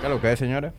¿Qué 0.00 0.06
es 0.06 0.10
lo 0.10 0.20
que 0.20 0.32
es, 0.32 0.38
señores? 0.38 0.72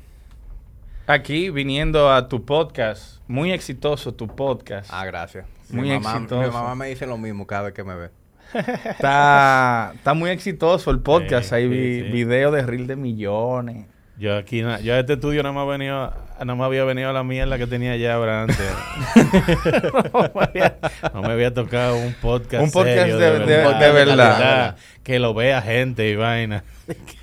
Aquí 1.08 1.50
viniendo 1.50 2.12
a 2.12 2.28
tu 2.28 2.46
podcast, 2.46 3.20
muy 3.28 3.52
exitoso 3.52 4.14
tu 4.14 4.28
podcast. 4.28 4.90
Ah, 4.94 5.06
gracias. 5.06 5.46
Muy 5.70 5.90
mi 5.90 5.96
mamá, 6.00 6.14
exitoso. 6.18 6.42
Mi 6.48 6.54
mamá 6.54 6.76
me 6.76 6.88
dice 6.88 7.06
lo 7.06 7.18
mismo 7.18 7.46
cada 7.48 7.64
vez 7.64 7.74
que 7.74 7.84
me 7.84 7.96
ve. 7.96 8.10
Está, 8.54 9.92
está 9.96 10.14
muy 10.14 10.30
exitoso 10.30 10.92
el 10.92 11.00
podcast. 11.00 11.50
Sí, 11.50 11.56
Hay 11.56 11.64
sí, 11.64 11.70
vi- 11.70 12.02
sí. 12.02 12.12
video 12.12 12.52
de 12.52 12.64
reel 12.64 12.88
de 12.88 12.96
millones. 12.96 13.86
Yo 14.18 14.38
aquí, 14.38 14.62
na- 14.62 14.80
yo 14.80 14.94
a 14.94 15.00
este 15.00 15.14
estudio 15.14 15.42
nada 15.42 15.54
más, 15.54 15.68
venido, 15.68 16.14
nada 16.40 16.56
más 16.56 16.66
había 16.66 16.84
venido 16.84 17.10
a 17.10 17.14
la 17.14 17.24
mierda 17.24 17.58
que 17.58 17.66
tenía 17.66 17.96
ya 17.98 18.14
ahora 18.16 18.44
antes. 18.44 18.58
no, 20.14 20.22
me 20.36 20.44
había, 20.44 20.78
no 21.14 21.22
me 21.24 21.32
había 21.34 21.54
tocado 21.54 21.96
un 21.98 22.14
podcast. 22.14 22.64
Un 22.64 22.72
podcast 22.72 22.98
serio, 22.98 23.18
de- 23.18 23.40
de- 23.40 23.46
de 23.46 23.92
verdad. 23.92 24.76
Que 25.04 25.20
lo 25.20 25.34
vea 25.34 25.62
gente 25.62 26.10
y 26.10 26.16
vaina. 26.16 26.64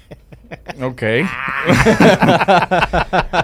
Ok. 0.83 1.03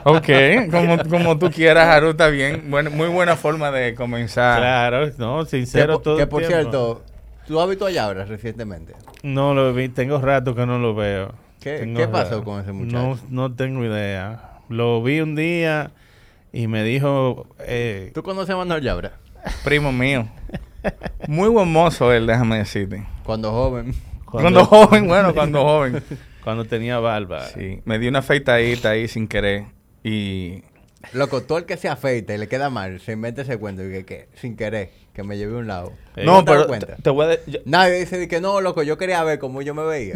ok. 0.05 0.29
Como, 0.71 0.99
como 1.09 1.39
tú 1.39 1.51
quieras, 1.51 1.89
Haru, 1.89 2.11
está 2.11 2.29
bien. 2.29 2.65
Bueno, 2.71 2.91
muy 2.91 3.09
buena 3.09 3.37
forma 3.37 3.71
de 3.71 3.95
comenzar. 3.95 4.61
Claro, 4.61 5.11
no, 5.19 5.45
Que, 5.45 5.51
sincero 5.51 5.95
po- 5.95 6.01
todo 6.01 6.17
que 6.17 6.27
por 6.27 6.41
tiempo. 6.43 6.57
cierto, 6.59 7.03
¿tú 7.47 7.61
has 7.61 7.69
visto 7.69 7.87
a 7.87 7.91
Yabra 7.91 8.25
recientemente? 8.25 8.95
No 9.23 9.55
lo 9.55 9.73
vi, 9.73 9.89
tengo 9.89 10.21
rato 10.21 10.55
que 10.55 10.67
no 10.67 10.79
lo 10.79 10.95
veo. 10.95 11.33
¿Qué- 11.61 11.79
Tengo 11.79 11.99
qué 12.01 12.09
pasó 12.09 12.31
rato. 12.39 12.45
con 12.45 12.61
ese 12.61 12.73
muchacho? 12.73 12.99
No, 12.99 13.19
no 13.49 13.55
tengo 13.55 13.85
idea. 13.85 14.51
Lo 14.69 15.03
vi 15.03 15.21
un 15.21 15.35
día 15.35 15.91
y 16.53 16.67
me 16.69 16.83
dijo... 16.85 17.47
Eh, 17.61 18.11
¿Tú 18.15 18.23
conoces 18.23 18.55
a 18.55 18.59
Manuel 18.59 18.83
Yabra? 18.83 19.13
Primo 19.65 19.93
mío. 19.93 20.29
Muy 21.27 21.49
buen 21.49 21.71
mozo 21.73 22.13
él, 22.13 22.27
déjame 22.27 22.59
decirte. 22.59 23.07
Cuando 23.25 23.51
joven. 23.51 23.95
Cuando, 24.27 24.65
joven, 24.67 25.07
bueno, 25.07 25.33
cuando 25.33 25.63
joven. 25.63 26.03
Cuando 26.45 26.65
tenía 26.65 26.99
barba. 26.99 27.41
Sí, 27.47 27.81
me 27.85 27.99
di 27.99 28.07
una 28.07 28.21
afeitadita 28.21 28.91
ahí 28.91 29.09
sin 29.09 29.27
querer. 29.27 29.65
Y 30.05 30.63
Loco, 31.13 31.43
todo 31.43 31.59
el 31.59 31.65
que 31.67 31.77
se 31.77 31.89
afeita 31.89 32.35
y 32.35 32.39
le 32.39 32.49
queda 32.49 32.71
mal, 32.71 33.01
se 33.01 33.13
inventa 33.13 33.43
ese 33.43 33.59
cuento 33.59 33.85
y 33.85 33.91
que, 33.91 34.05
que 34.05 34.29
sin 34.35 34.57
querer, 34.57 34.91
que 35.13 35.23
me 35.23 35.37
llevé 35.37 35.55
a 35.55 35.59
un 35.59 35.67
lado. 35.67 35.93
Eh, 36.17 36.25
no, 36.25 36.43
das 36.43 36.45
pero 36.57 36.67
cuenta? 36.67 36.87
te, 36.97 37.03
te 37.03 37.11
voy 37.11 37.25
a... 37.25 37.29
de- 37.29 37.41
yo- 37.47 37.59
Nadie 37.65 38.01
dice 38.01 38.19
de 38.19 38.27
que 38.29 38.41
no, 38.41 38.61
loco, 38.61 38.83
yo 38.83 38.99
quería 38.99 39.23
ver 39.25 39.39
cómo 39.39 39.63
yo 39.63 39.75
me 39.75 39.85
veía. 39.85 40.15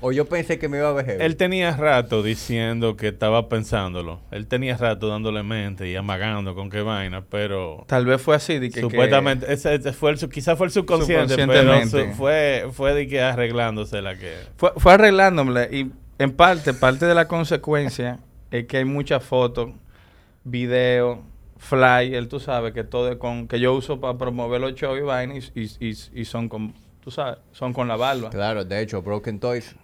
O 0.00 0.10
yo 0.12 0.26
pensé 0.26 0.58
que 0.58 0.68
me 0.68 0.78
iba 0.78 0.88
a 0.88 0.92
ver. 0.92 1.20
Él 1.22 1.36
tenía 1.36 1.76
rato 1.76 2.22
diciendo 2.22 2.96
que 2.96 3.08
estaba 3.08 3.48
pensándolo. 3.48 4.20
Él 4.30 4.46
tenía 4.46 4.76
rato 4.76 5.08
dándole 5.08 5.42
mente 5.42 5.88
y 5.88 5.96
amagando 5.96 6.54
con 6.54 6.70
qué 6.70 6.82
vaina, 6.82 7.24
pero 7.28 7.84
tal 7.86 8.06
vez 8.06 8.20
fue 8.20 8.36
así. 8.36 8.58
De 8.58 8.70
que, 8.70 8.80
supuestamente 8.80 9.52
ese, 9.52 9.74
ese 9.74 9.92
fue 9.92 10.10
el, 10.12 10.18
quizás 10.30 10.56
fue 10.58 10.66
el 10.66 10.72
subconsciente, 10.72 11.46
pero 11.46 11.86
su- 11.86 12.06
fue 12.16 12.66
fue 12.72 12.94
de 12.94 13.06
que 13.06 13.20
arreglándose 13.20 14.02
la 14.02 14.14
que 14.14 14.20
que 14.20 14.34
fue, 14.56 14.72
fue 14.76 14.92
arreglándome. 14.94 15.68
Y 15.70 15.90
en 16.18 16.32
parte, 16.32 16.74
parte 16.74 17.06
de 17.06 17.14
la 17.14 17.26
consecuencia 17.28 18.18
es 18.50 18.66
que 18.66 18.78
hay 18.78 18.84
muchas 18.84 19.22
fotos, 19.24 19.70
videos, 20.44 21.18
flyer, 21.58 22.28
tú 22.28 22.40
sabes, 22.40 22.72
que 22.72 22.84
todo 22.84 23.10
es 23.10 23.16
con... 23.16 23.48
Que 23.48 23.60
yo 23.60 23.74
uso 23.74 24.00
para 24.00 24.16
promover 24.16 24.60
los 24.60 24.74
shows 24.74 24.98
y 24.98 25.02
vainas 25.02 25.52
y, 25.54 25.70
y, 25.80 26.24
son 26.24 26.48
con... 26.48 26.74
Tú 27.02 27.10
sabes, 27.10 27.38
son 27.52 27.72
con 27.72 27.88
la 27.88 27.96
barba. 27.96 28.30
Claro, 28.30 28.64
de 28.64 28.80
hecho, 28.80 29.02
Broken 29.02 29.40
Toys, 29.40 29.74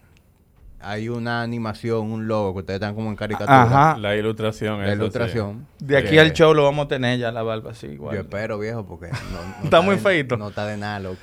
hay 0.80 1.08
una 1.08 1.42
animación, 1.42 2.12
un 2.12 2.28
logo 2.28 2.52
que 2.52 2.60
ustedes 2.60 2.76
están 2.76 2.94
como 2.94 3.08
en 3.10 3.16
caricatura. 3.16 3.62
Ajá. 3.62 3.98
la 3.98 4.14
ilustración 4.14 4.80
La 4.80 4.88
sí. 4.88 4.92
ilustración. 4.92 5.66
De 5.78 5.96
aquí 5.96 6.10
Que 6.10 6.20
al 6.20 6.32
show 6.32 6.52
lo 6.54 6.64
vamos 6.64 6.86
a 6.86 6.88
tener 6.88 7.18
ya 7.18 7.32
la 7.32 7.42
barba 7.42 7.70
así 7.70 7.86
igual. 7.86 8.14
Yo 8.14 8.22
espero, 8.22 8.58
viejo, 8.58 8.84
porque 8.84 9.08
no, 9.08 9.58
no 9.58 9.64
Está 9.64 9.80
muy 9.80 9.96
feito. 9.96 10.36
No 10.36 10.48
está 10.48 10.66
de 10.66 10.76
nada, 10.76 11.00
loco. 11.00 11.16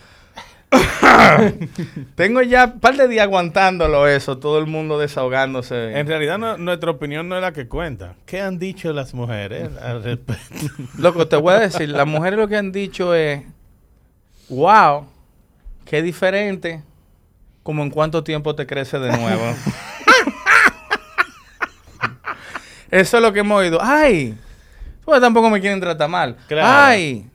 Tengo 2.16 2.42
ya 2.42 2.66
un 2.66 2.80
par 2.80 2.96
de 2.98 3.08
días 3.08 3.24
aguantándolo 3.24 4.08
eso, 4.08 4.38
todo 4.38 4.60
el 4.60 4.66
mundo 4.68 4.98
desahogándose. 5.00 5.98
En 6.00 6.08
realidad 6.08 6.38
no- 6.38 6.58
nuestra 6.58 6.92
opinión 6.92 7.28
no 7.30 7.36
es 7.36 7.42
la 7.42 7.52
que 7.54 7.68
cuenta. 7.68 8.16
¿Qué 8.26 8.42
han 8.42 8.58
dicho 8.60 8.92
las 8.94 9.14
mujeres 9.14 9.70
al 9.82 10.04
respecto? 10.04 10.56
Loco, 10.98 11.28
te 11.28 11.36
voy 11.36 11.54
a 11.54 11.60
decir, 11.60 11.90
las 11.90 12.08
mujeres 12.08 12.40
lo 12.40 12.48
que 12.48 12.58
han 12.58 12.72
dicho 12.72 13.14
es, 13.16 13.42
wow, 14.50 15.06
qué 15.86 16.02
diferente, 16.02 16.84
como 17.64 17.84
en 17.84 17.90
cuánto 17.90 18.24
tiempo 18.24 18.56
te 18.56 18.66
crece 18.66 19.00
de 19.00 19.16
nuevo. 19.18 19.44
Eso 22.92 23.18
es 23.18 23.24
lo 23.24 23.34
que 23.34 23.40
hemos 23.40 23.60
oído. 23.60 23.80
Ay, 23.82 24.38
pues 25.04 25.20
tampoco 25.20 25.50
me 25.50 25.60
quieren 25.60 25.80
tratar 25.80 26.08
mal. 26.10 26.38
Claro. 26.48 26.68
Ay, 26.90 27.28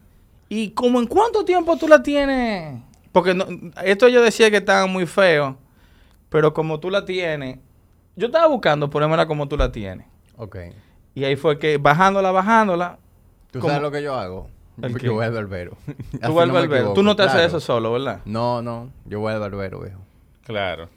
¿y 0.49 0.71
como 0.71 1.01
en 1.01 1.07
cuánto 1.07 1.45
tiempo 1.45 1.77
tú 1.77 1.89
la 1.89 2.01
tienes? 2.03 2.81
Porque 3.19 3.35
no- 3.35 3.47
esto 3.85 4.09
yo 4.09 4.23
decía 4.23 4.51
que 4.51 4.59
estaba 4.59 4.87
muy 4.87 5.07
feo, 5.07 5.57
pero 6.29 6.53
como 6.55 6.79
tú 6.81 6.91
la 6.91 7.05
tienes, 7.05 7.59
yo 8.17 8.27
estaba 8.27 8.47
buscando 8.47 8.91
ponérmela 8.91 9.27
como 9.27 9.49
tú 9.49 9.57
la 9.57 9.71
tienes. 9.73 10.07
Ok. 10.37 10.57
Y 11.15 11.25
ahí 11.25 11.37
fue 11.37 11.59
que 11.59 11.79
bajándola, 11.79 12.31
bajándola, 12.31 12.99
¿Tú 13.51 13.61
sabes 13.63 13.81
lo 13.81 13.91
que 13.91 14.03
yo 14.03 14.15
hago? 14.15 14.49
Yo 15.03 15.15
voy 15.15 15.25
al 15.25 15.33
barbero. 15.33 15.73
Tú 15.87 15.95
vas 16.35 16.43
al 16.43 16.49
no 16.49 16.55
barbero. 16.55 16.93
Tú 16.93 17.03
no 17.03 17.17
te 17.17 17.23
haces 17.23 17.47
eso 17.47 17.59
solo, 17.61 17.93
¿verdad? 17.93 18.21
No, 18.27 18.61
no. 18.63 18.91
Yo 19.07 19.19
voy 19.21 19.33
al 19.33 19.41
barbero, 19.41 19.81
viejo. 19.81 19.99
claro. 20.45 20.89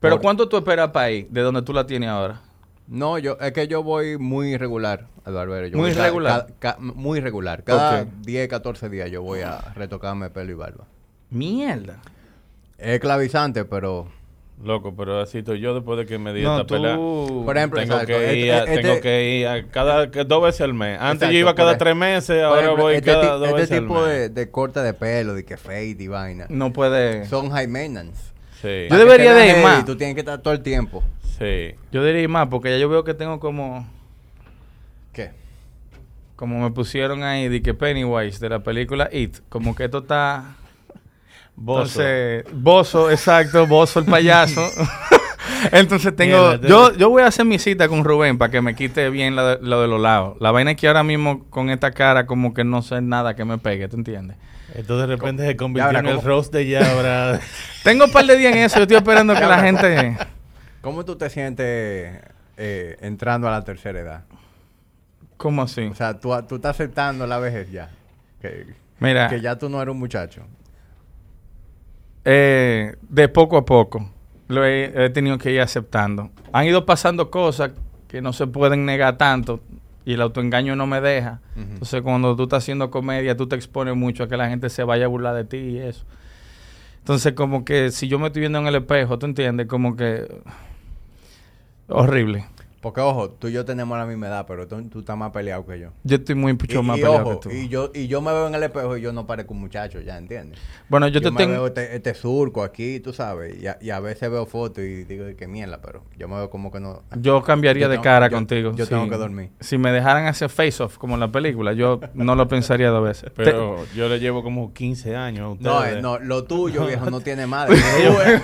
Pero 0.00 0.14
Por- 0.16 0.22
¿cuánto 0.22 0.48
tú 0.48 0.56
esperas 0.56 0.90
para 0.90 1.10
ir 1.10 1.28
de 1.28 1.42
donde 1.42 1.60
tú 1.62 1.72
la 1.74 1.86
tienes 1.86 2.08
ahora? 2.08 2.40
No, 2.88 3.18
yo 3.18 3.36
es 3.40 3.52
que 3.52 3.68
yo 3.68 3.82
voy 3.84 4.16
muy 4.18 4.56
regular 4.56 5.06
al 5.24 5.34
barbero. 5.34 5.66
Yo 5.68 5.76
Muy 5.76 5.92
voy 5.92 6.02
regular. 6.02 6.46
ca- 6.58 6.76
ca- 6.76 6.76
muy 6.80 7.20
regular. 7.20 7.62
Cada 7.62 8.02
Ok. 8.02 8.08
10, 8.22 8.48
14 8.48 8.88
días 8.88 9.10
yo 9.10 9.22
voy 9.22 9.42
a 9.42 9.58
retocarme 9.76 10.30
pelo 10.30 10.50
y 10.50 10.54
barba. 10.54 10.86
Mierda. 11.30 12.00
Es 12.78 13.00
clavizante, 13.00 13.64
pero... 13.64 14.08
Loco, 14.62 14.94
pero 14.94 15.20
así 15.20 15.38
estoy 15.38 15.58
yo 15.60 15.72
después 15.74 15.98
de 15.98 16.04
que 16.04 16.18
me 16.18 16.34
di 16.34 16.42
No, 16.42 16.60
esta 16.60 16.66
pelea. 16.74 16.94
tú... 16.96 17.42
Por 17.46 17.56
ejemplo, 17.56 17.80
Tengo 17.80 17.94
exacto, 17.94 18.14
que, 18.18 18.24
este- 18.26 18.36
ir 18.38 18.52
a, 18.52 18.58
este- 18.64 18.78
tengo 18.82 19.00
que 19.00 19.38
ir 19.38 19.46
a 19.48 19.66
cada 19.68 20.10
que 20.10 20.24
dos 20.24 20.42
veces 20.42 20.60
al 20.60 20.74
mes. 20.74 20.98
Antes 21.00 21.14
Exacto, 21.14 21.32
yo 21.32 21.38
iba 21.38 21.54
cada 21.54 21.78
tres 21.78 21.96
meses, 21.96 22.42
ahora 22.42 22.60
ejemplo, 22.62 22.82
voy 22.84 22.94
este, 22.96 23.10
cada 23.10 23.36
dos 23.38 23.48
este 23.48 23.60
veces 23.60 23.78
al 23.78 23.84
tipo 23.84 23.94
mes. 24.02 24.06
de, 24.08 24.28
de 24.28 24.50
corte 24.50 24.80
de 24.80 24.92
pelo, 24.92 25.32
de 25.34 25.44
que 25.46 25.56
fade 25.56 25.96
y 25.98 26.08
vaina, 26.08 26.44
No 26.50 26.72
puede... 26.74 27.24
son 27.26 27.48
high 27.50 27.68
maintenance. 27.68 28.20
Sí, 28.60 28.86
Yo 28.90 28.98
debería 28.98 29.32
de 29.32 29.48
ir 29.48 29.64
más. 29.64 29.86
Tú 29.86 29.96
tienes 29.96 30.14
que 30.14 30.20
estar 30.20 30.38
todo 30.42 30.52
el 30.52 30.60
tiempo. 30.62 31.02
sí. 31.38 31.74
Yo 31.90 32.04
diría 32.04 32.20
ir 32.22 32.28
más 32.28 32.48
porque 32.48 32.68
ya 32.70 32.76
yo 32.76 32.90
veo 32.90 33.02
que 33.02 33.14
tengo 33.14 33.40
como... 33.40 33.88
¿Qué? 35.14 35.30
Como 36.36 36.60
me 36.62 36.70
pusieron 36.70 37.22
ahí 37.22 37.48
de 37.48 37.62
que 37.62 37.72
Pennywise 37.72 38.38
de 38.40 38.50
la 38.50 38.58
película 38.62 39.08
It. 39.10 39.38
Como 39.48 39.74
que 39.74 39.84
esto 39.86 39.98
está... 40.00 40.56
Bozo. 41.56 42.02
Entonces, 42.02 42.44
Bozo, 42.52 43.10
exacto, 43.10 43.66
Bozo 43.66 44.00
el 44.00 44.06
payaso. 44.06 44.62
Entonces 45.72 46.14
tengo, 46.16 46.48
Mierda, 46.48 46.68
yo, 46.68 46.94
yo 46.94 47.10
voy 47.10 47.22
a 47.22 47.26
hacer 47.26 47.44
mi 47.44 47.58
cita 47.58 47.88
con 47.88 48.04
Rubén 48.04 48.38
para 48.38 48.50
que 48.50 48.60
me 48.60 48.74
quite 48.74 49.10
bien 49.10 49.36
la 49.36 49.56
lo 49.60 49.82
de 49.82 49.88
los 49.88 50.00
lados. 50.00 50.36
La 50.40 50.50
vaina 50.50 50.72
es 50.72 50.76
que 50.76 50.88
ahora 50.88 51.02
mismo 51.02 51.44
con 51.50 51.70
esta 51.70 51.90
cara 51.90 52.26
como 52.26 52.54
que 52.54 52.64
no 52.64 52.82
sé 52.82 53.00
nada 53.00 53.34
que 53.36 53.44
me 53.44 53.58
pegue, 53.58 53.88
¿tú 53.88 53.96
entiendes? 53.96 54.36
Entonces 54.74 55.08
de 55.08 55.16
repente 55.16 55.46
se 55.46 55.56
convirtió 55.56 55.98
en 55.98 56.06
el 56.06 56.22
roast 56.22 56.52
de 56.52 56.66
Yabra. 56.66 57.40
Tengo 57.84 58.04
un 58.06 58.12
par 58.12 58.24
de 58.24 58.36
días 58.36 58.54
en 58.54 58.62
eso, 58.62 58.76
yo 58.76 58.82
estoy 58.82 58.96
esperando 58.96 59.34
que 59.34 59.40
la 59.40 59.58
gente... 59.60 60.16
¿Cómo 60.80 61.04
tú 61.04 61.16
te 61.16 61.28
sientes 61.28 62.20
eh, 62.56 62.96
entrando 63.00 63.48
a 63.48 63.50
la 63.50 63.62
tercera 63.62 64.00
edad? 64.00 64.24
¿Cómo 65.36 65.62
así? 65.62 65.82
O 65.82 65.94
sea, 65.94 66.18
tú, 66.18 66.30
tú 66.48 66.56
estás 66.56 66.76
aceptando 66.76 67.26
la 67.26 67.38
vejez 67.38 67.70
ya. 67.70 67.90
Que, 68.40 68.66
Mira, 68.98 69.28
que 69.28 69.40
ya 69.40 69.58
tú 69.58 69.68
no 69.68 69.80
eres 69.82 69.92
un 69.92 69.98
muchacho. 69.98 70.42
Eh, 72.24 72.96
de 73.08 73.28
poco 73.28 73.56
a 73.56 73.64
poco 73.64 74.10
lo 74.48 74.64
he, 74.64 75.04
he 75.04 75.10
tenido 75.10 75.38
que 75.38 75.52
ir 75.52 75.60
aceptando. 75.60 76.30
Han 76.52 76.66
ido 76.66 76.84
pasando 76.84 77.30
cosas 77.30 77.70
que 78.08 78.20
no 78.20 78.32
se 78.32 78.46
pueden 78.46 78.84
negar 78.84 79.16
tanto 79.16 79.60
y 80.04 80.14
el 80.14 80.22
autoengaño 80.22 80.74
no 80.74 80.86
me 80.86 81.00
deja. 81.00 81.40
Entonces, 81.56 82.02
cuando 82.02 82.34
tú 82.34 82.44
estás 82.44 82.64
haciendo 82.64 82.90
comedia, 82.90 83.36
tú 83.36 83.46
te 83.46 83.54
expones 83.54 83.94
mucho 83.94 84.24
a 84.24 84.28
que 84.28 84.36
la 84.36 84.48
gente 84.48 84.68
se 84.68 84.82
vaya 84.82 85.04
a 85.04 85.08
burlar 85.08 85.36
de 85.36 85.44
ti 85.44 85.56
y 85.56 85.78
eso. 85.78 86.04
Entonces, 86.98 87.34
como 87.34 87.64
que 87.64 87.92
si 87.92 88.08
yo 88.08 88.18
me 88.18 88.26
estoy 88.26 88.40
viendo 88.40 88.58
en 88.58 88.66
el 88.66 88.74
espejo, 88.74 89.18
¿tú 89.18 89.26
entiendes? 89.26 89.66
Como 89.66 89.96
que... 89.96 90.26
Horrible. 91.88 92.46
Porque, 92.80 93.02
ojo, 93.02 93.28
tú 93.30 93.48
y 93.48 93.52
yo 93.52 93.66
tenemos 93.66 93.98
la 93.98 94.06
misma 94.06 94.28
edad, 94.28 94.46
pero 94.48 94.66
tú, 94.66 94.82
tú 94.88 95.00
estás 95.00 95.14
más 95.14 95.32
peleado 95.32 95.66
que 95.66 95.78
yo. 95.78 95.90
Yo 96.02 96.16
estoy 96.16 96.34
muy 96.34 96.52
Y, 96.52 96.54
mucho 96.54 96.82
más 96.82 96.96
y 96.98 97.02
peleado 97.02 97.26
ojo, 97.28 97.40
que 97.40 97.48
tú. 97.50 97.54
y 97.54 97.68
yo, 97.68 97.90
y 97.94 98.08
yo 98.08 98.22
me 98.22 98.32
veo 98.32 98.46
en 98.48 98.54
el 98.54 98.62
espejo 98.62 98.96
y 98.96 99.02
yo 99.02 99.12
no 99.12 99.26
parezco 99.26 99.52
un 99.52 99.60
muchacho, 99.60 100.00
ya, 100.00 100.16
¿entiendes? 100.16 100.58
Bueno, 100.88 101.06
yo, 101.08 101.20
Yo, 101.20 101.28
te 101.28 101.30
me 101.30 101.36
tengo... 101.36 101.52
veo 101.52 101.66
este, 101.66 101.94
este 101.94 102.14
surco 102.14 102.62
aquí, 102.62 102.98
tú 103.00 103.12
sabes, 103.12 103.54
y 103.62 103.66
a, 103.66 103.76
y 103.82 103.90
a 103.90 104.00
veces 104.00 104.30
veo 104.30 104.46
fotos 104.46 104.82
y 104.82 105.04
digo 105.04 105.26
que 105.36 105.46
mierda, 105.46 105.80
pero 105.82 106.04
yo 106.16 106.26
me 106.26 106.36
veo 106.36 106.48
como 106.48 106.70
que 106.72 106.80
no... 106.80 107.02
Yo 107.16 107.42
cambiaría 107.42 107.82
Yo 107.82 107.88
de 107.90 107.94
tengo- 107.96 108.04
cara 108.04 108.28
yo- 108.30 108.36
contigo. 108.36 108.72
yo 108.74 108.84
sí. 108.86 108.88
tengo 108.90 109.10
que 109.10 109.16
dormir. 109.18 109.50
Si 109.60 109.76
me 109.76 109.92
dejaran 109.92 110.24
hacer 110.26 110.48
face-off 110.48 110.96
como 110.96 111.12
en 111.14 111.20
la 111.20 111.30
película, 111.30 111.74
yo 111.74 112.00
no 112.14 112.34
lo 112.34 112.48
pensaría 112.48 112.88
dos 112.88 113.04
veces. 113.04 113.24
Te- 113.34 113.44
Pero 113.44 113.84
yo 113.94 114.08
le 114.08 114.20
llevo 114.20 114.42
como 114.42 114.72
15 114.72 115.16
años 115.16 115.58
a 115.60 115.62
No, 115.62 115.76
ustedes. 115.76 115.96
eh, 115.98 116.00
no, 116.00 116.18
lo 116.18 116.44
tuyo, 116.44 116.86
viejo, 116.86 117.10
no 117.10 117.20
tiene 117.20 117.46
madre. 117.46 117.76
Tú, 118.00 118.20
eres- 118.22 118.42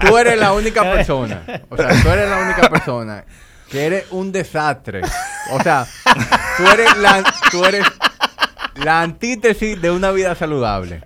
tú 0.00 0.16
eres 0.16 0.38
la 0.38 0.52
única 0.54 0.82
persona. 0.82 1.42
O 1.68 1.76
sea, 1.76 1.88
tú 2.02 2.08
eres 2.08 2.30
la 2.30 2.38
única 2.42 2.62
persona 2.70 2.85
que 3.70 3.84
eres 3.86 4.06
un 4.10 4.32
desastre. 4.32 5.02
O 5.52 5.60
sea, 5.62 5.86
tú 6.56 6.64
eres 6.72 6.96
la, 6.98 7.24
tú 7.50 7.64
eres 7.64 7.84
la 8.76 9.02
antítesis 9.02 9.80
de 9.80 9.90
una 9.90 10.10
vida 10.12 10.34
saludable. 10.34 11.02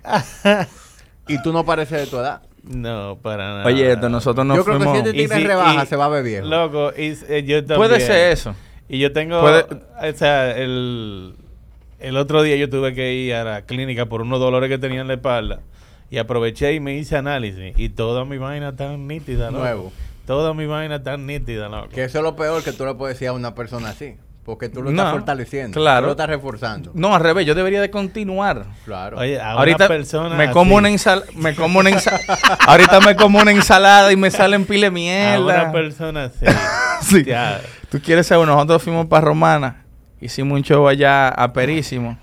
Y 1.27 1.41
tú 1.41 1.53
no 1.53 1.65
pareces 1.65 2.01
de 2.01 2.07
tu 2.07 2.17
edad. 2.17 2.41
No, 2.63 3.17
para 3.21 3.47
nada. 3.47 3.65
Oye, 3.65 3.91
esto, 3.91 4.09
nosotros 4.09 4.45
nos 4.45 4.57
Yo 4.57 4.63
creo 4.65 4.77
que 4.79 5.11
si 5.11 5.21
este 5.21 5.35
si- 5.35 5.43
rebaja, 5.47 5.83
y- 5.83 5.87
se 5.87 5.95
va 5.95 6.05
a 6.05 6.21
viejo. 6.21 6.45
Loco, 6.45 6.91
y, 6.95 7.17
eh, 7.27 7.43
yo 7.45 7.59
también. 7.65 7.77
Puede 7.77 7.99
ser 7.99 8.31
eso. 8.31 8.53
Y 8.87 8.99
yo 8.99 9.11
tengo, 9.13 9.41
Puede- 9.41 9.65
o 9.65 10.17
sea, 10.17 10.55
el, 10.57 11.35
el 11.99 12.17
otro 12.17 12.43
día 12.43 12.55
yo 12.57 12.69
tuve 12.69 12.93
que 12.93 13.13
ir 13.13 13.33
a 13.33 13.43
la 13.43 13.61
clínica 13.63 14.05
por 14.05 14.21
unos 14.21 14.39
dolores 14.39 14.69
que 14.69 14.77
tenía 14.77 15.01
en 15.01 15.07
la 15.07 15.13
espalda. 15.15 15.61
Y 16.11 16.17
aproveché 16.17 16.73
y 16.73 16.79
me 16.81 16.95
hice 16.97 17.15
análisis. 17.15 17.73
Y 17.77 17.89
toda 17.89 18.25
mi 18.25 18.37
vaina 18.37 18.75
tan 18.75 19.07
nítida, 19.07 19.49
¿no? 19.49 19.59
Nuevo. 19.59 19.91
Toda 20.25 20.53
mi 20.53 20.65
vaina 20.65 21.01
tan 21.03 21.25
nítida, 21.25 21.67
loco. 21.69 21.89
Que 21.89 22.03
eso 22.03 22.19
es 22.19 22.23
lo 22.23 22.35
peor 22.35 22.63
que 22.63 22.71
tú 22.73 22.85
le 22.85 22.93
puedes 22.95 23.15
decir 23.15 23.29
a 23.29 23.33
una 23.33 23.53
persona 23.55 23.89
así. 23.89 24.15
Porque 24.43 24.69
tú 24.69 24.81
lo 24.81 24.89
No, 24.91 25.01
estás 25.03 25.11
fortaleciendo. 25.13 25.79
claro. 25.79 26.01
Tú 26.01 26.05
lo 26.07 26.11
estás 26.11 26.27
reforzando. 26.29 26.91
No, 26.95 27.13
al 27.13 27.21
revés, 27.21 27.45
yo 27.45 27.53
debería 27.53 27.79
de 27.79 27.91
continuar. 27.91 28.65
Claro. 28.85 29.19
Oye, 29.19 29.39
a 29.39 29.51
Ahorita 29.51 29.85
una 29.85 29.87
persona 29.87 30.35
me 30.35 30.49
como 30.51 30.71
así, 30.75 30.79
una 30.79 30.89
ensalada, 30.89 31.27
me 31.35 31.55
como 31.55 31.79
una 31.79 31.89
ensalada. 31.91 32.23
Ahorita 32.67 32.99
me 33.01 33.15
como 33.15 33.39
una 33.39 33.51
ensalada 33.51 34.11
y 34.11 34.15
me 34.15 34.31
salen 34.31 34.65
pile 34.65 34.87
A 34.87 34.89
una 34.89 34.95
mierda. 34.95 35.71
persona 35.71 36.23
así. 36.25 36.45
Sí. 37.01 37.23
ya, 37.23 37.59
Tú 37.89 37.99
quieres 37.99 38.27
saber, 38.27 38.47
nosotros 38.47 38.81
fuimos 38.83 39.07
para 39.07 39.25
Romana, 39.25 39.85
hicimos 40.19 40.55
un 40.55 40.63
show 40.63 40.87
allá 40.87 41.29
a 41.29 41.51
Perísimo 41.51 42.15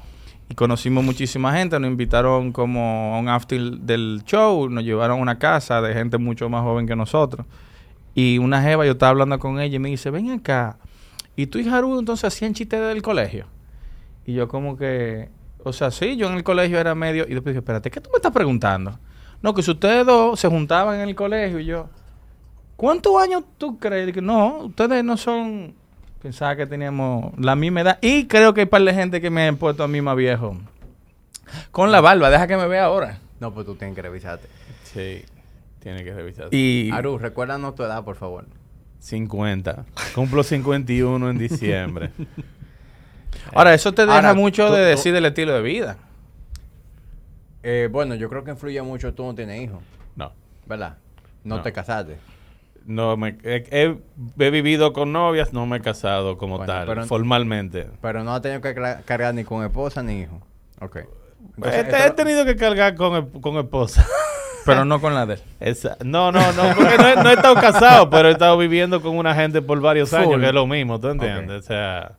y 0.49 0.55
conocimos 0.55 1.03
muchísima 1.05 1.53
gente, 1.53 1.79
nos 1.81 1.91
invitaron 1.91 2.53
como 2.53 3.15
a 3.15 3.19
un 3.19 3.29
after 3.29 3.61
del 3.61 4.23
show, 4.25 4.69
nos 4.71 4.85
llevaron 4.85 5.19
a 5.19 5.23
una 5.23 5.39
casa 5.39 5.81
de 5.83 5.95
gente 5.95 6.17
mucho 6.19 6.49
más 6.49 6.63
joven 6.63 6.87
que 6.87 6.95
nosotros. 6.97 7.45
Y 8.19 8.39
una 8.39 8.61
jeva, 8.61 8.85
yo 8.85 8.91
estaba 8.91 9.11
hablando 9.11 9.39
con 9.39 9.61
ella 9.61 9.77
y 9.77 9.79
me 9.79 9.91
dice, 9.91 10.11
ven 10.11 10.33
acá, 10.33 10.77
¿y 11.37 11.47
tú 11.47 11.61
y 11.61 11.69
Haru 11.69 12.01
entonces 12.01 12.25
hacían 12.25 12.53
chistes 12.53 12.81
del 12.81 13.01
colegio? 13.01 13.47
Y 14.27 14.33
yo 14.33 14.49
como 14.49 14.77
que, 14.77 15.29
o 15.63 15.73
sea, 15.73 15.93
sí, 15.93 16.17
yo 16.17 16.27
en 16.27 16.35
el 16.35 16.43
colegio 16.43 16.81
era 16.81 16.97
medio... 16.97 17.27
Y 17.29 17.35
después 17.35 17.53
dije, 17.53 17.61
espérate, 17.61 17.93
¿qué 17.93 18.01
tú 18.01 18.11
me 18.11 18.17
estás 18.17 18.33
preguntando? 18.33 18.99
No, 19.41 19.55
que 19.55 19.63
si 19.63 19.71
ustedes 19.71 20.05
dos 20.05 20.41
se 20.41 20.49
juntaban 20.49 20.99
en 20.99 21.09
el 21.09 21.15
colegio 21.15 21.61
y 21.61 21.67
yo... 21.67 21.91
¿Cuántos 22.75 23.23
años 23.23 23.45
tú 23.57 23.79
crees? 23.79 24.13
Que 24.13 24.21
no, 24.21 24.65
ustedes 24.65 25.05
no 25.05 25.17
son... 25.17 25.77
Pensaba 26.21 26.57
que 26.57 26.67
teníamos 26.67 27.39
la 27.39 27.55
misma 27.55 27.83
edad. 27.83 27.99
Y 28.03 28.27
creo 28.27 28.53
que 28.53 28.63
hay 28.63 28.67
par 28.67 28.83
de 28.83 28.95
gente 28.95 29.21
que 29.21 29.31
me 29.31 29.47
han 29.47 29.59
puesto 29.59 29.85
a 29.85 29.87
mí 29.87 30.01
más 30.01 30.17
viejo. 30.17 30.57
Con 31.71 31.93
la 31.93 32.01
barba, 32.01 32.31
deja 32.31 32.49
que 32.49 32.57
me 32.57 32.67
vea 32.67 32.87
ahora. 32.87 33.21
No, 33.39 33.55
pues 33.55 33.65
tú 33.65 33.77
tienes 33.77 33.95
que 33.95 34.03
revisarte. 34.03 34.49
sí. 34.83 35.23
Tiene 35.81 36.03
que 36.05 36.13
revisar. 36.13 36.49
Y... 36.53 36.91
Aru, 36.93 37.19
recuérdanos 37.19 37.75
tu 37.75 37.83
edad, 37.85 38.05
por 38.05 38.17
favor. 38.17 38.47
50. 39.01 39.85
Cumplo 40.15 40.43
51 40.43 41.31
en 41.31 41.39
diciembre. 41.39 42.11
Ahora, 43.55 43.75
eso 43.75 43.93
te 43.93 44.03
deja 44.03 44.15
Ahora, 44.17 44.35
mucho 44.35 44.67
tú- 44.69 44.73
de 44.73 44.81
tú- 44.83 44.89
decir 44.89 45.13
del 45.13 45.25
estilo 45.27 45.53
de 45.55 45.63
vida. 45.63 45.97
Eh, 47.63 47.89
bueno, 47.91 48.15
yo 48.15 48.29
creo 48.29 48.45
que 48.45 48.51
influye 48.53 48.81
mucho 48.83 49.15
tú 49.15 49.25
no 49.25 49.35
tienes 49.35 49.61
hijos, 49.63 49.83
No. 50.17 50.33
¿verdad? 50.67 50.97
No, 51.45 51.57
No. 51.57 51.63
te 51.63 51.73
casaste. 51.73 52.17
No 52.87 53.17
me 53.17 53.37
he, 53.43 53.65
he- 53.71 53.99
he 54.39 54.51
vivido 54.51 54.93
con 54.93 55.13
novias, 55.13 55.53
no 55.53 55.67
me 55.67 55.77
he 55.77 55.81
casado 55.81 56.39
como 56.39 56.57
Bueno, 56.57 56.73
tal, 56.73 56.87
pero- 56.87 57.05
formalmente. 57.07 57.89
Pero 58.01 58.25
no 58.25 58.35
has 58.35 58.43
tenido 58.43 58.61
que 58.63 58.75
cargar 58.75 59.35
ni 59.35 59.45
con 59.45 59.63
esposa 59.65 60.03
ni 60.03 60.21
hijo. 60.23 60.41
Ok. 60.81 60.97
He, 60.97 61.05
Entonces, 61.57 62.07
he 62.07 62.11
tenido 62.13 62.45
que 62.45 62.57
cargar 62.57 62.95
con, 62.95 63.17
e- 63.17 63.41
con 63.41 63.57
esposa. 63.57 64.07
Pero 64.75 64.85
no 64.85 65.01
con 65.01 65.15
la 65.15 65.27
de 65.27 65.35
él. 65.35 65.41
Esa- 65.61 65.97
no, 66.05 66.31
no, 66.33 66.41
no, 66.53 66.63
porque 66.77 66.97
no, 66.99 67.09
he- 67.09 67.17
no 67.17 67.31
he 67.31 67.35
estado 67.35 67.55
casado, 67.57 68.11
pero 68.11 68.29
he 68.29 68.33
estado 68.33 68.57
viviendo 68.59 69.01
con 69.01 69.17
una 69.17 69.35
gente 69.35 69.61
por 69.63 69.81
varios 69.81 70.13
años, 70.15 70.39
que 70.41 70.47
es 70.47 70.53
lo 70.55 70.67
mismo, 70.67 71.01
¿tú 71.01 71.09
entiendes? 71.09 71.59
O 71.65 71.67
sea, 71.67 72.13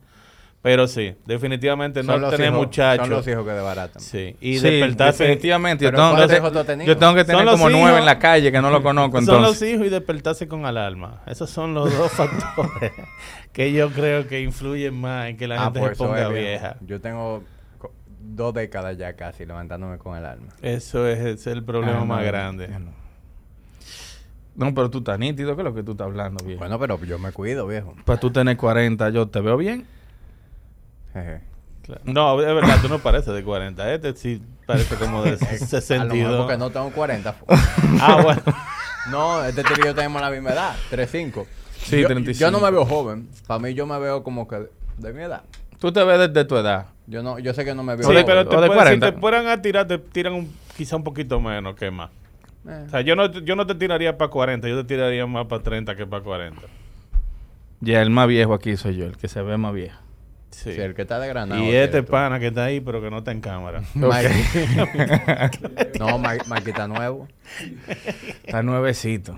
pero 0.62 0.88
sí, 0.88 1.16
definitivamente 1.26 2.04
no 2.04 2.20
son 2.20 2.30
tener 2.32 2.48
hijos- 2.48 2.58
muchachos. 2.60 3.08
Son 3.08 3.16
los 3.16 3.28
hijos 3.30 3.46
que 3.46 3.52
desbaratan. 3.54 4.02
Sí, 4.02 4.36
y 4.42 4.58
sí, 4.60 4.70
despertarse. 4.70 5.24
definitivamente. 5.24 5.86
Yo 5.86 5.92
tengo, 5.92 6.10
¿cuántos 6.10 6.32
que, 6.32 6.38
hijos 6.38 6.52
tú 6.52 6.60
has 6.60 6.66
tenido? 6.66 6.88
yo 6.88 6.98
tengo 6.98 7.14
que 7.16 7.24
tener 7.24 7.46
como 7.46 7.70
nueve 7.70 8.00
en 8.00 8.06
la 8.06 8.20
calle 8.20 8.52
que 8.52 8.62
no 8.62 8.70
lo 8.70 8.84
conozco 8.84 9.22
Son 9.22 9.42
los 9.42 9.62
hijos 9.62 9.86
y 9.88 9.90
despertarse 9.90 10.50
con 10.50 10.66
alarma. 10.66 11.22
Esos 11.28 11.50
son 11.50 11.74
los 11.74 11.98
dos 11.98 12.12
factores 12.12 12.92
que 13.54 13.72
yo 13.72 13.90
creo 13.92 14.28
que 14.28 14.42
influyen 14.42 15.00
más 15.00 15.30
en 15.30 15.38
que 15.38 15.48
la 15.48 15.56
Ah, 15.62 15.64
gente 15.66 15.80
pues 15.80 15.98
se 15.98 16.04
ponga 16.04 16.28
vieja. 16.28 16.76
Yo 16.82 17.00
tengo 17.00 17.42
dos 18.36 18.54
décadas 18.54 18.98
ya 18.98 19.14
casi 19.16 19.46
levantándome 19.46 19.98
con 19.98 20.18
el 20.18 20.26
alma. 20.26 20.48
Eso 20.62 21.08
es, 21.08 21.20
es 21.20 21.48
el 21.48 21.64
problema 21.64 22.02
Ah, 22.02 22.06
más 22.06 22.20
no, 22.22 22.26
grande. 22.26 22.68
No. 22.68 22.92
No, 24.56 24.74
pero 24.74 24.90
tú 24.90 24.98
estás 25.00 25.18
nítido, 25.18 25.56
¿qué 25.56 25.62
es 25.62 25.66
lo 25.66 25.74
que 25.74 25.84
tú 25.84 25.92
estás 25.94 26.08
hablando, 26.08 26.44
viejo? 26.44 26.60
Bueno, 26.60 26.78
pero 26.80 27.02
yo 27.06 27.18
me 27.18 27.32
cuido, 27.32 27.66
viejo. 27.68 27.96
Para 28.06 28.20
tú 28.20 28.30
tener 28.32 28.58
40, 28.58 29.10
yo 29.12 29.28
te 29.28 29.40
veo 29.40 29.56
bien. 29.56 29.86
Jeje. 31.14 31.42
Claro. 31.84 32.02
No, 32.04 32.40
es 32.42 32.46
verdad, 32.54 32.78
tú 32.82 32.90
no 32.90 33.00
pareces 33.00 33.34
de 33.34 33.44
40. 33.44 33.94
Este 33.94 34.14
sí 34.16 34.42
parece 34.68 34.96
como 34.96 35.24
de 35.24 35.30
A 35.34 35.34
lo 35.34 35.40
mejor 35.40 35.58
62. 35.68 36.38
porque 36.42 36.58
no 36.58 36.70
tengo 36.70 36.92
40. 36.92 37.34
fo. 37.34 37.46
Ah, 38.02 38.22
bueno. 38.22 38.42
no, 39.12 39.44
este 39.46 39.64
tío 39.64 39.76
y 39.82 39.86
yo 39.86 39.96
tenemos 39.96 40.22
la 40.22 40.30
misma 40.30 40.52
edad, 40.52 40.76
35. 40.90 41.48
Sí, 41.78 42.02
yo, 42.02 42.08
35. 42.08 42.40
Yo 42.40 42.52
no 42.52 42.60
me 42.64 42.70
veo 42.70 42.86
joven. 42.86 43.30
Para 43.48 43.60
mí 43.60 43.74
yo 43.74 43.86
me 43.88 43.98
veo 43.98 44.24
como 44.24 44.48
que 44.48 44.68
de 44.98 45.14
mi 45.14 45.24
edad. 45.24 45.44
Tú 45.80 45.92
te 45.94 46.04
ves 46.04 46.20
desde 46.20 46.46
tu 46.46 46.58
edad. 46.58 46.88
Yo 47.08 47.24
no, 47.24 47.40
yo 47.40 47.54
sé 47.54 47.66
que 47.66 47.74
no 47.74 47.82
me 47.84 47.96
veo 47.96 48.08
Sí, 48.08 48.16
pero 48.26 48.48
te 48.48 48.56
si 48.56 48.68
40. 48.68 49.14
te 49.14 49.20
fueran 49.20 49.48
a 49.48 49.62
tirar, 49.62 49.88
te 49.88 49.98
tiran 49.98 50.34
un, 50.34 50.54
quizá 50.78 50.96
un 50.96 51.04
poquito 51.04 51.40
menos 51.40 51.76
que 51.76 51.90
más. 51.90 52.12
Eh. 52.68 52.84
O 52.86 52.90
sea, 52.90 53.02
yo 53.02 53.16
no, 53.16 53.32
yo 53.32 53.56
no 53.56 53.66
te 53.66 53.74
tiraría 53.74 54.18
para 54.18 54.30
40, 54.30 54.68
yo 54.68 54.78
te 54.78 54.84
tiraría 54.84 55.26
más 55.26 55.48
para 55.48 55.64
30 55.64 55.96
que 55.96 56.06
para 56.06 56.22
40. 56.22 56.62
Ya, 57.80 58.02
el 58.02 58.10
más 58.10 58.28
viejo 58.28 58.54
aquí 58.54 58.76
soy 58.76 58.98
yo, 58.98 59.06
el 59.06 59.18
que 59.18 59.28
se 59.30 59.42
ve 59.42 59.58
más 59.58 59.74
viejo. 59.74 59.98
Sí. 60.52 60.74
Sí, 60.74 60.82
el 60.82 60.94
que 60.94 61.04
está 61.04 61.20
de 61.20 61.28
granado. 61.30 61.64
y 61.64 61.72
este 61.74 62.04
pana 62.04 62.40
que 62.40 62.48
está 62.48 62.66
ahí, 62.66 62.82
pero 62.82 63.02
que 63.02 63.10
no 63.10 63.20
está 63.20 63.32
en 63.32 63.40
cámara. 63.42 63.82
No, 66.00 66.18
Mike, 66.20 66.46
Mike 66.48 66.70
está 66.70 66.88
nuevo. 66.88 67.28
Está 68.44 68.62
nuevecito. 68.64 69.38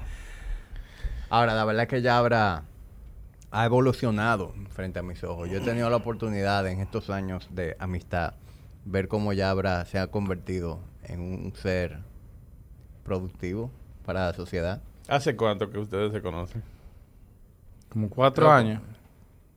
Ahora, 1.29 1.53
la 1.53 1.63
verdad 1.65 1.83
es 1.83 1.89
que 1.89 2.01
ya 2.01 2.17
habrá 2.17 2.63
ha 3.51 3.65
evolucionado 3.65 4.53
frente 4.69 4.99
a 4.99 5.03
mis 5.03 5.23
ojos. 5.23 5.49
Yo 5.49 5.57
he 5.57 5.61
tenido 5.61 5.89
la 5.89 5.97
oportunidad 5.97 6.65
en 6.67 6.79
estos 6.79 7.09
años 7.09 7.47
de 7.51 7.75
amistad 7.79 8.33
ver 8.85 9.07
cómo 9.07 9.33
Yabra 9.33 9.85
se 9.85 9.99
ha 9.99 10.07
convertido 10.07 10.79
en 11.03 11.19
un 11.21 11.53
ser 11.55 11.99
productivo 13.03 13.69
para 14.05 14.27
la 14.27 14.33
sociedad. 14.33 14.81
¿Hace 15.07 15.35
cuánto 15.35 15.69
que 15.69 15.79
ustedes 15.79 16.11
se 16.13 16.21
conocen? 16.21 16.63
Como 17.89 18.09
cuatro 18.09 18.49
años. 18.49 18.81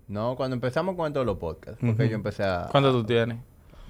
No, 0.08 0.34
cuando 0.36 0.54
empezamos 0.54 0.96
con 0.96 1.12
de 1.12 1.24
los 1.24 1.38
podcasts, 1.38 1.78
porque 1.80 2.02
Ujú. 2.02 2.10
yo 2.10 2.14
empecé 2.16 2.42
a... 2.44 2.68
¿Cuánto 2.70 2.92
tú 2.92 3.04
tienes? 3.04 3.38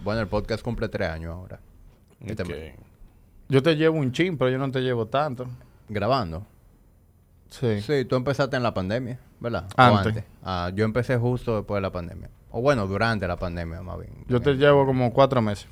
Bueno, 0.05 0.21
el 0.21 0.29
podcast 0.29 0.63
cumple 0.63 0.89
tres 0.89 1.09
años 1.09 1.33
ahora. 1.35 1.59
Este 2.21 2.43
Ok. 2.43 2.49
mes. 2.51 2.75
Yo 3.49 3.63
te 3.63 3.75
llevo 3.77 3.99
un 3.99 4.13
chin, 4.13 4.39
pero 4.39 4.51
yo 4.51 4.59
no 4.59 4.71
te 4.71 4.81
llevo 4.81 5.07
tanto. 5.07 5.47
Grabando. 5.89 6.47
Sí. 7.51 7.81
Sí, 7.83 8.05
tú 8.05 8.17
empezaste 8.17 8.57
en 8.57 8.63
la 8.63 8.75
pandemia, 8.75 9.19
¿verdad? 9.45 9.67
Antes. 9.77 10.25
Ah, 10.43 10.73
yo 10.75 10.87
empecé 10.87 11.19
justo 11.19 11.57
después 11.57 11.77
de 11.77 11.83
la 11.83 11.93
pandemia. 11.93 12.31
O 12.51 12.63
bueno, 12.63 12.87
durante 12.87 13.29
la 13.29 13.37
pandemia, 13.37 13.83
más 13.83 13.99
bien. 13.99 14.13
Yo 14.27 14.41
te 14.41 14.55
llevo 14.55 14.87
como 14.87 15.13
cuatro 15.13 15.43
meses. 15.43 15.69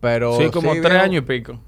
Pero 0.00 0.38
sí, 0.38 0.50
como 0.50 0.72
tres 0.72 0.94
años 0.94 1.22
y 1.22 1.26
pico. 1.26 1.60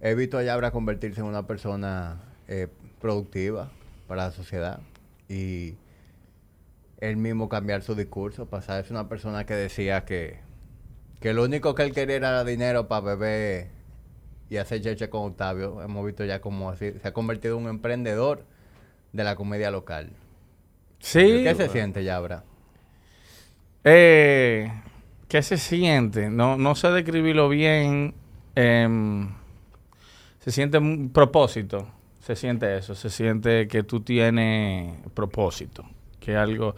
He 0.00 0.14
visto 0.14 0.36
a 0.36 0.42
Yabra 0.42 0.70
convertirse 0.70 1.20
en 1.20 1.26
una 1.26 1.46
persona 1.46 2.20
eh, 2.48 2.68
productiva 3.00 3.70
para 4.06 4.26
la 4.26 4.30
sociedad 4.32 4.80
y 5.28 5.76
él 6.98 7.16
mismo 7.16 7.48
cambiar 7.48 7.82
su 7.82 7.94
discurso, 7.94 8.46
pasar 8.46 8.84
de 8.84 8.92
una 8.92 9.08
persona 9.08 9.46
que 9.46 9.54
decía 9.54 10.04
que, 10.04 10.40
que 11.20 11.32
lo 11.32 11.44
único 11.44 11.74
que 11.74 11.84
él 11.84 11.92
quería 11.92 12.16
era 12.16 12.44
dinero 12.44 12.88
para 12.88 13.14
beber 13.14 13.70
y 14.50 14.58
hacer 14.58 14.82
cheche 14.82 15.08
con 15.08 15.30
Octavio. 15.30 15.80
Hemos 15.82 16.04
visto 16.04 16.26
ya 16.26 16.42
como 16.42 16.68
así, 16.68 16.92
se 17.00 17.08
ha 17.08 17.12
convertido 17.14 17.56
en 17.56 17.64
un 17.64 17.70
emprendedor 17.70 18.44
de 19.12 19.24
la 19.24 19.34
comedia 19.36 19.70
local. 19.70 20.10
Sí. 21.02 21.42
¿Qué 21.42 21.54
se 21.56 21.68
siente, 21.68 22.04
Yabra? 22.04 22.44
Eh, 23.82 24.72
¿Qué 25.26 25.42
se 25.42 25.58
siente? 25.58 26.30
No, 26.30 26.56
no 26.56 26.76
sé 26.76 26.90
describirlo 26.92 27.48
bien. 27.48 28.14
Em, 28.54 29.28
se 30.38 30.52
siente 30.52 30.78
un 30.78 31.10
propósito. 31.12 31.88
Se 32.20 32.36
siente 32.36 32.78
eso. 32.78 32.94
Se 32.94 33.10
siente 33.10 33.66
que 33.66 33.82
tú 33.82 34.00
tienes 34.00 34.94
propósito. 35.12 35.84
Que 36.20 36.36
algo. 36.36 36.76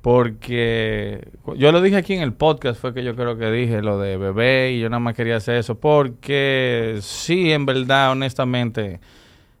Porque 0.00 1.28
yo 1.56 1.70
lo 1.70 1.82
dije 1.82 1.96
aquí 1.96 2.14
en 2.14 2.22
el 2.22 2.32
podcast, 2.32 2.80
fue 2.80 2.94
que 2.94 3.04
yo 3.04 3.14
creo 3.14 3.36
que 3.36 3.50
dije 3.50 3.82
lo 3.82 3.98
de 3.98 4.16
bebé 4.16 4.72
y 4.72 4.80
yo 4.80 4.88
nada 4.88 5.00
más 5.00 5.14
quería 5.14 5.36
hacer 5.36 5.56
eso. 5.56 5.78
Porque 5.78 6.98
sí, 7.02 7.52
en 7.52 7.66
verdad, 7.66 8.12
honestamente, 8.12 9.00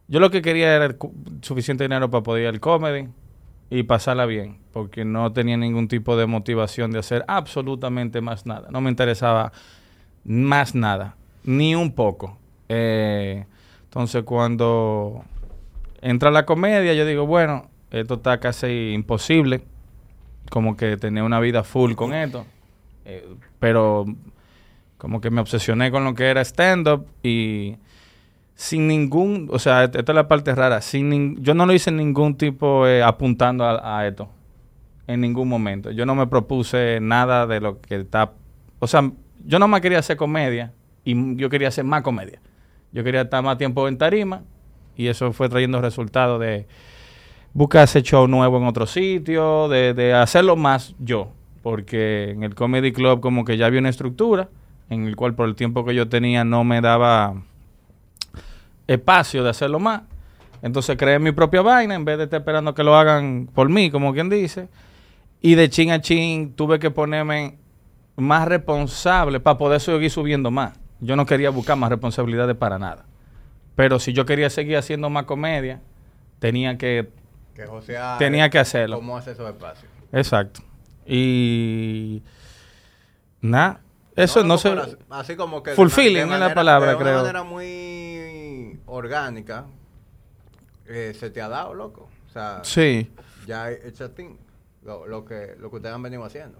yo 0.08 0.20
lo 0.20 0.30
que 0.30 0.40
quería 0.40 0.74
era 0.74 0.96
suficiente 1.42 1.84
dinero 1.84 2.10
para 2.10 2.22
poder 2.22 2.44
ir 2.44 2.48
al 2.48 2.60
comedy 2.60 3.08
y 3.70 3.82
pasarla 3.82 4.26
bien, 4.26 4.58
porque 4.72 5.04
no 5.04 5.32
tenía 5.32 5.56
ningún 5.56 5.88
tipo 5.88 6.16
de 6.16 6.26
motivación 6.26 6.92
de 6.92 7.00
hacer 7.00 7.24
absolutamente 7.28 8.20
más 8.20 8.46
nada. 8.46 8.68
No 8.70 8.80
me 8.80 8.90
interesaba 8.90 9.52
más 10.24 10.74
nada, 10.74 11.16
ni 11.44 11.74
un 11.74 11.92
poco. 11.92 12.38
Eh, 12.68 13.44
entonces, 13.84 14.22
cuando 14.24 15.24
entra 16.00 16.30
la 16.30 16.46
comedia, 16.46 16.94
yo 16.94 17.06
digo, 17.06 17.26
bueno, 17.26 17.68
esto 17.90 18.14
está 18.14 18.38
casi 18.38 18.92
imposible, 18.92 19.62
como 20.50 20.76
que 20.76 20.96
tener 20.96 21.22
una 21.22 21.40
vida 21.40 21.64
full 21.64 21.94
con 21.94 22.14
esto. 22.14 22.46
Eh, 23.04 23.26
pero 23.58 24.04
como 24.98 25.20
que 25.20 25.30
me 25.30 25.40
obsesioné 25.40 25.90
con 25.90 26.04
lo 26.04 26.14
que 26.14 26.24
era 26.24 26.40
stand-up 26.40 27.06
y 27.22 27.76
sin 28.56 28.88
ningún, 28.88 29.48
o 29.52 29.58
sea, 29.58 29.84
esta 29.84 30.00
es 30.00 30.14
la 30.14 30.26
parte 30.26 30.54
rara, 30.54 30.80
sin 30.80 31.10
nin- 31.10 31.38
yo 31.40 31.54
no 31.54 31.66
lo 31.66 31.74
hice 31.74 31.92
ningún 31.92 32.36
tipo 32.36 32.86
eh, 32.86 33.02
apuntando 33.02 33.64
a, 33.64 34.06
esto, 34.06 34.28
en 35.06 35.20
ningún 35.20 35.48
momento. 35.48 35.90
Yo 35.90 36.06
no 36.06 36.14
me 36.14 36.26
propuse 36.26 36.98
nada 37.00 37.46
de 37.46 37.60
lo 37.60 37.80
que 37.80 37.96
está, 37.96 38.32
o 38.78 38.86
sea, 38.86 39.12
yo 39.44 39.58
no 39.58 39.68
más 39.68 39.82
quería 39.82 39.98
hacer 39.98 40.16
comedia 40.16 40.72
y 41.04 41.36
yo 41.36 41.48
quería 41.50 41.68
hacer 41.68 41.84
más 41.84 42.02
comedia. 42.02 42.40
Yo 42.92 43.04
quería 43.04 43.20
estar 43.20 43.44
más 43.44 43.58
tiempo 43.58 43.86
en 43.88 43.98
tarima 43.98 44.42
y 44.96 45.08
eso 45.08 45.32
fue 45.32 45.48
trayendo 45.50 45.80
resultados 45.82 46.40
de 46.40 46.66
buscar 47.52 47.84
ese 47.84 48.02
show 48.02 48.26
nuevo 48.26 48.56
en 48.56 48.64
otro 48.64 48.86
sitio, 48.86 49.68
de, 49.68 49.92
de 49.92 50.14
hacerlo 50.14 50.56
más 50.56 50.94
yo, 50.98 51.30
porque 51.62 52.30
en 52.30 52.42
el 52.42 52.54
Comedy 52.54 52.92
Club 52.92 53.20
como 53.20 53.44
que 53.44 53.58
ya 53.58 53.66
había 53.66 53.80
una 53.80 53.90
estructura 53.90 54.48
en 54.88 55.06
el 55.06 55.14
cual 55.14 55.34
por 55.34 55.46
el 55.46 55.56
tiempo 55.56 55.84
que 55.84 55.94
yo 55.94 56.08
tenía 56.08 56.44
no 56.44 56.64
me 56.64 56.80
daba 56.80 57.34
espacio 58.86 59.42
de 59.42 59.50
hacerlo 59.50 59.78
más. 59.78 60.02
Entonces 60.62 60.96
creé 60.96 61.18
mi 61.18 61.32
propia 61.32 61.62
vaina 61.62 61.94
en 61.94 62.04
vez 62.04 62.18
de 62.18 62.24
estar 62.24 62.40
esperando 62.40 62.74
que 62.74 62.82
lo 62.82 62.96
hagan 62.96 63.48
por 63.54 63.68
mí, 63.68 63.90
como 63.90 64.12
quien 64.12 64.28
dice. 64.28 64.68
Y 65.40 65.54
de 65.54 65.68
chin 65.68 65.90
a 65.90 66.00
chin 66.00 66.54
tuve 66.54 66.78
que 66.78 66.90
ponerme 66.90 67.58
más 68.16 68.48
responsable 68.48 69.40
para 69.40 69.58
poder 69.58 69.80
seguir 69.80 70.10
subiendo 70.10 70.50
más. 70.50 70.72
Yo 71.00 71.14
no 71.14 71.26
quería 71.26 71.50
buscar 71.50 71.76
más 71.76 71.90
responsabilidades 71.90 72.56
para 72.56 72.78
nada. 72.78 73.04
Pero 73.74 73.98
si 73.98 74.12
yo 74.12 74.24
quería 74.24 74.48
seguir 74.48 74.78
haciendo 74.78 75.10
más 75.10 75.24
comedia, 75.24 75.80
tenía 76.38 76.78
que... 76.78 77.10
Que 77.54 77.66
Tenía 78.18 78.50
que 78.50 78.58
hacerlo. 78.58 78.96
¿Cómo 78.96 79.16
hace 79.16 79.32
esos 79.32 79.48
espacios? 79.48 79.90
Exacto. 80.12 80.60
Y... 81.06 82.22
Nada. 83.40 83.80
Eso 84.16 84.42
no, 84.42 84.56
Así 85.10 85.36
como 85.36 85.62
que. 85.62 85.70
de 85.70 85.76
Fulfilling 85.76 86.32
es 86.32 86.40
la 86.40 86.54
palabra, 86.54 86.92
de 86.92 86.96
creo. 86.96 87.12
una 87.12 87.22
manera 87.22 87.42
muy 87.44 87.66
orgánica. 88.86 89.66
eh, 90.88 91.14
se 91.18 91.30
te 91.30 91.42
ha 91.42 91.48
dado, 91.48 91.74
loco. 91.74 92.08
O 92.28 92.32
sea, 92.32 92.60
Sí, 92.62 93.10
ya 93.46 93.68
thing. 94.14 94.36
Lo, 94.84 95.06
lo 95.06 95.24
que, 95.24 95.56
lo 95.58 95.68
que 95.70 95.76
ustedes 95.76 95.94
han 95.94 96.02
venido 96.02 96.24
haciendo. 96.24 96.58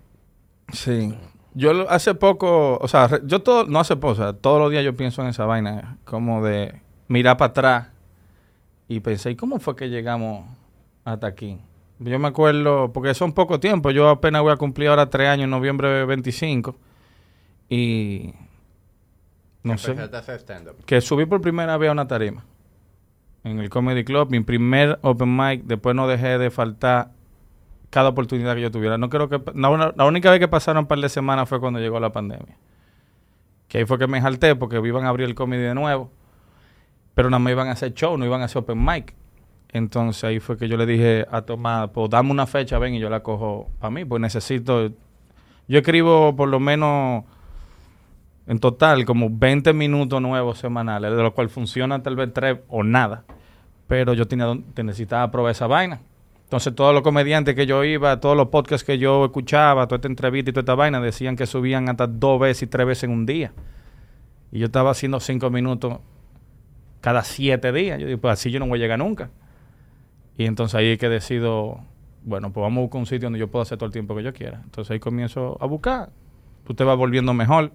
sí. 0.72 1.16
Yo 1.58 1.88
hace 1.88 2.14
poco, 2.14 2.76
o 2.76 2.86
sea, 2.86 3.08
yo 3.24 3.40
todo, 3.40 3.64
no 3.64 3.80
hace 3.80 3.96
poco, 3.96 4.12
o 4.12 4.14
sea, 4.14 4.34
todos 4.34 4.60
los 4.60 4.70
días 4.70 4.84
yo 4.84 4.94
pienso 4.94 5.22
en 5.22 5.28
esa 5.28 5.46
vaina, 5.46 5.96
como 6.04 6.44
de 6.44 6.82
mirar 7.08 7.38
para 7.38 7.48
atrás 7.48 7.88
y 8.88 9.00
pensé, 9.00 9.30
¿y 9.30 9.36
cómo 9.36 9.58
fue 9.58 9.74
que 9.74 9.88
llegamos 9.88 10.44
hasta 11.02 11.26
aquí? 11.28 11.58
Yo 11.98 12.18
me 12.18 12.28
acuerdo, 12.28 12.92
porque 12.92 13.14
son 13.14 13.32
poco 13.32 13.58
tiempo, 13.58 13.90
yo 13.90 14.06
apenas 14.10 14.42
voy 14.42 14.52
a 14.52 14.56
cumplir 14.56 14.90
ahora 14.90 15.08
tres 15.08 15.30
años, 15.30 15.44
en 15.44 15.50
noviembre 15.50 16.04
25, 16.04 16.76
y 17.70 18.34
no 19.66 19.78
sé, 19.78 19.96
a 19.98 20.18
hacer 20.18 20.42
que 20.84 21.00
subí 21.00 21.26
por 21.26 21.40
primera 21.40 21.76
vez 21.76 21.88
a 21.88 21.92
una 21.92 22.06
tarima 22.06 22.44
en 23.44 23.60
el 23.60 23.68
Comedy 23.68 24.04
Club, 24.04 24.30
mi 24.30 24.40
primer 24.40 24.98
open 25.02 25.36
mic, 25.36 25.62
después 25.64 25.94
no 25.94 26.08
dejé 26.08 26.38
de 26.38 26.50
faltar 26.50 27.10
cada 27.90 28.08
oportunidad 28.08 28.56
que 28.56 28.62
yo 28.62 28.70
tuviera. 28.72 28.98
No 28.98 29.08
creo 29.08 29.28
que 29.28 29.40
la 29.54 30.04
única 30.04 30.30
vez 30.30 30.40
que 30.40 30.48
pasaron 30.48 30.84
un 30.84 30.86
par 30.86 30.98
de 30.98 31.08
semanas 31.08 31.48
fue 31.48 31.60
cuando 31.60 31.78
llegó 31.78 32.00
la 32.00 32.10
pandemia. 32.10 32.56
Que 33.68 33.78
ahí 33.78 33.84
fue 33.84 33.98
que 33.98 34.08
me 34.08 34.20
jalté 34.20 34.56
porque 34.56 34.76
iban 34.84 35.04
a 35.04 35.10
abrir 35.10 35.28
el 35.28 35.36
comedy 35.36 35.62
de 35.62 35.74
nuevo, 35.74 36.10
pero 37.14 37.30
nada 37.30 37.38
más 37.38 37.52
iban 37.52 37.68
a 37.68 37.72
hacer 37.72 37.94
show, 37.94 38.18
no 38.18 38.24
iban 38.24 38.42
a 38.42 38.46
hacer 38.46 38.58
open 38.62 38.84
mic. 38.84 39.14
Entonces 39.68 40.24
ahí 40.24 40.40
fue 40.40 40.56
que 40.56 40.68
yo 40.68 40.76
le 40.76 40.86
dije 40.86 41.26
a 41.30 41.42
Tomás, 41.42 41.90
pues 41.90 42.10
dame 42.10 42.32
una 42.32 42.46
fecha, 42.46 42.78
ven 42.78 42.94
y 42.94 42.98
yo 42.98 43.08
la 43.08 43.20
cojo 43.20 43.70
para 43.78 43.90
mí, 43.90 44.04
pues 44.04 44.20
necesito 44.20 44.90
yo 45.68 45.78
escribo 45.78 46.34
por 46.36 46.48
lo 46.48 46.60
menos 46.60 47.24
en 48.46 48.58
total 48.58 49.04
como 49.04 49.28
20 49.30 49.72
minutos 49.72 50.22
nuevos 50.22 50.58
semanales, 50.58 51.16
de 51.16 51.22
los 51.22 51.32
cuales 51.32 51.52
funcionan 51.52 52.02
tal 52.02 52.16
vez 52.16 52.32
tres 52.32 52.58
o 52.68 52.82
nada. 52.82 53.24
Pero 53.88 54.14
yo 54.14 54.26
tenía, 54.26 54.56
necesitaba 54.76 55.30
probar 55.30 55.52
esa 55.52 55.66
vaina. 55.66 56.00
Entonces 56.44 56.74
todos 56.74 56.94
los 56.94 57.02
comediantes 57.02 57.56
que 57.56 57.66
yo 57.66 57.82
iba, 57.82 58.20
todos 58.20 58.36
los 58.36 58.48
podcasts 58.48 58.84
que 58.84 58.98
yo 58.98 59.24
escuchaba, 59.24 59.86
toda 59.88 59.96
esta 59.96 60.08
entrevista 60.08 60.50
y 60.50 60.52
toda 60.52 60.60
esta 60.60 60.74
vaina, 60.76 61.00
decían 61.00 61.34
que 61.34 61.44
subían 61.46 61.88
hasta 61.88 62.06
dos 62.06 62.38
veces 62.38 62.62
y 62.62 62.66
tres 62.68 62.86
veces 62.86 63.04
en 63.04 63.10
un 63.10 63.26
día. 63.26 63.52
Y 64.52 64.60
yo 64.60 64.66
estaba 64.66 64.92
haciendo 64.92 65.18
cinco 65.18 65.50
minutos 65.50 65.98
cada 67.00 67.24
siete 67.24 67.72
días. 67.72 67.98
Yo 67.98 68.06
digo, 68.06 68.20
pues 68.20 68.34
así 68.34 68.52
yo 68.52 68.60
no 68.60 68.68
voy 68.68 68.78
a 68.78 68.82
llegar 68.82 69.00
nunca. 69.00 69.30
Y 70.38 70.44
entonces 70.44 70.76
ahí 70.76 70.90
es 70.90 70.98
que 70.98 71.08
decido, 71.08 71.80
bueno, 72.22 72.52
pues 72.52 72.62
vamos 72.62 72.78
a 72.78 72.82
buscar 72.82 73.00
un 73.00 73.06
sitio 73.06 73.26
donde 73.26 73.40
yo 73.40 73.48
pueda 73.48 73.64
hacer 73.64 73.78
todo 73.78 73.86
el 73.86 73.92
tiempo 73.92 74.14
que 74.14 74.22
yo 74.22 74.32
quiera. 74.32 74.60
Entonces 74.62 74.92
ahí 74.92 75.00
comienzo 75.00 75.58
a 75.60 75.66
buscar. 75.66 76.10
Tú 76.64 76.74
te 76.74 76.84
vas 76.84 76.96
volviendo 76.96 77.34
mejor 77.34 77.72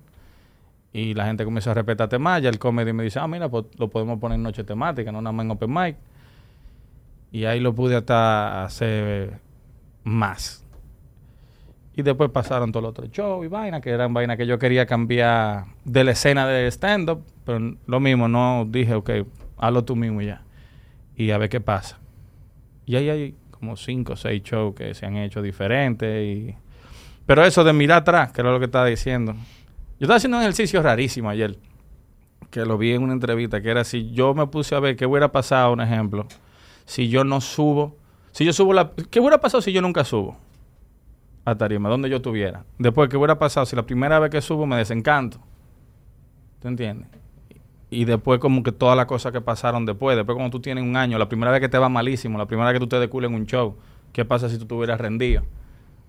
y 0.94 1.14
la 1.14 1.26
gente 1.26 1.46
comienza 1.46 1.72
a 1.72 1.74
respetarte 1.74 2.20
más. 2.20 2.42
Ya 2.42 2.50
el 2.50 2.60
comedy 2.60 2.94
me 2.94 3.04
dice, 3.04 3.20
ah, 3.20 3.28
mira, 3.28 3.50
pues 3.50 3.66
lo 3.78 3.90
podemos 3.90 4.20
poner 4.20 4.36
en 4.36 4.44
noche 4.44 4.64
temática, 4.64 5.12
no 5.12 5.22
nada 5.22 5.32
más 5.32 5.46
en 5.46 5.52
open 5.52 5.74
mic. 5.74 5.96
Y 7.32 7.46
ahí 7.46 7.60
lo 7.60 7.74
pude 7.74 7.96
hasta 7.96 8.66
hacer 8.66 9.40
más. 10.04 10.66
Y 11.96 12.02
después 12.04 12.30
pasaron 12.30 12.72
todos 12.72 12.84
los 12.84 12.90
otros 12.92 13.10
shows 13.12 13.46
y 13.46 13.48
vainas, 13.48 13.82
que 13.82 13.90
eran 13.90 14.14
vainas 14.14 14.38
que 14.38 14.46
yo 14.46 14.60
quería 14.60 14.86
cambiar 14.86 15.66
de 15.86 16.04
la 16.04 16.12
escena 16.12 16.48
de 16.48 16.68
stand-up. 16.68 17.24
Pero 17.46 17.76
lo 17.86 18.00
mismo, 18.00 18.28
no 18.28 18.66
dije, 18.68 18.96
ok, 18.96 19.10
hazlo 19.58 19.84
tú 19.84 19.96
mismo 19.96 20.22
y 20.22 20.28
ya. 20.28 20.42
Y 21.16 21.32
a 21.32 21.38
ver 21.38 21.50
qué 21.50 21.62
pasa. 21.62 22.00
Y 22.86 22.96
ahí 22.96 23.10
hay 23.10 23.36
como 23.52 23.78
cinco 23.78 24.14
o 24.14 24.16
seis 24.16 24.42
shows 24.44 24.76
que 24.76 24.94
se 24.94 25.06
han 25.06 25.16
hecho 25.18 25.42
diferentes. 25.42 26.26
Y... 26.26 26.56
Pero 27.26 27.46
eso 27.46 27.64
de 27.64 27.72
mirar 27.74 28.00
atrás, 28.00 28.32
que 28.32 28.42
era 28.42 28.52
lo 28.52 28.60
que 28.60 28.66
estaba 28.66 28.86
diciendo. 28.86 29.36
Yo 30.02 30.06
estaba 30.06 30.18
haciendo 30.18 30.38
un 30.38 30.42
ejercicio 30.42 30.82
rarísimo 30.82 31.30
ayer, 31.30 31.60
que 32.50 32.66
lo 32.66 32.80
vi 32.80 32.92
en 32.92 33.04
una 33.04 33.14
entrevista, 33.14 33.62
que 33.62 33.70
era 33.70 33.84
si 33.84 34.10
yo 34.10 34.34
me 34.34 34.48
puse 34.48 34.74
a 34.74 34.80
ver 34.80 34.96
qué 34.96 35.06
hubiera 35.06 35.32
pasado, 35.32 35.74
un 35.74 35.80
ejemplo, 35.80 36.26
si 36.86 37.08
yo 37.08 37.24
no 37.24 37.40
subo, 37.40 37.96
si 38.32 38.44
yo 38.44 38.52
subo 38.52 38.74
la... 38.74 38.90
¿Qué 39.12 39.20
hubiera 39.20 39.40
pasado 39.40 39.62
si 39.62 39.72
yo 39.72 39.80
nunca 39.80 40.04
subo 40.04 40.38
a 41.46 41.54
tarima, 41.54 41.88
donde 41.88 42.10
yo 42.10 42.16
estuviera? 42.16 42.66
Después, 42.80 43.10
¿qué 43.10 43.18
hubiera 43.18 43.38
pasado 43.38 43.68
si 43.68 43.76
la 43.76 43.84
primera 43.84 44.18
vez 44.18 44.32
que 44.32 44.42
subo 44.42 44.66
me 44.66 44.76
desencanto? 44.76 45.38
¿Te 46.62 46.68
entiendes? 46.68 47.08
Y 47.92 48.06
después 48.06 48.40
como 48.40 48.64
que 48.64 48.72
todas 48.72 48.98
las 48.98 49.06
cosas 49.06 49.32
que 49.32 49.42
pasaron 49.42 49.86
después, 49.86 50.18
después 50.18 50.36
cuando 50.36 50.50
tú 50.50 50.60
tienes 50.60 50.84
un 50.84 50.96
año, 50.96 51.20
la 51.20 51.30
primera 51.30 51.52
vez 51.52 51.62
que 51.62 51.70
te 51.70 51.78
va 51.78 51.90
malísimo, 51.90 52.40
la 52.40 52.48
primera 52.48 52.72
vez 52.72 52.80
que 52.80 52.84
tú 52.84 52.90
te 52.90 53.00
decules 53.00 53.30
en 53.30 53.36
un 53.36 53.46
show, 53.46 53.76
¿qué 54.14 54.26
pasa 54.26 54.50
si 54.50 54.58
tú 54.58 54.66
te 54.66 54.74
hubieras 54.74 55.00
rendido? 55.00 55.44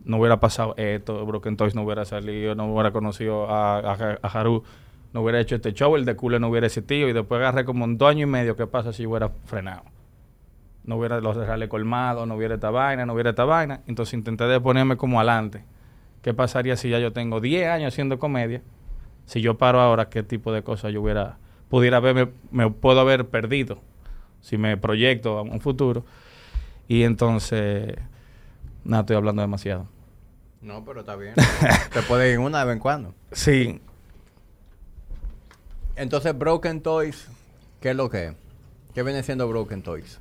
No 0.04 0.18
hubiera 0.18 0.40
pasado 0.40 0.75
esto, 0.76 1.25
Broken 1.25 1.56
Toys 1.56 1.75
no 1.75 1.82
hubiera 1.82 2.04
salido, 2.04 2.54
no 2.54 2.73
hubiera 2.73 2.90
conocido 2.92 3.49
a, 3.49 3.78
a, 3.78 4.28
Haru, 4.28 4.64
no 5.12 5.21
hubiera 5.23 5.40
hecho 5.40 5.54
este 5.54 5.73
show, 5.73 5.94
el 5.97 6.04
de 6.04 6.16
Cule 6.16 6.40
no 6.40 6.49
hubiera 6.49 6.66
existido 6.66 7.09
y 7.09 7.12
después 7.12 7.38
agarré 7.38 7.64
como 7.64 7.85
en 7.85 7.99
dos 7.99 8.11
años 8.11 8.23
y 8.23 8.26
medio, 8.26 8.56
¿qué 8.56 8.66
pasa 8.66 8.92
si 8.92 9.06
hubiera 9.06 9.30
frenado? 9.44 9.85
No 10.85 10.97
hubiera 10.97 11.21
los 11.21 11.37
reales 11.37 11.68
colmados, 11.68 12.26
no 12.26 12.35
hubiera 12.35 12.56
esta 12.56 12.71
vaina, 12.71 13.06
no 13.06 13.12
hubiera 13.12 13.30
esta 13.30 13.44
vaina. 13.44 13.82
Entonces 13.87 14.14
intenté 14.14 14.44
de 14.44 14.61
ponerme 14.61 14.97
como 14.97 15.21
adelante. 15.21 15.64
¿Qué 16.23 16.35
pasaría 16.35 16.76
si 16.76 16.90
ya 16.90 16.99
yo 16.99 17.12
tengo 17.12 17.40
10 17.40 17.68
años 17.68 17.92
haciendo 17.92 18.18
comedia? 18.18 18.62
Si 19.26 19.40
yo 19.40 19.59
paro 19.59 19.80
ahora, 19.80 20.09
¿qué 20.09 20.23
tipo 20.23 20.52
de 20.52 20.62
cosas 20.62 20.92
yo 20.92 21.02
hubiera, 21.02 21.38
pudiera 21.68 21.99
haberme, 21.99 22.28
me 22.50 22.68
puedo 22.71 23.00
haber 23.00 23.28
perdido? 23.28 23.78
Si 24.40 24.59
me 24.59 24.76
proyecto 24.76 25.38
a 25.38 25.42
un 25.42 25.61
futuro. 25.61 26.04
Y 26.88 27.04
entonces, 27.04 27.97
nada, 28.84 29.02
estoy 29.02 29.16
hablando 29.16 29.42
demasiado. 29.42 29.88
No, 30.60 30.84
pero 30.84 31.00
está 31.00 31.16
bien. 31.16 31.34
Te 31.92 32.02
puede 32.08 32.32
ir 32.32 32.38
una 32.38 32.60
de 32.60 32.66
vez 32.66 32.74
en 32.74 32.78
cuando. 32.78 33.14
Sí, 33.32 33.80
Entonces, 35.96 36.36
Broken 36.38 36.80
Toys, 36.80 37.28
¿qué 37.80 37.90
es 37.90 37.96
lo 37.96 38.08
que 38.08 38.26
es? 38.26 38.32
¿Qué 38.94 39.02
viene 39.02 39.22
siendo 39.22 39.48
Broken 39.48 39.82
Toys? 39.82 40.20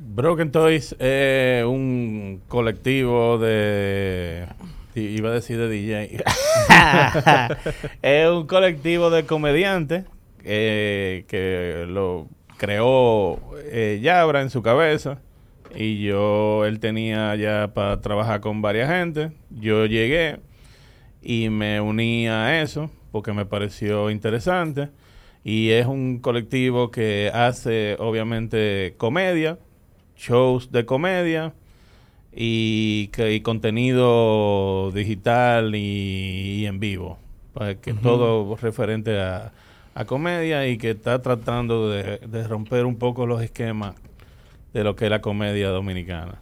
Broken 0.00 0.50
Toys 0.50 0.96
es 0.98 1.64
un 1.64 2.42
colectivo 2.48 3.38
de. 3.38 4.48
Iba 4.94 5.30
a 5.30 5.32
decir 5.32 5.58
de 5.58 5.68
DJ. 5.68 6.22
es 8.02 8.28
un 8.28 8.46
colectivo 8.46 9.10
de 9.10 9.24
comediantes 9.24 10.04
eh, 10.44 11.24
que 11.28 11.86
lo 11.88 12.26
creó 12.58 13.38
eh, 13.64 14.00
Yabra 14.02 14.42
en 14.42 14.50
su 14.50 14.62
cabeza. 14.62 15.18
Y 15.76 16.02
yo, 16.02 16.64
él 16.64 16.80
tenía 16.80 17.34
ya 17.36 17.72
para 17.74 18.00
trabajar 18.00 18.40
con 18.40 18.62
varias 18.62 18.90
gente. 18.90 19.32
Yo 19.50 19.86
llegué 19.86 20.38
y 21.22 21.48
me 21.48 21.80
uní 21.80 22.28
a 22.28 22.62
eso 22.62 22.90
porque 23.10 23.32
me 23.32 23.46
pareció 23.46 24.10
interesante. 24.10 24.88
Y 25.44 25.70
es 25.70 25.86
un 25.86 26.18
colectivo 26.20 26.90
que 26.90 27.30
hace, 27.34 27.96
obviamente, 27.98 28.94
comedia, 28.96 29.58
shows 30.16 30.70
de 30.70 30.84
comedia 30.86 31.52
y, 32.32 33.08
que, 33.08 33.34
y 33.34 33.40
contenido 33.40 34.92
digital 34.92 35.74
y, 35.74 36.60
y 36.60 36.66
en 36.66 36.78
vivo. 36.80 37.18
Para 37.52 37.74
que 37.74 37.92
todo 37.92 38.56
referente 38.56 39.20
a, 39.20 39.52
a 39.94 40.04
comedia 40.04 40.66
y 40.68 40.78
que 40.78 40.90
está 40.90 41.20
tratando 41.20 41.90
de, 41.90 42.18
de 42.18 42.48
romper 42.48 42.86
un 42.86 42.96
poco 42.96 43.26
los 43.26 43.42
esquemas 43.42 43.94
de 44.72 44.84
lo 44.84 44.96
que 44.96 45.04
es 45.06 45.10
la 45.10 45.20
comedia 45.20 45.68
dominicana. 45.68 46.36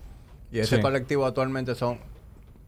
Y 0.52 0.58
ese 0.58 0.76
Sí. 0.76 0.82
colectivo 0.82 1.26
actualmente 1.26 1.74
son 1.74 1.98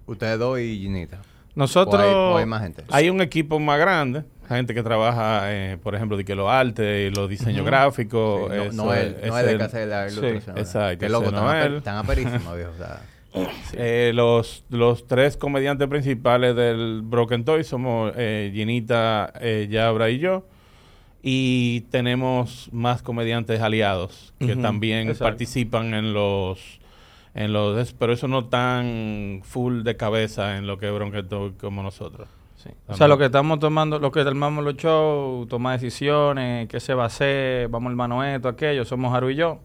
ustedes 0.06 0.38
dos 0.38 0.58
y 0.60 0.78
Ginita. 0.80 1.18
Nosotros... 1.54 2.00
O 2.02 2.04
hay- 2.04 2.14
o 2.14 2.36
hay 2.38 2.46
más 2.46 2.62
gente. 2.62 2.84
Hay 2.90 3.10
un 3.10 3.20
equipo 3.20 3.58
más 3.58 3.78
grande. 3.78 4.24
gente 4.48 4.74
que 4.74 4.82
trabaja, 4.82 5.50
eh, 5.52 5.78
por 5.82 5.94
ejemplo, 5.94 6.16
de 6.18 6.24
que 6.26 6.34
los 6.34 6.46
artes 6.50 7.10
y 7.10 7.14
los 7.14 7.26
diseños 7.30 7.64
gráficos. 7.64 8.50
Sí, 8.52 8.76
no, 8.76 8.92
eso 8.92 8.94
es, 8.94 9.26
no 9.28 9.38
es 9.38 9.46
de 9.46 9.52
el- 9.52 9.58
que 9.58 9.64
hacer 9.64 9.88
la 9.88 10.10
sí, 10.10 10.20
exacto, 10.26 10.98
Que 10.98 11.08
loco, 11.08 11.26
están, 11.26 11.44
Noel. 11.44 11.72
aper- 11.72 11.76
están 11.78 11.96
aperísimos, 11.96 12.56
viejo. 12.56 12.70
O 12.72 12.76
sea, 12.76 13.00
Eh, 13.72 14.12
los, 14.14 14.64
los 14.68 15.06
tres 15.06 15.38
comediantes 15.38 15.88
principales 15.88 16.54
del 16.54 17.00
Broken 17.02 17.46
Toy 17.46 17.64
somos 17.64 18.12
eh, 18.16 18.50
Ginita, 18.52 19.32
eh, 19.40 19.68
Yabra 19.70 20.10
y 20.10 20.18
yo. 20.18 20.44
Y 21.22 21.82
tenemos 21.90 22.68
más 22.72 23.00
comediantes 23.00 23.60
aliados 23.60 24.34
que 24.40 24.56
también 24.56 25.02
exacto. 25.08 25.24
participan 25.24 25.94
en 25.94 26.12
los 26.12 26.80
en 27.34 27.52
los 27.52 27.92
pero 27.94 28.12
eso 28.12 28.26
no 28.28 28.46
tan 28.46 29.40
full 29.44 29.82
de 29.84 29.96
cabeza 29.96 30.56
en 30.56 30.66
lo 30.66 30.78
que 30.78 30.88
es 30.88 31.28
Toy 31.28 31.52
como 31.52 31.82
nosotros. 31.82 32.28
Sí. 32.56 32.70
O 32.88 32.94
sea, 32.94 33.08
lo 33.08 33.18
que 33.18 33.26
estamos 33.26 33.58
tomando, 33.58 33.98
lo 33.98 34.10
que 34.12 34.20
armamos 34.20 34.64
los 34.64 34.76
shows, 34.76 35.48
tomar 35.48 35.78
decisiones, 35.80 36.68
qué 36.68 36.80
se 36.80 36.92
va 36.94 37.04
a 37.04 37.06
hacer, 37.06 37.68
vamos 37.68 37.90
hermano 37.90 38.22
esto, 38.24 38.48
aquello, 38.48 38.84
somos 38.84 39.14
Haru 39.14 39.30
y 39.30 39.36
yo. 39.36 39.60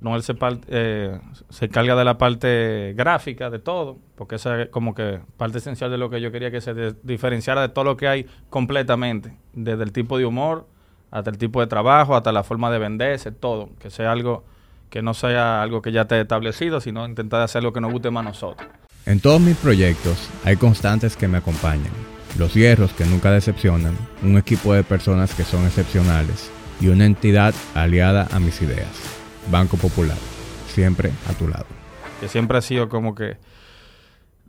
No, 0.00 0.16
él 0.16 0.22
se, 0.22 0.34
par- 0.34 0.60
eh, 0.68 1.18
se 1.50 1.66
encarga 1.66 1.94
de 1.94 2.04
la 2.04 2.16
parte 2.16 2.94
gráfica 2.96 3.50
de 3.50 3.58
todo, 3.58 3.98
porque 4.14 4.36
esa 4.36 4.62
es 4.62 4.68
como 4.68 4.94
que 4.94 5.20
parte 5.36 5.58
esencial 5.58 5.90
de 5.90 5.98
lo 5.98 6.08
que 6.08 6.22
yo 6.22 6.32
quería 6.32 6.50
que 6.50 6.62
se 6.62 6.94
diferenciara 7.02 7.60
de 7.60 7.68
todo 7.68 7.84
lo 7.84 7.96
que 7.98 8.08
hay 8.08 8.26
completamente, 8.48 9.36
desde 9.52 9.82
el 9.82 9.92
tipo 9.92 10.16
de 10.16 10.24
humor 10.24 10.66
hasta 11.10 11.30
el 11.30 11.38
tipo 11.38 11.60
de 11.60 11.66
trabajo, 11.66 12.16
hasta 12.16 12.32
la 12.32 12.44
forma 12.44 12.70
de 12.70 12.78
venderse, 12.78 13.32
todo, 13.32 13.70
que 13.78 13.90
sea 13.90 14.12
algo 14.12 14.44
que 14.90 15.02
no 15.02 15.14
sea 15.14 15.62
algo 15.62 15.82
que 15.82 15.92
ya 15.92 16.02
esté 16.02 16.20
establecido, 16.20 16.80
sino 16.80 17.06
intentar 17.06 17.40
hacer 17.42 17.62
lo 17.62 17.72
que 17.72 17.80
nos 17.80 17.92
guste 17.92 18.10
más 18.10 18.26
a 18.26 18.28
nosotros. 18.30 18.68
En 19.06 19.20
todos 19.20 19.40
mis 19.40 19.56
proyectos 19.56 20.28
hay 20.44 20.56
constantes 20.56 21.16
que 21.16 21.28
me 21.28 21.38
acompañan, 21.38 21.92
los 22.36 22.54
hierros 22.54 22.92
que 22.92 23.04
nunca 23.04 23.30
decepcionan, 23.30 23.96
un 24.22 24.36
equipo 24.36 24.74
de 24.74 24.82
personas 24.82 25.34
que 25.34 25.44
son 25.44 25.64
excepcionales 25.64 26.50
y 26.80 26.88
una 26.88 27.06
entidad 27.06 27.54
aliada 27.74 28.26
a 28.32 28.40
mis 28.40 28.60
ideas. 28.62 28.88
Banco 29.50 29.76
Popular, 29.76 30.18
siempre 30.68 31.12
a 31.28 31.34
tu 31.34 31.48
lado. 31.48 31.66
que 32.20 32.28
siempre 32.28 32.58
ha 32.58 32.62
sido 32.62 32.88
como 32.88 33.14
que 33.14 33.38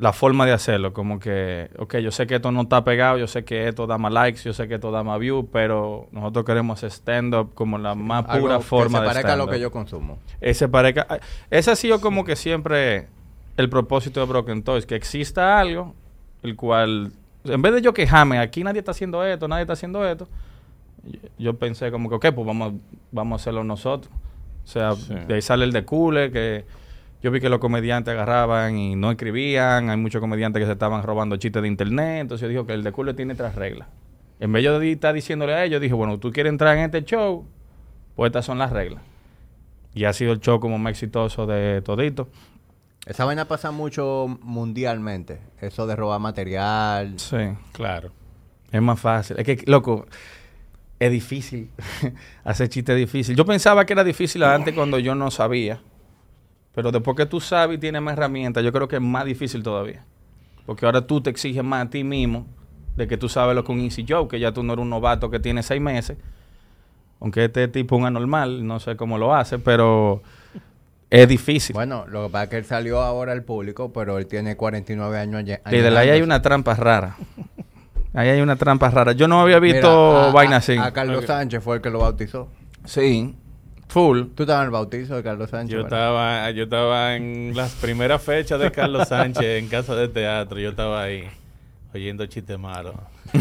la 0.02 0.14
forma 0.14 0.48
de 0.48 0.52
hacerlo, 0.52 0.94
como 0.94 1.20
que, 1.20 1.70
ok, 1.78 1.98
yo 1.98 2.10
sé 2.10 2.26
que 2.26 2.34
esto 2.38 2.52
no 2.52 2.62
está 2.62 2.84
pegado, 2.84 3.20
yo 3.20 3.28
sé 3.28 3.46
que 3.46 3.68
esto 3.68 3.86
da 3.86 4.00
más 4.00 4.12
likes, 4.12 4.42
yo 4.42 4.52
sé 4.52 4.68
que 4.68 4.74
esto 4.74 4.90
da 4.90 5.04
más 5.04 5.20
views, 5.20 5.46
pero 5.54 6.08
nosotros 6.12 6.44
queremos 6.44 6.82
stand-up 6.82 7.54
como 7.54 7.78
la 7.78 7.94
más 7.94 8.26
algo 8.28 8.48
pura 8.48 8.60
forma 8.62 8.86
que 8.86 8.90
se 8.96 9.02
de 9.02 9.08
parezca 9.10 9.34
a 9.34 9.36
lo 9.36 9.48
que 9.48 9.60
yo 9.60 9.70
consumo. 9.72 10.18
Ese, 10.42 10.68
parezca, 10.68 11.20
ese 11.52 11.70
ha 11.70 11.76
sido 11.76 12.02
como 12.02 12.26
que 12.26 12.36
siempre 12.36 13.10
el 13.58 13.70
propósito 13.70 14.20
de 14.22 14.26
Broken 14.26 14.64
Toys, 14.64 14.88
que 14.88 14.96
exista 14.96 15.60
algo, 15.60 15.94
el 16.42 16.56
cual, 16.56 17.12
en 17.44 17.62
vez 17.62 17.72
de 17.76 17.84
yo 17.84 17.94
quejarme, 17.94 18.40
aquí 18.40 18.64
nadie 18.64 18.80
está 18.80 18.90
haciendo 18.94 19.24
esto, 19.24 19.48
nadie 19.48 19.62
está 19.62 19.74
haciendo 19.74 20.04
esto, 20.04 20.28
yo, 21.04 21.20
yo 21.38 21.54
pensé 21.58 21.92
como 21.92 22.10
que, 22.10 22.16
ok, 22.16 22.26
pues 22.34 22.48
vamos, 22.48 22.74
vamos 23.12 23.40
a 23.40 23.42
hacerlo 23.44 23.64
nosotros. 23.64 24.12
O 24.64 24.68
sea, 24.68 24.94
Sí. 24.96 25.14
de 25.28 25.36
ahí 25.36 25.42
sale 25.44 25.64
el 25.66 25.72
de 25.72 25.86
Cooler, 25.86 26.32
que 26.32 26.66
yo 27.22 27.32
vi 27.32 27.40
que 27.40 27.50
los 27.50 27.60
comediantes 27.60 28.12
agarraban 28.14 28.78
y 28.78 28.96
no 28.96 29.12
escribían, 29.12 29.90
hay 29.90 29.98
muchos 29.98 30.20
comediantes 30.20 30.62
que 30.62 30.66
se 30.66 30.74
estaban 30.74 31.04
robando 31.04 31.38
chistes 31.38 31.62
de 31.62 31.68
internet, 31.68 32.22
entonces 32.22 32.44
yo 32.44 32.50
digo 32.50 32.66
que 32.66 32.74
el 32.74 32.84
de 32.84 32.92
Cooler 32.92 33.16
tiene 33.16 33.34
otras 33.34 33.56
reglas. 33.56 33.88
En 34.40 34.52
vez 34.52 34.64
de 34.64 34.92
estar 34.92 35.14
diciéndole 35.14 35.54
a 35.54 35.64
ellos, 35.64 35.80
dije, 35.80 35.94
bueno, 35.94 36.18
tú 36.20 36.32
quieres 36.32 36.52
entrar 36.52 36.76
en 36.78 36.86
este 36.86 37.04
show, 37.04 37.46
pues 38.16 38.30
estas 38.30 38.44
son 38.44 38.58
las 38.58 38.72
reglas. 38.72 39.04
Y 39.94 40.06
ha 40.06 40.14
sido 40.14 40.32
el 40.32 40.40
show 40.40 40.60
como 40.60 40.80
más 40.80 40.92
exitoso 40.92 41.46
de 41.46 41.82
todito. 41.82 42.28
Esa 43.06 43.26
vaina 43.26 43.46
pasa 43.46 43.72
mucho 43.72 44.40
mundialmente. 44.42 45.40
Eso 45.60 45.86
de 45.86 45.96
robar 45.96 46.20
material. 46.20 47.14
Sí. 47.18 47.38
Claro. 47.74 48.12
Es 48.72 48.82
más 48.82 49.00
fácil. 49.00 49.38
Es 49.38 49.46
que, 49.46 49.64
loco, 49.68 50.08
es 51.00 51.12
difícil. 51.12 51.70
Hacer 52.44 52.70
chistes 52.70 52.94
es 52.94 53.00
difícil. 53.00 53.36
Yo 53.36 53.46
pensaba 53.46 53.86
que 53.86 53.94
era 53.94 54.04
difícil 54.04 54.44
antes 54.44 54.74
cuando 54.74 54.98
yo 54.98 55.14
no 55.14 55.30
sabía. 55.30 55.82
Pero 56.74 56.92
después 56.92 57.18
que 57.18 57.26
tú 57.26 57.40
sabes 57.42 57.78
y 57.78 57.80
tienes 57.80 58.02
más 58.02 58.14
herramientas, 58.14 58.64
yo 58.64 58.72
creo 58.72 58.88
que 58.88 58.96
es 58.98 59.02
más 59.02 59.26
difícil 59.26 59.62
todavía. 59.64 60.06
Porque 60.66 60.86
ahora 60.86 61.02
tú 61.06 61.22
te 61.22 61.30
exiges 61.30 61.64
más 61.64 61.86
a 61.88 61.90
ti 61.90 62.04
mismo 62.04 62.46
de 62.96 63.08
que 63.08 63.18
tú 63.18 63.28
sabes 63.30 63.56
lo 63.56 63.64
que 63.64 63.72
es 63.74 63.78
un 63.78 63.84
easy 63.84 64.06
joke, 64.08 64.32
que 64.32 64.40
ya 64.40 64.52
tú 64.54 64.64
no 64.64 64.74
eres 64.74 64.84
un 64.84 64.90
novato 64.90 65.30
que 65.30 65.40
tiene 65.40 65.64
seis 65.64 65.82
meses. 65.82 66.18
Aunque 67.20 67.46
este 67.46 67.68
tipo 67.68 67.96
es 67.96 68.00
un 68.02 68.08
anormal, 68.08 68.66
no 68.66 68.80
sé 68.80 68.96
cómo 68.96 69.18
lo 69.18 69.36
hace, 69.36 69.60
pero 69.60 70.22
es 71.10 71.28
difícil. 71.28 71.74
Bueno, 71.74 72.06
lo 72.08 72.26
que 72.28 72.32
pasa 72.32 72.44
es 72.46 72.50
que 72.50 72.58
él 72.58 72.66
salió 72.66 73.02
ahora 73.02 73.32
al 73.34 73.44
público, 73.44 73.92
pero 73.94 74.18
él 74.18 74.28
tiene 74.28 74.56
49 74.56 75.20
años. 75.20 75.42
y 75.44 75.46
de 75.78 75.88
ahí 75.98 76.10
hay 76.10 76.16
años. 76.18 76.26
una 76.26 76.42
trampa 76.42 76.74
rara. 76.76 77.18
Ahí 78.14 78.30
hay 78.30 78.42
una 78.42 78.56
trampa 78.56 78.90
rara. 78.90 79.12
Yo 79.14 79.28
no 79.28 79.40
había 79.42 79.60
Mira, 79.60 79.74
visto 79.74 79.90
a- 80.18 80.32
vaina 80.32 80.56
a- 80.56 80.60
así. 80.60 80.78
A 80.78 80.92
Carlos. 80.92 81.26
Sánchez 81.26 81.64
fue 81.64 81.76
el 81.78 81.82
que 81.82 81.90
lo 81.90 82.00
bautizó. 82.00 82.50
Sí, 82.86 83.36
full. 83.92 84.24
Tú 84.36 84.44
estabas 84.44 84.62
en 84.62 84.66
el 84.66 84.72
bautizo 84.72 85.16
de 85.16 85.24
Carlos 85.24 85.50
Sánchez. 85.50 85.72
Yo 85.78 85.84
¿verdad? 85.84 86.00
estaba, 86.00 86.52
yo 86.52 86.64
estaba 86.64 87.16
en 87.16 87.52
las 87.56 87.74
primeras 87.76 88.22
fechas 88.22 88.60
de 88.60 88.72
Carlos 88.72 89.08
Sánchez 89.08 89.44
en 89.62 89.68
casa 89.68 89.96
de 89.96 90.08
teatro. 90.08 90.60
Yo 90.60 90.70
estaba 90.70 91.04
ahí 91.04 91.28
oyendo 91.94 92.26
chistes 92.26 92.58
malos. 92.58 92.96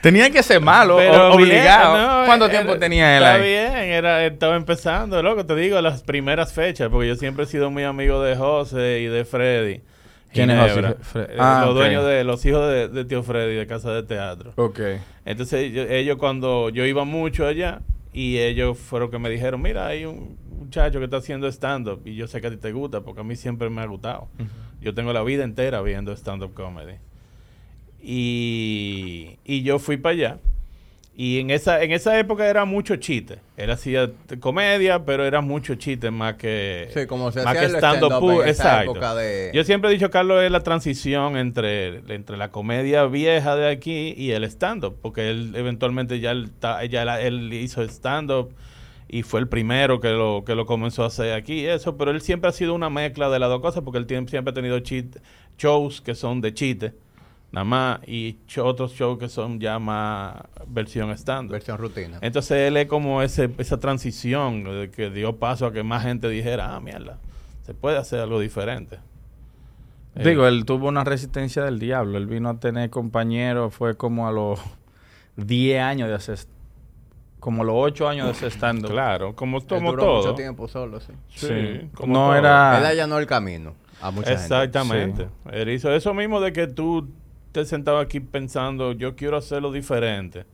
Tenía 0.00 0.30
que 0.30 0.42
ser 0.42 0.60
malo, 0.60 0.96
Pero 0.96 1.36
bien, 1.36 1.48
obligado. 1.50 1.98
no, 2.20 2.26
¿Cuánto 2.26 2.46
era- 2.46 2.54
tiempo 2.54 2.78
tenía 2.78 3.16
él 3.18 3.22
Está 3.22 3.34
ahí? 3.34 3.42
bien, 3.42 3.72
era, 3.92 4.24
estaba 4.24 4.56
empezando, 4.56 5.22
loco, 5.22 5.44
te 5.44 5.54
digo, 5.54 5.78
las 5.82 6.02
primeras 6.02 6.52
fechas, 6.54 6.88
porque 6.90 7.08
yo 7.08 7.16
siempre 7.16 7.44
he 7.44 7.46
sido 7.46 7.70
muy 7.70 7.84
amigo 7.84 8.22
de 8.22 8.34
José 8.36 9.00
y 9.00 9.06
de 9.06 9.24
Freddy. 9.26 9.82
¿Quién 10.32 10.50
es 10.50 10.56
Ginebra. 10.72 10.96
Fre- 11.02 11.28
Ah, 11.38 11.62
los 11.66 11.74
dueños 11.74 12.04
de 12.06 12.24
los 12.24 12.44
hijos 12.46 12.68
de, 12.70 12.88
de 12.88 13.04
tío 13.04 13.22
Freddy 13.22 13.54
de 13.54 13.66
casa 13.66 13.92
de 13.92 14.02
teatro. 14.04 14.52
Ok. 14.56 14.80
Entonces 15.24 15.72
yo- 15.72 15.82
ellos 15.82 16.16
cuando 16.18 16.68
yo 16.70 16.84
iba 16.86 17.04
mucho 17.04 17.46
allá 17.46 17.80
y 18.12 18.38
ellos 18.38 18.78
fueron 18.78 19.10
que 19.10 19.18
me 19.18 19.28
dijeron, 19.30 19.60
mira, 19.62 19.86
hay 19.88 20.04
un 20.04 20.36
muchacho 20.58 20.98
que 20.98 21.06
está 21.06 21.16
haciendo 21.16 21.48
stand-up 21.48 22.02
y 22.04 22.14
yo 22.14 22.26
sé 22.28 22.40
que 22.40 22.46
a 22.46 22.50
ti 22.50 22.56
te 22.58 22.70
gusta 22.72 23.00
porque 23.00 23.20
a 23.22 23.24
mí 23.24 23.34
siempre 23.36 23.70
me 23.70 23.80
ha 23.82 23.86
gustado. 23.86 24.28
Yo 24.80 24.94
tengo 24.94 25.12
la 25.12 25.22
vida 25.22 25.42
entera 25.44 25.82
viendo 25.82 26.12
stand-up 26.16 26.54
comedy. 26.54 26.94
Y, 28.02 29.38
y 29.44 29.62
yo 29.62 29.78
fui 29.78 29.96
para 29.96 30.14
allá. 30.14 30.38
Y 31.22 31.38
en 31.38 31.50
esa, 31.50 31.82
en 31.82 31.92
esa 31.92 32.18
época 32.18 32.48
era 32.48 32.64
mucho 32.64 32.96
chiste. 32.96 33.40
Él 33.58 33.70
hacía 33.70 34.10
comedia, 34.40 35.04
pero 35.04 35.26
era 35.26 35.42
mucho 35.42 35.74
chiste 35.74 36.10
más 36.10 36.36
que, 36.36 36.88
Sí, 36.94 37.04
como 37.06 37.30
se 37.30 37.42
más 37.44 37.58
que 37.58 37.66
stand-up 37.66 37.78
stand-up 38.06 38.20
puro. 38.20 38.42
en 38.42 38.48
esa 38.48 38.82
época 38.84 39.14
de- 39.14 39.50
Yo 39.52 39.62
siempre 39.64 39.90
he 39.90 39.92
dicho, 39.92 40.08
Carlos, 40.10 40.42
es 40.42 40.50
la 40.50 40.62
transición 40.62 41.36
entre, 41.36 41.96
entre 42.14 42.38
la 42.38 42.50
comedia 42.50 43.04
vieja 43.04 43.54
de 43.54 43.68
aquí 43.70 44.14
y 44.16 44.30
el 44.30 44.44
stand-up, 44.44 44.96
porque 45.02 45.28
él 45.28 45.52
eventualmente 45.56 46.20
ya, 46.20 46.30
él, 46.30 46.50
ta- 46.58 46.82
ya 46.86 47.04
la- 47.04 47.20
él 47.20 47.52
hizo 47.52 47.82
stand-up 47.82 48.54
y 49.06 49.22
fue 49.22 49.40
el 49.40 49.48
primero 49.48 50.00
que 50.00 50.08
lo, 50.12 50.42
que 50.46 50.54
lo 50.54 50.64
comenzó 50.64 51.02
a 51.04 51.08
hacer 51.08 51.34
aquí 51.34 51.60
y 51.60 51.66
eso, 51.66 51.98
pero 51.98 52.12
él 52.12 52.22
siempre 52.22 52.48
ha 52.48 52.52
sido 52.54 52.72
una 52.72 52.88
mezcla 52.88 53.28
de 53.28 53.38
las 53.40 53.50
dos 53.50 53.60
cosas, 53.60 53.82
porque 53.84 53.98
él 53.98 54.06
tiene- 54.06 54.26
siempre 54.26 54.52
ha 54.52 54.54
tenido 54.54 54.78
shows 55.58 56.00
que 56.00 56.14
son 56.14 56.40
de 56.40 56.54
chiste, 56.54 56.94
nada 57.52 57.64
más, 57.64 58.00
y 58.06 58.38
otros 58.58 58.92
shows 58.94 59.18
que 59.18 59.28
son 59.28 59.58
ya 59.60 59.78
más 59.78 60.36
versión 60.68 61.10
stand-up. 61.10 61.52
Versión 61.52 61.78
rutina. 61.78 62.18
Entonces 62.20 62.58
él 62.68 62.76
es 62.76 62.86
como 62.86 63.22
ese, 63.22 63.50
esa 63.58 63.78
transición 63.80 64.64
de 64.64 64.90
que 64.90 65.10
dio 65.10 65.36
paso 65.36 65.66
a 65.66 65.72
que 65.72 65.82
más 65.82 66.02
gente 66.04 66.28
dijera, 66.28 66.74
ah, 66.76 66.80
mierda, 66.80 67.18
se 67.62 67.74
puede 67.74 67.98
hacer 67.98 68.20
algo 68.20 68.38
diferente. 68.40 68.98
Eh, 70.16 70.28
Digo, 70.28 70.46
él 70.46 70.64
tuvo 70.64 70.88
una 70.88 71.04
resistencia 71.04 71.62
del 71.64 71.78
diablo. 71.78 72.18
Él 72.18 72.26
vino 72.26 72.48
a 72.48 72.58
tener 72.58 72.90
compañeros, 72.90 73.72
fue 73.74 73.96
como 73.96 74.26
a 74.26 74.32
los 74.32 74.60
10 75.36 75.80
años 75.80 76.08
de 76.08 76.14
hacer, 76.16 76.38
como 77.38 77.62
a 77.62 77.64
los 77.64 77.74
8 77.78 78.08
años 78.08 78.26
de 78.26 78.32
hacer 78.32 78.48
stand 78.50 78.86
Claro, 78.86 79.34
como, 79.36 79.58
Él 79.58 79.66
como 79.68 79.90
duró 79.92 80.02
todo. 80.04 80.16
mucho 80.18 80.34
tiempo 80.34 80.66
solo, 80.68 81.00
sí. 81.00 81.12
Sí, 81.28 81.46
Sí. 81.46 81.88
como 81.94 82.12
No 82.12 82.20
todo. 82.26 82.34
era- 82.36 82.78
Él 82.78 82.86
allanó 82.86 83.18
el 83.18 83.26
camino 83.26 83.74
a 84.02 84.10
mucha 84.10 84.30
gente. 84.30 84.42
Exactamente. 84.42 85.28
Él 85.52 85.68
hizo 85.70 85.92
eso 85.94 86.12
mismo 86.12 86.40
de 86.40 86.52
que 86.52 86.66
tú 86.66 87.08
te 87.52 87.64
sentabas 87.64 88.04
aquí 88.04 88.20
pensando, 88.20 88.92
yo 88.92 89.16
quiero 89.16 89.36
hacerlo 89.36 89.72
diferente. 89.72 90.44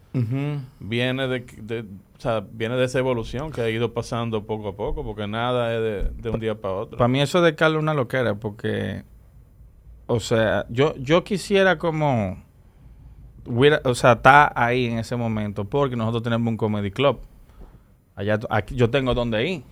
Viene 0.80 1.28
de, 1.28 1.40
de- 1.62 1.80
o 1.82 2.20
sea, 2.20 2.42
viene 2.50 2.76
de 2.76 2.84
esa 2.86 2.98
evolución 2.98 3.50
que 3.52 3.60
ha 3.60 3.68
ido 3.68 3.92
pasando 3.92 4.44
poco 4.46 4.68
a 4.68 4.76
poco, 4.76 5.04
porque 5.04 5.26
nada 5.26 5.74
es 5.74 5.80
de, 5.82 6.10
de 6.22 6.30
un 6.30 6.40
día 6.40 6.54
para 6.58 6.74
otro. 6.74 6.96
Para 6.96 7.08
mí 7.08 7.20
eso 7.20 7.42
de 7.42 7.54
Carlos 7.54 7.80
es 7.80 7.82
una 7.82 7.92
loquera 7.92 8.34
porque, 8.36 9.02
o 10.06 10.18
sea, 10.20 10.64
yo, 10.70 10.94
yo 10.96 11.22
quisiera 11.24 11.76
como, 11.78 12.42
hubiera- 13.44 13.82
o 13.84 13.94
sea, 13.94 14.12
está 14.12 14.50
ahí 14.56 14.86
en 14.86 14.98
ese 14.98 15.16
momento 15.16 15.66
porque 15.66 15.94
nosotros 15.96 16.22
tenemos 16.22 16.48
un 16.48 16.56
comedy 16.56 16.90
club. 16.90 17.18
Allá, 18.14 18.40
aquí, 18.48 18.74
yo 18.74 18.88
tengo 18.88 19.12
donde 19.12 19.46
ir, 19.46 19.62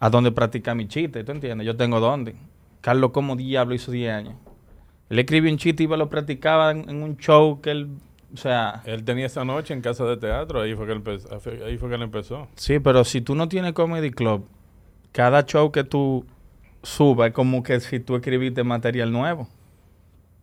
a 0.00 0.10
donde 0.10 0.32
practicar 0.32 0.74
mi 0.74 0.88
chiste, 0.88 1.22
¿tú 1.22 1.30
entiendes? 1.30 1.64
Yo 1.64 1.76
tengo 1.76 2.00
dónde. 2.00 2.34
Carlos, 2.80 3.12
como 3.12 3.36
diablo 3.36 3.74
hizo 3.76 3.92
10 3.92 4.12
años. 4.12 4.34
Él 5.08 5.18
escribió 5.18 5.50
un 5.50 5.58
chiste 5.58 5.84
y 5.84 5.86
lo 5.86 6.08
practicaba 6.08 6.70
en, 6.72 6.88
en 6.88 7.02
un 7.02 7.16
show 7.16 7.60
que 7.60 7.70
él, 7.70 7.90
o 8.34 8.36
sea, 8.36 8.82
Él 8.84 9.04
tenía 9.04 9.26
esa 9.26 9.44
noche 9.44 9.72
en 9.72 9.80
casa 9.80 10.04
de 10.04 10.16
teatro, 10.16 10.62
ahí 10.62 10.74
fue 10.74 10.86
que 10.86 10.92
él 10.92 10.98
empezó. 10.98 11.28
Ahí 11.64 11.78
fue 11.78 11.88
que 11.88 11.94
él 11.94 12.02
empezó. 12.02 12.48
Sí, 12.56 12.80
pero 12.80 13.04
si 13.04 13.20
tú 13.20 13.34
no 13.34 13.48
tienes 13.48 13.72
comedy 13.72 14.10
club, 14.10 14.46
cada 15.12 15.44
show 15.44 15.70
que 15.70 15.84
tú 15.84 16.26
subas 16.82 17.28
es 17.28 17.34
como 17.34 17.62
que 17.62 17.80
si 17.80 18.00
tú 18.00 18.16
escribiste 18.16 18.62
material 18.64 19.12
nuevo. 19.12 19.48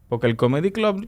Porque 0.09 0.27
el 0.27 0.35
Comedy 0.35 0.71
Club, 0.71 1.07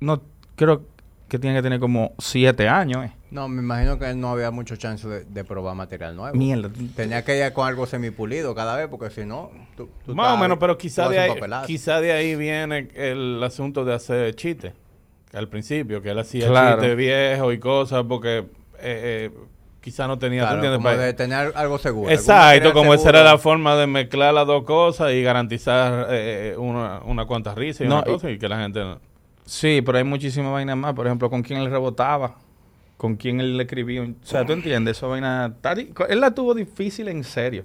no 0.00 0.22
creo 0.56 0.86
que 1.28 1.38
tiene 1.38 1.56
que 1.56 1.62
tener 1.62 1.80
como 1.80 2.14
siete 2.18 2.68
años, 2.68 3.04
¿eh? 3.04 3.12
No, 3.30 3.46
me 3.48 3.60
imagino 3.62 3.98
que 3.98 4.14
no 4.14 4.30
había 4.30 4.50
mucho 4.50 4.76
chance 4.76 5.06
de, 5.06 5.24
de 5.24 5.44
probar 5.44 5.74
material 5.76 6.16
nuevo. 6.16 6.36
Mierda. 6.36 6.70
Tenía 6.96 7.22
que 7.24 7.44
ir 7.44 7.52
con 7.52 7.66
algo 7.68 7.86
semipulido 7.86 8.54
cada 8.54 8.76
vez, 8.76 8.88
porque 8.88 9.10
si 9.10 9.26
no, 9.26 9.50
tú, 9.76 9.88
tú 10.06 10.14
Más 10.14 10.32
o 10.32 10.36
menos, 10.38 10.56
pero 10.58 10.78
quizá 10.78 11.08
de, 11.08 11.18
ahí, 11.18 11.30
quizá 11.66 12.00
de 12.00 12.12
ahí 12.12 12.34
viene 12.36 12.88
el 12.94 13.42
asunto 13.42 13.84
de 13.84 13.94
hacer 13.94 14.34
chistes. 14.34 14.72
Al 15.34 15.48
principio, 15.48 16.00
que 16.00 16.08
él 16.10 16.18
hacía 16.18 16.46
Claro. 16.48 16.76
chistes 16.80 16.96
viejos 16.96 17.52
y 17.52 17.58
cosas 17.58 18.04
porque 18.08 18.38
eh, 18.38 18.46
eh, 18.80 19.30
quizá 19.82 20.06
no 20.06 20.18
tenía... 20.18 20.48
¿tú 20.48 20.58
Claro, 20.58 20.76
como 20.76 20.88
de 20.88 21.12
tener 21.12 21.52
algo 21.54 21.76
seguro. 21.78 22.10
Exacto, 22.10 22.72
como 22.72 22.94
esa 22.94 23.10
era 23.10 23.22
la 23.22 23.36
forma 23.36 23.76
de 23.76 23.86
mezclar 23.86 24.32
las 24.32 24.46
dos 24.46 24.64
cosas 24.64 25.12
y 25.12 25.22
garantizar 25.22 26.06
eh, 26.10 26.54
una, 26.56 27.00
una 27.04 27.26
cuantas 27.26 27.56
risas 27.56 27.82
y 27.82 27.88
No, 27.88 27.96
una 27.96 28.04
y- 28.08 28.12
cosa 28.14 28.30
y 28.30 28.38
que 28.38 28.48
la 28.48 28.58
gente... 28.58 28.80
no- 28.80 29.00
Sí, 29.44 29.82
pero 29.84 29.98
hay 29.98 30.04
muchísimas 30.04 30.52
vainas 30.52 30.76
más. 30.76 30.94
Por 30.94 31.06
ejemplo, 31.06 31.28
con 31.30 31.42
quién 31.42 31.60
él 31.60 31.70
rebotaba, 31.70 32.36
con 32.98 33.16
quién 33.16 33.40
él 33.40 33.56
le 33.56 33.62
escribía. 33.62 34.02
un- 34.02 34.18
O 34.22 34.26
sea, 34.26 34.44
tú 34.44 34.52
entiendes, 34.52 34.98
esa 34.98 35.06
vaina. 35.06 35.54
Él 36.10 36.20
la 36.20 36.34
tuvo 36.34 36.52
difícil 36.52 37.08
en 37.08 37.24
serio. 37.24 37.64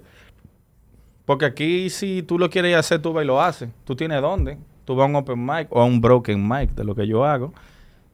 Porque 1.26 1.44
aquí, 1.44 1.90
si 1.90 2.22
tú 2.22 2.38
lo 2.38 2.48
quieres 2.50 2.76
hacer, 2.76 3.00
tú 3.02 3.12
vas 3.12 3.24
y 3.24 3.26
lo 3.26 3.40
haces. 3.42 3.68
Tú 3.84 3.96
tienes 3.96 4.20
dónde. 4.22 4.58
Tú 4.84 4.94
vas 4.94 5.04
a 5.06 5.08
un 5.08 5.16
open 5.16 5.44
mic 5.44 5.68
o 5.70 5.80
a 5.80 5.84
un 5.84 6.00
broken 6.00 6.46
mic, 6.46 6.70
de 6.74 6.84
lo 6.84 6.94
que 6.94 7.06
yo 7.06 7.24
hago. 7.24 7.52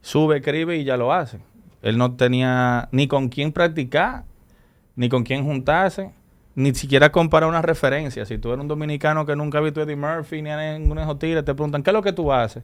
Sube, 0.01 0.37
escribe 0.39 0.77
y 0.77 0.85
ya 0.85 0.97
lo 0.97 1.13
hace. 1.13 1.39
Él 1.83 1.99
no 1.99 2.15
tenía 2.15 2.89
ni 2.93 3.09
con 3.09 3.29
quién 3.29 3.53
practicar, 3.53 4.25
ni 4.97 5.09
con 5.09 5.25
quién 5.25 5.45
juntarse, 5.45 6.13
ni 6.55 6.75
siquiera 6.75 7.11
comparar 7.11 7.49
una 7.49 7.63
referencia. 7.63 8.25
Si 8.25 8.39
tú 8.39 8.49
eres 8.51 8.61
un 8.61 8.69
dominicano 8.69 9.27
que 9.27 9.35
nunca 9.35 9.59
ha 9.59 9.61
visto 9.61 9.81
a 9.81 9.83
Eddie 9.85 9.97
Murphy 9.97 10.43
ni 10.43 10.51
a 10.51 10.79
ninguno 10.79 11.01
de 11.01 11.07
esos 11.07 11.19
tigres, 11.19 11.45
te 11.45 11.55
preguntan, 11.55 11.83
¿qué 11.83 11.91
es 11.91 11.95
lo 11.95 12.03
que 12.03 12.13
tú 12.13 12.33
haces? 12.33 12.63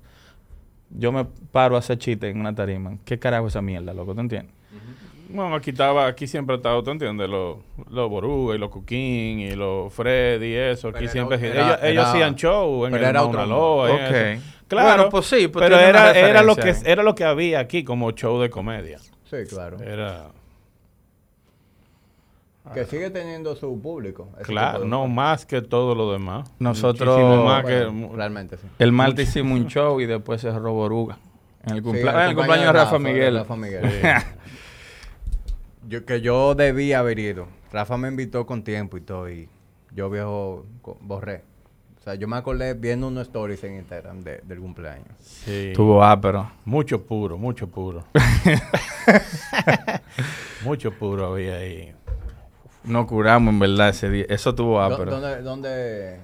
Yo 0.91 1.13
me 1.13 1.25
paro 1.53 1.77
a 1.77 1.81
hacer 1.81 1.99
chiste 1.99 2.29
en 2.29 2.41
una 2.41 2.55
tarima. 2.55 2.97
¿Qué 3.05 3.19
carajo 3.19 3.47
es 3.47 3.53
esa 3.53 3.63
mierda, 3.63 3.93
loco? 3.93 4.15
¿Te 4.15 4.21
entiendes? 4.21 4.55
Bueno, 5.29 5.57
aquí 5.57 5.71
estaba, 5.71 6.07
aquí 6.07 6.29
siempre 6.29 6.55
ha 6.55 6.57
estado, 6.59 6.83
¿tú 6.85 6.91
entiendes? 6.93 7.29
Los 7.29 7.57
los 7.91 8.09
Boruga 8.09 8.55
y 8.55 8.59
los 8.59 8.71
Cuquín 8.71 9.41
y 9.41 9.51
los 9.57 9.93
Freddy 9.93 10.47
y 10.47 10.55
eso. 10.55 10.89
Aquí 10.89 10.99
Pero 11.01 11.11
siempre... 11.11 11.37
era- 11.39 11.49
ellos, 11.49 11.79
era- 11.79 11.89
ellos 11.89 12.03
era- 12.05 12.11
hacían 12.13 12.35
show 12.37 12.85
en 12.87 12.93
pero 12.93 13.05
el 13.05 13.11
era 13.11 13.21
Mauna 13.23 13.39
otro 13.43 13.47
Loa 13.47 13.91
y 13.91 13.93
Ok. 13.95 14.01
eso. 14.13 14.43
Claro, 14.69 14.89
Bueno, 14.97 15.11
pues 15.11 15.27
sí, 15.27 15.49
pues 15.49 15.65
pero 15.65 15.79
era, 15.79 16.13
era, 16.13 16.43
lo 16.43 16.55
que, 16.57 16.75
era 16.85 17.03
lo 17.03 17.15
que 17.15 17.25
había 17.25 17.59
aquí 17.61 17.83
como 17.85 18.11
show 18.13 18.41
de 18.41 18.51
comedia. 18.51 18.99
Sí, 19.29 19.37
claro. 19.49 19.79
Era... 19.81 20.29
Que 22.75 22.85
sigue 22.85 23.11
teniendo 23.11 23.55
su 23.57 23.81
público. 23.81 24.29
Claro, 24.43 24.81
de- 24.81 24.87
no 24.87 25.07
más 25.07 25.47
que 25.47 25.63
todo 25.63 25.95
lo 25.95 26.13
demás. 26.13 26.51
Nosotros- 26.59 27.17
Muchísimo 27.19 27.45
más 27.45 27.63
Bueno, 27.63 28.11
que... 28.11 28.17
realmente 28.17 28.57
sí. 28.57 28.67
El 28.79 28.93
martes 28.93 29.29
hicimos 29.29 29.61
un 29.61 29.67
show 29.69 30.01
y 30.01 30.07
después 30.07 30.41
se 30.41 30.51
robó 30.51 30.83
Oruga. 30.85 31.19
En 31.65 31.73
el, 31.73 31.77
Sí, 31.79 31.83
cumplea- 31.83 32.25
en 32.25 32.31
el 32.31 32.37
cumpleaños 32.37 32.67
de 32.67 32.73
Rafa 32.73 32.99
Miguel. 32.99 33.37
Rafa 33.37 33.57
Miguel. 33.57 33.83
yo, 35.89 36.05
que 36.05 36.21
yo 36.21 36.55
debía 36.55 37.01
haber 37.01 37.19
ido. 37.19 37.47
Rafa 37.73 37.97
me 37.97 38.09
invitó 38.09 38.47
con 38.47 38.63
tiempo 38.63 38.97
y 38.97 39.01
todo. 39.01 39.31
Y 39.31 39.49
yo 39.93 40.11
viejo 40.11 40.67
borré. 41.01 41.43
O 41.99 42.03
sea, 42.09 42.15
yo 42.15 42.29
me 42.29 42.37
acordé 42.37 42.75
viendo 42.75 43.09
unos 43.09 43.27
stories 43.27 43.63
en 43.65 43.77
Instagram 43.79 44.23
de- 44.23 44.41
del 44.45 44.61
cumpleaños. 44.61 45.09
Sí. 45.21 45.73
Tuvo 45.75 46.05
ápero. 46.05 46.49
Mucho 46.65 47.03
puro, 47.05 47.37
mucho 47.37 47.67
puro. 47.69 48.05
mucho 50.65 50.93
puro 50.93 51.33
había 51.33 51.57
ahí. 51.57 51.93
No 52.87 53.07
curamos 53.07 53.53
en 53.53 53.59
verdad 53.59 53.89
ese 53.91 54.09
día. 54.09 54.25
Eso 54.29 54.55
tuvo 54.55 54.79
¿Dó- 54.81 54.95
ápero. 54.95 55.11
¿Dónde, 55.13 55.43
dónde? 55.43 56.21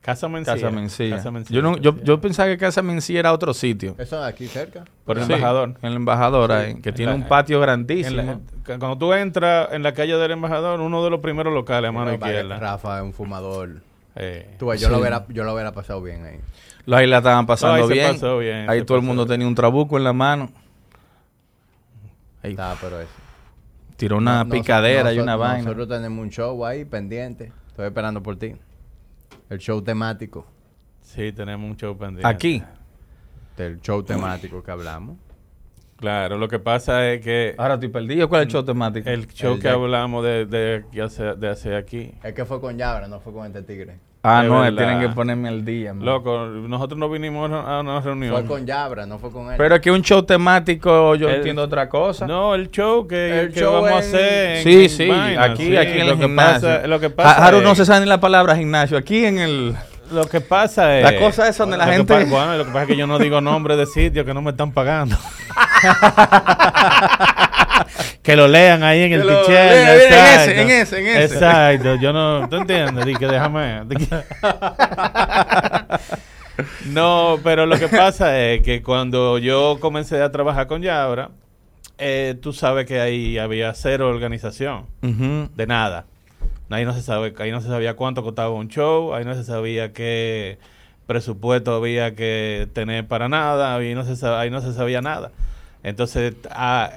Casa 0.00 0.26
Mencía. 0.28 0.54
Casa 0.54 0.70
Mencía. 0.70 1.16
Casa 1.16 1.30
Mencía. 1.30 1.54
Yo, 1.54 1.60
no- 1.62 1.76
yo, 1.76 1.94
yo 2.02 2.18
pensaba 2.20 2.48
que 2.48 2.56
Casa 2.56 2.80
Mencía 2.80 3.20
era 3.20 3.32
otro 3.32 3.52
sitio. 3.52 3.94
¿Eso 3.98 4.18
de 4.20 4.26
aquí 4.26 4.46
cerca? 4.46 4.84
Por 5.04 5.18
el 5.18 5.26
Sí, 5.26 5.32
embajador. 5.34 5.74
En 5.82 5.90
el 5.90 5.96
embajador 5.96 6.52
ahí, 6.52 6.80
que 6.80 6.88
En 6.90 6.94
tiene 6.94 7.12
la- 7.12 7.16
un 7.18 7.24
patio 7.28 7.60
grandísimo. 7.60 8.22
la- 8.22 8.38
cuando 8.78 8.96
tú 8.96 9.12
entras 9.12 9.68
en 9.72 9.82
la 9.82 9.92
calle 9.92 10.16
del 10.16 10.30
embajador, 10.30 10.80
uno 10.80 11.04
de 11.04 11.10
los 11.10 11.20
primeros 11.20 11.52
locales 11.52 11.90
a 11.90 11.92
mano 11.92 12.14
izquierda. 12.14 12.58
Rafa 12.58 12.98
es 12.98 13.02
un 13.04 13.12
fumador. 13.12 13.82
Eh, 14.16 14.54
Tú, 14.58 14.72
yo, 14.72 14.78
Sí. 14.78 14.88
lo 14.90 14.98
hubiera, 14.98 15.26
yo 15.28 15.44
lo 15.44 15.52
hubiera 15.52 15.72
pasado 15.72 16.00
bien 16.02 16.24
ahí. 16.24 16.40
Los 16.86 16.98
ahí 16.98 17.06
la 17.06 17.18
estaban 17.18 17.44
pasando 17.46 17.76
No, 17.76 17.82
ahí 17.82 17.88
se 17.88 17.94
bien. 17.94 18.12
pasó 18.12 18.38
bien, 18.38 18.70
Ahí 18.70 18.78
se 18.80 18.84
todo 18.86 18.96
el 18.96 19.04
mundo 19.04 19.24
bien. 19.24 19.34
tenía 19.34 19.46
un 19.46 19.54
trabuco 19.54 19.98
en 19.98 20.04
la 20.04 20.12
mano. 20.14 20.50
Ahí 22.42 22.52
Está, 22.52 22.74
pero 22.80 23.00
eso. 23.00 23.10
Tiró 23.98 24.16
una 24.16 24.38
No- 24.38 24.44
no- 24.44 24.50
picadera 24.54 25.12
y 25.12 25.18
una 25.18 25.36
vaina. 25.36 25.64
Nosotros 25.64 25.88
tenemos 25.88 26.18
un 26.22 26.30
show 26.30 26.64
ahí 26.64 26.86
pendiente. 26.86 27.52
Estoy 27.68 27.86
esperando 27.86 28.22
por 28.22 28.36
ti. 28.38 28.54
El 29.50 29.58
show 29.58 29.82
temático. 29.82 30.46
sí, 31.02 31.32
tenemos 31.32 31.70
un 31.70 31.76
show 31.76 31.96
pendiente. 31.96 32.26
Aquí. 32.26 32.62
Del 33.56 33.80
show 33.80 34.02
temático 34.02 34.62
que 34.62 34.70
hablamos. 34.70 35.16
Claro, 35.96 36.38
lo 36.38 36.46
que 36.48 36.60
pasa 36.60 37.10
es 37.10 37.20
que 37.24 37.54
Ahora 37.58 37.74
estoy 37.74 37.88
perdido. 37.88 38.28
¿Cuál 38.28 38.42
es 38.42 38.46
el 38.46 38.52
show 38.52 38.64
temático? 38.64 39.08
el 39.10 39.26
show 39.26 39.54
El 39.54 39.60
que 39.60 39.66
de- 39.68 39.74
hablamos 39.74 40.24
de, 40.24 40.46
de, 40.46 40.84
que 40.92 41.02
hace- 41.02 41.34
de 41.34 41.48
hacer 41.48 41.74
aquí. 41.74 42.14
Es 42.22 42.34
que 42.34 42.44
fue 42.44 42.60
con 42.60 42.78
Yabra, 42.78 43.08
no 43.08 43.18
fue 43.18 43.32
con 43.32 43.46
este 43.46 43.62
tigre. 43.64 43.98
Ah, 44.28 44.42
no, 44.42 44.60
verdad. 44.60 44.76
tienen 44.76 45.00
que 45.00 45.08
ponerme 45.14 45.48
al 45.48 45.64
día. 45.64 45.94
man. 45.94 46.04
Loco, 46.04 46.46
nosotros 46.46 46.98
no 46.98 47.08
vinimos 47.08 47.50
a 47.50 47.80
una 47.80 48.00
reunión. 48.00 48.32
Fue 48.32 48.44
con 48.44 48.66
Yabra, 48.66 49.06
no 49.06 49.18
fue 49.18 49.30
con 49.30 49.50
él. 49.50 49.54
Pero 49.56 49.74
es 49.76 49.80
que 49.80 49.90
un 49.90 50.02
show 50.02 50.22
temático 50.22 51.14
yo 51.14 51.28
El- 51.28 51.36
entiendo 51.36 51.62
otra 51.62 51.88
cosa. 51.88 52.26
No, 52.26 52.54
el 52.54 52.70
show 52.70 53.06
que, 53.06 53.40
El 53.40 53.52
que 53.52 53.60
show 53.60 53.72
vamos 53.74 53.90
a 53.90 53.92
en- 53.94 53.98
hacer. 53.98 54.56
en- 54.58 54.62
Sí, 54.64 54.82
en 54.84 54.90
sí, 54.90 55.10
aquí, 55.38 55.66
sí, 55.66 55.76
aquí 55.76 55.98
en 56.00 56.06
lo 56.06 56.12
el 56.12 56.18
que 56.18 56.24
gimnasio. 56.26 56.68
pasa- 56.68 56.86
lo 56.86 57.00
que 57.00 57.10
pasa 57.10 57.46
Haru 57.46 57.60
no 57.62 57.74
se 57.74 57.84
sabe 57.84 58.00
ni 58.00 58.06
la 58.06 58.20
palabra 58.20 58.56
gimnasio. 58.56 58.98
Aquí 58.98 59.24
en 59.24 59.38
el... 59.38 59.74
Lo 60.10 60.26
que 60.26 60.40
pasa 60.40 60.96
es. 60.98 61.04
La 61.04 61.18
cosa 61.18 61.48
es 61.48 61.58
donde 61.58 61.76
la 61.76 61.84
lo 61.84 61.90
que 61.90 61.96
gente- 61.98 62.24
bueno, 62.24 62.56
lo 62.56 62.64
que 62.64 62.70
pasa 62.70 62.82
es 62.84 62.88
que 62.88 62.96
yo 62.96 63.06
no 63.06 63.18
digo 63.18 63.42
nombres 63.42 63.76
de 63.76 63.84
sitios 63.84 64.24
que 64.24 64.32
no 64.32 64.40
me 64.40 64.52
están 64.52 64.72
pagando. 64.72 65.16
que 68.22 68.36
lo 68.36 68.48
lean 68.48 68.82
ahí 68.82 69.02
en 69.02 69.12
el 69.12 69.22
Que 69.22 69.26
t-shirt, 69.26 69.48
lean, 69.48 69.88
en 69.88 69.96
ese, 69.96 70.60
en 70.60 70.70
ese, 70.70 71.00
en 71.00 71.06
ese. 71.06 71.34
Exacto, 71.34 71.96
yo 71.96 72.12
no. 72.12 72.48
¿Tú 72.48 72.56
entiendes? 72.56 73.18
Que 73.18 73.26
déjame. 73.26 73.82
no, 76.86 77.38
pero 77.42 77.66
lo 77.66 77.78
que 77.78 77.88
pasa 77.88 78.38
es 78.40 78.62
que 78.62 78.82
cuando 78.82 79.38
yo 79.38 79.78
comencé 79.80 80.22
a 80.22 80.30
trabajar 80.30 80.66
con 80.66 80.82
Yabra, 80.82 81.30
eh, 81.98 82.36
tú 82.40 82.52
sabes 82.52 82.86
que 82.86 83.00
ahí 83.00 83.38
había 83.38 83.74
cero 83.74 84.08
organización 84.08 84.86
de 85.02 85.66
nada. 85.66 86.06
Ahí 86.70 86.84
no 86.84 86.92
se 86.92 87.02
sabe, 87.02 87.34
ahí 87.38 87.50
no 87.50 87.60
se 87.60 87.68
sabía 87.68 87.94
cuánto 87.96 88.22
costaba 88.22 88.50
un 88.50 88.68
show, 88.68 89.14
ahí 89.14 89.24
no 89.24 89.34
se 89.34 89.42
sabía 89.42 89.92
qué 89.92 90.58
presupuesto 91.06 91.74
había 91.74 92.14
que 92.14 92.68
tener 92.74 93.08
para 93.08 93.30
nada, 93.30 93.74
ahí 93.74 93.94
no 93.94 94.04
se, 94.04 94.26
ahí 94.26 94.50
no 94.50 94.60
se 94.60 94.74
sabía 94.74 95.00
nada. 95.00 95.32
Entonces, 95.82 96.34
ah, 96.50 96.90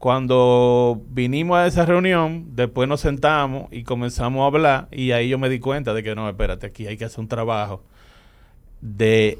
cuando 0.00 0.98
vinimos 1.10 1.58
a 1.58 1.66
esa 1.66 1.84
reunión, 1.84 2.56
después 2.56 2.88
nos 2.88 3.02
sentamos 3.02 3.68
y 3.70 3.84
comenzamos 3.84 4.40
a 4.42 4.46
hablar 4.46 4.88
y 4.90 5.10
ahí 5.12 5.28
yo 5.28 5.38
me 5.38 5.50
di 5.50 5.60
cuenta 5.60 5.92
de 5.92 6.02
que 6.02 6.14
no, 6.14 6.26
espérate, 6.26 6.66
aquí 6.68 6.86
hay 6.86 6.96
que 6.96 7.04
hacer 7.04 7.20
un 7.20 7.28
trabajo 7.28 7.82
de 8.80 9.38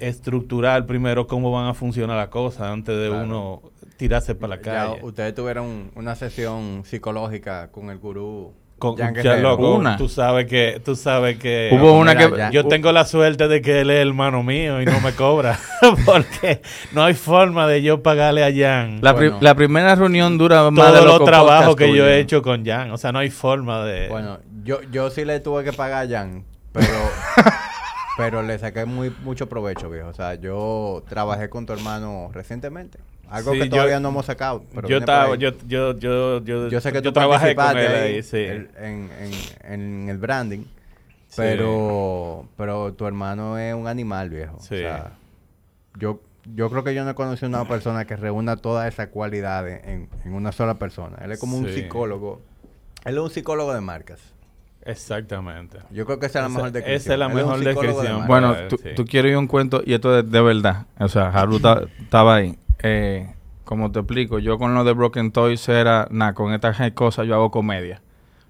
estructurar 0.00 0.84
primero 0.86 1.28
cómo 1.28 1.52
van 1.52 1.68
a 1.68 1.74
funcionar 1.74 2.16
las 2.16 2.26
cosas 2.26 2.62
antes 2.62 2.96
de 2.98 3.06
Claro. 3.08 3.24
uno 3.24 3.62
tirarse 3.98 4.34
para 4.34 4.56
la 4.56 4.62
Ya 4.62 4.88
calle. 4.88 5.00
ustedes 5.04 5.32
tuvieron 5.32 5.92
una 5.94 6.16
sesión 6.16 6.82
psicológica 6.84 7.70
con 7.70 7.88
el 7.90 7.98
gurú. 7.98 8.52
Con- 8.80 8.96
Jan 8.96 9.14
ya, 9.14 9.36
loco, 9.36 9.74
Una. 9.76 9.96
Tú 9.96 10.08
sabes 10.08 10.46
que, 10.46 10.80
tú 10.84 10.96
sabes 10.96 11.38
que 11.38 11.68
Hubo 11.70 11.92
una 11.92 12.14
Mira, 12.14 12.30
que... 12.30 12.36
ya- 12.38 12.50
yo 12.50 12.66
tengo 12.66 12.90
la 12.92 13.04
suerte 13.04 13.46
de 13.46 13.60
que 13.62 13.82
él 13.82 13.90
es 13.90 14.00
hermano 14.04 14.42
mío 14.42 14.80
y 14.82 14.86
no 14.86 14.98
me 15.02 15.12
cobra. 15.12 15.60
porque 16.06 16.62
no 16.92 17.04
hay 17.04 17.12
forma 17.14 17.66
de 17.68 17.82
yo 17.82 18.02
pagarle 18.02 18.42
a 18.42 18.50
Jan 18.50 18.98
La, 19.02 19.14
pri- 19.14 19.28
Bueno. 19.28 19.38
la 19.42 19.54
primera 19.54 19.94
reunión 19.94 20.38
dura 20.38 20.68
más 20.70 20.86
de 20.86 20.92
todos 20.92 21.04
lo 21.04 21.10
los 21.10 21.18
que 21.20 21.24
trabajos 21.26 21.76
que 21.76 21.94
yo 21.94 22.06
he 22.08 22.18
hecho 22.20 22.40
con 22.42 22.64
Jan. 22.64 22.90
O 22.90 22.96
sea, 22.96 23.12
no 23.12 23.18
hay 23.18 23.28
forma 23.30 23.84
de. 23.84 24.08
Bueno, 24.08 24.38
yo, 24.64 24.80
yo 24.90 25.10
sí 25.10 25.24
le 25.26 25.40
tuve 25.40 25.62
que 25.62 25.72
pagar 25.74 26.06
a 26.06 26.08
Jan, 26.10 26.44
pero, 26.72 26.86
pero 28.16 28.42
le 28.42 28.58
saqué 28.58 28.84
muy, 28.84 29.10
mucho 29.22 29.48
provecho, 29.48 29.88
viejo. 29.90 30.08
O 30.08 30.14
sea, 30.14 30.34
yo 30.34 31.02
trabajé 31.08 31.48
con 31.48 31.66
tu 31.66 31.72
hermano 31.72 32.30
recientemente. 32.32 32.98
Algo 33.28 33.52
Sí, 33.52 33.58
que 33.60 33.64
yo- 33.66 33.70
todavía 33.76 34.00
no 34.00 34.08
hemos 34.08 34.26
sacado. 34.26 34.64
Pero 34.74 34.88
yo 34.88 34.98
estaba, 34.98 35.36
yo, 35.36 35.50
yo, 35.66 35.96
yo, 35.96 36.42
yo, 36.44 36.68
Yo 36.68 36.80
sé 36.80 36.92
que 36.92 37.00
tú 37.00 37.12
trabajé 37.12 37.54
con 37.54 37.78
él 37.78 37.86
ahí 37.86 38.14
ahí, 38.16 38.22
sí. 38.22 38.38
el- 38.38 38.70
en, 38.76 39.08
en- 39.20 39.72
en 39.72 40.08
el 40.08 40.18
branding, 40.18 40.64
Sí. 41.28 41.36
pero, 41.36 42.48
pero 42.56 42.92
tu 42.94 43.06
hermano 43.06 43.56
es 43.56 43.72
un 43.74 43.86
animal, 43.86 44.30
viejo. 44.30 44.56
O 44.56 44.60
Sí. 44.60 44.78
sea, 44.78 45.12
yo, 45.96 46.20
yo 46.54 46.70
creo 46.70 46.82
que 46.82 46.92
yo 46.92 47.04
no 47.04 47.10
he 47.10 47.14
conocido 47.14 47.48
una 47.48 47.68
persona 47.68 48.04
que 48.04 48.16
reúna 48.16 48.56
todas 48.56 48.92
esas 48.92 49.08
cualidades 49.08 49.80
en, 49.86 50.08
en 50.24 50.32
una 50.34 50.50
sola 50.50 50.74
persona. 50.80 51.18
Él 51.22 51.30
es 51.30 51.38
como 51.38 51.56
un 51.56 51.68
psicólogo. 51.68 52.40
Él 53.04 53.14
es 53.16 53.20
un 53.22 53.30
psicólogo 53.30 53.72
de 53.72 53.80
marcas. 53.80 54.20
Exactamente. 54.84 55.78
Yo 55.90 56.06
creo 56.06 56.18
que 56.18 56.26
esa 56.26 56.38
es 56.40 56.44
la 56.44 56.48
Esa- 56.48 56.56
mejor 56.58 56.72
descripción. 56.72 56.96
esa 57.02 57.12
es 57.12 57.18
la 57.18 57.26
Él 57.26 57.34
mejor 57.34 57.58
de 57.58 57.64
descripción. 57.66 58.26
Bueno, 58.26 58.54
él, 58.54 58.68
tú, 58.68 58.76
sí. 58.82 58.88
tú 58.96 59.04
quieres 59.04 59.32
ir 59.32 59.36
un 59.38 59.46
cuento 59.46 59.82
y 59.84 59.92
esto 59.94 60.18
es 60.18 60.30
de 60.30 60.40
verdad. 60.40 60.86
O 60.98 61.08
sea, 61.08 61.28
Haru 61.28 61.60
ta- 61.60 61.82
estaba 62.00 62.36
ahí. 62.36 62.58
Eh, 62.82 63.32
como 63.64 63.92
te 63.92 63.98
explico, 64.00 64.38
yo 64.38 64.58
con 64.58 64.74
lo 64.74 64.82
de 64.84 64.92
Broken 64.92 65.32
Toys 65.32 65.68
era, 65.68 66.08
nada, 66.10 66.34
con 66.34 66.52
estas 66.52 66.78
cosas 66.92 67.26
yo 67.26 67.34
hago 67.34 67.50
comedia. 67.50 68.00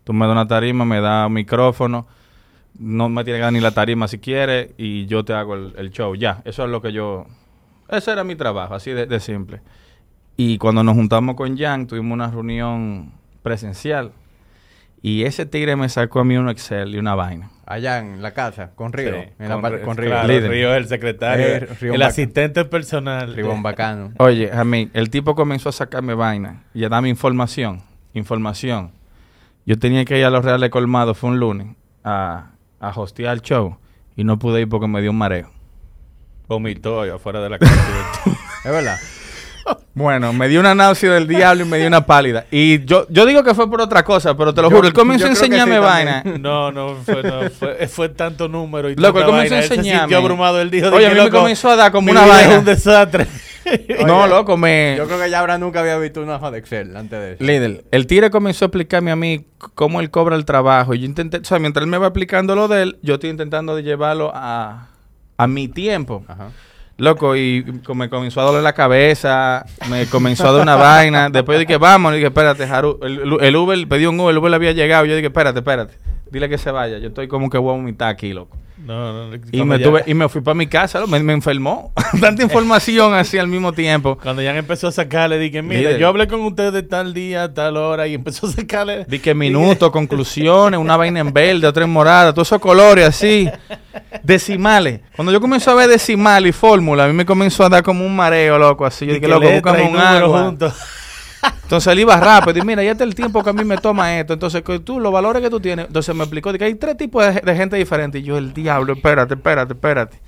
Tú 0.05 0.12
me 0.12 0.25
das 0.27 0.33
una 0.33 0.47
tarima, 0.49 0.85
me 0.85 1.01
das 1.01 1.27
un 1.27 1.35
micrófono, 1.35 2.07
no 2.79 3.09
me 3.09 3.23
tiene 3.25 3.38
que 3.38 3.43
dar 3.43 3.53
ni 3.53 3.61
la 3.61 3.73
tarima 3.73 4.09
si 4.09 4.19
quiere 4.19 4.73
y 4.79 5.07
yo 5.07 5.25
te 5.25 5.35
hago 5.35 5.55
el, 5.55 5.75
el 5.77 5.90
show. 5.90 6.14
Ya, 6.14 6.40
eso 6.45 6.64
es 6.64 6.71
lo 6.71 6.81
que 6.81 6.93
yo... 6.93 7.27
Ese 7.88 8.12
era 8.12 8.23
mi 8.25 8.37
trabajo, 8.37 8.75
así 8.75 8.93
de, 8.93 9.07
de 9.07 9.21
simple. 9.21 9.61
Y 10.37 10.57
cuando 10.59 10.83
nos 10.85 10.95
juntamos 10.95 11.35
con 11.35 11.59
Jan, 11.59 11.87
tuvimos 11.87 12.12
una 12.14 12.31
reunión 12.31 13.12
presencial. 13.43 14.12
Y 15.02 15.24
ese 15.24 15.46
tigre 15.46 15.76
me 15.76 15.88
sacó 15.88 16.20
a 16.20 16.24
mí 16.24 16.36
un 16.36 16.48
Excel 16.50 16.94
y 16.94 16.98
una 16.98 17.14
vaina. 17.14 17.50
Allá 17.64 17.98
en 17.98 18.20
la 18.20 18.32
casa, 18.32 18.72
con 18.74 18.92
Río. 18.92 19.12
Sí, 19.14 19.28
en 19.38 19.48
la 19.48 19.54
con, 19.54 19.62
par- 19.62 19.72
Río, 19.72 19.84
con 19.84 19.96
Río. 19.96 20.10
claro, 20.10 20.28
Líder. 20.28 20.50
Río 20.50 20.70
es 20.74 20.76
el 20.78 20.88
secretario, 20.88 21.46
Eh, 21.46 21.68
Río 21.80 21.94
el 21.94 22.02
asistente 22.02 22.64
personal. 22.66 23.34
Ribón 23.34 23.62
bacano. 23.62 24.12
Oye, 24.18 24.50
a 24.52 24.62
mí, 24.64 24.90
el 24.92 25.08
tipo 25.08 25.34
comenzó 25.34 25.68
a 25.70 25.72
sacarme 25.72 26.12
vaina 26.14 26.64
y 26.74 26.84
a 26.84 26.88
darme 26.90 27.08
información. 27.08 27.82
Información. 28.12 28.90
Yo 29.64 29.78
tenía 29.78 30.04
que 30.04 30.18
ir 30.18 30.24
a 30.24 30.30
los 30.30 30.44
Reales 30.44 30.68
Colmados, 30.70 31.16
fue 31.16 31.30
un 31.30 31.38
lunes, 31.40 31.68
a, 32.04 32.50
a 32.80 32.88
hostear 32.90 33.32
el 33.34 33.40
show. 33.42 33.76
Y 34.16 34.24
no 34.24 34.38
pude 34.38 34.60
ir 34.60 34.68
porque 34.68 34.86
me 34.88 35.00
dio 35.00 35.12
un 35.12 35.18
mareo. 35.18 35.50
Vomitó 36.48 37.00
ahí 37.02 37.10
afuera 37.10 37.40
de 37.40 37.48
la 37.50 37.58
casa. 37.58 38.20
Es 38.64 38.70
verdad. 38.70 38.96
Bueno, 39.94 40.33
me 40.33 40.49
dio 40.49 40.61
una 40.61 40.75
náusea 40.75 41.12
del 41.12 41.27
diablo 41.29 41.64
y 41.64 41.68
me 41.68 41.79
dio 41.79 41.87
una 41.87 42.07
pálida. 42.07 42.46
Y 42.51 42.85
yo, 42.85 43.07
yo 43.11 43.27
digo 43.27 43.42
que 43.42 43.55
fue 43.55 43.68
por 43.68 43.81
otra 43.81 44.03
cosa, 44.05 44.37
pero 44.37 44.55
te 44.55 44.62
lo 44.62 44.70
Yo- 44.70 44.77
juro, 44.77 44.88
él 44.88 44.94
comenzó 44.94 45.27
a 45.27 45.31
enseñarme 45.31 45.75
sí 45.75 45.81
vaina. 45.81 46.23
también. 46.23 46.42
no, 46.42 46.73
no, 46.73 46.94
fue, 47.05 47.23
no, 47.23 47.51
fue, 47.51 47.88
fue 47.88 48.09
tanto 48.11 48.49
número 48.49 48.88
y 48.88 48.96
Loco, 48.96 49.18
él 49.18 49.27
comenzó 49.27 49.55
a 49.57 49.59
enseñarme. 49.62 50.14
abrumado. 50.16 50.64
Dijo, 50.64 50.88
Oye, 50.88 51.07
a 51.07 51.11
mí 51.11 51.20
me 51.20 51.31
comenzó 51.31 51.70
a 51.70 51.77
dar 51.77 51.92
como 51.92 52.11
una 52.11 52.27
vaina. 52.27 52.53
es 52.53 52.59
un 52.59 52.64
desastre. 52.64 53.27
No, 54.07 54.27
loco, 54.27 54.57
me... 54.57 54.94
Yo 54.96 55.07
creo 55.07 55.20
que 55.20 55.31
Yabra 55.31 55.57
nunca 55.59 55.81
había 55.81 55.96
visto 55.99 56.20
una 56.23 56.37
hoja 56.37 56.51
de 56.51 56.59
Excel 56.59 56.96
antes 56.96 57.20
de 57.20 57.33
eso. 57.35 57.44
Líder, 57.44 57.85
el 57.92 58.07
tigre 58.09 58.31
comenzó 58.31 58.64
a 58.64 58.66
explicarme 58.66 59.12
a 59.12 59.16
mí 59.16 59.44
cómo 59.77 60.01
él 60.01 60.11
cobra 60.11 60.35
el 60.35 60.44
trabajo. 60.44 60.94
Y 60.94 61.01
yo 61.01 61.07
intenté, 61.07 61.37
o 61.38 61.44
sea, 61.44 61.59
mientras 61.61 61.85
él 61.85 61.90
me 61.90 61.99
va 61.99 62.07
explicando 62.09 62.57
lo 62.57 62.66
de 62.66 62.83
él, 62.83 62.99
yo 63.03 63.14
estoy 63.14 63.31
intentando 63.31 63.77
de 63.77 63.83
llevarlo 63.85 64.33
a, 64.35 64.88
a 65.37 65.46
mi 65.46 65.68
tiempo. 65.68 66.25
Ajá. 66.27 66.49
Loco, 67.00 67.34
y 67.34 67.64
me 67.94 68.10
comenzó 68.10 68.42
a 68.42 68.44
doler 68.44 68.62
la 68.62 68.74
cabeza, 68.74 69.64
me 69.88 70.06
comenzó 70.06 70.48
a 70.48 70.52
dar 70.52 70.62
una 70.62 70.76
vaina. 70.76 71.30
Después 71.30 71.58
dije, 71.58 71.78
vamos, 71.78 72.12
y 72.12 72.16
dije, 72.16 72.26
espérate, 72.26 72.64
Haru. 72.64 73.00
El, 73.02 73.38
el 73.40 73.56
Uber, 73.56 73.88
pedí 73.88 74.04
un 74.04 74.20
Uber, 74.20 74.32
el 74.32 74.38
Uber 74.38 74.52
había 74.52 74.72
llegado. 74.72 75.06
Yo 75.06 75.14
dije, 75.16 75.28
espérate, 75.28 75.60
espérate. 75.60 75.94
Dile 76.31 76.49
que 76.49 76.59
se 76.59 76.71
vaya. 76.71 76.99
Yo 76.99 77.09
estoy 77.09 77.29
como 77.29 77.51
que 77.51 77.59
voy 77.59 77.75
a 77.75 77.77
vomitar 77.77 78.09
aquí, 78.09 78.33
loco. 78.33 78.57
No, 78.87 79.29
no, 79.29 79.37
Y 79.53 79.62
me, 79.62 79.79
tuve, 79.79 80.05
y 80.07 80.14
me 80.14 80.29
fui 80.29 80.40
para 80.40 80.55
mi 80.55 80.66
casa, 80.66 81.05
me, 81.07 81.21
me 81.21 81.35
enfermó. 81.35 81.93
Tanta 82.21 82.43
información 82.43 83.12
así 83.12 83.37
al 83.37 83.47
mismo 83.47 83.73
tiempo. 83.73 84.16
Cuando 84.23 84.40
ya 84.40 84.57
empezó 84.57 84.88
a 84.88 84.93
sacarle, 84.93 85.38
dije, 85.38 85.61
mira, 85.61 85.99
yo 85.99 86.09
hablé 86.09 86.27
con 86.27 86.40
usted 86.40 86.73
de 86.73 86.83
tal 86.83 87.12
día, 87.12 87.53
tal 87.53 87.77
hora, 87.77 88.07
y 88.07 88.14
empezó 88.14 88.47
a 88.47 88.53
sacarle. 88.53 89.05
Di 89.07 89.19
que 89.19 89.35
minutos, 89.35 89.90
conclusiones, 89.93 90.81
una 90.81 90.97
vaina 90.97 91.21
en 91.21 91.33
verde, 91.33 91.66
otra 91.66 91.85
en 91.85 91.90
morada, 91.90 92.33
todos 92.33 92.49
esos 92.49 92.61
colores 92.61 93.07
así. 93.07 93.51
Decimales. 94.23 95.01
Cuando 95.14 95.31
yo 95.31 95.40
comencé 95.40 95.71
a 95.71 95.75
ver 95.75 95.88
decimales 95.88 96.51
y 96.51 96.53
fórmula, 96.53 97.05
a 97.05 97.07
mí 97.07 97.12
me 97.12 97.27
comenzó 97.27 97.64
a 97.64 97.69
dar 97.69 97.83
como 97.83 98.05
un 98.05 98.16
mareo, 98.16 98.59
loco, 98.59 98.87
así. 98.87 99.07
Yo 99.07 99.14
dije, 99.14 99.29
loco, 99.29 99.45
y 99.45 99.83
un 99.83 99.97
agua. 99.99 100.45
juntos. 100.45 100.75
Entonces 101.62 101.92
él 101.92 102.00
iba 102.00 102.16
rápido 102.16 102.59
y 102.59 102.62
mira, 102.62 102.83
ya 102.83 102.92
está 102.92 103.05
el 103.05 103.14
tiempo 103.14 103.44
que 103.44 103.50
a 103.50 103.53
mí 103.53 103.64
me 103.64 103.76
toma 103.76 104.18
esto. 104.18 104.33
Entonces, 104.33 104.62
que 104.62 104.81
tú, 104.81 104.98
los 104.98 105.12
valores 105.12 105.40
que 105.40 105.50
tú 105.50 105.61
tienes. 105.61 105.87
Entonces 105.87 106.14
me 106.14 106.24
explicó 106.24 106.53
que 106.53 106.64
hay 106.64 106.74
tres 106.74 106.96
tipos 106.96 107.24
de, 107.24 107.40
de 107.40 107.57
gente 107.57 107.76
diferente. 107.76 108.18
Y 108.18 108.22
yo, 108.22 108.38
el 108.38 108.53
diablo, 108.53 108.92
espérate, 108.94 109.35
espérate, 109.35 109.74
espérate. 109.74 110.20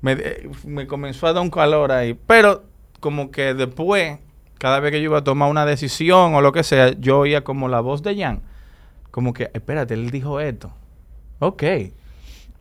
Me, 0.00 0.12
eh, 0.12 0.50
me 0.64 0.86
comenzó 0.86 1.26
a 1.26 1.32
dar 1.32 1.42
un 1.42 1.50
calor 1.50 1.92
ahí. 1.92 2.18
Pero 2.26 2.64
como 2.98 3.30
que 3.30 3.54
después, 3.54 4.18
cada 4.58 4.80
vez 4.80 4.92
que 4.92 5.00
yo 5.00 5.10
iba 5.10 5.18
a 5.18 5.24
tomar 5.24 5.50
una 5.50 5.66
decisión 5.66 6.34
o 6.34 6.40
lo 6.40 6.52
que 6.52 6.62
sea, 6.62 6.92
yo 6.98 7.18
oía 7.18 7.44
como 7.44 7.68
la 7.68 7.80
voz 7.80 8.02
de 8.02 8.16
Jan. 8.16 8.40
Como 9.10 9.32
que, 9.32 9.50
espérate, 9.52 9.94
él 9.94 10.10
dijo 10.10 10.40
esto. 10.40 10.72
Ok. 11.40 11.62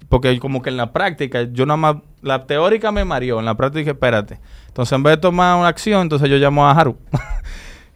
Porque 0.09 0.39
como 0.39 0.61
que 0.61 0.69
en 0.69 0.77
la 0.77 0.91
práctica, 0.91 1.43
yo 1.43 1.65
nada 1.65 1.77
más, 1.77 1.95
la 2.21 2.45
teórica 2.47 2.91
me 2.91 3.05
mareó, 3.05 3.39
en 3.39 3.45
la 3.45 3.55
práctica 3.55 3.79
dije, 3.79 3.91
espérate. 3.91 4.39
Entonces 4.67 4.91
en 4.93 5.03
vez 5.03 5.17
de 5.17 5.21
tomar 5.21 5.57
una 5.57 5.67
acción, 5.67 6.01
entonces 6.01 6.29
yo 6.29 6.37
llamo 6.37 6.67
a 6.67 6.71
Haru. 6.71 6.97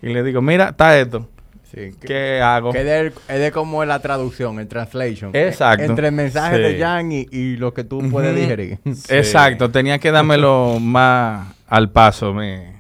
y 0.04 0.14
le 0.14 0.24
digo, 0.24 0.42
mira, 0.42 0.70
está 0.70 1.00
esto. 1.00 1.30
Sí. 1.72 1.92
que- 2.00 2.08
¿Qué 2.08 2.42
hago? 2.42 2.72
Que 2.72 2.84
de, 2.84 3.08
es 3.30 3.40
de 3.40 3.52
como 3.52 3.84
la 3.84 3.98
traducción, 4.00 4.60
el 4.60 4.68
translation. 4.68 5.32
Exacto. 5.34 5.84
Entre 5.86 6.10
el 6.10 6.14
mensaje 6.14 6.58
Sí. 6.58 6.62
de 6.62 6.80
Jan 6.80 7.12
y, 7.12 7.26
y 7.32 7.56
lo 7.56 7.74
que 7.74 7.84
tú 7.84 8.00
puedes 8.12 8.36
digerir. 8.36 8.78
Exacto, 9.10 9.72
tenía 9.72 9.98
que 9.98 10.12
dármelo 10.12 10.78
más 10.82 11.56
al 11.68 11.90
paso. 11.90 12.32
Me, 12.34 12.76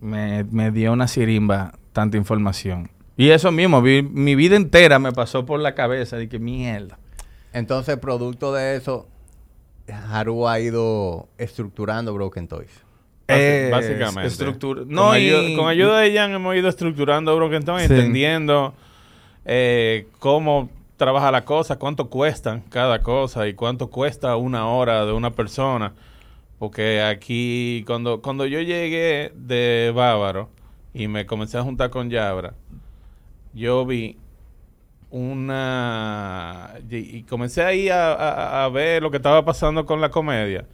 me, 0.00 0.42
me 0.50 0.72
dio 0.72 0.92
una 0.92 1.06
sirimba 1.06 1.74
tanta 1.92 2.16
información. 2.16 2.90
Y 3.16 3.30
eso 3.30 3.52
mismo, 3.52 3.80
vi- 3.80 4.02
mi 4.02 4.34
vida 4.34 4.56
entera 4.56 4.98
me 4.98 5.12
pasó 5.12 5.46
por 5.46 5.60
la 5.60 5.76
cabeza. 5.76 6.16
Dije, 6.16 6.40
mierda. 6.40 6.98
Entonces, 7.52 7.96
producto 7.98 8.52
de 8.52 8.74
eso, 8.74 9.06
Haru 10.10 10.48
ha 10.48 10.58
ido 10.58 11.28
estructurando 11.38 12.12
Broken 12.12 12.48
Toys. 12.48 12.70
Eh, 13.28 13.68
básicamente. 13.72 14.26
estructura- 14.28 14.84
Con, 15.56 15.66
y- 15.66 15.70
ayuda 15.70 16.00
de 16.00 16.14
Jan 16.16 16.32
hemos 16.32 16.54
ido 16.56 16.68
estructurando 16.68 17.30
Sí. 17.86 17.92
entendiendo 17.92 18.74
eh, 19.46 20.06
cómo 20.18 20.68
trabaja 20.96 21.30
la 21.30 21.44
cosa, 21.44 21.78
cuánto 21.78 22.08
cuestan 22.08 22.62
cada 22.70 23.00
cosa 23.00 23.46
y 23.48 23.54
cuánto 23.54 23.88
cuesta 23.90 24.36
una 24.36 24.66
hora 24.68 25.04
de 25.06 25.12
una 25.12 25.30
persona. 25.30 25.92
Porque 26.58 27.02
aquí, 27.02 27.82
cuando, 27.86 28.20
cuando 28.22 28.46
yo 28.46 28.60
llegué 28.60 29.32
de 29.34 29.92
Bávaro 29.94 30.48
y 30.94 31.08
me 31.08 31.26
comencé 31.26 31.58
a 31.58 31.62
juntar 31.62 31.90
con 31.90 32.10
Yabra, 32.10 32.54
yo 33.52 33.84
vi 33.84 34.16
una... 35.10 36.74
Y 36.90 36.96
y 37.18 37.22
comencé 37.24 37.62
ahí 37.62 37.88
a, 37.88 38.12
a- 38.12 38.64
a 38.64 38.68
ver 38.68 39.02
lo 39.02 39.10
que 39.10 39.16
estaba 39.16 39.44
pasando 39.44 39.84
con 39.86 40.00
la 40.00 40.10
comedia. 40.10 40.64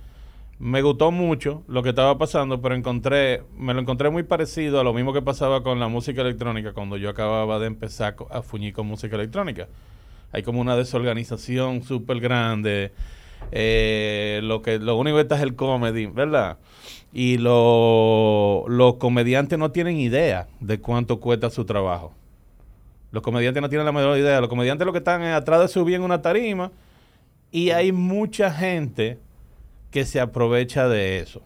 Me 0.60 0.82
gustó 0.82 1.10
mucho 1.10 1.62
lo 1.68 1.82
que 1.82 1.88
estaba 1.88 2.18
pasando, 2.18 2.60
pero 2.60 2.74
encontré, 2.74 3.42
me 3.56 3.72
lo 3.72 3.80
encontré 3.80 4.10
muy 4.10 4.24
parecido 4.24 4.78
a 4.78 4.84
lo 4.84 4.92
mismo 4.92 5.14
que 5.14 5.22
pasaba 5.22 5.62
con 5.62 5.80
la 5.80 5.88
música 5.88 6.20
electrónica 6.20 6.74
cuando 6.74 6.98
yo 6.98 7.08
acababa 7.08 7.58
de 7.58 7.66
empezar 7.66 8.14
a 8.30 8.42
fuñir 8.42 8.74
con 8.74 8.86
música 8.86 9.16
electrónica. 9.16 9.68
Hay 10.32 10.42
como 10.42 10.60
una 10.60 10.76
desorganización 10.76 11.82
súper 11.82 12.20
grande. 12.20 12.92
eh, 13.52 14.40
lo 14.44 14.60
que 14.60 14.78
lo 14.78 14.96
único 14.96 15.16
que 15.16 15.22
está 15.22 15.36
es 15.36 15.40
el 15.42 15.56
comedy, 15.56 16.04
¿verdad? 16.06 16.58
Y 17.14 17.38
lo- 17.38 18.64
los 18.68 18.96
comediantes 18.96 19.58
no 19.58 19.70
tienen 19.72 19.96
idea 19.96 20.46
de 20.60 20.78
cuánto 20.78 21.20
cuesta 21.20 21.48
su 21.48 21.64
trabajo. 21.64 22.12
Los 23.12 23.22
comediantes 23.22 23.62
no 23.62 23.70
tienen 23.70 23.86
la 23.86 23.92
menor 23.92 24.18
idea. 24.18 24.40
Los 24.42 24.50
comediantes 24.50 24.84
lo 24.86 24.92
que 24.92 24.98
están 24.98 25.22
es 25.22 25.32
atrás 25.34 25.60
de 25.62 25.68
subir 25.68 25.94
en 25.94 26.02
una 26.02 26.20
tarima 26.20 26.70
y 27.50 27.70
hay 27.70 27.92
mucha 27.92 28.50
gente 28.52 29.18
que 29.90 30.04
se 30.04 30.20
aprovecha 30.20 30.88
de 30.88 31.18
eso. 31.18 31.42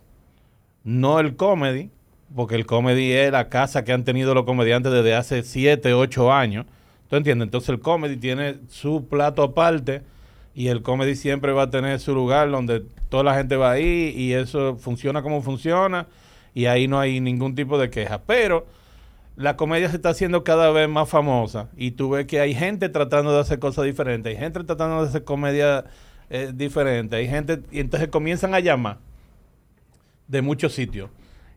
No 0.83 1.19
el 1.21 1.37
comedy, 1.37 1.91
porque 2.35 2.57
el 2.57 2.67
comedy 2.67 3.13
es 3.13 3.33
la 3.33 3.49
casa 3.49 3.85
que 3.85 3.93
han 3.93 4.05
tenido 4.05 4.35
los 4.35 4.45
comediantes 4.45 4.93
desde 4.93 5.15
hace 5.15 5.43
7, 5.43 5.95
8 5.95 6.33
años. 6.33 6.67
¿Tú 7.09 7.17
entiendes? 7.17 7.47
Entonces 7.47 7.71
el 7.71 7.81
comedy 7.81 8.17
tiene 8.17 8.57
su 8.69 9.07
plato 9.09 9.43
aparte 9.43 10.03
y 10.55 10.69
el 10.69 10.83
comedy 10.83 11.17
siempre 11.17 11.53
va 11.53 11.63
a 11.63 11.71
tener 11.71 11.99
su 12.01 12.15
lugar 12.15 12.51
donde 12.51 12.85
toda 13.09 13.25
la 13.25 13.35
gente 13.35 13.57
va 13.57 13.73
ahí 13.73 14.15
y 14.17 14.33
eso 14.33 14.77
funciona 14.77 15.23
como 15.23 15.43
funciona 15.43 16.07
y 16.55 16.67
ahí 16.67 16.89
no 16.89 16.99
hay 16.99 17.21
ningún 17.21 17.55
tipo 17.55 17.79
de 17.79 17.91
queja. 17.91 18.23
Pero 18.23 18.67
la 19.37 19.57
comedia 19.57 19.89
se 19.91 19.97
está 19.97 20.11
haciendo 20.11 20.45
cada 20.45 20.71
vez 20.71 20.89
más 20.89 21.09
famosa 21.09 21.69
y 21.77 21.93
tú 21.93 22.11
ves 22.11 22.27
que 22.27 22.41
hay 22.41 22.55
gente 22.55 22.89
tratando 22.89 23.33
de 23.33 23.41
hacer 23.41 23.59
cosas 23.59 23.85
diferentes, 23.85 24.31
hay 24.31 24.41
gente 24.41 24.63
tratando 24.63 25.03
de 25.03 25.09
hacer 25.09 25.25
comedia 25.25 25.85
eh, 26.37 26.51
diferente, 26.53 27.15
hay 27.15 27.29
gente 27.29 27.61
y 27.71 27.79
entonces 27.79 28.09
comienzan 28.09 28.55
a 28.55 28.59
llamar 28.59 28.99
de 30.27 30.43
muchos 30.43 30.73
sitios 30.73 31.09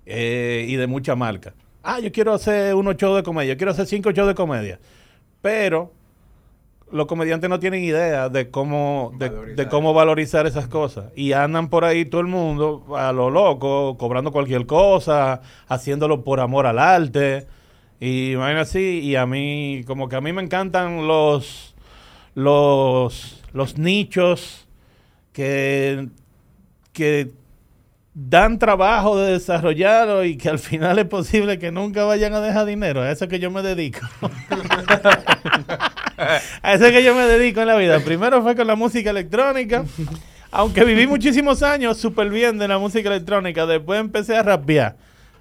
eh, 0.06 0.68
y 0.70 0.76
de 0.76 0.86
muchas 0.86 1.18
marcas. 1.18 1.56
Ah, 1.82 2.00
yo 2.00 2.12
quiero 2.12 2.32
hacer 2.32 2.76
unos 2.76 2.96
shows 2.96 3.16
de 3.16 3.24
comedia, 3.24 3.54
yo 3.54 3.58
quiero 3.58 3.72
hacer 3.72 3.88
cinco 3.88 4.12
shows 4.12 4.28
de 4.28 4.36
comedia, 4.36 4.80
pero 5.42 5.94
los 6.92 7.08
comediantes 7.08 7.50
no 7.50 7.60
tienen 7.60 7.84
idea 7.84 8.30
de 8.30 8.52
cómo 8.52 9.14
de 9.18 9.68
cómo 9.68 9.96
valorizar 9.96 10.46
esas 10.46 10.68
cosas. 10.68 11.06
Y 11.16 11.32
andan 11.32 11.70
por 11.70 11.84
ahí 11.84 12.06
todo 12.06 12.22
el 12.22 12.28
mundo 12.28 12.86
a 12.96 13.12
lo 13.12 13.32
loco 13.32 13.98
cobrando 13.98 14.32
cualquier 14.32 14.68
cosa 14.68 15.42
haciéndolo 15.68 16.24
por 16.24 16.40
amor 16.40 16.68
al 16.68 16.78
arte. 16.78 17.48
Y 18.00 18.36
vaina 18.36 18.62
así 18.62 19.00
y 19.00 19.16
a 19.16 19.26
mí 19.26 19.84
como 19.88 20.08
que 20.08 20.18
a 20.18 20.22
mí 20.22 20.34
me 20.34 20.44
encantan 20.44 21.08
los 21.08 21.74
los 22.36 23.44
los 23.54 23.80
nichos 23.80 24.67
que 25.38 26.08
que 26.94 27.30
dan 28.16 28.58
trabajo 28.58 29.20
de 29.20 29.34
desarrollarlo 29.34 30.24
y 30.26 30.36
que 30.36 30.50
al 30.50 30.58
final 30.58 30.98
es 30.98 31.06
posible 31.06 31.60
que 31.60 31.72
nunca 31.72 32.04
vayan 32.06 32.34
a 32.34 32.42
dejar 32.42 32.66
dinero. 32.66 33.04
A 33.04 33.12
eso 33.12 33.26
es 33.26 33.30
que 33.30 33.38
yo 33.40 33.52
me 33.52 33.62
dedico. 33.62 34.00
a 36.64 36.74
eso 36.74 36.86
es 36.88 36.92
que 36.92 37.04
yo 37.04 37.14
me 37.14 37.22
dedico 37.28 37.62
en 37.62 37.68
la 37.68 37.76
vida. 37.76 38.00
Primero 38.00 38.42
fue 38.42 38.56
con 38.56 38.66
la 38.66 38.76
música 38.76 39.12
electrónica. 39.12 39.86
Aunque 40.50 40.84
viví 40.84 41.06
muchísimos 41.06 41.62
años 41.62 41.98
súper 42.00 42.30
bien 42.30 42.58
de 42.58 42.68
la 42.68 42.80
música 42.80 43.08
electrónica, 43.10 43.68
después 43.68 44.00
empecé 44.00 44.36
a 44.38 44.42
rapear. 44.42 44.96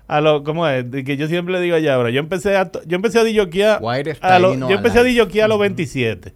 A 0.09 0.20
lo, 0.20 0.44
¿Cómo 0.44 0.68
es? 0.68 0.85
Que 1.06 1.16
yo 1.16 1.26
siempre 1.26 1.54
le 1.54 1.61
digo 1.62 1.74
allá 1.76 1.94
ahora. 1.94 2.11
Yo 2.11 2.20
empecé 2.20 2.54
a, 2.54 2.70
yo 2.85 2.96
empecé 2.96 3.18
a 3.20 3.24
dilloquear 3.24 3.80
a 4.20 4.38
lo- 4.38 4.52
yo 4.68 4.76
empecé 4.76 4.98
a 4.98 5.02
dilloquear 5.04 5.46
a 5.46 5.48
los 5.48 5.59
27. 5.59 6.35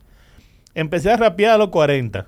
empecé 0.74 1.12
a 1.12 1.18
rapear 1.18 1.52
a 1.52 1.58
los 1.58 1.68
40. 1.68 2.26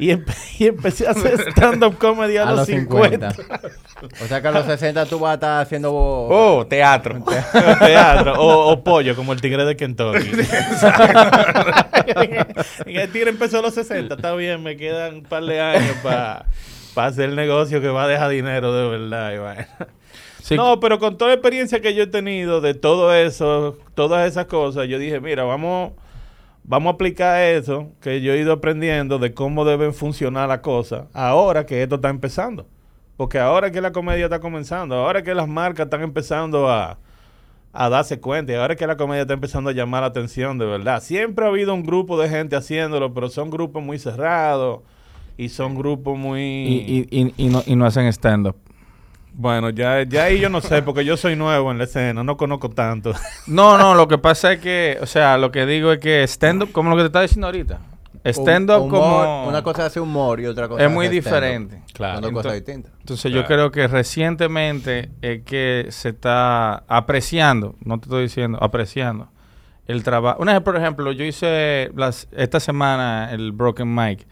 Y, 0.00 0.08
empe- 0.08 0.34
y 0.58 0.66
empecé 0.66 1.06
a 1.06 1.10
hacer 1.10 1.38
stand-up 1.50 1.98
comedy 1.98 2.38
a, 2.38 2.46
los 2.46 2.66
50. 2.66 3.28
o 4.22 4.26
sea 4.26 4.40
que 4.40 4.48
a 4.48 4.50
los 4.50 4.64
60 4.64 5.06
tú 5.06 5.18
vas 5.18 5.32
a 5.32 5.34
estar 5.34 5.62
haciendo... 5.62 5.92
Oh, 5.92 6.66
teatro. 6.66 7.22
Teatro. 7.78 8.34
O, 8.40 8.72
o 8.72 8.82
pollo, 8.82 9.14
como 9.14 9.34
el 9.34 9.40
tigre 9.40 9.64
de 9.66 9.76
Kentucky. 9.76 10.30
y 12.86 12.96
el 12.96 13.12
tigre 13.12 13.30
empezó 13.30 13.58
a 13.58 13.62
los 13.62 13.74
60. 13.74 14.14
Está 14.14 14.34
bien, 14.34 14.62
me 14.62 14.76
quedan 14.76 15.16
un 15.16 15.22
par 15.22 15.44
de 15.44 15.60
años 15.60 15.96
para 16.02 16.46
hacer 16.96 17.28
el 17.28 17.36
negocio 17.36 17.82
que 17.82 17.88
va 17.88 18.04
a 18.04 18.08
dejar 18.08 18.30
dinero 18.30 18.72
de 18.72 18.98
verdad. 18.98 19.68
Sí. 20.42 20.56
No, 20.56 20.80
pero 20.80 20.98
con 20.98 21.18
toda 21.18 21.28
la 21.28 21.34
experiencia 21.34 21.80
que 21.80 21.94
yo 21.94 22.04
he 22.04 22.06
tenido 22.06 22.62
de 22.62 22.72
todo 22.72 23.14
eso, 23.14 23.76
todas 23.94 24.26
esas 24.26 24.46
cosas, 24.46 24.88
yo 24.88 24.98
dije, 24.98 25.20
mira, 25.20 25.44
vamos, 25.44 25.92
vamos 26.64 26.92
a 26.92 26.94
aplicar 26.94 27.40
eso 27.42 27.90
que 28.00 28.20
yo 28.20 28.32
he 28.32 28.40
ido 28.40 28.52
aprendiendo 28.52 29.18
de 29.18 29.34
cómo 29.34 29.64
deben 29.64 29.92
funcionar 29.94 30.48
las 30.48 30.60
cosas 30.60 31.04
ahora 31.12 31.66
que 31.66 31.82
esto 31.82 31.96
está 31.96 32.08
empezando. 32.08 32.66
Porque 33.16 33.38
ahora 33.38 33.70
que 33.70 33.82
la 33.82 33.92
comedia 33.92 34.24
está 34.24 34.40
comenzando, 34.40 34.94
ahora 34.94 35.22
que 35.22 35.34
las 35.34 35.46
marcas 35.46 35.84
están 35.84 36.00
empezando 36.00 36.70
a, 36.70 36.96
a 37.72 37.88
darse 37.90 38.18
cuenta 38.18 38.52
y 38.52 38.54
ahora 38.54 38.76
que 38.76 38.86
la 38.86 38.96
comedia 38.96 39.22
está 39.22 39.34
empezando 39.34 39.68
a 39.68 39.74
llamar 39.74 40.00
la 40.00 40.06
atención 40.06 40.56
de 40.56 40.64
verdad. 40.64 41.02
Siempre 41.02 41.44
ha 41.44 41.48
habido 41.48 41.74
un 41.74 41.82
grupo 41.82 42.18
de 42.18 42.30
gente 42.30 42.56
haciéndolo, 42.56 43.12
pero 43.12 43.28
son 43.28 43.50
grupos 43.50 43.82
muy 43.82 43.98
cerrados 43.98 44.80
y 45.36 45.50
son 45.50 45.74
grupos 45.74 46.16
muy... 46.18 46.40
Y, 46.40 47.06
y, 47.10 47.20
y, 47.20 47.34
y 47.36 47.48
no, 47.48 47.62
y 47.66 47.76
no 47.76 47.84
hacen 47.84 48.06
stand-up. 48.06 48.56
Bueno, 49.32 49.70
ya, 49.70 50.02
ya 50.02 50.24
ahí 50.24 50.38
yo 50.40 50.48
no 50.48 50.60
sé, 50.60 50.82
porque 50.82 51.04
yo 51.04 51.16
soy 51.16 51.36
nuevo 51.36 51.70
en 51.70 51.78
la 51.78 51.84
escena, 51.84 52.22
no 52.24 52.36
conozco 52.36 52.68
tanto. 52.70 53.12
No, 53.46 53.78
no, 53.78 53.94
lo 53.94 54.06
que 54.08 54.18
pasa 54.18 54.52
es 54.52 54.60
que, 54.60 54.98
o 55.00 55.06
sea, 55.06 55.38
lo 55.38 55.50
que 55.50 55.66
digo 55.66 55.92
es 55.92 55.98
que 55.98 56.22
stand-up, 56.24 56.72
como 56.72 56.90
lo 56.90 56.96
que 56.96 57.02
te 57.02 57.06
estaba 57.06 57.22
diciendo 57.22 57.46
ahorita, 57.46 57.78
stand-up 58.24 58.88
como... 58.90 59.46
Una 59.48 59.62
cosa 59.62 59.82
es 59.82 59.86
hacer 59.88 60.02
humor 60.02 60.40
y 60.40 60.46
otra 60.46 60.68
cosa 60.68 60.84
es 60.84 60.90
muy 60.90 61.08
diferente. 61.08 61.82
Claro. 61.94 62.14
Son 62.16 62.22
dos 62.22 62.32
cosas 62.32 62.52
Entonces- 62.58 62.66
distintas. 62.66 63.00
Entonces 63.00 63.30
Claro. 63.32 63.40
yo 63.42 63.46
creo 63.46 63.70
que 63.70 63.86
recientemente 63.88 65.10
es 65.22 65.42
que 65.42 65.86
se 65.90 66.10
está 66.10 66.84
apreciando, 66.88 67.76
no 67.84 67.98
te 67.98 68.04
estoy 68.06 68.22
diciendo, 68.24 68.58
apreciando 68.60 69.28
el 69.86 70.02
trabajo. 70.02 70.40
Una 70.42 70.52
vez, 70.52 70.62
por 70.62 70.76
ejemplo, 70.76 71.10
yo 71.12 71.24
hice 71.24 71.90
las, 71.96 72.28
esta 72.32 72.60
semana 72.60 73.30
el 73.32 73.52
Broken 73.52 73.92
Mic 73.92 74.26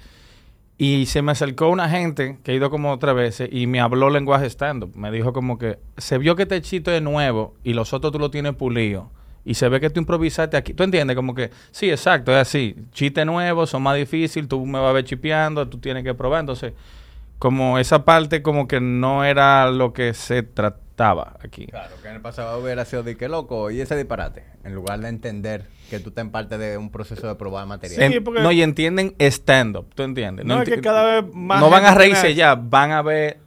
y 0.81 1.07
se 1.07 1.23
me 1.23 1.33
acercó 1.33 1.69
una 1.69 1.89
gente 1.89 2.39
que 2.45 2.53
ha 2.53 2.55
ido 2.55 2.71
como 2.71 2.93
otras 2.93 3.17
veces 3.17 3.49
y 3.51 3.67
me 3.67 3.81
habló 3.81 4.11
lenguaje 4.11 4.47
stand-up. 4.47 4.97
Me 4.97 5.11
dijo 5.11 5.33
como 5.33 5.59
que 5.59 5.81
se 5.97 6.19
vio 6.19 6.37
que 6.37 6.45
este 6.45 6.63
chiste 6.63 6.97
es 6.97 7.03
nuevo 7.03 7.57
y 7.65 7.75
los 7.75 7.93
otros 7.93 8.13
tú 8.13 8.21
lo 8.21 8.31
tienes 8.31 8.55
pulido. 8.55 9.11
Y 9.45 9.55
se 9.55 9.69
ve 9.69 9.81
que 9.81 9.91
tú 9.91 9.99
improvisaste 9.99 10.57
aquí. 10.57 10.75
¿Tú 10.75 10.85
entiendes? 10.85 11.17
Como 11.17 11.35
que, 11.35 11.51
sí, 11.73 11.91
exacto, 11.91 12.31
es 12.33 12.39
así. 12.39 12.77
Chiste 12.93 13.25
nuevo, 13.25 13.67
son 13.67 13.83
más 13.83 13.97
difíciles, 13.97 14.49
tú 14.49 14.65
me 14.67 14.79
vas 14.79 14.91
a 14.91 14.93
ver 14.93 15.05
chipeando, 15.05 15.69
tú 15.69 15.79
tienes 15.79 16.05
que 16.05 16.15
probar. 16.15 16.41
Entonces, 16.41 16.75
como 17.41 17.79
esa 17.79 18.05
parte 18.05 18.43
como 18.43 18.69
que 18.69 18.81
no 18.81 19.25
era 19.25 19.71
lo 19.73 19.93
que 19.93 20.15
se 20.15 20.45
trataba 20.45 21.39
aquí. 21.43 21.67
Claro, 21.67 21.97
que 22.01 22.09
en 22.09 22.15
el 22.15 22.21
pasado 22.21 22.63
hubiera 22.63 22.85
sido 22.85 23.03
de 23.03 23.17
que 23.17 23.29
loco 23.29 23.73
y 23.73 23.81
ese 23.81 23.97
disparate, 23.97 24.45
en 24.63 24.75
lugar 24.75 25.01
de 25.01 25.09
entender 25.09 25.65
que 25.89 25.99
tú 26.01 26.11
estás 26.11 26.25
en 26.25 26.31
parte 26.31 26.59
de 26.59 26.77
un 26.79 26.91
proceso 26.91 27.27
de 27.27 27.35
probar 27.35 27.67
material. 27.67 28.11
Sí, 28.11 28.17
En- 28.17 28.25
porque- 28.25 28.41
No, 28.43 28.53
y 28.53 28.63
entienden 28.63 29.15
stand-up, 29.19 29.87
¿tú 29.95 30.03
entiendes? 30.03 30.45
No, 30.47 30.61
es 30.63 30.69
que 30.69 30.81
cada 30.81 31.21
vez 31.23 31.35
más 31.35 31.61
No 31.61 31.71
van 31.71 31.85
a 31.85 31.95
reírse 31.95 32.35
ya, 32.35 32.55
van 32.55 32.93
a 32.93 33.03
ver 33.03 33.39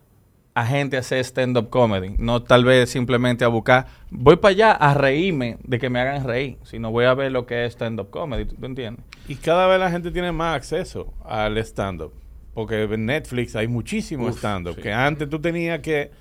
a 0.54 0.66
gente 0.66 0.98
hacer 0.98 1.20
stand-up 1.24 1.70
comedy. 1.70 2.16
No 2.18 2.44
tal 2.44 2.66
vez 2.66 2.90
simplemente 2.90 3.46
a 3.46 3.48
buscar, 3.48 3.86
voy 4.10 4.36
para 4.36 4.52
allá 4.52 4.72
a 4.74 4.94
reírme 4.94 5.58
de 5.64 5.80
que 5.80 5.90
me 5.90 6.02
hagan 6.02 6.26
reír, 6.26 6.58
sino 6.64 6.92
voy 6.92 7.06
a 7.06 7.14
ver 7.14 7.32
lo 7.32 7.46
que 7.46 7.66
es 7.66 7.72
stand-up 7.74 8.10
comedy, 8.10 8.46
¿tú, 8.46 8.56
tú 8.56 8.66
entiendes? 8.66 9.06
Y 9.30 9.36
cada 9.36 9.66
vez 9.68 9.80
la 9.80 9.90
gente 9.90 10.12
tiene 10.12 10.32
más 10.34 10.56
acceso 10.58 11.14
al 11.24 11.58
stand-up. 11.60 12.12
Porque 12.54 12.84
en 12.84 13.06
Netflix 13.06 13.56
hay 13.56 13.70
muchísimo 13.70 14.28
stand-up. 14.30 14.76
sí. 14.76 14.82
Que 14.82 14.92
antes 14.92 15.30
tú 15.30 15.40
tenías 15.40 15.80
que 15.80 16.12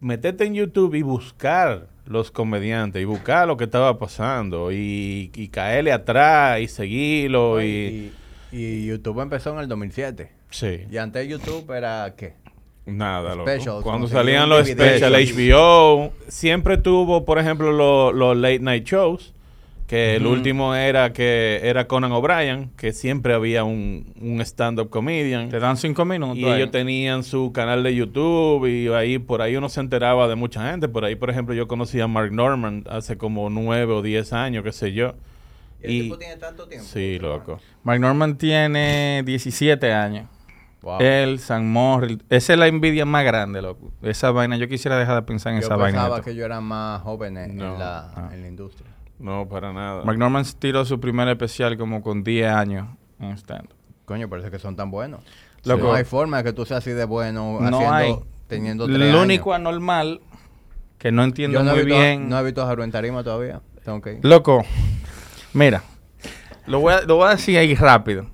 meterte 0.00 0.44
en 0.44 0.54
YouTube 0.54 0.94
y 0.94 1.02
buscar 1.02 1.88
los 2.06 2.30
comediantes 2.30 3.00
y 3.00 3.04
buscar 3.04 3.46
lo 3.46 3.56
que 3.56 3.64
estaba 3.64 3.98
pasando 3.98 4.72
y, 4.72 5.30
y 5.34 5.48
caerle 5.48 5.92
atrás 5.92 6.60
y 6.60 6.66
seguirlo 6.68 7.62
y... 7.62 8.12
y, 8.52 8.56
y 8.56 8.86
YouTube 8.86 9.20
empezó 9.20 9.52
en 9.54 9.60
el 9.60 9.68
2007. 9.68 10.32
Sí. 10.50 10.80
Y 10.90 10.96
antes 10.96 11.28
YouTube 11.28 11.70
era 11.70 12.14
¿qué? 12.16 12.34
Nada. 12.86 13.34
Specials, 13.34 13.84
Cuando 13.84 14.08
salían 14.08 14.48
los 14.48 14.66
DVD. 14.66 14.96
special 14.98 15.12
HBO, 15.12 16.12
siempre 16.28 16.76
tuvo, 16.78 17.24
por 17.24 17.38
ejemplo, 17.38 17.70
lo- 17.70 18.12
los 18.12 18.36
late 18.36 18.58
night 18.58 18.84
shows, 18.84 19.32
que 19.90 20.14
el 20.14 20.24
último 20.26 20.74
era 20.76 21.12
que 21.12 21.58
era 21.64 21.88
Conan 21.88 22.12
O'Brien, 22.12 22.70
que 22.76 22.92
siempre 22.92 23.34
había 23.34 23.64
un, 23.64 24.14
un 24.20 24.40
stand-up 24.42 24.88
comedian. 24.88 25.48
Te 25.48 25.58
dan 25.58 25.76
cinco 25.76 26.04
minutos. 26.04 26.36
Y 26.38 26.44
ahí. 26.44 26.60
ellos 26.60 26.70
tenían 26.70 27.24
su 27.24 27.50
canal 27.52 27.82
de 27.82 27.92
YouTube 27.96 28.66
y 28.68 28.86
ahí 28.88 29.18
por 29.18 29.42
ahí 29.42 29.56
uno 29.56 29.68
se 29.68 29.80
enteraba 29.80 30.28
de 30.28 30.36
mucha 30.36 30.70
gente. 30.70 30.86
Por 30.88 31.04
ahí, 31.04 31.16
por 31.16 31.28
ejemplo, 31.28 31.54
yo 31.56 31.66
conocí 31.66 32.00
a 32.00 32.06
Mark 32.06 32.30
Norman 32.32 32.84
hace 32.88 33.18
como 33.18 33.50
nueve 33.50 33.92
o 33.92 34.00
diez 34.00 34.32
años, 34.32 34.62
qué 34.62 34.70
sé 34.70 34.92
yo. 34.92 35.14
¿Y 35.82 35.86
el 35.86 35.90
Y- 35.92 36.02
tipo 36.02 36.18
tiene 36.18 36.36
tanto 36.36 36.68
tiempo? 36.68 36.86
Sí, 36.86 37.18
loco. 37.18 37.58
Mark 37.82 37.98
Norman 37.98 38.38
tiene 38.38 39.22
17 39.26 39.92
años. 39.92 40.28
Wow. 40.82 40.98
Él, 41.00 41.40
San 41.40 41.68
Morril. 41.68 42.22
Esa 42.30 42.52
es 42.52 42.58
la 42.60 42.68
envidia 42.68 43.04
más 43.06 43.24
grande, 43.24 43.60
loco. 43.60 43.90
Esa 44.02 44.30
vaina, 44.30 44.56
yo 44.56 44.68
quisiera 44.68 44.96
dejar 44.98 45.16
de 45.16 45.22
pensar 45.22 45.52
en 45.52 45.60
yo 45.60 45.66
esa 45.66 45.74
vaina. 45.76 45.98
pensaba 45.98 46.16
neta. 46.18 46.24
que 46.30 46.36
yo 46.36 46.44
era 46.44 46.60
más 46.60 47.02
joven 47.02 47.36
en, 47.36 47.56
No. 47.56 47.72
en 47.74 47.78
la, 47.80 47.98
Ah. 48.14 48.30
en 48.32 48.40
la 48.42 48.48
industria. 48.48 48.89
No, 49.20 49.46
para 49.48 49.72
nada. 49.72 50.02
Mark 50.04 50.18
Norman 50.18 50.44
tiró 50.58 50.84
su 50.84 50.98
primer 50.98 51.28
especial 51.28 51.76
como 51.76 52.02
con 52.02 52.24
10 52.24 52.50
años 52.50 52.88
en 53.20 53.32
stand 53.32 53.68
Coño, 54.06 54.28
parece 54.28 54.50
que 54.50 54.58
son 54.58 54.74
tan 54.76 54.90
buenos. 54.90 55.20
Loco. 55.64 55.84
No 55.88 55.92
hay 55.92 56.04
forma 56.04 56.38
de 56.38 56.44
que 56.44 56.52
tú 56.52 56.64
seas 56.64 56.78
así 56.78 56.90
de 56.90 57.04
bueno 57.04 57.58
No 57.60 57.76
haciendo, 57.76 57.94
hay. 57.94 58.16
teniendo 58.48 58.86
tres 58.86 58.98
Lo 58.98 59.04
años. 59.04 59.22
único 59.22 59.52
anormal 59.54 60.20
que 60.98 61.12
no 61.12 61.22
entiendo 61.22 61.58
Yo 61.58 61.64
no 61.64 61.70
muy 61.72 61.80
he 61.80 61.84
visto, 61.84 62.00
bien. 62.00 62.28
No 62.28 62.38
he 62.38 62.42
visto 62.44 62.62
a 62.62 62.70
Haru 62.70 62.82
en 62.82 62.90
tarima 62.90 63.22
todavía. 63.22 63.60
Tengo 63.84 64.00
que 64.00 64.14
ir. 64.14 64.18
Loco, 64.24 64.64
mira, 65.52 65.82
lo 66.66 66.80
voy, 66.80 66.94
a, 66.94 67.02
lo 67.02 67.16
voy 67.16 67.28
a 67.28 67.30
decir 67.32 67.56
ahí 67.58 67.74
rápido. 67.74 68.26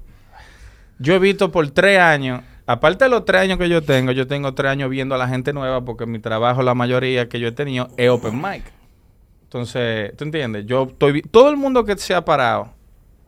Yo 0.98 1.14
he 1.14 1.18
visto 1.18 1.50
por 1.52 1.68
tres 1.70 1.98
años, 1.98 2.42
aparte 2.66 3.04
de 3.04 3.10
los 3.10 3.24
tres 3.24 3.42
años 3.42 3.58
que 3.58 3.68
yo 3.68 3.82
tengo, 3.82 4.12
yo 4.12 4.26
tengo 4.26 4.54
tres 4.54 4.70
años 4.72 4.88
viendo 4.88 5.14
a 5.14 5.18
la 5.18 5.28
gente 5.28 5.52
nueva 5.52 5.84
porque 5.84 6.06
mi 6.06 6.18
trabajo, 6.20 6.62
la 6.62 6.74
mayoría 6.74 7.28
que 7.28 7.38
yo 7.38 7.48
he 7.48 7.52
tenido, 7.52 7.88
es 7.96 8.08
open 8.08 8.36
mic. 8.40 8.62
Entonces, 9.46 10.14
¿tú 10.16 10.24
entiendes? 10.24 10.66
Yo 10.66 10.84
estoy... 10.84 11.22
Todo 11.22 11.50
el 11.50 11.56
mundo 11.56 11.84
que 11.84 11.96
se 11.96 12.14
ha 12.14 12.24
parado 12.24 12.70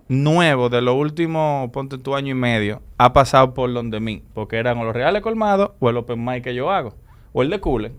nuevo 0.09 0.69
de 0.69 0.81
los 0.83 0.95
últimos, 0.97 1.71
ponte 1.71 1.99
tu 1.99 2.15
año 2.15 2.33
y 2.33 2.35
medio, 2.35 2.83
ha 2.99 3.13
pasado 3.13 3.55
por 3.55 3.73
donde 3.73 4.01
mí. 4.01 4.23
Porque 4.35 4.57
eran 4.57 4.79
o 4.79 4.85
los 4.85 4.95
reales 4.95 5.23
colmados 5.23 5.71
o 5.79 5.91
el 5.91 5.97
open 5.97 6.25
mic 6.25 6.43
que 6.45 6.55
yo 6.55 6.71
hago. 6.71 6.95
O 7.33 7.43
el 7.43 7.51
de 7.51 7.61
Cooler. 7.61 7.93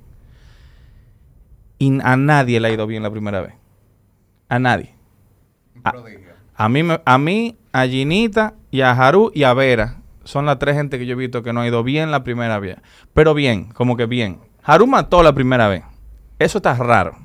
Y 1.78 1.98
a 2.04 2.18
nadie 2.18 2.60
le 2.60 2.68
ha 2.68 2.72
ido 2.72 2.88
bien 2.88 3.04
la 3.04 3.12
primera 3.12 3.42
vez. 3.42 3.54
A 4.50 4.60
nadie. 4.60 4.94
Prodigio. 5.84 6.30
A 6.56 6.68
mí, 6.68 6.84
me- 6.84 7.02
a 7.06 7.18
mí, 7.18 7.56
a 7.72 7.86
Ginita 7.86 8.56
y 8.70 8.82
a 8.82 8.92
Haru 8.92 9.32
y 9.34 9.44
a 9.44 9.54
Vera 9.54 10.02
son 10.26 10.46
las 10.46 10.60
tres 10.60 10.76
gente 10.76 11.00
que 11.00 11.06
yo 11.06 11.14
he 11.14 11.16
visto 11.16 11.42
que 11.42 11.54
no 11.54 11.62
ha 11.62 11.68
ido 11.68 11.84
bien 11.84 12.12
la 12.12 12.24
primera 12.26 12.60
vez. 12.60 12.78
Pero 13.14 13.34
bien, 13.34 13.70
como 13.70 13.96
que 13.96 14.06
bien. 14.08 14.40
Haru 14.64 14.88
mató 14.88 15.24
la 15.24 15.34
primera 15.34 15.70
vez. 15.70 15.84
Eso 16.38 16.58
está 16.58 16.74
raro. 16.76 17.18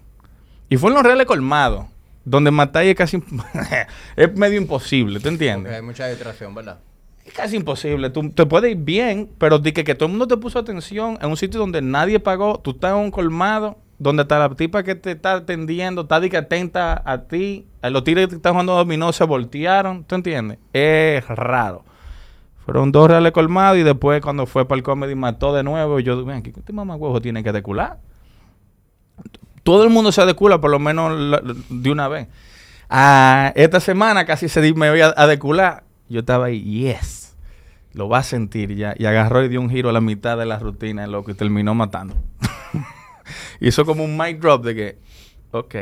Y 0.69 0.77
fue 0.77 0.91
en 0.91 0.95
los 0.95 1.03
reales 1.03 1.27
colmados, 1.27 1.87
donde 2.25 2.51
matar 2.51 2.85
es 2.85 2.95
casi... 2.95 3.23
es 4.17 4.37
medio 4.37 4.59
imposible, 4.59 5.21
¿tú 5.21 5.29
entiendes? 5.29 5.65
Porque 5.65 5.77
hay 5.77 5.83
mucha 5.83 6.09
distracción, 6.09 6.55
¿verdad? 6.55 6.79
Es 7.25 7.33
casi 7.33 7.57
imposible. 7.57 8.11
Tú 8.11 8.31
te 8.31 8.45
puedes 8.45 8.71
ir 8.71 8.79
bien, 8.79 9.31
pero 9.39 9.59
di 9.59 9.73
que, 9.73 9.85
que 9.85 9.95
todo 9.95 10.07
el 10.07 10.13
mundo 10.13 10.27
te 10.27 10.37
puso 10.37 10.59
atención 10.59 11.19
en 11.23 11.31
un 11.31 11.37
sitio 11.37 11.59
donde 11.59 11.81
nadie 11.81 12.21
pagó. 12.21 12.61
Tú 12.61 12.73
estás 12.73 12.93
en 12.93 12.99
un 12.99 13.11
colmado 13.11 13.79
donde 13.99 14.23
está 14.23 14.39
la 14.39 14.51
tipa 14.51 14.83
que 14.83 14.95
te 14.95 15.13
está 15.13 15.35
atendiendo, 15.35 16.03
está 16.03 16.21
di 16.21 16.29
que 16.29 16.37
atenta 16.37 17.03
a 17.05 17.23
ti. 17.23 17.67
A 17.81 17.91
los 17.91 18.05
tigres 18.05 18.29
que 18.29 18.37
están 18.37 18.53
jugando 18.53 18.75
dominó 18.75 19.13
se 19.13 19.25
voltearon. 19.25 20.05
¿Tú 20.05 20.17
entiendes? 20.17 20.59
Es 20.73 21.27
raro. 21.29 21.85
Fueron 22.65 22.93
dos 22.93 23.09
reales 23.09 23.33
colmados 23.33 23.79
y 23.79 23.83
después 23.83 24.21
cuando 24.23 24.47
fue 24.47 24.67
para 24.67 24.79
el 24.79 24.83
comedy 24.83 25.15
mató 25.15 25.55
de 25.55 25.63
nuevo. 25.63 26.01
Y 26.01 26.03
yo, 26.03 26.23
ven, 26.25 26.43
¿qué 26.43 26.51
este 26.51 26.73
mamagüejo 26.73 27.21
tiene 27.21 27.43
que 27.43 27.53
decular? 27.53 27.99
Todo 29.65 29.83
el 29.83 29.91
mundo 29.91 30.13
se 30.13 30.25
decula 30.25 30.61
por 30.61 30.71
lo 30.71 30.79
menos 30.79 31.19
la- 31.19 31.43
de 31.69 31.91
una 31.91 32.07
vez. 32.07 32.29
Ah, 32.89 33.53
esta 33.57 33.81
semana 33.81 34.25
casi 34.25 34.49
se 34.49 34.61
di- 34.61 34.75
me 34.75 34.91
voy 34.91 35.01
a, 35.01 35.13
a 35.17 35.27
decular. 35.27 35.83
Yo 36.09 36.21
estaba 36.21 36.47
ahí, 36.47 36.63
yes. 36.63 37.35
Lo 37.95 38.09
va 38.09 38.19
a 38.19 38.23
sentir 38.23 38.75
ya. 38.77 38.95
Y 38.99 39.07
agarró 39.07 39.43
y 39.43 39.49
dio 39.49 39.61
un 39.61 39.71
giro 39.71 39.89
a 39.89 39.93
la 39.93 40.01
mitad 40.01 40.37
de 40.39 40.47
la 40.47 40.59
rutina, 40.59 41.07
loco, 41.07 41.31
y 41.31 41.35
terminó 41.35 41.75
matando. 41.75 42.15
Hizo 43.61 43.85
como 43.87 44.05
un 44.05 44.17
mic 44.17 44.39
drop 44.41 44.65
de 44.65 44.75
que, 44.75 44.99
ok, 45.53 45.75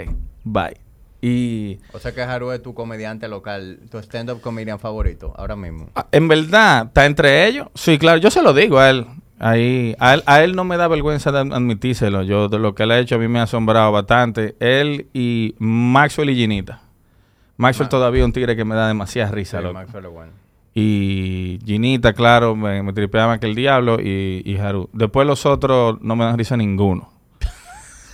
bye. 0.44 0.76
Y 1.20 1.78
O 1.92 1.98
sea 2.00 2.12
que 2.12 2.20
Haru 2.22 2.50
es 2.52 2.62
tu 2.62 2.74
comediante 2.74 3.28
local, 3.28 3.78
tu 3.90 3.98
stand-up 3.98 4.40
comedian 4.40 4.78
favorito, 4.80 5.32
ahora 5.36 5.54
mismo. 5.56 5.88
ah, 5.94 6.06
en 6.10 6.26
verdad, 6.28 6.86
¿está 6.86 7.06
entre 7.06 7.46
ellos? 7.46 7.68
Sí, 7.74 7.96
claro, 7.98 8.18
yo 8.18 8.30
se 8.30 8.42
lo 8.42 8.52
digo 8.52 8.78
a 8.78 8.90
él. 8.90 9.06
Ahí, 9.44 9.96
a 9.98 10.14
él, 10.14 10.22
a 10.26 10.42
él 10.44 10.54
no 10.54 10.62
me 10.62 10.76
da 10.76 10.86
vergüenza 10.86 11.32
de 11.32 11.40
admitírselo. 11.40 12.22
Yo, 12.22 12.48
de 12.48 12.58
lo 12.60 12.74
que 12.76 12.84
él 12.84 12.92
ha 12.92 12.98
hecho, 13.00 13.16
a 13.16 13.18
mí 13.18 13.26
me 13.26 13.40
ha 13.40 13.42
asombrado 13.42 13.90
bastante. 13.90 14.54
Él 14.60 15.08
y 15.12 15.56
Maxwell 15.58 16.30
y 16.30 16.36
Ginita. 16.36 16.80
Maxwell 17.56 17.86
Ma- 17.86 17.90
todavía 17.90 18.20
es 18.20 18.26
un 18.26 18.32
tigre 18.32 18.54
que 18.54 18.64
me 18.64 18.74
da 18.76 18.86
demasiada 18.86 19.30
Sí, 19.30 19.34
risa, 19.34 19.60
loco. 19.60 19.74
Maxwell 19.74 20.04
es 20.04 20.10
bueno. 20.12 20.32
Y 20.74 21.58
Ginita, 21.66 22.12
claro, 22.12 22.54
me, 22.54 22.82
me 22.84 22.92
tripea 22.92 23.26
más 23.26 23.40
que 23.40 23.46
el 23.46 23.54
diablo 23.56 23.98
y, 24.00 24.42
y 24.44 24.56
Haru. 24.58 24.88
Después 24.92 25.26
los 25.26 25.44
otros 25.44 25.98
no 26.00 26.14
me 26.16 26.24
dan 26.24 26.38
risa 26.38 26.56
ninguno. 26.56 27.12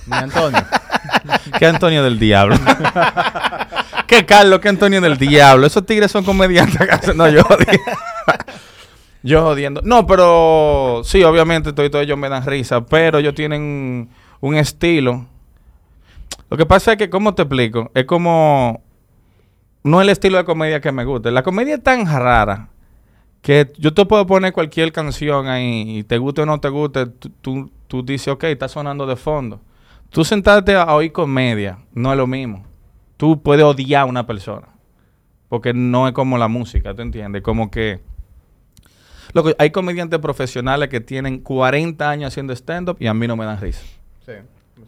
Ni 0.07 0.17
Antonio. 0.17 0.65
¿Qué 1.59 1.67
Antonio 1.67 2.03
del 2.03 2.19
diablo? 2.19 2.57
¿Qué 4.07 4.25
Carlos? 4.25 4.61
¿Qué 4.61 4.71
Antonio 4.71 5.01
del 5.03 5.19
diablo? 5.19 5.67
Esos 5.67 5.85
tigres 5.85 6.11
son 6.11 6.25
comediantes. 6.25 7.15
no, 7.15 7.29
yo. 7.29 7.43
Yo 9.23 9.43
jodiendo. 9.43 9.81
No, 9.83 10.07
pero 10.07 11.03
sí, 11.05 11.23
obviamente 11.25 11.73
todos 11.73 12.03
ellos 12.03 12.19
me 12.19 12.29
dan 12.29 12.45
risa, 12.47 12.85
pero 12.87 13.19
ellos 13.19 13.35
tienen 13.35 14.09
un 14.41 14.55
estilo. 14.55 15.27
Lo 16.51 16.57
que 16.57 16.67
pasa 16.67 16.93
es 16.93 16.99
que, 16.99 17.11
¿cómo 17.11 17.35
te 17.35 17.43
explico? 17.43 17.91
Es 17.95 18.05
como... 18.05 18.83
No 19.85 20.01
el 20.01 20.09
estilo 20.09 20.39
de 20.39 20.45
comedia 20.45 20.81
que 20.81 20.93
me 20.93 21.05
gusta. 21.05 21.31
La 21.31 21.43
comedia 21.43 21.77
es 21.77 21.83
tan 21.83 22.05
rara 22.07 22.69
que 23.43 23.73
yo 23.79 23.95
te 23.95 24.05
puedo 24.05 24.27
poner 24.27 24.53
cualquier 24.53 24.93
canción 24.93 25.47
ahí 25.47 25.99
y 25.99 26.03
te 26.03 26.19
guste 26.19 26.43
o 26.43 26.47
no 26.47 26.61
te 26.61 26.69
guste, 26.69 27.07
tú, 27.07 27.31
tú, 27.41 27.71
tú 27.87 28.03
dices, 28.03 28.29
ok, 28.29 28.45
está 28.45 28.69
sonando 28.69 29.07
de 29.07 29.17
fondo. 29.17 29.61
Tú 30.11 30.25
sentarte 30.25 30.75
a 30.75 30.95
oír 30.95 31.13
comedia 31.13 31.79
no 31.93 32.11
es 32.11 32.19
lo 32.19 32.27
mismo. 32.27 32.65
Tú 33.17 33.41
puedes 33.43 33.65
odiar 33.65 34.03
a 34.03 34.07
una 34.07 34.27
persona. 34.27 34.69
Porque 35.49 35.73
no 35.73 36.09
es 36.09 36.15
como 36.15 36.37
la 36.39 36.49
música, 36.49 36.95
¿te 36.95 37.03
entiendes? 37.03 37.43
Como 37.43 37.71
que... 37.71 38.01
Loco, 39.33 39.51
hay 39.59 39.71
comediantes 39.71 40.19
profesionales 40.19 40.89
que 40.89 41.01
tienen 41.01 41.41
40 41.41 42.09
años 42.09 42.29
haciendo 42.29 42.53
stand-up 42.53 42.97
y 43.01 43.07
a 43.07 43.15
mí 43.15 43.27
no 43.27 43.37
me 43.37 43.45
dan 43.45 43.61
risa. 43.61 43.83
Sí. 44.25 44.33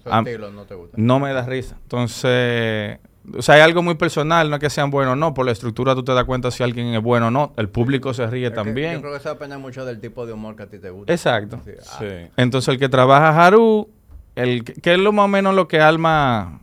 Estilo 0.04 0.50
no 0.50 0.64
te 0.64 0.74
gusta. 0.74 0.96
No 0.98 1.18
me 1.20 1.32
da 1.32 1.44
risa. 1.44 1.76
Entonces, 1.82 2.98
o 3.36 3.42
sea, 3.42 3.56
hay 3.56 3.60
algo 3.60 3.82
muy 3.82 3.94
personal, 3.94 4.48
no 4.48 4.56
es 4.56 4.60
que 4.60 4.70
sean 4.70 4.90
buenos 4.90 5.12
o 5.12 5.16
no. 5.16 5.34
Por 5.34 5.46
la 5.46 5.52
estructura 5.52 5.94
tú 5.94 6.02
te 6.02 6.12
das 6.12 6.24
cuenta 6.24 6.50
si 6.50 6.62
alguien 6.62 6.94
es 6.94 7.02
bueno 7.02 7.28
o 7.28 7.30
no. 7.30 7.52
El 7.56 7.68
público 7.68 8.14
se 8.14 8.26
ríe 8.26 8.46
Es 8.46 8.50
que 8.50 8.56
también. 8.56 8.94
Yo 8.94 9.00
creo 9.00 9.12
que 9.12 9.18
eso 9.18 9.28
depende 9.28 9.58
mucho 9.58 9.84
del 9.84 10.00
tipo 10.00 10.26
de 10.26 10.32
humor 10.32 10.56
que 10.56 10.62
a 10.62 10.66
ti 10.66 10.78
te 10.78 10.90
gusta. 10.90 11.12
Exacto. 11.12 11.60
Sí, 11.64 11.72
ah, 11.78 11.96
Sí. 11.98 12.30
Entonces, 12.36 12.68
el 12.68 12.78
que 12.78 12.88
trabaja 12.88 13.46
Haru, 13.46 13.88
el 14.36 14.64
que, 14.64 14.74
que 14.74 14.94
es 14.94 14.98
lo 14.98 15.12
más 15.12 15.26
o 15.26 15.28
menos 15.28 15.54
lo 15.54 15.68
que 15.68 15.80
alma, 15.80 16.60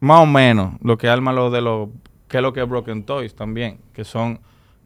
más 0.00 0.20
o 0.20 0.26
menos, 0.26 0.74
lo 0.82 0.98
que 0.98 1.08
alma 1.08 1.32
lo 1.32 1.50
de 1.50 1.60
lo, 1.60 1.90
que 2.28 2.38
es 2.38 2.42
lo 2.42 2.52
que 2.52 2.62
es 2.62 2.68
Broken 2.68 3.04
Toys 3.04 3.34
también, 3.34 3.78
que 3.92 4.04
son 4.04 4.40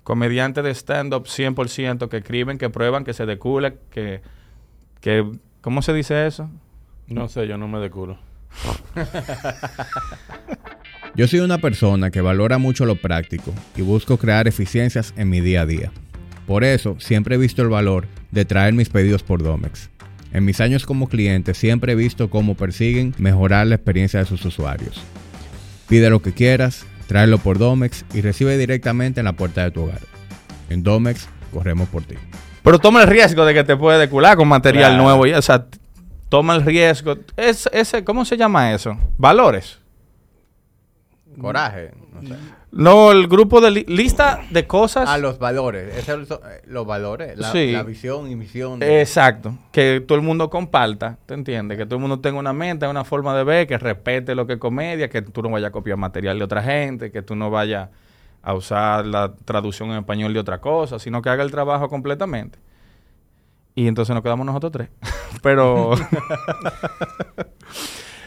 comediantes 0.05 0.63
de 0.63 0.71
stand-up 0.71 1.25
100% 1.25 2.09
que 2.09 2.19
escriben, 2.19 2.59
que 2.59 2.71
prueban, 2.71 3.05
que 3.05 3.13
se 3.13 3.27
deculan, 3.27 3.75
que, 3.91 4.21
que, 5.01 5.29
¿cómo 5.61 5.83
se 5.83 5.93
dice 5.93 6.27
eso? 6.27 6.49
No 7.09 7.29
sé, 7.29 7.49
yo 7.49 7.59
no 7.59 7.67
me 7.67 7.81
decuro. 7.81 8.19
Yo 11.17 11.29
soy 11.29 11.39
una 11.41 11.59
persona 11.59 12.11
que 12.11 12.21
valora 12.21 12.59
mucho 12.59 12.87
lo 12.87 12.97
práctico 12.97 13.55
y 13.77 13.83
busco 13.83 14.17
crear 14.17 14.49
eficiencias 14.49 15.15
en 15.17 15.31
mi 15.31 15.41
día 15.41 15.61
a 15.61 15.67
día. 15.67 15.93
Por 16.45 16.65
eso 16.65 16.97
siempre 16.99 17.37
he 17.37 17.39
visto 17.39 17.63
el 17.63 17.69
valor 17.69 18.09
de 18.33 18.45
traer 18.45 18.75
mis 18.75 18.89
pedidos 18.89 19.23
por 19.23 19.41
Domex. 19.41 19.91
En 20.33 20.45
mis 20.45 20.61
años 20.61 20.85
como 20.87 21.09
cliente 21.09 21.55
siempre 21.55 21.93
he 21.93 21.97
visto 21.97 22.31
cómo 22.31 22.57
persiguen 22.57 23.15
mejorar 23.19 23.69
la 23.69 23.77
experiencia 23.77 24.19
de 24.19 24.27
sus 24.27 24.45
usuarios. 24.45 25.01
Pide 25.89 26.11
lo 26.11 26.21
que 26.21 26.33
quieras, 26.33 26.85
tráelo 27.07 27.39
por 27.39 27.59
Domex 27.59 28.05
y 28.15 28.21
recibe 28.21 28.57
directamente 28.59 29.21
en 29.21 29.25
la 29.25 29.33
puerta 29.33 29.63
de 29.65 29.71
tu 29.71 29.83
hogar. 29.83 30.01
En 30.71 30.83
Domex 30.83 31.29
corremos 31.53 31.89
por 31.89 32.03
ti. 32.03 32.15
Pero 32.63 32.79
toma 32.79 33.03
el 33.03 33.09
riesgo 33.09 33.45
de 33.45 33.53
que 33.55 33.65
te 33.65 33.77
puede 33.77 33.99
decular 33.99 34.37
con 34.37 34.49
material 34.49 34.93
Claro. 34.93 35.03
nuevo. 35.05 35.27
Y, 35.27 35.35
o 35.35 35.43
sea, 35.43 35.67
toma 36.31 36.55
el 36.57 36.63
riesgo. 36.65 37.17
Es, 37.37 37.69
ese, 37.73 38.05
¿Cómo 38.05 38.25
se 38.25 38.37
llama 38.37 38.73
eso? 38.73 38.97
Valores. 39.19 39.79
Coraje, 41.41 41.93
no 42.13 42.23
sé. 42.29 42.35
No, 42.73 43.13
el 43.13 43.29
grupo 43.29 43.61
de 43.61 43.71
li- 43.71 43.85
lista 43.89 44.41
de 44.51 44.67
cosas. 44.67 45.09
Ah, 45.09 45.19
los 45.19 45.39
valores. 45.39 45.97
Esos 45.97 46.27
son, 46.29 46.39
eh, 46.45 46.61
los 46.67 46.87
valores. 46.87 47.39
La, 47.39 47.53
Sí. 47.53 47.73
la 47.73 47.83
visión 47.83 48.31
y 48.31 48.37
misión. 48.37 48.79
de- 48.81 49.01
Exacto. 49.01 49.57
Que 49.73 50.03
todo 50.07 50.17
el 50.19 50.25
mundo 50.25 50.51
comparta, 50.51 51.19
¿te 51.27 51.35
entiendes? 51.35 51.79
Que 51.79 51.85
todo 51.87 51.97
el 51.97 52.01
mundo 52.01 52.21
tenga 52.21 52.39
una 52.39 52.53
mente, 52.53 52.87
una 52.87 53.05
forma 53.05 53.37
de 53.37 53.45
ver, 53.45 53.67
que 53.67 53.79
respete 53.79 54.35
lo 54.35 54.47
que 54.47 54.55
es 54.55 54.59
comedia, 54.59 55.09
que 55.09 55.23
tú 55.23 55.43
no 55.43 55.51
vayas 55.51 55.69
a 55.69 55.73
copiar 55.73 55.97
material 55.99 56.39
de 56.39 56.45
otra 56.45 56.63
gente, 56.63 57.11
que 57.13 57.23
tú 57.23 57.37
no 57.37 57.51
vayas 57.51 57.91
a 58.43 58.55
usar 58.55 59.07
la 59.07 59.33
traducción 59.45 59.91
en 59.91 59.99
español 59.99 60.35
de 60.35 60.41
otra 60.41 60.61
cosa, 60.61 60.99
sino 60.99 61.23
que 61.23 61.31
haga 61.31 61.43
el 61.45 61.51
trabajo 61.51 61.89
completamente. 61.89 62.59
Y 63.77 63.87
entonces 63.89 64.15
nos 64.15 64.23
quedamos 64.23 64.45
nosotros 64.47 64.71
tres. 64.73 64.89
Pero 65.43 65.93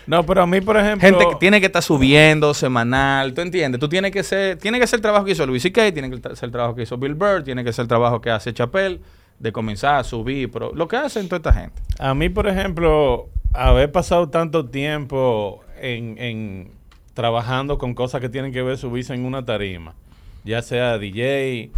No, 0.08 0.26
pero 0.26 0.41
a 0.41 0.47
mí, 0.47 0.62
por 0.62 0.78
ejemplo... 0.78 1.08
gente 1.08 1.26
que 1.30 1.36
tiene 1.36 1.60
que 1.60 1.66
estar 1.66 1.84
subiendo 1.84 2.53
semanal, 2.53 3.34
¿tú 3.34 3.41
entiendes? 3.41 3.80
Tú 3.80 3.89
tienes 3.89 4.12
que 4.12 4.24
ser, 4.24 4.58
tiene 4.58 4.80
que 4.80 4.88
ser 4.88 4.97
el 4.97 5.01
trabajo 5.01 5.26
que 5.26 5.34
hizo 5.34 5.45
Luis 5.45 5.62
C.K., 5.62 5.91
tiene 5.91 6.10
que 6.10 6.18
ser 6.36 6.45
el 6.45 6.51
trabajo 6.51 6.74
que 6.76 6.84
hizo 6.84 6.97
Bill 6.97 7.14
Burr, 7.14 7.43
tiene 7.43 7.64
que 7.64 7.74
ser 7.74 7.84
el 7.84 7.89
trabajo 7.89 8.22
que 8.22 8.32
hace 8.32 8.53
Chappelle, 8.53 9.01
de 9.38 9.51
comenzar 9.51 9.95
a 9.95 10.03
subir, 10.03 10.49
pero 10.49 10.72
lo 10.74 10.88
que 10.88 10.95
hacen 10.95 11.28
toda 11.28 11.38
esta 11.38 11.53
gente. 11.53 11.82
A 11.99 12.14
mí, 12.14 12.30
por 12.30 12.47
ejemplo, 12.47 13.28
haber 13.53 13.91
pasado 13.91 14.30
tanto 14.30 14.66
tiempo 14.66 15.64
en, 15.80 16.18
en 16.18 16.72
trabajando 17.14 17.78
con 17.78 17.93
cosas 17.93 18.22
que 18.22 18.30
tienen 18.30 18.53
que 18.53 18.62
ver 18.62 18.78
subirse 18.78 19.14
en 19.14 19.26
una 19.26 19.43
tarima, 19.45 19.93
ya 20.43 20.62
sea 20.62 20.97
DJ 20.97 21.72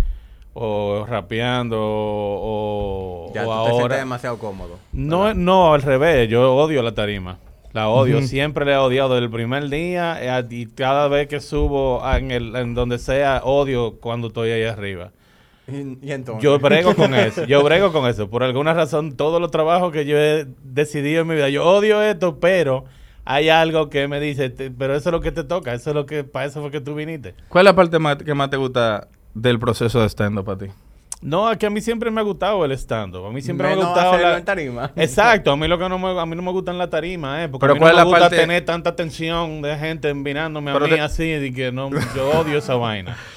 o 0.53 1.05
rapeando 1.07 1.77
o, 1.79 3.31
ya 3.33 3.47
o 3.47 3.51
tú 3.51 3.51
te 3.51 3.63
sientes 3.65 3.81
ahora. 3.81 3.97
demasiado 3.97 4.37
cómodo. 4.37 4.77
No, 4.91 5.21
¿verdad? 5.21 5.35
no, 5.35 5.73
al 5.73 5.81
revés, 5.81 6.29
yo 6.29 6.55
odio 6.55 6.81
la 6.81 6.93
tarima. 6.93 7.37
La 7.73 7.87
odio, 7.89 8.21
siempre 8.23 8.65
la 8.65 8.73
he 8.73 8.77
odiado 8.77 9.09
desde 9.13 9.25
el 9.25 9.31
primer 9.31 9.69
día 9.69 10.17
eh, 10.39 10.45
y 10.49 10.65
cada 10.65 11.07
vez 11.07 11.27
que 11.27 11.39
subo 11.39 12.01
en, 12.15 12.31
el, 12.31 12.55
en 12.55 12.73
donde 12.73 12.97
sea, 12.97 13.41
odio 13.43 13.97
cuando 13.99 14.27
estoy 14.27 14.49
ahí 14.51 14.63
arriba. 14.63 15.11
Y, 15.67 15.97
y 16.07 16.11
entonces. 16.11 16.41
Yo 16.43 16.57
brego 16.57 16.95
con 16.95 17.13
eso, 17.15 17.45
yo 17.45 17.63
brego 17.63 17.91
con 17.91 18.07
eso. 18.09 18.27
Por 18.29 18.41
alguna 18.43 18.73
razón, 18.73 19.15
todos 19.15 19.39
los 19.39 19.51
trabajos 19.51 19.91
que 19.93 20.05
yo 20.05 20.17
he 20.17 20.47
decidido 20.63 21.21
en 21.21 21.27
mi 21.27 21.35
vida, 21.35 21.49
yo 21.49 21.63
odio 21.63 22.01
esto, 22.01 22.39
pero 22.39 22.85
hay 23.23 23.49
algo 23.49 23.89
que 23.91 24.07
me 24.07 24.19
dice, 24.19 24.49
"Te- 24.49 24.71
pero 24.71 24.95
eso 24.95 25.09
es 25.09 25.13
lo 25.13 25.21
que 25.21 25.31
te 25.31 25.43
toca, 25.43 25.73
eso 25.75 25.91
es 25.91 25.95
lo 25.95 26.07
que, 26.07 26.23
para 26.23 26.45
eso 26.47 26.61
fue 26.61 26.71
que 26.71 26.81
tú 26.81 26.95
viniste. 26.95 27.35
¿Cuál 27.49 27.67
es 27.67 27.71
la 27.71 27.75
parte 27.75 27.99
más, 27.99 28.15
que 28.17 28.33
más 28.33 28.49
te 28.49 28.57
gusta 28.57 29.07
del 29.35 29.59
proceso 29.59 30.01
de 30.01 30.09
stand-up 30.09 30.45
para 30.45 30.57
ti? 30.57 30.65
No, 31.21 31.51
es 31.51 31.57
que 31.57 31.65
a 31.65 31.69
mí 31.69 31.81
siempre 31.81 32.09
me 32.11 32.21
ha 32.21 32.23
gustado 32.23 32.63
el 32.63 32.71
stand-up, 32.71 33.25
a 33.25 33.31
mí 33.31 33.41
siempre 33.41 33.67
me 33.67 33.73
ha 33.73 33.75
gustado 33.75 34.11
hacerlo 34.11 34.29
la... 34.29 34.37
en 34.37 34.45
tarima. 34.45 34.91
Exacto, 34.95 35.51
a 35.51 35.57
mí 35.57 35.67
lo 35.67 35.77
que 35.77 35.89
no 35.89 35.99
me, 35.99 36.17
a 36.17 36.25
mí 36.25 36.35
no 36.35 36.41
me 36.41 36.51
gustan 36.51 36.77
la 36.77 36.89
tarima, 36.89 37.43
eh, 37.43 37.49
porque 37.49 37.63
Pero 37.65 37.71
a 37.73 37.75
mí 37.75 37.79
¿cuál 37.81 37.91
no 37.95 37.99
es 37.99 38.05
me 38.05 38.11
la 38.11 38.17
gusta 38.17 38.29
parte- 38.29 38.37
tener 38.37 38.63
tanta 38.65 38.95
tensión 38.95 39.61
de 39.61 39.75
gente 39.77 40.13
mirándome 40.13 40.71
Pero 40.71 40.85
a 40.85 40.87
mí 40.87 40.93
te- 40.95 41.01
así, 41.01 41.23
y 41.33 41.53
que 41.53 41.71
no, 41.73 41.89
yo 42.15 42.29
odio 42.39 42.57
esa 42.59 42.75
vaina. 42.75 43.17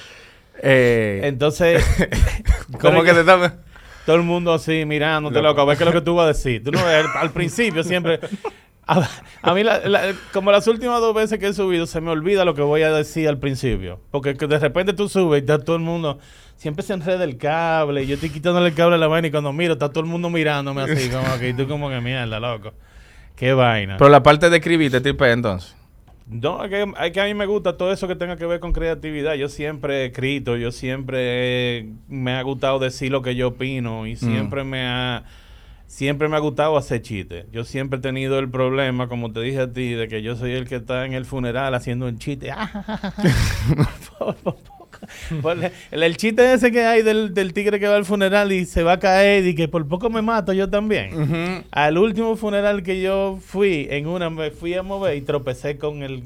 Eh, 0.65 1.23
Entonces, 1.25 1.85
¿Cómo 2.81 3.03
que 3.03 3.13
te 3.13 3.21
está... 3.21 3.57
todo 4.07 4.15
el 4.15 4.23
mundo 4.23 4.53
así 4.53 4.85
mirándote, 4.85 5.37
Loco. 5.37 5.49
loco, 5.49 5.61
a 5.63 5.65
ver 5.65 5.77
qué 5.77 5.83
es 5.83 5.87
lo 5.87 5.93
que 6.01 6.05
tú 6.05 6.15
vas 6.15 6.25
a 6.25 6.29
decir. 6.29 6.63
Tú 6.63 6.71
no, 6.71 6.79
al, 6.79 7.07
al 7.17 7.31
principio 7.33 7.83
siempre... 7.83 8.21
A, 8.87 9.09
a 9.43 9.55
mí, 9.55 9.65
la- 9.65 9.81
la- 9.89 10.13
como 10.33 10.53
las 10.53 10.69
últimas 10.69 11.01
dos 11.01 11.15
veces 11.17 11.41
que 11.41 11.49
he 11.49 11.53
subido, 11.53 11.87
se 11.87 12.01
me 12.01 12.11
olvida 12.11 12.45
lo 12.45 12.55
que 12.55 12.63
voy 12.63 12.83
a 12.83 12.93
decir 12.93 13.29
al 13.29 13.39
principio. 13.39 13.99
Porque 14.13 14.37
que 14.37 14.47
de 14.47 14.59
repente 14.61 14.93
tú 14.93 15.09
subes 15.09 15.41
y 15.41 15.41
está 15.41 15.59
todo 15.59 15.75
el 15.75 15.83
mundo... 15.83 16.21
Siempre 16.63 16.85
se 16.85 16.93
enreda 16.93 17.25
el 17.25 17.39
cable 17.39 18.07
yo 18.07 18.15
estoy 18.15 18.31
quitándole 18.31 18.69
el 18.69 18.75
cable 18.75 18.95
a 18.95 18.99
la 18.99 19.09
vaina 19.09 19.27
y 19.27 19.31
cuando 19.33 19.53
miro 19.53 19.73
está 19.73 19.89
todo 19.89 20.05
el 20.05 20.09
mundo 20.09 20.31
mirándome 20.31 20.83
así, 20.83 21.11
como 21.11 21.37
que 21.41 21.49
y 21.49 21.55
tú 21.55 21.67
como 21.67 21.91
que 21.91 22.01
mierda, 22.01 22.39
loco. 22.39 22.73
Qué 23.35 23.53
vaina. 23.53 23.97
Pero 23.97 24.09
la 24.11 24.23
parte 24.23 24.49
de 24.49 24.59
escribir 24.59 24.93
te 24.93 25.01
tripea 25.01 25.33
entonces. 25.33 25.75
No, 26.29 26.65
es 26.65 26.71
que, 26.71 26.87
es 27.05 27.11
que 27.11 27.21
a 27.21 27.25
mí 27.25 27.35
me 27.35 27.47
gusta 27.47 27.77
todo 27.77 27.93
eso 27.93 28.07
que 28.07 28.15
tenga 28.15 28.37
que 28.37 28.47
ver 28.47 28.61
con 28.61 28.73
creatividad. 28.73 29.35
Yo 29.35 29.49
siempre 29.49 30.03
he 30.03 30.05
escrito, 30.07 30.57
yo 30.57 30.71
siempre 30.71 31.79
he- 31.79 31.89
me 32.07 32.37
ha 32.37 32.43
gustado 32.43 32.79
decir 32.79 33.11
lo 33.11 33.23
que 33.23 33.35
yo 33.35 33.49
opino 33.49 34.07
y 34.07 34.15
siempre 34.15 34.63
me 34.63 34.87
ha 34.87 35.25
siempre 35.89 36.29
me 36.29 36.37
ha 36.37 36.39
gustado 36.39 36.77
hacer 36.77 37.03
chistes. 37.03 37.47
Yo 37.51 37.65
siempre 37.65 37.99
he 37.99 38.03
tenido 38.03 38.39
el 38.39 38.49
problema, 38.49 39.09
como 39.09 39.33
te 39.33 39.41
dije 39.41 39.63
a 39.63 39.73
ti, 39.73 39.95
de 39.95 40.07
que 40.07 40.23
yo 40.23 40.37
soy 40.37 40.53
el 40.53 40.69
que 40.69 40.77
está 40.77 41.07
en 41.07 41.13
el 41.13 41.25
funeral 41.25 41.75
haciendo 41.75 42.07
un 42.07 42.21
chiste. 42.21 42.53
El, 45.91 46.03
el 46.03 46.17
chiste 46.17 46.53
ese 46.53 46.73
que 46.73 46.85
hay 46.85 47.03
del, 47.03 47.35
del 47.35 47.53
tigre 47.53 47.79
que 47.81 47.89
va 47.89 47.97
al 47.97 48.05
funeral 48.05 48.53
y 48.53 48.65
se 48.67 48.83
va 48.83 48.93
a 48.93 48.99
caer 48.99 49.47
y 49.47 49.55
que 49.55 49.69
por 49.69 49.87
poco 49.89 50.11
me 50.11 50.23
mato 50.23 50.53
yo 50.53 50.69
también. 50.69 51.65
Al 51.71 51.99
último 51.99 52.37
funeral 52.37 52.83
que 52.83 53.01
yo 53.01 53.39
fui, 53.45 53.87
en 53.91 54.07
una 54.07 54.31
me 54.31 54.51
fui 54.51 54.75
a 54.75 54.83
mover 54.83 55.17
y 55.17 55.23
tropecé 55.23 55.79
con 55.79 56.03
el 56.03 56.25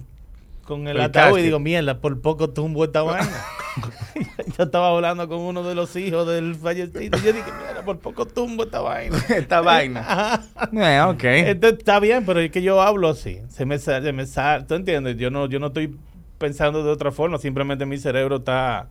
con 0.66 0.88
el 0.88 0.96
El 0.96 1.02
ataúd 1.02 1.38
y 1.38 1.42
digo, 1.42 1.58
mierda, 1.58 1.98
por 1.98 2.20
poco 2.20 2.50
tumbo 2.50 2.84
esta 2.84 3.02
vaina. 3.02 3.30
yo 4.58 4.64
estaba 4.64 4.90
hablando 4.90 5.28
con 5.28 5.38
uno 5.38 5.62
de 5.62 5.74
los 5.74 5.94
hijos 5.96 6.26
del 6.26 6.56
fallecido. 6.56 7.16
Yo 7.18 7.32
dije, 7.32 7.52
mierda, 7.52 7.84
por 7.84 7.98
poco 7.98 8.26
tumbo 8.26 8.64
esta 8.64 8.80
vaina. 8.80 9.16
Esta 9.28 9.60
vaina. 9.60 10.00
Ajá. 10.06 10.42
Eh, 10.72 11.00
ok. 11.00 11.24
Entonces, 11.24 11.78
está 11.78 12.00
bien, 12.00 12.24
pero 12.26 12.40
es 12.40 12.50
que 12.50 12.62
yo 12.62 12.82
hablo 12.82 13.08
así. 13.08 13.40
Se 13.48 13.64
me 13.64 13.78
sale, 13.78 14.04
se 14.06 14.12
me 14.12 14.26
sale, 14.26 14.64
¿tú 14.64 14.74
entiendes? 14.74 15.16
Yo 15.16 15.30
no, 15.30 15.46
yo 15.46 15.60
no 15.60 15.68
estoy 15.68 15.96
pensando 16.38 16.84
de 16.84 16.90
otra 16.90 17.12
forma, 17.12 17.38
simplemente 17.38 17.86
mi 17.86 17.98
cerebro 17.98 18.36
está 18.36 18.88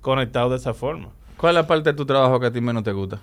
conectado 0.00 0.50
de 0.50 0.56
esa 0.56 0.74
forma. 0.74 1.10
¿Cuál 1.36 1.56
es 1.56 1.62
la 1.62 1.66
parte 1.66 1.90
de 1.90 1.96
tu 1.96 2.06
trabajo 2.06 2.38
que 2.40 2.46
a 2.46 2.52
ti 2.52 2.60
menos 2.60 2.82
te 2.82 2.92
gusta? 2.92 3.20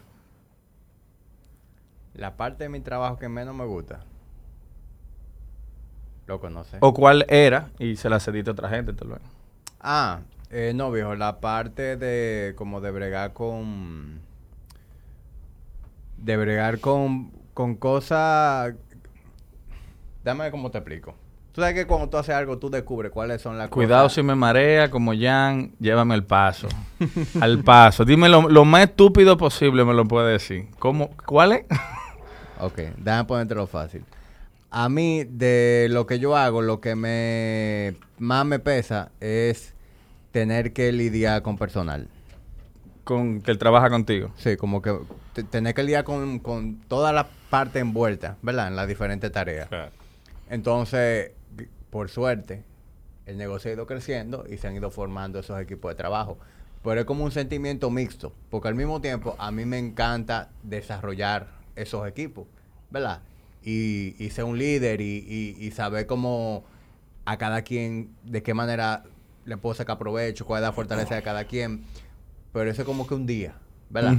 La 2.13 2.35
parte 2.35 2.65
de 2.65 2.69
mi 2.69 2.81
trabajo 2.81 3.17
que 3.17 3.29
menos 3.29 3.55
me 3.55 3.65
gusta. 3.65 4.03
Loco, 6.27 6.49
no 6.49 6.63
sé. 6.63 6.77
¿O 6.81 6.93
cuál 6.93 7.25
era 7.29 7.69
y 7.79 7.95
se 7.95 8.09
la 8.09 8.19
cediste 8.19 8.49
a 8.49 8.53
otra 8.53 8.69
gente? 8.69 8.93
Tal 8.93 9.09
vez. 9.09 9.19
Ah, 9.79 10.19
eh, 10.49 10.73
no, 10.75 10.91
viejo, 10.91 11.15
la 11.15 11.39
parte 11.39 11.95
de 11.97 12.53
como 12.55 12.81
de 12.81 12.91
bregar 12.91 13.33
con... 13.33 14.19
De 16.17 16.37
bregar 16.37 16.79
con, 16.79 17.31
con 17.53 17.75
cosas... 17.75 18.75
Dame 20.23 20.51
cómo 20.51 20.69
te 20.69 20.77
explico. 20.77 21.15
Tú 21.53 21.59
sabes 21.61 21.73
que 21.75 21.85
cuando 21.85 22.07
tú 22.09 22.17
haces 22.17 22.33
algo, 22.33 22.57
tú 22.57 22.69
descubres 22.69 23.11
cuáles 23.11 23.41
son 23.41 23.57
las 23.57 23.69
Cuidado 23.69 24.03
cosas... 24.03 24.15
si 24.15 24.23
me 24.23 24.35
marea, 24.35 24.89
como 24.89 25.11
Jan, 25.13 25.73
llévame 25.79 26.15
el 26.15 26.23
paso. 26.23 26.67
Al 27.41 27.61
paso. 27.63 28.05
Dime 28.05 28.29
lo, 28.29 28.47
lo 28.47 28.63
más 28.63 28.83
estúpido 28.83 29.35
posible, 29.35 29.83
me 29.83 29.93
lo 29.93 30.05
puede 30.05 30.31
decir. 30.33 30.67
¿Cómo? 30.79 31.09
¿Cuál 31.25 31.51
es? 31.53 31.65
Ok, 32.63 32.77
déjame 32.97 33.25
ponértelo 33.25 33.65
fácil. 33.65 34.05
A 34.69 34.87
mí, 34.87 35.23
de 35.23 35.87
lo 35.89 36.05
que 36.05 36.19
yo 36.19 36.37
hago, 36.37 36.61
lo 36.61 36.79
que 36.79 36.93
me 36.95 37.95
más 38.19 38.45
me 38.45 38.59
pesa 38.59 39.09
es 39.19 39.73
tener 40.31 40.71
que 40.71 40.91
lidiar 40.91 41.41
con 41.41 41.57
personal. 41.57 42.07
Con 43.03 43.41
que 43.41 43.49
él 43.49 43.57
trabaja 43.57 43.89
contigo. 43.89 44.29
Sí, 44.37 44.57
como 44.57 44.83
que 44.83 44.95
te- 45.33 45.43
tener 45.43 45.73
que 45.73 45.81
lidiar 45.81 46.03
con, 46.03 46.37
con 46.37 46.75
toda 46.87 47.11
la 47.11 47.27
parte 47.49 47.79
envuelta, 47.79 48.37
¿verdad? 48.43 48.67
En 48.67 48.75
las 48.75 48.87
diferentes 48.87 49.31
tareas. 49.31 49.67
Entonces, 50.47 51.31
por 51.91 52.09
suerte, 52.09 52.63
el 53.27 53.37
negocio 53.37 53.69
ha 53.69 53.73
ido 53.75 53.85
creciendo 53.85 54.45
y 54.49 54.57
se 54.57 54.67
han 54.67 54.75
ido 54.75 54.89
formando 54.89 55.37
esos 55.39 55.59
equipos 55.61 55.91
de 55.91 55.95
trabajo. 55.95 56.39
Pero 56.83 57.01
es 57.01 57.05
como 57.05 57.23
un 57.23 57.31
sentimiento 57.31 57.91
mixto, 57.91 58.33
porque 58.49 58.67
al 58.67 58.73
mismo 58.75 58.99
tiempo 59.01 59.35
a 59.37 59.51
mí 59.51 59.65
me 59.65 59.77
encanta 59.77 60.49
desarrollar 60.63 61.47
esos 61.75 62.07
equipos, 62.07 62.47
¿verdad? 62.89 63.21
Y, 63.63 64.15
y 64.17 64.31
ser 64.31 64.45
un 64.45 64.57
líder 64.57 64.99
y, 65.01 65.19
y- 65.27 65.55
y 65.63 65.69
saber 65.71 66.07
cómo 66.07 66.63
a 67.25 67.37
cada 67.37 67.61
quien, 67.61 68.09
de 68.23 68.41
qué 68.41 68.55
manera 68.55 69.03
le 69.45 69.57
puedo 69.57 69.75
sacar 69.75 69.99
provecho, 69.99 70.45
cuál 70.47 70.63
es 70.63 70.67
la 70.67 70.73
fortaleza 70.73 71.13
de 71.13 71.21
cada 71.21 71.43
quien. 71.45 71.83
Pero 72.51 72.69
eso 72.71 72.81
es 72.81 72.85
como 72.87 73.05
que 73.05 73.13
un 73.13 73.27
día, 73.27 73.53
¿verdad? 73.91 74.13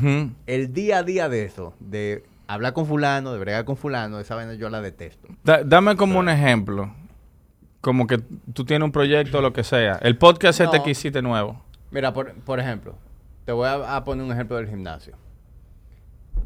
El 0.47 0.73
día 0.73 0.99
a 0.99 1.03
día 1.03 1.29
de 1.29 1.45
eso, 1.45 1.75
de 1.81 2.23
hablar 2.47 2.73
con 2.75 2.87
fulano, 2.87 3.33
de 3.33 3.41
bregar 3.41 3.65
con 3.65 3.77
fulano, 3.77 4.21
esa 4.21 4.37
vaina 4.37 4.55
yo 4.55 4.71
la 4.71 4.81
detesto. 4.81 5.27
Da- 5.43 5.65
dame 5.65 5.97
como 5.97 6.21
un 6.21 6.29
ejemplo. 6.29 6.95
Como 7.83 8.07
que 8.07 8.19
tú 8.55 8.65
tienes 8.65 8.87
un 8.87 8.93
proyecto 8.93 9.39
o 9.39 9.43
lo 9.43 9.53
que 9.53 9.63
sea. 9.65 9.97
El 10.03 10.17
podcast 10.17 10.61
este 10.61 10.79
No. 10.79 10.83
que 10.85 10.91
hiciste 10.93 11.21
nuevo. 11.21 11.61
Mira, 11.91 12.15
por, 12.15 12.33
por 12.33 12.59
ejemplo, 12.59 12.95
te 13.45 13.53
voy 13.53 13.67
a, 13.69 13.97
a 13.97 14.05
poner 14.05 14.25
un 14.25 14.33
ejemplo 14.33 14.57
del 14.57 14.69
gimnasio. 14.69 15.15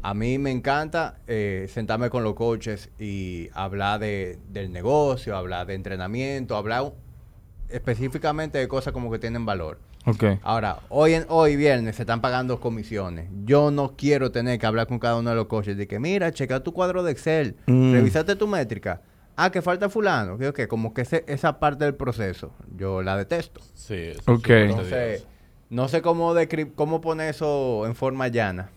A 0.01 0.13
mí 0.13 0.37
me 0.37 0.51
encanta 0.51 1.19
eh, 1.27 1.67
sentarme 1.73 2.09
con 2.09 2.23
los 2.23 2.33
coaches 2.35 2.89
y 2.99 3.49
hablar 3.53 3.99
de, 3.99 4.37
del 4.49 4.71
negocio, 4.73 5.35
hablar 5.37 5.65
de 5.67 5.75
entrenamiento, 5.75 6.55
hablar 6.57 6.91
específicamente 7.69 8.57
de 8.57 8.67
cosas 8.67 8.93
como 8.93 9.11
que 9.11 9.19
tienen 9.19 9.45
valor. 9.45 9.79
Ok. 10.05 10.23
Ahora, 10.41 10.79
hoy 10.89 11.13
en, 11.15 11.25
hoy 11.29 11.55
viernes 11.57 11.97
se 11.97 12.03
están 12.03 12.21
pagando 12.21 12.59
comisiones. 12.59 13.29
Yo 13.43 13.71
no 13.71 13.95
quiero 13.97 14.31
tener 14.31 14.57
que 14.59 14.65
hablar 14.65 14.87
con 14.87 14.99
cada 14.99 15.17
uno 15.17 15.29
de 15.31 15.35
los 15.35 15.47
coaches 15.47 15.75
de 15.77 15.87
que, 15.87 15.99
mira, 15.99 16.31
checa 16.31 16.61
tu 16.61 16.71
cuadro 16.73 17.03
de 17.03 17.11
Excel, 17.11 17.55
Mm. 17.67 17.91
revisate 17.93 18.35
tu 18.35 18.47
métrica. 18.47 19.01
Ah, 19.37 19.51
que 19.51 19.61
falta 19.61 19.87
fulano. 19.87 20.37
Que, 20.37 20.47
ok, 20.49 20.67
como 20.67 20.93
que 20.93 21.01
ese- 21.03 21.23
esa 21.27 21.59
parte 21.59 21.85
del 21.85 21.93
proceso, 21.95 22.51
yo 22.75 23.01
la 23.03 23.15
detesto. 23.15 23.61
Sí, 23.75 23.93
eso 23.95 24.19
es 24.19 24.27
Ok. 24.27 24.35
súper 24.41 24.57
Entonces, 24.69 25.27
no 25.69 25.87
sé 25.87 26.01
cómo 26.01 26.33
cómo 26.75 27.01
poner 27.01 27.29
eso 27.29 27.85
en 27.85 27.95
forma 27.95 28.27
llana. 28.29 28.69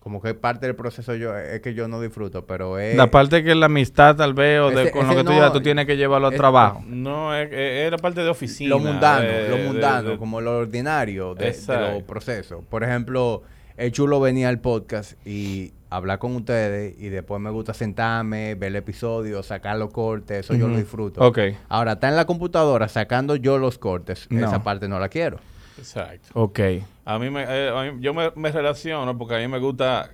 Como 0.00 0.22
que 0.22 0.32
parte 0.32 0.64
del 0.66 0.76
proceso 0.76 1.14
yo 1.16 1.36
es 1.36 1.60
que 1.60 1.74
yo 1.74 1.88
no 1.88 2.00
disfruto, 2.00 2.46
pero 2.46 2.78
es... 2.78 2.96
La 2.96 3.10
parte 3.10 3.42
que 3.42 3.50
es 3.50 3.56
la 3.56 3.66
amistad, 3.66 4.16
tal 4.16 4.32
vez, 4.32 4.60
o 4.60 4.70
de, 4.70 4.84
ese- 4.84 4.90
con 4.92 5.06
lo 5.08 5.14
que 5.16 5.24
tú 5.24 5.32
ya 5.32 5.52
tú 5.52 5.60
tienes 5.60 5.86
que 5.86 5.96
llevarlo 5.96 6.28
al 6.28 6.34
trabajo. 6.36 6.82
No, 6.86 7.34
es, 7.34 7.48
es- 7.52 7.90
la 7.90 7.98
parte 7.98 8.22
de 8.22 8.28
oficina. 8.30 8.70
lo 8.70 8.78
mundano, 8.78 9.26
de- 9.26 9.48
lo 9.48 9.56
mundano, 9.58 10.10
de- 10.10 10.16
como 10.18 10.40
lo 10.40 10.58
ordinario 10.58 11.34
de, 11.34 11.50
de 11.50 11.76
los 11.94 12.02
procesos. 12.04 12.64
Por 12.70 12.84
ejemplo, 12.84 13.42
el 13.78 13.92
chulo 13.92 14.20
venía 14.20 14.48
al 14.48 14.60
podcast 14.60 15.14
y 15.26 15.72
hablar 15.90 16.18
con 16.18 16.36
ustedes 16.36 16.94
y 17.00 17.08
después 17.08 17.40
me 17.40 17.50
gusta 17.50 17.72
sentarme, 17.72 18.54
ver 18.56 18.68
el 18.68 18.76
episodio, 18.76 19.42
sacar 19.42 19.78
los 19.78 19.90
cortes, 19.90 20.40
eso 20.40 20.54
yo 20.54 20.68
lo 20.68 20.76
disfruto. 20.76 21.26
Ok. 21.26 21.38
Ahora, 21.68 21.92
está 21.92 22.08
en 22.08 22.16
la 22.16 22.26
computadora 22.26 22.88
sacando 22.88 23.36
yo 23.36 23.56
los 23.58 23.78
cortes, 23.78 24.26
No. 24.30 24.46
esa 24.46 24.62
parte 24.62 24.88
no 24.88 24.98
la 24.98 25.08
quiero. 25.08 25.38
Exacto. 25.78 26.28
Ok. 26.34 26.60
A 27.04 27.18
mí, 27.18 27.30
me, 27.30 27.44
eh, 27.48 27.68
a 27.70 27.90
mí- 27.92 28.00
yo 28.02 28.12
me, 28.12 28.30
me 28.34 28.52
relaciono 28.52 29.16
porque 29.16 29.36
a 29.36 29.38
mí 29.38 29.48
me 29.48 29.58
gusta 29.60 30.10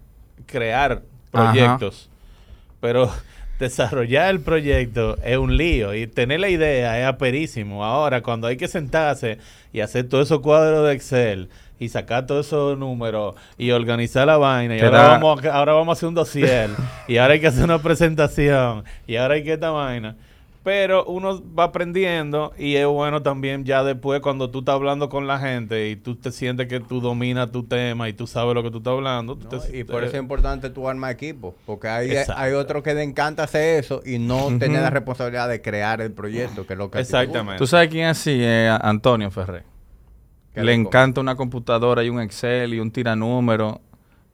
crear 0.47 1.03
Ajá. 1.33 1.51
proyectos, 1.53 2.11
pero 2.81 3.11
desarrollar 3.59 4.31
el 4.31 4.41
proyecto 4.41 5.17
es 5.25 5.37
un 5.39 5.57
lío 5.57 5.95
y 5.95 6.07
tener 6.07 6.41
la 6.41 6.49
idea 6.49 6.99
es 7.01 7.07
aperísimo. 7.07 7.85
Ahora, 7.85 8.23
cuando 8.23 8.47
hay 8.47 8.57
que 8.57 8.69
sentarse 8.69 9.39
y 9.73 9.81
hacer 9.81 10.09
todos 10.09 10.27
esos 10.29 10.41
cuadros 10.41 10.87
de 10.87 10.95
Excel 10.95 11.49
y 11.79 11.89
sacar 11.89 12.27
todos 12.27 12.47
esos 12.47 12.79
números 12.79 13.35
y 13.59 13.71
organizar 13.73 14.27
la 14.27 14.37
vaina 14.37 14.77
y 14.77 14.81
ahora 14.81 14.99
da- 15.03 15.09
vamos, 15.19 15.45
a, 15.45 15.55
ahora 15.55 15.73
vamos 15.73 15.89
a 15.89 15.99
hacer 15.99 16.09
un 16.09 16.15
dossier 16.15 16.71
y 17.09 17.17
ahora 17.17 17.35
hay 17.35 17.41
que 17.41 17.47
hacer 17.49 17.65
una 17.65 17.79
presentación 17.81 18.85
y 19.07 19.17
ahora 19.17 19.35
hay 19.35 19.45
que 19.45 19.53
esta 19.55 19.71
vaina. 19.71 20.17
Pero 20.65 21.05
uno 21.05 21.43
va 21.55 21.65
aprendiendo 21.65 22.55
y 22.57 22.77
es 22.77 22.87
bueno 22.87 23.23
también 23.23 23.65
ya 23.67 23.85
después 23.85 24.23
cuando 24.23 24.49
tú 24.51 24.61
estás 24.61 24.77
hablando 24.77 25.11
con 25.11 25.27
la 25.27 25.39
gente 25.39 25.91
y 25.91 25.97
tú 25.97 26.17
te 26.17 26.33
sientes 26.33 26.69
que 26.69 26.81
tú 26.81 27.03
dominas 27.03 27.53
tu 27.53 27.65
tema 27.65 28.09
y 28.09 28.15
tú 28.15 28.27
sabes 28.27 28.55
lo 28.55 28.63
que 28.63 28.71
tú 28.71 28.79
estás 28.79 28.93
hablando. 28.95 29.37
tú 29.37 29.47
¿no? 29.53 29.59
te- 29.61 29.79
y 29.79 29.85
por 29.85 30.03
eh, 30.03 30.07
eso 30.07 30.17
es 30.17 30.23
importante 30.23 30.71
tu 30.71 30.89
arma 30.89 31.11
equipo, 31.11 31.55
porque 31.67 31.89
hay, 31.89 32.11
Exacto. 32.13 32.41
hay 32.41 32.53
otros 32.55 32.83
que 32.83 32.95
le 32.95 33.03
encanta 33.03 33.43
hacer 33.45 33.79
eso 33.85 34.01
y 34.07 34.19
no 34.19 34.47
tener 34.59 34.81
la 34.81 34.89
responsabilidad 34.89 35.51
de 35.51 35.61
crear 35.61 36.01
el 36.01 36.13
proyecto, 36.13 36.67
que 36.67 36.73
es 36.73 36.79
lo 36.79 36.91
que. 36.91 36.99
Exactamente. 36.99 37.59
¿Tú 37.59 37.67
sabes 37.67 37.89
quién 37.91 38.07
es 38.09 38.19
así? 38.19 38.33
Eh, 38.35 38.75
Antonio 38.81 39.31
Ferrer. 39.31 39.65
Qué 40.55 40.63
Le 40.65 40.73
rico. 40.77 40.89
encanta 40.89 41.21
una 41.21 41.35
computadora 41.37 42.03
y 42.05 42.09
un 42.09 42.23
Excel 42.23 42.73
y 42.73 42.81
un 42.81 42.91
tiranúmero. 42.91 43.83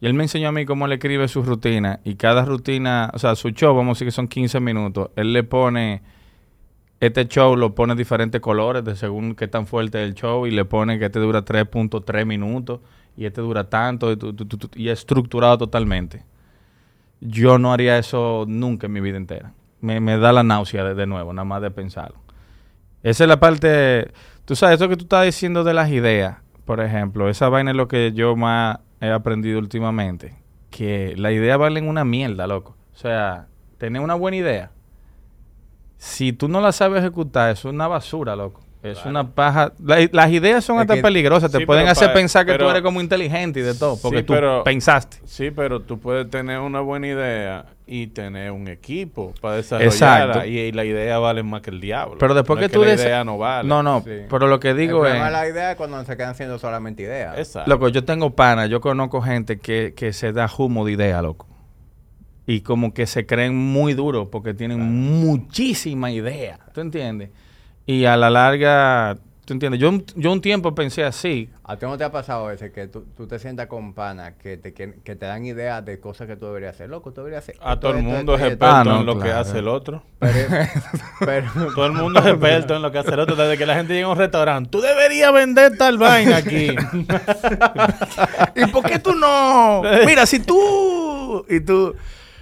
Y 0.00 0.06
él 0.06 0.14
me 0.14 0.22
enseñó 0.22 0.50
a 0.50 0.52
mí 0.52 0.64
cómo 0.64 0.86
él 0.86 0.92
escribe 0.92 1.26
su 1.26 1.42
rutina. 1.42 1.98
Y 2.04 2.14
cada 2.14 2.44
rutina, 2.44 3.10
o 3.14 3.18
sea, 3.18 3.34
su 3.34 3.50
show, 3.50 3.74
vamos 3.74 3.90
a 3.90 3.94
decir 3.96 4.06
que 4.06 4.12
son 4.12 4.28
15 4.28 4.60
minutos. 4.60 5.10
Él 5.16 5.32
le 5.32 5.42
pone, 5.44 6.02
este 7.00 7.26
show 7.26 7.56
lo 7.56 7.74
pone 7.74 7.94
diferentes 7.94 8.40
colores 8.40 8.84
de 8.84 8.94
según 8.94 9.34
qué 9.34 9.48
tan 9.48 9.66
fuerte 9.66 10.02
es 10.02 10.08
el 10.08 10.14
show. 10.14 10.46
Y 10.46 10.50
le 10.50 10.64
pone 10.64 10.98
que 10.98 11.06
este 11.06 11.18
dura 11.18 11.44
3.3 11.44 12.26
minutos. 12.26 12.80
Y 13.16 13.24
este 13.26 13.40
dura 13.40 13.68
tanto. 13.68 14.12
Y, 14.12 14.16
tu- 14.16 14.70
estructurado 14.76 15.58
totalmente. 15.58 16.24
Yo 17.20 17.58
no 17.58 17.72
haría 17.72 17.98
eso 17.98 18.44
nunca 18.48 18.86
en 18.86 18.92
mi 18.92 19.00
vida 19.00 19.16
entera. 19.16 19.52
Me, 19.80 20.00
me 20.00 20.18
da 20.18 20.32
la 20.32 20.42
náusea 20.42 20.84
de, 20.84 20.94
de 20.94 21.06
nuevo, 21.06 21.32
nada 21.32 21.44
más 21.44 21.62
de 21.62 21.70
pensarlo. 21.70 22.18
Esa 23.02 23.24
es 23.24 23.28
la 23.28 23.40
parte, 23.40 24.10
tú 24.44 24.54
sabes, 24.56 24.76
eso 24.78 24.88
que 24.88 24.96
tú 24.96 25.04
estás 25.04 25.24
diciendo 25.24 25.64
de 25.64 25.72
las 25.72 25.90
ideas, 25.90 26.36
por 26.66 26.80
ejemplo, 26.80 27.30
esa 27.30 27.48
vaina 27.48 27.70
es 27.70 27.76
lo 27.76 27.88
que 27.88 28.12
yo 28.12 28.36
más 28.36 28.78
he 29.00 29.10
aprendido 29.10 29.58
últimamente, 29.58 30.34
que 30.68 31.14
la 31.16 31.32
idea 31.32 31.56
valen 31.56 31.88
una 31.88 32.04
mierda, 32.04 32.46
loco. 32.46 32.76
O 32.92 32.96
sea, 32.96 33.48
tener 33.78 34.02
una 34.02 34.14
buena 34.14 34.36
idea, 34.36 34.70
si 36.02 36.32
tú 36.32 36.48
no 36.48 36.62
la 36.62 36.72
sabes 36.72 37.00
ejecutar, 37.00 37.50
eso 37.50 37.68
es 37.68 37.74
una 37.74 37.86
basura, 37.86 38.34
loco. 38.34 38.62
Es 38.82 38.94
Claro. 38.94 39.10
una 39.10 39.28
paja. 39.34 39.72
La- 39.84 40.08
las 40.10 40.30
ideas 40.30 40.64
son 40.64 40.76
Es 40.76 40.80
hasta 40.82 40.94
que- 40.94 41.02
peligrosas, 41.02 41.52
te 41.52 41.58
Sí, 41.58 41.66
pueden 41.66 41.86
hacer 41.88 42.08
pa- 42.08 42.14
pensar 42.14 42.46
que 42.46 42.52
tú 42.52 42.58
pero- 42.60 42.70
eres 42.70 42.80
como 42.82 43.02
inteligente 43.02 43.60
y 43.60 43.62
de 43.62 43.74
todo, 43.74 43.98
porque 44.00 44.20
Sí, 44.20 44.24
tú 44.24 44.32
pero- 44.32 44.64
pensaste. 44.64 45.18
Sí, 45.26 45.50
pero 45.50 45.80
tú 45.80 45.98
puedes 45.98 46.30
tener 46.30 46.58
una 46.60 46.80
buena 46.80 47.06
idea 47.08 47.66
y 47.86 48.06
tener 48.06 48.50
un 48.52 48.68
equipo 48.68 49.34
para 49.42 49.56
desarrollarla. 49.56 49.92
Exacto. 50.32 50.46
Y, 50.48 50.58
y 50.60 50.72
la 50.72 50.86
idea 50.86 51.18
vale 51.18 51.42
más 51.42 51.60
que 51.60 51.68
el 51.68 51.78
diablo. 51.82 52.16
Pero 52.18 52.32
después 52.32 52.56
No 52.56 52.60
que 52.60 52.66
es 52.66 52.72
tú 52.72 52.80
la 52.80 52.86
des- 52.92 53.02
idea 53.02 53.22
no 53.22 53.36
vale. 53.36 53.68
No, 53.68 53.82
no, 53.82 54.00
Sí. 54.00 54.22
pero 54.30 54.46
lo 54.46 54.58
que 54.58 54.70
El 54.70 54.78
digo 54.78 55.04
de 55.04 55.10
es... 55.14 55.30
la 55.30 55.46
idea 55.46 55.72
es 55.72 55.76
cuando 55.76 56.02
se 56.06 56.16
quedan 56.16 56.34
siendo 56.34 56.58
solamente 56.58 57.02
ideas. 57.02 57.36
Exacto. 57.36 57.68
Loco, 57.68 57.88
yo 57.88 58.02
tengo 58.04 58.30
pana, 58.30 58.64
yo 58.64 58.80
conozco 58.80 59.20
gente 59.20 59.58
que, 59.58 59.92
que 59.94 60.14
se 60.14 60.32
da 60.32 60.48
humo 60.56 60.86
de 60.86 60.92
idea, 60.92 61.20
loco. 61.20 61.46
Y 62.52 62.62
como 62.62 62.92
que 62.92 63.06
se 63.06 63.26
creen 63.26 63.54
muy 63.56 63.94
duros 63.94 64.26
porque 64.32 64.54
tienen 64.54 64.80
muchísima 64.80 66.10
idea. 66.10 66.58
¿Tú 66.74 66.80
entiendes? 66.80 67.30
Y 67.86 68.06
a 68.06 68.16
la 68.16 68.28
larga, 68.28 69.18
¿tú 69.44 69.52
entiendes? 69.52 69.80
Yo, 69.80 69.88
un- 69.90 70.04
yo 70.16 70.32
un 70.32 70.40
tiempo 70.40 70.74
pensé 70.74 71.04
así. 71.04 71.48
¿A 71.62 71.76
ti 71.76 71.86
no 71.86 71.96
te 71.96 72.02
ha 72.02 72.10
pasado 72.10 72.50
ese 72.50 72.72
que 72.72 72.88
tú, 72.88 73.04
tú 73.16 73.28
te 73.28 73.38
sientas 73.38 73.68
con 73.68 73.94
panas 73.94 74.32
que 74.42 74.56
te, 74.56 74.72
que, 74.74 74.94
que 75.04 75.14
te 75.14 75.26
dan 75.26 75.44
ideas 75.46 75.84
de 75.84 76.00
cosas 76.00 76.26
que 76.26 76.34
tú 76.34 76.46
deberías 76.46 76.74
hacer? 76.74 76.90
Loco, 76.90 77.12
tú 77.12 77.20
deberías 77.20 77.44
hacer. 77.44 77.54
A 77.60 77.78
todo 77.78 77.92
el 77.96 78.02
mundo 78.02 78.34
es 78.34 78.40
experto 78.40 78.66
Ah, 78.66 78.82
no, 78.84 78.98
en 79.00 79.06
lo 79.06 79.14
que 79.14 79.26
claro. 79.26 79.38
hace 79.38 79.58
el 79.60 79.68
otro. 79.68 80.02
Pero, 80.18 80.48
pero, 81.24 81.50
Todo 81.72 81.86
el 81.86 81.92
mundo 81.92 82.18
es 82.18 82.26
experto 82.26 82.74
en 82.74 82.82
lo 82.82 82.90
que 82.90 82.98
hace 82.98 83.14
el 83.14 83.20
otro. 83.20 83.36
Desde 83.36 83.56
que 83.56 83.66
la 83.66 83.76
gente 83.76 83.94
llega 83.94 84.08
a 84.08 84.10
un 84.10 84.18
restaurante, 84.18 84.70
tú 84.70 84.80
deberías 84.80 85.32
vender 85.32 85.76
tal 85.78 85.98
vaina 85.98 86.38
aquí. 86.38 86.70
¿Y 88.56 88.66
por 88.66 88.82
qué 88.84 88.98
tú 88.98 89.14
no? 89.14 89.82
Mira, 90.06 90.26
si 90.26 90.40
tú... 90.40 91.46
Y 91.48 91.60
tú... 91.60 91.94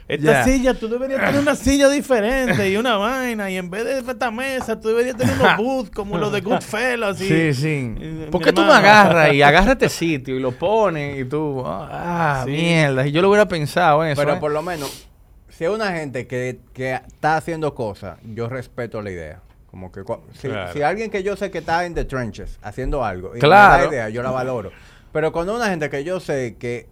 Esta 0.09 0.42
silla, 0.44 0.72
tú 0.72 0.88
deberías 0.88 1.20
tener 1.20 1.40
una 1.42 1.54
silla 1.54 1.88
diferente 1.90 2.70
y 2.70 2.76
una 2.78 2.96
vaina. 2.96 3.50
Y 3.50 3.59
en 3.59 3.68
vez 3.68 3.84
de 3.84 3.98
esta 3.98 4.30
mesa, 4.30 4.80
tú 4.80 4.88
deberías 4.88 5.16
tener 5.16 5.34
unos 5.38 5.56
booths 5.59 5.90
como 5.90 6.16
los 6.16 6.32
de 6.32 6.40
Goodfellas. 6.40 7.20
y- 7.20 7.28
Sí, 7.28 7.54
sí. 7.54 7.94
y- 8.00 8.26
¿Por 8.30 8.42
qué 8.42 8.52
tú 8.52 8.62
no 8.62 8.74
hermano. 8.74 8.88
agarras 8.88 9.34
y 9.34 9.42
agarras 9.42 9.72
este 9.72 9.88
sitio 9.90 10.34
y 10.36 10.40
lo 10.40 10.52
pones 10.52 11.18
y 11.20 11.24
tú... 11.26 11.62
Ah, 11.66 12.42
Sí. 12.46 12.52
mierda. 12.52 13.06
Y 13.06 13.12
yo 13.12 13.20
lo 13.20 13.28
hubiera 13.28 13.46
pensado 13.46 14.02
eso. 14.04 14.20
pero 14.20 14.34
¿eh? 14.36 14.40
por 14.40 14.50
lo 14.50 14.62
menos, 14.62 15.06
si 15.50 15.64
hay 15.66 15.70
una 15.70 15.92
gente 15.92 16.26
que, 16.26 16.61
que 16.72 16.94
está 16.94 17.36
haciendo 17.36 17.74
cosas, 17.74 18.18
yo 18.34 18.48
respeto 18.48 19.02
la 19.02 19.11
idea. 19.11 19.40
Como 19.70 19.92
que 19.92 20.00
si, 20.32 20.48
Claro. 20.48 20.72
si 20.72 20.80
alguien 20.80 21.11
que 21.11 21.22
yo 21.22 21.36
sé 21.36 21.50
que 21.50 21.59
está 21.59 21.84
en 21.84 21.92
the 21.92 22.06
trenches 22.06 22.59
haciendo 22.62 23.04
algo, 23.04 23.36
y 23.36 23.40
Claro. 23.40 23.76
me 23.76 23.84
da 23.84 23.88
idea, 23.92 24.09
yo 24.09 24.22
la 24.22 24.30
valoro. 24.30 24.70
Pero 25.12 25.32
cuando 25.32 25.54
una 25.54 25.68
gente 25.68 25.90
que 25.90 26.02
yo 26.04 26.18
sé 26.20 26.56
que 26.59 26.86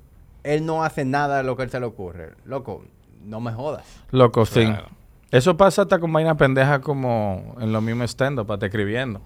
él 0.44 0.66
no 0.66 0.84
hace 0.84 1.06
nada 1.06 1.38
de 1.38 1.42
lo 1.44 1.56
que 1.56 1.62
él 1.62 1.70
se 1.70 1.80
le 1.80 1.86
ocurre, 1.86 2.32
loco, 2.44 2.84
no 3.26 3.40
me 3.40 3.52
jodas. 3.52 3.84
Loco, 4.10 4.46
sí. 4.46 4.64
Claro. 4.64 4.86
Eso 5.30 5.56
pasa 5.56 5.82
hasta 5.82 5.98
con 5.98 6.12
vaina 6.12 6.36
pendeja 6.36 6.80
como 6.80 7.54
en 7.60 7.72
lo 7.72 7.80
mismo 7.80 8.04
stand-up, 8.04 8.46
para 8.46 8.58
te 8.60 8.66
escribiendo. 8.66 9.20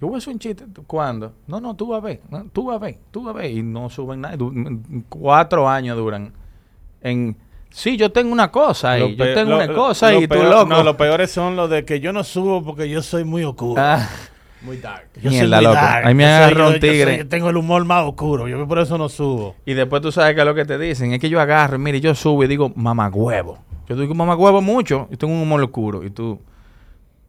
Yo 0.00 0.06
voy 0.08 0.14
a 0.14 0.18
hacer 0.18 0.32
un 0.32 0.38
chiste. 0.38 0.64
¿tú- 0.72 0.84
¿Cuándo? 0.84 1.32
No, 1.46 1.60
no, 1.60 1.74
tú 1.74 1.88
vas 1.88 1.98
a 2.02 2.04
ver. 2.06 2.20
no, 2.30 2.44
tú 2.52 2.66
vas 2.66 2.76
a 2.76 2.78
ver. 2.78 2.98
Tú 3.10 3.24
vas 3.24 3.34
a 3.34 3.38
ver. 3.38 3.50
Y 3.50 3.62
no 3.62 3.90
suben 3.90 4.20
nada. 4.22 4.36
Du- 4.36 4.52
Cuatro 5.08 5.68
años 5.68 5.96
duran 5.96 6.32
en... 7.02 7.36
Sí, 7.70 7.96
yo 7.98 8.10
tengo 8.10 8.32
una 8.32 8.50
cosa 8.50 8.92
ahí. 8.92 9.00
Lo 9.16 9.24
Yo 9.26 9.34
tengo 9.34 9.50
lo- 9.50 9.56
una 9.56 9.74
cosa 9.74 10.10
lo 10.10 10.22
y 10.22 10.28
tú 10.28 10.34
peor- 10.36 10.48
loco. 10.50 10.66
No, 10.66 10.82
los 10.82 10.96
peores 10.96 11.30
son 11.30 11.54
los 11.56 11.68
de 11.68 11.84
que 11.84 12.00
yo 12.00 12.12
no 12.14 12.24
subo 12.24 12.64
porque 12.64 12.88
yo 12.88 13.02
soy 13.02 13.24
muy 13.24 13.44
oscuro. 13.44 13.80
Ah, 13.82 14.08
Muy 14.62 14.78
dark. 14.78 15.08
Yo 15.22 15.30
Mierda, 15.30 15.60
loco. 15.60 15.74
dark. 15.74 16.06
Ahí 16.06 16.14
me 16.14 16.24
Yo 16.24 16.28
soy- 16.28 16.36
agarró 16.36 16.66
un 16.68 16.72
yo- 16.74 16.78
yo 16.78 16.80
soy- 16.80 16.90
tigre. 16.90 17.18
Yo 17.18 17.28
tengo 17.28 17.50
el 17.50 17.56
humor 17.56 17.84
más 17.84 18.04
oscuro. 18.04 18.48
Yo 18.48 18.66
por 18.66 18.78
eso 18.80 18.98
no 18.98 19.08
subo. 19.08 19.54
y 19.64 19.74
después 19.74 20.02
tú 20.02 20.10
sabes 20.12 20.34
que 20.34 20.40
es 20.40 20.46
lo 20.46 20.54
que 20.54 20.64
te 20.64 20.78
dicen. 20.78 21.12
Es 21.12 21.20
que 21.20 21.28
yo 21.28 21.40
agarro, 21.40 21.78
mire, 21.78 22.00
yo 22.00 22.14
subo 22.14 22.42
y 22.44 22.48
digo 22.48 22.72
mamagüevo. 22.74 23.58
Yo 23.88 23.96
digo 23.96 24.14
mamagüevo 24.14 24.60
mucho 24.60 25.08
y 25.10 25.16
tengo 25.16 25.32
un 25.32 25.40
humor 25.42 25.62
oscuro. 25.62 26.02
Y 26.04 26.10
tú... 26.10 26.36
tú 26.36 26.42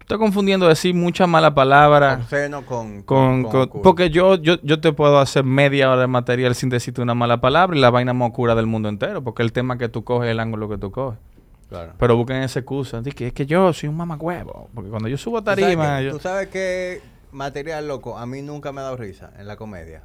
Estás 0.01 0.17
confundiendo 0.17 0.67
decir 0.67 0.95
muchas 0.95 1.27
malas 1.29 1.51
palabras. 1.51 2.27
Con... 2.65 3.03
Con, 3.03 3.43
con- 3.43 3.61
oscuro. 3.61 3.83
porque 3.83 4.09
yo, 4.09 4.35
yo, 4.35 4.55
yo 4.63 4.79
te 4.81 4.91
puedo 4.91 5.19
hacer 5.19 5.43
media 5.43 5.91
hora 5.91 6.01
de 6.01 6.07
material 6.07 6.55
sin 6.55 6.69
decirte 6.69 6.99
una 7.01 7.13
mala 7.13 7.39
palabra 7.39 7.77
y 7.77 7.79
la 7.79 7.91
vaina 7.91 8.11
más 8.13 8.29
oscura 8.29 8.55
del 8.55 8.65
mundo 8.65 8.89
entero, 8.89 9.23
porque 9.23 9.43
el 9.43 9.53
tema 9.53 9.77
que 9.77 9.87
tú 9.87 10.03
coges 10.03 10.27
es 10.29 10.31
el 10.31 10.39
ángulo 10.39 10.67
que 10.67 10.79
tú 10.79 10.89
coges. 10.91 11.19
Claro. 11.69 11.93
Pero 11.99 12.15
busquen 12.17 12.37
esa 12.37 12.57
excusa, 12.61 12.99
de 13.01 13.11
que 13.11 13.27
es 13.27 13.33
que 13.33 13.45
yo 13.45 13.71
soy 13.73 13.87
un 13.89 13.97
mamagüevo, 13.97 14.69
porque 14.73 14.89
cuando 14.89 15.07
yo 15.07 15.17
subo 15.17 15.37
a 15.37 15.41
¿Tú 15.41 15.45
sabes 15.51 15.63
tarima, 15.63 15.99
que- 15.99 16.05
yo- 16.05 16.11
Tú 16.13 16.19
sabes 16.19 16.47
que 16.47 17.01
material 17.31 17.87
loco, 17.87 18.17
a 18.17 18.25
mí 18.25 18.41
nunca 18.41 18.71
me 18.71 18.81
ha 18.81 18.85
dado 18.85 18.97
risa 18.97 19.31
en 19.37 19.47
la 19.47 19.55
comedia. 19.55 20.03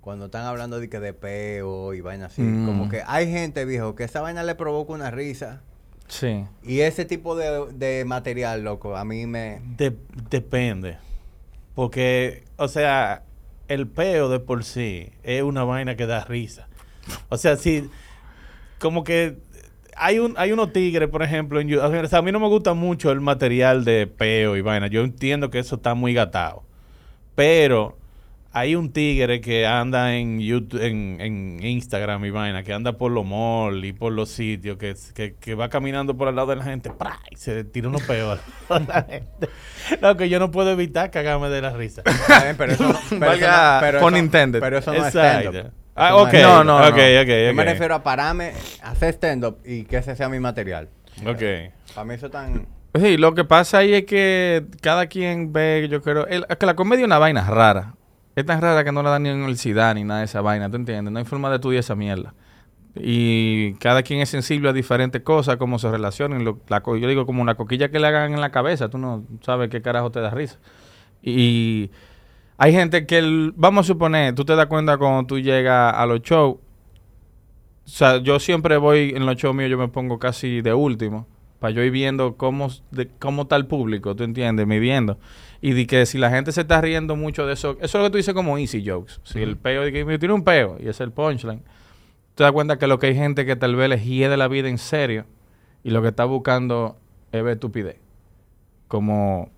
Cuando 0.00 0.26
están 0.26 0.44
hablando 0.44 0.80
de 0.80 0.88
que 0.90 1.00
de 1.00 1.14
peo 1.14 1.94
y 1.94 2.00
vaina 2.00 2.26
así. 2.26 2.42
Mm. 2.42 2.66
Como 2.66 2.88
que 2.88 3.02
hay 3.06 3.30
gente, 3.30 3.64
viejo, 3.64 3.94
que 3.94 4.04
esa 4.04 4.20
vaina 4.20 4.42
le 4.42 4.54
provoca 4.54 4.92
una 4.92 5.10
risa. 5.10 5.62
sí. 6.08 6.44
Y 6.62 6.80
ese 6.80 7.04
tipo 7.06 7.36
de, 7.36 7.72
de 7.72 8.04
material, 8.04 8.62
loco, 8.64 8.96
a 8.96 9.04
mí 9.04 9.26
me... 9.26 9.60
De- 9.76 9.96
depende. 10.28 10.98
Porque, 11.74 12.44
o 12.56 12.68
sea, 12.68 13.22
el 13.68 13.88
peo 13.88 14.28
de 14.28 14.40
por 14.40 14.62
sí 14.64 15.10
es 15.22 15.42
una 15.42 15.64
vaina 15.64 15.96
que 15.96 16.06
da 16.06 16.24
risa. 16.24 16.68
O 17.30 17.36
sea, 17.38 17.56
si, 17.56 17.88
como 18.78 19.04
que 19.04 19.38
hay 19.96 20.18
un 20.18 20.34
hay 20.36 20.52
unos 20.52 20.72
tigres, 20.72 21.08
por 21.08 21.22
ejemplo, 21.22 21.60
en 21.60 21.68
YouTube. 21.68 21.84
O 22.04 22.06
sea, 22.08 22.18
a 22.18 22.22
mí 22.22 22.32
no 22.32 22.40
me 22.40 22.48
gusta 22.48 22.74
mucho 22.74 23.10
el 23.10 23.20
material 23.20 23.84
de 23.84 24.06
peo 24.06 24.56
y 24.56 24.60
vaina. 24.60 24.86
Yo 24.88 25.02
entiendo 25.02 25.50
que 25.50 25.58
eso 25.58 25.76
está 25.76 25.94
muy 25.94 26.14
gatado. 26.14 26.62
Pero 27.34 27.96
hay 28.52 28.76
un 28.76 28.92
tigre 28.92 29.40
que 29.40 29.66
anda 29.66 30.14
en 30.14 30.38
YouTube, 30.38 30.80
en, 30.80 31.20
en 31.20 31.64
Instagram 31.66 32.24
y 32.24 32.30
vaina, 32.30 32.62
que 32.62 32.72
anda 32.72 32.92
por 32.96 33.10
los 33.10 33.26
malls 33.26 33.84
y 33.84 33.92
por 33.92 34.12
los 34.12 34.30
sitios, 34.30 34.78
que, 34.78 34.94
que, 35.12 35.34
que 35.34 35.54
va 35.56 35.68
caminando 35.68 36.16
por 36.16 36.28
al 36.28 36.36
lado 36.36 36.48
de 36.50 36.56
la 36.56 36.64
gente, 36.64 36.90
¡pra! 36.90 37.18
y 37.32 37.36
se 37.36 37.64
tira 37.64 37.88
unos 37.88 38.02
peos 38.02 38.38
a 38.68 38.78
la 38.78 39.02
gente. 39.02 39.48
No, 40.00 40.16
que 40.16 40.28
yo 40.28 40.38
no 40.38 40.52
puedo 40.52 40.70
evitar 40.70 41.10
cagarme 41.10 41.48
de 41.48 41.62
la 41.62 41.70
risa. 41.70 42.02
Bien, 42.42 42.54
pero 42.56 42.72
eso 42.74 42.88
no, 42.88 42.98
pero 43.10 43.20
Valga 43.26 43.46
eso 43.48 43.74
no- 43.74 43.80
pero 43.80 44.00
pun 44.00 44.14
eso- 44.14 44.24
intended. 44.24 44.60
Pero 44.60 44.78
eso 44.78 44.92
no 44.92 44.98
es 45.04 45.08
stand-up. 45.08 45.72
Ah, 45.94 46.16
ok. 46.16 46.32
No, 46.34 46.64
no, 46.64 46.76
ok, 46.78 46.82
no. 46.82 46.88
ok, 46.88 47.28
Yo 47.28 47.50
ok. 47.50 47.54
me 47.56 47.64
refiero 47.64 47.94
a 47.94 48.02
pararme, 48.02 48.52
hacer 48.82 49.10
stand-up 49.14 49.58
y 49.64 49.84
que 49.84 49.98
ese 49.98 50.16
sea 50.16 50.28
mi 50.28 50.40
material. 50.40 50.88
Ok. 51.26 51.42
Para 51.94 52.04
mí 52.04 52.14
eso 52.14 52.30
tan... 52.30 52.66
Sí, 52.94 53.16
lo 53.16 53.34
que 53.34 53.44
pasa 53.44 53.78
ahí 53.78 53.92
es 53.94 54.04
que 54.04 54.64
cada 54.80 55.06
quien 55.06 55.52
ve, 55.52 55.88
yo 55.90 56.00
creo, 56.02 56.26
el- 56.26 56.46
es 56.48 56.56
que 56.56 56.66
la 56.66 56.74
comedia 56.76 57.02
es 57.02 57.06
una 57.06 57.18
vaina 57.18 57.48
rara. 57.48 57.94
Es 58.36 58.44
tan 58.46 58.60
rara 58.60 58.82
que 58.84 58.92
no 58.92 59.02
la 59.02 59.10
dan 59.10 59.22
ni 59.24 59.28
en 59.28 59.36
universidad 59.36 59.94
ni 59.94 60.02
nada 60.04 60.20
de 60.20 60.26
esa 60.26 60.40
vaina, 60.40 60.68
¿tú 60.70 60.76
entiendes? 60.76 61.12
No 61.12 61.18
hay 61.18 61.24
forma 61.24 61.48
de 61.50 61.56
estudiar 61.56 61.80
esa 61.80 61.94
mierda. 61.94 62.34
Y 62.96 63.74
cada 63.74 64.02
quien 64.04 64.20
es 64.20 64.28
sensible 64.28 64.68
a 64.68 64.72
diferentes 64.72 65.22
cosas, 65.22 65.56
cómo 65.56 65.78
se 65.80 65.90
relacionan. 65.90 66.44
Lo- 66.44 66.60
la 66.68 66.82
yo 66.84 67.08
digo, 67.08 67.26
como 67.26 67.42
una 67.42 67.56
coquilla 67.56 67.90
que 67.90 67.98
le 67.98 68.06
hagan 68.06 68.32
en 68.34 68.40
la 68.40 68.50
cabeza, 68.50 68.88
tú 68.88 68.98
no 68.98 69.24
sabes 69.42 69.68
qué 69.70 69.82
carajo 69.82 70.10
te 70.10 70.20
da 70.20 70.30
risa. 70.30 70.58
Y 71.22 71.90
hay 72.56 72.72
gente 72.72 73.06
que, 73.06 73.18
el- 73.18 73.52
vamos 73.56 73.86
a 73.86 73.88
suponer, 73.88 74.34
tú 74.34 74.44
te 74.44 74.54
das 74.56 74.66
cuenta 74.66 74.96
cuando 74.96 75.26
tú 75.26 75.38
llegas 75.38 75.94
a 75.94 76.06
los 76.06 76.22
shows. 76.22 76.56
O 76.56 77.88
sea, 77.88 78.18
yo 78.18 78.38
siempre 78.40 78.76
voy 78.78 79.12
en 79.14 79.26
los 79.26 79.36
shows 79.36 79.54
míos, 79.54 79.70
yo 79.70 79.76
me 79.78 79.88
pongo 79.88 80.18
casi 80.18 80.62
de 80.62 80.72
último, 80.72 81.26
para 81.58 81.72
yo 81.72 81.82
ir 81.82 81.90
viendo 81.90 82.36
cómo, 82.36 82.68
de, 82.90 83.08
cómo 83.18 83.42
está 83.42 83.56
el 83.56 83.66
público, 83.66 84.14
¿tú 84.16 84.24
entiendes? 84.24 84.66
Midiendo. 84.66 85.18
Y 85.60 85.72
de 85.72 85.86
que 85.86 86.06
si 86.06 86.18
la 86.18 86.30
gente 86.30 86.52
se 86.52 86.62
está 86.62 86.80
riendo 86.80 87.16
mucho 87.16 87.46
de 87.46 87.54
eso, 87.54 87.76
eso 87.80 87.84
es 87.84 87.94
lo 87.94 88.04
que 88.04 88.10
tú 88.10 88.16
dices 88.18 88.34
como 88.34 88.56
easy 88.58 88.84
jokes. 88.86 89.14
Si 89.24 89.40
el 89.42 89.56
peo, 89.56 89.82
de 89.82 89.92
que 89.92 90.04
me 90.04 90.18
tiene 90.18 90.34
un 90.34 90.44
peo, 90.44 90.76
y 90.80 90.88
es 90.88 91.00
el 91.00 91.10
punchline. 91.12 91.62
Te 92.34 92.42
das 92.42 92.52
cuenta 92.52 92.78
que 92.78 92.86
lo 92.86 92.98
que 92.98 93.08
hay 93.08 93.14
gente 93.14 93.46
que 93.46 93.56
tal 93.56 93.76
vez 93.76 93.88
les 93.88 94.04
hiede 94.04 94.36
la 94.36 94.48
vida 94.48 94.68
en 94.68 94.78
serio, 94.78 95.24
y 95.82 95.90
lo 95.90 96.02
que 96.02 96.08
está 96.08 96.24
buscando 96.24 96.96
es 97.32 97.42
ver 97.42 97.54
estupidez. 97.54 97.96
Como 98.88 99.50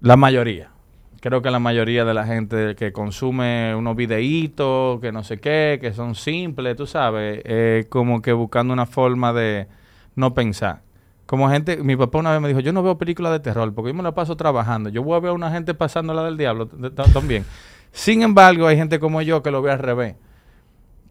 la 0.00 0.16
mayoría. 0.16 0.70
Creo 1.24 1.40
que 1.40 1.50
la 1.50 1.58
mayoría 1.58 2.04
de 2.04 2.12
la 2.12 2.26
gente 2.26 2.76
que 2.76 2.92
consume 2.92 3.74
unos 3.74 3.96
videitos, 3.96 5.00
que 5.00 5.10
no 5.10 5.24
sé 5.24 5.38
qué, 5.38 5.78
que 5.80 5.94
son 5.94 6.14
simples, 6.14 6.76
tú 6.76 6.86
sabes, 6.86 7.86
como 7.88 8.20
que 8.20 8.34
buscando 8.34 8.74
una 8.74 8.84
forma 8.84 9.32
de 9.32 9.66
no 10.16 10.34
pensar. 10.34 10.82
Como 11.24 11.48
gente, 11.48 11.78
mi 11.78 11.96
papá 11.96 12.18
una 12.18 12.30
vez 12.30 12.42
me 12.42 12.48
dijo, 12.48 12.60
yo 12.60 12.74
no 12.74 12.82
veo 12.82 12.98
películas 12.98 13.32
de 13.32 13.40
terror 13.40 13.72
porque 13.74 13.92
yo 13.92 13.94
me 13.94 14.02
la 14.02 14.12
paso 14.12 14.36
trabajando. 14.36 14.90
Yo 14.90 15.02
voy 15.02 15.16
a 15.16 15.20
ver 15.20 15.30
a 15.30 15.32
una 15.32 15.50
gente 15.50 15.72
pasándola 15.72 16.22
del 16.24 16.36
diablo 16.36 16.68
también. 17.14 17.46
Sin 17.90 18.20
embargo, 18.20 18.66
hay 18.66 18.76
gente 18.76 19.00
como 19.00 19.22
yo 19.22 19.42
que 19.42 19.50
lo 19.50 19.62
ve 19.62 19.72
al 19.72 19.78
revés. 19.78 20.16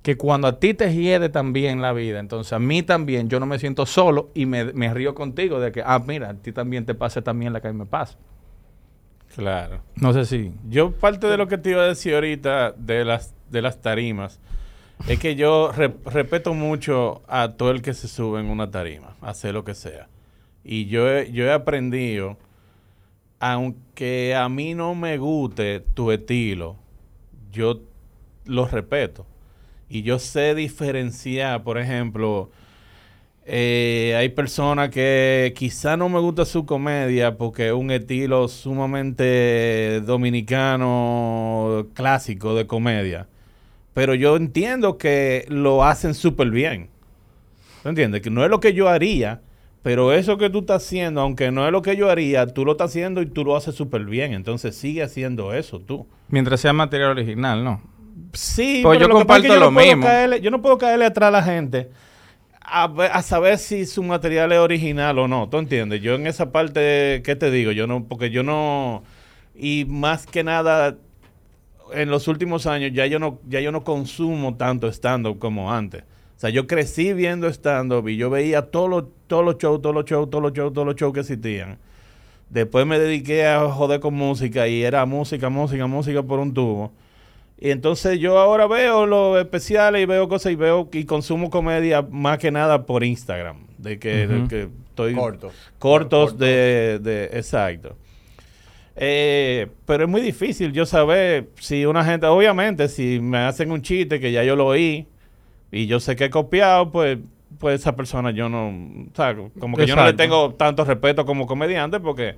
Que 0.03 0.15
cuando 0.15 0.47
a 0.47 0.59
ti 0.59 0.75
te 0.75 0.93
hiede 0.93 1.29
también 1.29 1.81
la 1.81 1.91
vida, 1.91 2.19
entonces 2.19 2.53
a 2.53 2.59
mí 2.59 2.83
también, 2.83 3.29
yo 3.29 3.39
no 3.39 3.47
me 3.47 3.57
siento 3.57 3.87
solo 3.87 4.29
y 4.35 4.45
me, 4.45 4.73
me 4.73 4.93
río 4.93 5.15
contigo 5.15 5.59
de 5.59 5.71
que, 5.71 5.81
ah, 5.83 5.99
mira, 6.05 6.29
a 6.29 6.33
ti 6.35 6.51
también 6.51 6.85
te 6.85 6.93
pasa 6.93 7.23
también 7.23 7.51
la 7.51 7.61
que 7.61 7.69
a 7.69 7.73
mí 7.73 7.79
me 7.79 7.87
pasa. 7.87 8.15
Claro. 9.35 9.81
No 9.95 10.13
sé 10.13 10.25
si... 10.25 10.51
Yo 10.69 10.91
parte 10.91 11.27
de 11.27 11.37
lo 11.37 11.47
que 11.47 11.57
te 11.57 11.71
iba 11.71 11.81
a 11.81 11.87
decir 11.87 12.13
ahorita 12.13 12.71
de 12.73 13.03
las 13.05 13.33
de 13.49 13.61
las 13.61 13.81
tarimas 13.81 14.39
es 15.07 15.19
que 15.19 15.35
yo 15.35 15.71
re- 15.71 15.93
respeto 16.05 16.53
mucho 16.53 17.21
a 17.27 17.49
todo 17.53 17.71
el 17.71 17.81
que 17.81 17.93
se 17.93 18.07
sube 18.07 18.39
en 18.39 18.47
una 18.47 18.71
tarima, 18.71 19.15
hacer 19.21 19.53
lo 19.53 19.63
que 19.63 19.75
sea. 19.75 20.07
Y 20.63 20.85
yo 20.85 21.09
he, 21.09 21.31
yo 21.31 21.45
he 21.45 21.51
aprendido, 21.51 22.37
aunque 23.39 24.35
a 24.35 24.47
mí 24.49 24.73
no 24.73 24.95
me 24.95 25.17
guste 25.17 25.81
tu 25.81 26.11
estilo, 26.11 26.77
yo 27.51 27.81
lo 28.45 28.67
respeto. 28.67 29.25
Y 29.89 30.01
yo 30.03 30.17
sé 30.19 30.55
diferenciar, 30.55 31.63
por 31.63 31.77
ejemplo, 31.77 32.49
eh, 33.45 34.15
hay 34.17 34.29
personas 34.29 34.89
que 34.89 35.53
quizá 35.55 35.97
no 35.97 36.07
me 36.09 36.19
gusta 36.19 36.45
su 36.45 36.65
comedia 36.65 37.37
porque 37.37 37.67
es 37.67 37.73
un 37.73 37.91
estilo 37.91 38.47
sumamente 38.47 40.01
dominicano 40.05 41.87
clásico 41.93 42.55
de 42.55 42.67
comedia. 42.67 43.27
Pero 43.93 44.15
yo 44.15 44.35
entiendo 44.37 44.97
que 44.97 45.45
lo 45.49 45.83
hacen 45.83 46.13
súper 46.13 46.49
bien. 46.49 46.89
¿Tú 47.83 47.89
entiendes? 47.89 48.21
Que 48.21 48.29
no 48.29 48.43
es 48.43 48.49
lo 48.49 48.59
que 48.59 48.73
yo 48.73 48.87
haría, 48.89 49.41
pero 49.83 50.13
eso 50.13 50.37
que 50.37 50.49
tú 50.49 50.59
estás 50.59 50.83
haciendo, 50.83 51.21
aunque 51.21 51.51
no 51.51 51.65
es 51.65 51.71
lo 51.71 51.81
que 51.81 51.95
yo 51.95 52.09
haría, 52.09 52.47
tú 52.47 52.65
lo 52.65 52.71
estás 52.71 52.91
haciendo 52.91 53.21
y 53.21 53.25
tú 53.27 53.43
lo 53.43 53.55
haces 53.55 53.75
súper 53.75 54.05
bien. 54.05 54.33
Entonces 54.33 54.75
sigue 54.75 55.03
haciendo 55.03 55.53
eso 55.53 55.79
tú. 55.79 56.07
Mientras 56.29 56.61
sea 56.61 56.73
material 56.73 57.11
original, 57.11 57.63
¿no? 57.63 57.81
Sí, 58.31 58.79
Pues 58.83 58.97
pero 58.97 59.01
yo 59.01 59.07
lo 59.09 59.15
que 59.15 59.19
comparto 59.19 59.47
yo 59.47 59.55
lo 59.59 59.71
no 59.71 59.79
mismo. 59.79 60.03
caerle- 60.05 60.41
yo 60.41 60.49
no 60.49 60.61
puedo 60.61 60.77
caerle 60.77 61.05
atrás 61.05 61.27
a 61.27 61.31
la 61.31 61.43
gente 61.43 61.89
a, 62.73 63.21
saber 63.21 63.59
si 63.59 63.85
su 63.85 64.01
material 64.01 64.51
es 64.51 64.59
original 64.59 65.19
o 65.19 65.27
no. 65.27 65.47
¿Tú 65.47 65.57
entiendes? 65.57 66.01
Yo 66.01 66.15
en 66.15 66.25
esa 66.25 66.51
parte, 66.51 67.21
¿qué 67.23 67.35
te 67.35 67.51
digo? 67.51 67.71
Yo 67.71 67.85
no, 67.85 68.05
porque 68.05 68.31
yo 68.31 68.41
no, 68.41 69.03
y 69.55 69.85
más 69.87 70.25
que 70.25 70.43
nada, 70.43 70.97
en 71.93 72.09
los 72.09 72.27
últimos 72.27 72.65
años 72.65 72.91
ya 72.93 73.05
yo 73.05 73.19
no, 73.19 73.39
ya 73.47 73.59
yo 73.59 73.71
no 73.71 73.83
consumo 73.83 74.55
tanto 74.55 74.87
stand-up 74.87 75.37
como 75.37 75.71
antes. 75.71 76.03
O 76.35 76.39
sea, 76.43 76.49
yo 76.49 76.65
crecí 76.65 77.13
viendo 77.13 77.47
stand-up 77.47 78.09
y 78.09 78.17
yo 78.17 78.29
veía 78.29 78.63
todos 78.63 79.05
todos 79.27 79.45
los 79.45 79.57
shows, 79.57 79.81
todos 79.81 79.95
los 79.95 80.05
shows, 80.05 80.29
todos 80.29 80.43
los 80.43 80.53
shows, 80.53 80.73
todos 80.73 80.87
los 80.87 80.95
shows 80.95 81.13
que 81.13 81.19
existían. 81.19 81.77
Después 82.49 82.85
me 82.85 82.99
dediqué 82.99 83.45
a 83.45 83.69
joder 83.69 83.99
con 83.99 84.15
música 84.15 84.67
y 84.67 84.83
era 84.83 85.05
música, 85.05 85.49
música, 85.49 85.87
música 85.87 86.23
por 86.23 86.39
un 86.39 86.53
tubo. 86.53 86.91
Y 87.63 87.71
entonces 87.71 88.19
yo 88.19 88.39
ahora 88.39 88.67
veo 88.67 89.05
los 89.05 89.39
especiales 89.39 90.03
y 90.03 90.05
veo 90.05 90.27
cosas 90.27 90.51
y 90.51 90.55
veo 90.55 90.89
y 90.91 91.05
consumo 91.05 91.49
comedia 91.49 92.01
más 92.01 92.37
que 92.37 92.51
nada 92.51 92.85
por 92.85 93.05
Instagram. 93.05 93.55
De 93.77 93.97
que, 93.99 94.27
de 94.27 94.39
Ujú. 94.39 94.47
que 94.49 94.67
estoy 94.89 95.13
Cortos. 95.13 95.53
cortos 95.79 96.19
Cortos. 96.31 96.39
de, 96.39 96.99
de 96.99 97.23
exacto. 97.31 97.95
Eh, 98.97 99.67
pero 99.85 100.03
es 100.03 100.09
muy 100.09 100.19
difícil 100.19 100.73
yo 100.73 100.85
saber 100.85 101.47
si 101.57 101.85
una 101.85 102.03
gente, 102.03 102.25
obviamente, 102.25 102.89
si 102.89 103.21
me 103.21 103.37
hacen 103.37 103.71
un 103.71 103.81
chiste 103.81 104.19
que 104.19 104.33
ya 104.33 104.43
yo 104.43 104.57
lo 104.57 104.67
oí 104.67 105.07
y 105.71 105.87
yo 105.87 106.01
sé 106.01 106.17
que 106.17 106.25
he 106.25 106.29
copiado, 106.29 106.91
pues, 106.91 107.17
pues 107.59 107.79
esa 107.79 107.95
persona 107.95 108.31
yo 108.31 108.49
no, 108.49 108.67
o 108.67 109.15
sea, 109.15 109.37
como 109.57 109.77
que 109.77 109.85
yo 109.85 109.95
no 109.95 110.05
le 110.05 110.11
tengo 110.11 110.53
tanto 110.55 110.83
respeto 110.83 111.25
como 111.25 111.47
comediante 111.47 112.01
porque 112.01 112.35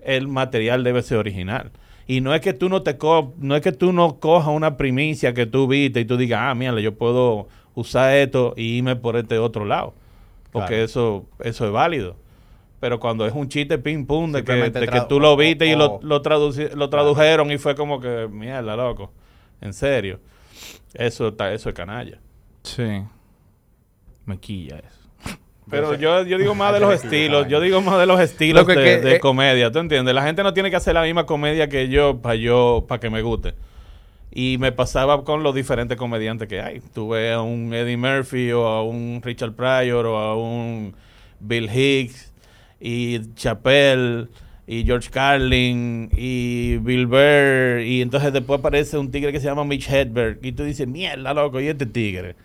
el 0.00 0.28
material 0.28 0.84
debe 0.84 1.02
ser 1.02 1.18
original. 1.18 1.72
Y 2.10 2.20
no 2.20 2.34
es 2.34 2.40
que 2.40 2.52
tú 2.52 2.68
no 2.68 2.82
te 2.82 2.96
co 2.98 3.34
no 3.38 3.54
es 3.54 3.62
que 3.62 3.70
tú 3.70 3.92
no 3.92 4.18
cojas 4.18 4.48
una 4.48 4.76
primicia 4.76 5.32
que 5.32 5.46
tú 5.46 5.68
viste 5.68 6.00
y 6.00 6.04
tú 6.04 6.16
digas, 6.16 6.40
ah, 6.42 6.54
mira, 6.56 6.78
yo 6.80 6.94
puedo 6.94 7.46
usar 7.74 8.14
esto 8.16 8.52
y 8.56 8.78
irme 8.78 8.96
por 8.96 9.16
este 9.16 9.38
otro 9.38 9.64
lado. 9.64 9.94
Porque 10.50 10.68
Claro. 10.70 10.84
eso, 10.84 11.26
eso 11.38 11.66
es 11.66 11.70
válido. 11.72 12.16
Pero 12.80 12.98
cuando 12.98 13.26
es 13.26 13.32
un 13.32 13.48
chiste 13.48 13.78
ping 13.78 14.06
pum 14.06 14.32
de 14.32 14.42
que, 14.42 14.52
de 14.54 14.88
que 14.88 15.00
tú 15.08 15.20
lo 15.20 15.34
o- 15.34 15.36
viste 15.36 15.66
y 15.66 15.76
lo, 15.76 16.00
lo, 16.02 16.20
lo 16.74 16.88
tradujeron 16.90 17.52
y 17.52 17.58
fue 17.58 17.76
como 17.76 18.00
que, 18.00 18.26
mierda, 18.28 18.74
loco. 18.74 19.12
En 19.60 19.72
serio. 19.72 20.18
Eso, 20.94 21.28
eso 21.52 21.68
es 21.68 21.74
canalla. 21.76 22.18
Sí. 22.64 23.02
Me 24.24 24.36
quilla 24.38 24.78
eso. 24.78 24.99
Pero 25.70 25.94
yo, 25.94 26.24
yo 26.24 26.38
digo 26.38 26.54
más 26.54 26.72
de 26.74 26.80
los 26.80 26.92
estilos, 26.94 27.48
yo 27.48 27.60
digo 27.60 27.80
más 27.80 27.98
de 27.98 28.06
los 28.06 28.20
estilos 28.20 28.62
Lo 28.62 28.66
que- 28.66 28.78
de, 28.78 28.84
que, 28.84 28.96
de 29.00 29.14
eh, 29.16 29.20
comedia, 29.20 29.70
¿tú 29.70 29.78
entiendes? 29.78 30.14
La 30.14 30.22
gente 30.22 30.42
no 30.42 30.52
tiene 30.52 30.70
que 30.70 30.76
hacer 30.76 30.94
la 30.94 31.02
misma 31.02 31.26
comedia 31.26 31.68
que 31.68 31.88
yo 31.88 32.18
para 32.18 32.34
yo, 32.34 32.84
para 32.88 33.00
que 33.00 33.10
me 33.10 33.22
guste. 33.22 33.54
Y 34.32 34.58
me 34.58 34.70
pasaba 34.70 35.24
con 35.24 35.42
los 35.42 35.54
diferentes 35.54 35.96
comediantes 35.98 36.46
que 36.48 36.60
hay. 36.60 36.80
Tuve 36.94 37.32
a 37.32 37.40
un 37.40 37.74
Eddie 37.74 37.96
Murphy 37.96 38.52
o 38.52 38.66
a 38.66 38.84
un 38.84 39.20
Richard 39.24 39.52
Pryor 39.54 40.06
o 40.06 40.16
a 40.18 40.36
un 40.36 40.94
Bill 41.40 41.68
Hicks 41.68 42.32
y 42.80 43.34
Chappelle 43.34 44.28
y 44.68 44.84
George 44.84 45.10
Carlin 45.10 46.10
y 46.16 46.76
Bill 46.76 47.06
Burr 47.08 47.80
y 47.84 48.02
entonces 48.02 48.32
después 48.32 48.60
aparece 48.60 48.96
un 48.98 49.10
tigre 49.10 49.32
que 49.32 49.40
se 49.40 49.46
llama 49.46 49.64
Mitch 49.64 49.90
Hedberg 49.90 50.38
y 50.42 50.52
tú 50.52 50.62
dices, 50.62 50.86
mierda, 50.86 51.34
loco, 51.34 51.60
¿y 51.60 51.66
este 51.66 51.86
tigre? 51.86 52.36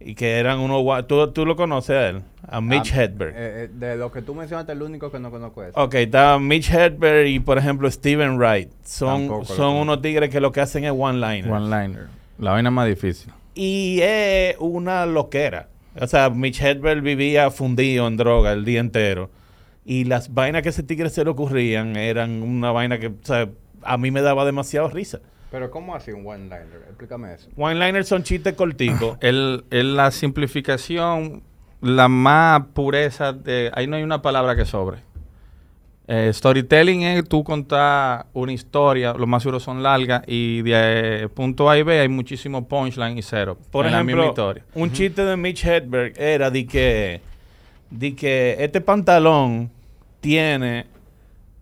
Y 0.00 0.14
que 0.14 0.38
eran 0.38 0.58
unos... 0.60 1.06
¿Tú, 1.06 1.30
tú 1.32 1.44
lo 1.44 1.56
conoces 1.56 1.90
a 1.96 2.08
él? 2.08 2.22
A 2.52 2.60
Mitch 2.60 2.92
Ah, 2.92 3.02
Hedberg. 3.04 3.32
eh, 3.36 3.64
eh, 3.64 3.68
de 3.72 3.96
lo 3.96 4.10
que 4.10 4.22
tú 4.22 4.34
mencionaste, 4.34 4.72
el 4.72 4.82
único 4.82 5.10
que 5.12 5.20
no 5.20 5.30
conozco 5.30 5.62
es. 5.62 5.70
Ok, 5.76 5.94
está 5.94 6.38
Mitch 6.38 6.68
Hedberg 6.70 7.26
y 7.28 7.38
por 7.40 7.58
ejemplo 7.58 7.88
Steven 7.90 8.36
Wright. 8.38 8.70
Son, 8.84 9.20
Tampoco 9.28 9.44
son 9.44 9.76
unos 9.76 10.02
tigres 10.02 10.30
que 10.30 10.40
lo 10.40 10.50
que 10.50 10.60
hacen 10.60 10.84
es 10.84 10.90
one-liner. 10.96 11.50
One-liner. 11.50 12.08
La 12.38 12.50
vaina 12.52 12.70
más 12.70 12.86
difícil. 12.88 13.32
y 13.54 14.00
es 14.02 14.56
una 14.58 15.06
loquera. 15.06 15.68
O 16.00 16.06
sea, 16.06 16.30
Mitch 16.30 16.60
Hedberg 16.62 17.02
vivía 17.02 17.50
fundido 17.50 18.06
en 18.08 18.16
droga 18.16 18.52
el 18.52 18.64
día 18.64 18.80
entero. 18.80 19.30
Y 19.84 20.04
las 20.04 20.32
vainas 20.34 20.62
que 20.62 20.68
a 20.68 20.70
ese 20.70 20.82
tigre 20.82 21.08
se 21.10 21.24
le 21.24 21.30
ocurrían 21.30 21.96
eran 21.96 22.42
una 22.42 22.70
vaina 22.72 22.98
que, 22.98 23.08
o 23.08 23.14
sea, 23.22 23.48
a 23.82 23.96
mí 23.98 24.10
me 24.10 24.22
daba 24.22 24.44
demasiado 24.44 24.88
risa. 24.88 25.20
Pero, 25.50 25.70
¿cómo 25.70 25.96
así 25.96 26.12
un 26.12 26.24
one-liner? 26.26 26.84
Explícame 26.88 27.34
eso. 27.34 27.48
One-liners 27.56 28.06
son 28.06 28.22
chistes 28.22 28.54
corticos. 28.54 29.18
El, 29.20 29.64
el- 29.70 29.96
la 29.96 30.10
simplificación, 30.12 31.42
la 31.80 32.08
más 32.08 32.62
pureza 32.72 33.32
de... 33.32 33.70
Ahí 33.74 33.86
no 33.86 33.96
hay 33.96 34.02
una 34.02 34.22
palabra 34.22 34.56
que 34.56 34.64
sobre. 34.64 34.98
Eh, 36.12 36.32
storytelling 36.32 37.02
es 37.02 37.28
tú 37.28 37.44
contar 37.44 38.26
una 38.32 38.52
historia, 38.52 39.12
lo 39.12 39.28
más 39.28 39.44
seguro 39.44 39.60
son 39.60 39.80
largas, 39.80 40.24
y 40.26 40.60
de 40.62 40.72
eh, 41.22 41.28
punto 41.28 41.70
A 41.70 41.78
y 41.78 41.84
B 41.84 42.00
hay 42.00 42.08
muchísimo 42.08 42.66
punchline 42.66 43.16
y 43.16 43.22
cero. 43.22 43.56
Por 43.70 43.86
en 43.86 43.92
la 43.92 44.02
misma 44.02 44.22
ejemplo, 44.22 44.42
historia. 44.42 44.64
un 44.74 44.90
chiste 44.90 45.24
de 45.24 45.36
Mitch 45.36 45.64
Hedberg 45.64 46.14
era 46.16 46.50
de 46.50 46.66
que, 46.66 47.20
de 47.90 48.16
que 48.16 48.56
este 48.58 48.80
pantalón 48.80 49.70
tiene, 50.20 50.86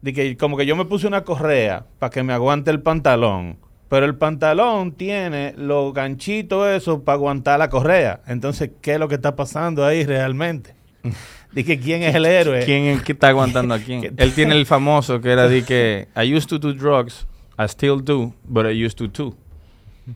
de 0.01 0.14
que 0.14 0.35
como 0.39 0.57
que 0.57 0.64
yo 0.64 0.77
me 0.77 0.87
puse 0.87 1.07
una 1.07 1.25
correa 1.25 1.85
para 1.99 2.09
que 2.09 2.23
me 2.23 2.33
aguante 2.33 2.71
el 2.71 2.81
pantalón, 2.81 3.59
pero 3.89 4.07
el 4.07 4.14
pantalón 4.16 4.93
tiene 4.93 5.55
los 5.57 5.93
ganchitos 5.95 6.68
esos 6.68 7.01
para 7.03 7.14
aguantar 7.16 7.59
la 7.59 7.68
correa. 7.70 8.20
Entonces, 8.26 8.70
¿qué 8.82 8.95
es 8.95 8.99
lo 9.01 9.09
que 9.09 9.14
está 9.16 9.34
pasando 9.36 9.84
ahí 9.84 10.05
realmente? 10.05 10.74
Que 11.55 11.80
quién 11.80 12.03
es 12.05 12.14
el 12.14 12.24
héroe. 12.26 12.64
¿Quién 12.64 13.01
que 13.01 13.12
está 13.12 13.28
aguantando 13.28 13.74
a 13.74 13.78
quién? 13.80 14.01
¿Qué- 14.03 14.12
Él 14.16 14.32
tiene 14.34 14.55
el 14.55 14.64
famoso 14.66 15.20
que 15.20 15.32
era 15.32 15.49
de 15.49 15.64
que 15.64 16.07
I 16.14 16.32
used 16.36 16.47
to 16.49 16.59
do 16.59 16.72
drugs, 16.72 17.26
I 17.59 17.64
still 17.64 18.01
do, 18.05 18.32
but 18.45 18.66
I 18.66 18.84
used 18.86 18.97
to 18.99 19.11
too. 19.11 19.34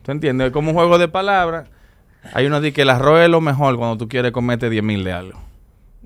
¿Tú 0.03 0.11
entiendes? 0.11 0.51
Como 0.51 0.69
un 0.69 0.75
juego 0.75 0.97
de 0.97 1.07
palabras. 1.09 1.67
Hay 2.33 2.45
uno 2.45 2.61
de 2.61 2.71
que 2.71 2.83
el 2.83 2.89
arroz 2.91 3.19
es 3.21 3.29
lo 3.29 3.41
mejor 3.41 3.75
cuando 3.77 3.97
tú 3.97 4.07
quieres 4.07 4.31
comerte 4.31 4.69
10 4.69 4.83
mil 4.83 5.03
de 5.03 5.11
algo. 5.11 5.39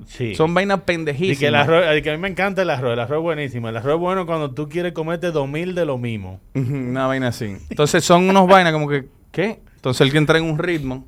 Sí. 0.05 0.35
Son 0.35 0.53
vainas 0.53 0.77
Y 0.79 0.81
pendejísimas. 0.81 1.39
que 1.39 1.47
el 1.47 1.55
arroz, 1.55 1.85
y 1.97 2.01
que 2.01 2.09
a 2.11 2.13
mí 2.13 2.19
me 2.19 2.27
encanta 2.27 2.61
el 2.61 2.69
arroz, 2.69 2.93
el 2.93 2.99
arroz 2.99 3.17
es 3.17 3.23
buenísimo. 3.23 3.67
El 3.69 3.77
arroz 3.77 3.95
es 3.95 3.99
bueno 3.99 4.25
cuando 4.25 4.51
tú 4.51 4.69
quieres 4.69 4.93
comerte 4.93 5.31
dos 5.31 5.49
mil 5.49 5.73
de 5.75 5.85
lo 5.85 5.97
mismo. 5.97 6.39
Una 6.53 7.07
vaina 7.07 7.29
así. 7.29 7.55
Entonces 7.69 8.03
son 8.03 8.29
unos 8.29 8.47
vainas 8.47 8.73
como 8.73 8.87
que, 8.87 9.05
¿qué? 9.31 9.59
Entonces 9.75 10.01
el 10.01 10.11
que 10.11 10.17
entra 10.19 10.37
en 10.37 10.45
un 10.45 10.59
ritmo 10.59 11.05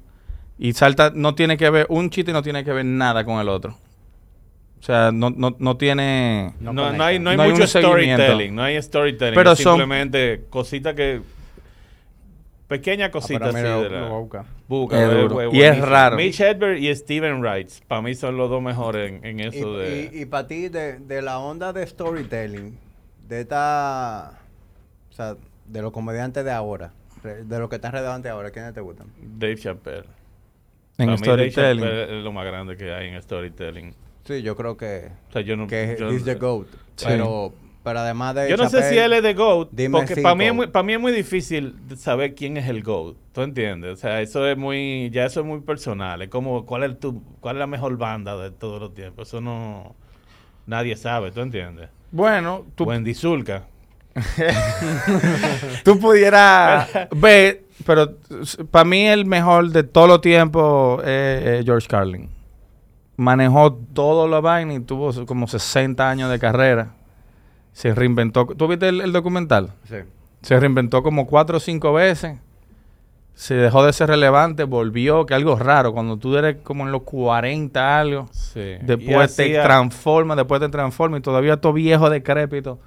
y 0.58 0.74
salta, 0.74 1.12
no 1.14 1.36
tiene 1.36 1.56
que 1.58 1.70
ver, 1.70 1.86
un 1.90 2.10
chiste 2.10 2.34
no 2.34 2.42
tiene 2.42 2.64
que 2.64 2.72
ver 2.74 2.84
nada 2.86 3.24
con 3.24 3.40
el 3.40 3.48
otro. 3.50 3.78
O 4.80 4.84
sea, 4.84 5.12
no, 5.12 5.30
no, 5.30 5.56
no 5.60 5.76
tiene... 5.78 6.54
No, 6.62 6.72
No 6.74 7.04
hay, 7.04 7.20
no 7.20 7.30
hay 7.32 7.38
mucho 7.38 7.68
storytelling, 7.68 8.56
no 8.56 8.64
hay 8.64 8.82
storytelling. 8.82 9.36
Pero 9.36 9.52
es 9.52 9.60
son- 9.60 9.78
simplemente 9.78 10.46
cositas 10.50 10.96
que... 10.96 11.22
Cositas 12.70 13.50
Ah, 13.50 13.52
pero 13.52 13.58
así 13.58 13.58
mira, 13.58 13.82
de 13.82 13.90
la-. 13.90 14.10
Busca, 14.68 15.02
Es 15.04 15.10
bu- 15.30 15.54
Y 15.54 15.62
es 15.64 15.80
raro. 15.80 16.16
Mitch 16.16 16.40
Hedberg 16.40 16.78
y 16.78 16.96
Steven 16.96 17.42
Wright, 17.42 17.70
para 17.88 18.02
mí 18.02 18.14
son 18.16 18.38
los 18.38 18.50
dos 18.50 18.62
mejores 18.62 19.12
en, 19.12 19.26
en 19.26 19.40
Y, 19.40 19.44
eso 19.44 19.74
de... 19.78 20.10
y, 20.14 20.26
para 20.26 20.48
ti, 20.48 20.70
de, 20.70 21.00
de 21.00 21.22
la 21.22 21.40
onda 21.40 21.74
de 21.74 21.86
storytelling, 21.88 22.78
de 23.28 23.42
esta. 23.42 24.40
O 25.10 25.14
sea, 25.14 25.36
de 25.66 25.82
los 25.82 25.92
comediantes 25.92 26.46
de 26.46 26.52
ahora, 26.52 26.94
de 27.24 27.60
los 27.60 27.70
que 27.70 27.76
están 27.76 27.92
relevantes 27.92 28.32
ahora, 28.32 28.52
¿quiénes 28.52 28.74
te 28.74 28.82
gustan? 28.82 29.08
Dave 29.20 29.56
Chappelle. 29.58 30.04
En 30.98 31.08
Para 31.08 31.18
mí 31.18 31.28
Dave 31.28 31.52
storytelling. 31.52 31.84
Chappelle 31.84 32.18
es 32.20 32.24
lo 32.24 32.32
más 32.32 32.46
grande 32.46 32.78
que 32.78 32.92
hay 32.94 33.08
en 33.10 33.22
storytelling. 33.22 33.94
Sí, 34.26 34.42
yo 34.44 34.56
creo 34.56 34.78
que. 34.78 35.10
O 35.30 35.32
sea, 35.32 35.42
yo 35.42 35.56
no... 35.58 35.66
que 35.66 35.96
yo, 36.00 36.10
es 36.10 36.24
the 36.24 36.36
GOAT. 36.36 36.68
Sí. 36.96 37.06
Pero, 37.08 37.54
pero 37.84 38.00
además 38.00 38.36
de. 38.36 38.50
yo 38.50 38.58
no 38.58 38.70
sé 38.70 38.90
si 38.90 38.98
él 38.98 39.14
es 39.14 39.24
de 39.24 39.34
GOAT, 39.34 39.70
dime 39.72 40.00
porque 40.00 40.22
para 40.22 40.36
mí, 40.36 40.46
es 40.46 40.54
muy, 40.54 40.68
para 40.68 40.84
mí 40.84 40.94
es 40.94 41.00
muy 41.00 41.12
difícil 41.12 41.76
saber 41.96 42.36
quién 42.36 42.58
es 42.58 42.68
el 42.68 42.84
GOAT. 42.84 43.16
¿Tú 43.32 43.42
entiendes? 43.42 43.94
O 43.94 43.96
sea, 43.96 44.22
eso 44.22 44.46
es 44.46 44.58
muy... 44.58 45.10
Ya 45.12 45.26
eso 45.26 45.40
es 45.40 45.46
muy 45.46 45.62
personal. 45.62 46.22
Es 46.22 46.30
como, 46.30 46.66
¿cuál 46.66 46.84
es, 46.84 47.00
tu, 47.00 47.24
cuál 47.40 47.56
es 47.56 47.60
la 47.60 47.68
mejor 47.68 47.98
banda 47.98 48.36
de 48.36 48.52
todos 48.52 48.82
los 48.82 48.94
tiempos? 48.94 49.30
Eso 49.30 49.40
no... 49.40 49.96
Nadie 50.66 50.96
sabe, 50.98 51.32
¿tú 51.32 51.40
entiendes? 51.40 51.90
Bueno, 52.12 52.66
tú, 52.76 52.84
Wendy 52.84 53.14
Zulka. 53.14 53.64
tú 55.84 56.00
pudieras 56.00 56.90
ver, 57.16 57.64
pero 57.86 58.18
para 58.70 58.86
mí 58.86 59.08
el 59.08 59.26
mejor 59.26 59.70
de 59.70 59.84
todos 59.84 60.08
los 60.08 60.22
tiempos 60.22 61.02
es 61.06 61.46
es 61.46 61.66
George 61.66 61.88
Carlin. 61.88 62.30
Manejó 63.16 63.74
todo 63.74 64.28
la 64.28 64.42
vaina 64.42 64.74
y 64.74 64.80
tuvo 64.82 65.26
como 65.26 65.48
60 65.48 66.10
años 66.10 66.30
de 66.30 66.40
carrera. 66.40 66.96
Se 67.74 67.94
reinventó. 67.96 68.46
¿Tú 68.46 68.68
viste 68.68 68.90
el, 68.90 69.02
el 69.02 69.12
documental? 69.12 69.72
Sí. 69.88 69.98
Se 70.42 70.60
reinventó 70.60 71.04
como 71.04 71.28
cuatro 71.28 71.58
o 71.58 71.60
cinco 71.60 71.94
veces. 71.94 72.38
Se 73.34 73.54
dejó 73.54 73.86
de 73.86 73.94
ser 73.94 74.10
relevante, 74.10 74.66
volvió, 74.66 75.26
que 75.26 75.34
algo 75.34 75.56
raro. 75.56 75.94
Cuando 75.94 76.18
tú 76.18 76.36
eres 76.36 76.58
como 76.62 76.86
en 76.86 76.92
los 76.92 77.04
40 77.04 78.00
algo, 78.00 78.28
Sí. 78.32 78.76
Después 78.82 79.34
te 79.36 79.54
transforma, 79.62 80.36
después 80.36 80.60
te 80.60 80.68
transforma 80.68 81.18
y 81.18 81.22
todavía 81.22 81.56
todo 81.56 81.72
viejo, 81.72 82.10
decrépito, 82.10 82.80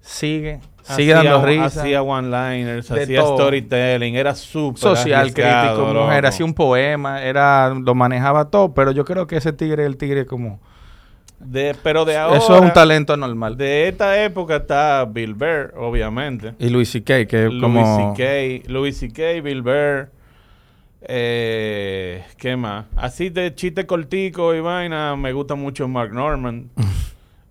sigue, 0.00 0.60
sigue 0.82 1.12
dando 1.12 1.44
risa. 1.44 1.66
Hacía 1.82 2.02
one-liners, 2.02 2.90
hacía 2.90 3.20
todo. 3.20 3.36
storytelling, 3.36 4.14
era 4.14 4.34
súper 4.34 4.80
social 4.80 5.34
crítico, 5.34 5.92
mujer, 5.92 6.24
hacía 6.24 6.46
un 6.46 6.54
poema, 6.54 7.22
era, 7.22 7.74
lo 7.74 7.94
manejaba 7.94 8.48
todo, 8.48 8.72
pero 8.72 8.92
yo 8.92 9.04
creo 9.04 9.26
que 9.26 9.36
ese 9.36 9.52
tigre, 9.52 9.84
el 9.84 9.98
tigre 9.98 10.24
como... 10.24 10.58
De, 11.44 11.74
pero 11.82 12.04
de 12.04 12.16
ahora... 12.16 12.38
eso 12.38 12.54
es 12.56 12.62
un 12.62 12.72
talento 12.72 13.16
normal. 13.16 13.56
De 13.56 13.88
esta 13.88 14.22
época 14.24 14.56
está 14.56 15.04
Bill 15.04 15.34
Burr, 15.34 15.74
obviamente. 15.76 16.54
y 16.58 16.68
Luis 16.70 16.90
C.K., 16.90 17.26
que 17.26 17.46
es 17.46 17.52
Louis 17.52 17.60
como... 17.62 18.14
C.K., 18.16 18.70
Louis 18.72 18.96
C.K., 18.96 19.40
Bill 19.42 19.62
Burr. 19.62 20.10
Eh, 21.02 22.22
¿Qué 22.38 22.56
más? 22.56 22.86
Así 22.96 23.28
de 23.28 23.54
chiste 23.54 23.86
cortico 23.86 24.54
y 24.54 24.60
vaina, 24.60 25.16
me 25.16 25.32
gusta 25.32 25.54
mucho 25.54 25.88
Mark 25.88 26.12
Norman. 26.12 26.70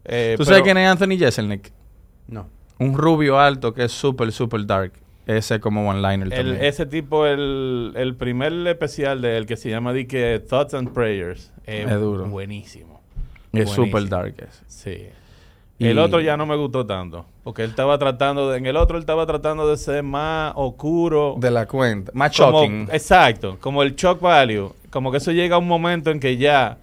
Eh, 0.04 0.34
¿Tú 0.36 0.44
sabes 0.46 0.62
pero 0.62 0.66
quién 0.66 0.78
es 0.80 0.90
Anthony 0.90 1.16
Jeselnik? 1.16 1.72
No. 2.28 2.48
Un 2.80 2.98
rubio 2.98 3.40
alto 3.40 3.72
que 3.72 3.84
es 3.84 3.92
súper, 3.92 4.32
súper 4.32 4.66
dark. 4.66 4.94
Ese 5.28 5.60
como 5.60 5.88
one-liner 5.88 6.24
el- 6.24 6.30
también. 6.34 6.66
ese 6.66 6.88
tipo, 6.88 7.28
el, 7.28 7.94
el 7.96 8.16
primer 8.16 8.52
especial 8.68 9.22
de 9.22 9.38
él 9.38 9.46
que 9.46 9.56
se 9.58 9.70
llama 9.70 9.94
di 9.94 10.08
que 10.08 10.40
Thoughts 10.40 10.74
and 10.74 10.92
Prayers, 10.92 11.54
es 11.68 11.88
Es 11.88 12.00
duro. 12.00 12.26
buenísimo. 12.26 12.91
Es 13.54 13.70
súper 13.70 14.08
dark 14.10 14.36
ese. 14.38 14.64
Sí. 14.68 15.08
Y- 15.80 15.88
El 15.88 15.98
otro 16.00 16.20
ya 16.22 16.38
no 16.38 16.46
me 16.46 16.56
gustó 16.56 16.86
tanto. 16.86 17.26
Porque 17.44 17.64
él 17.64 17.72
estaba 17.72 17.98
tratando 17.98 18.50
de. 18.52 18.60
En 18.60 18.66
el 18.68 18.78
otro 18.78 18.98
él 18.98 19.02
estaba 19.02 19.26
tratando 19.26 19.68
de 19.68 19.78
ser 19.78 20.04
más 20.04 20.54
oscuro. 20.56 21.36
De 21.40 21.50
la 21.50 21.66
cuenta. 21.68 22.12
Más 22.14 22.38
como- 22.38 22.62
shocking. 22.62 22.88
Exacto. 22.92 23.58
Como 23.60 23.82
el 23.82 23.96
shock 23.96 24.22
value. 24.22 24.72
Como 24.92 25.12
que 25.12 25.18
eso 25.18 25.32
llega 25.32 25.56
a 25.56 25.60
un 25.60 25.68
momento 25.68 26.12
en 26.12 26.20
que 26.20 26.38
ya. 26.38 26.78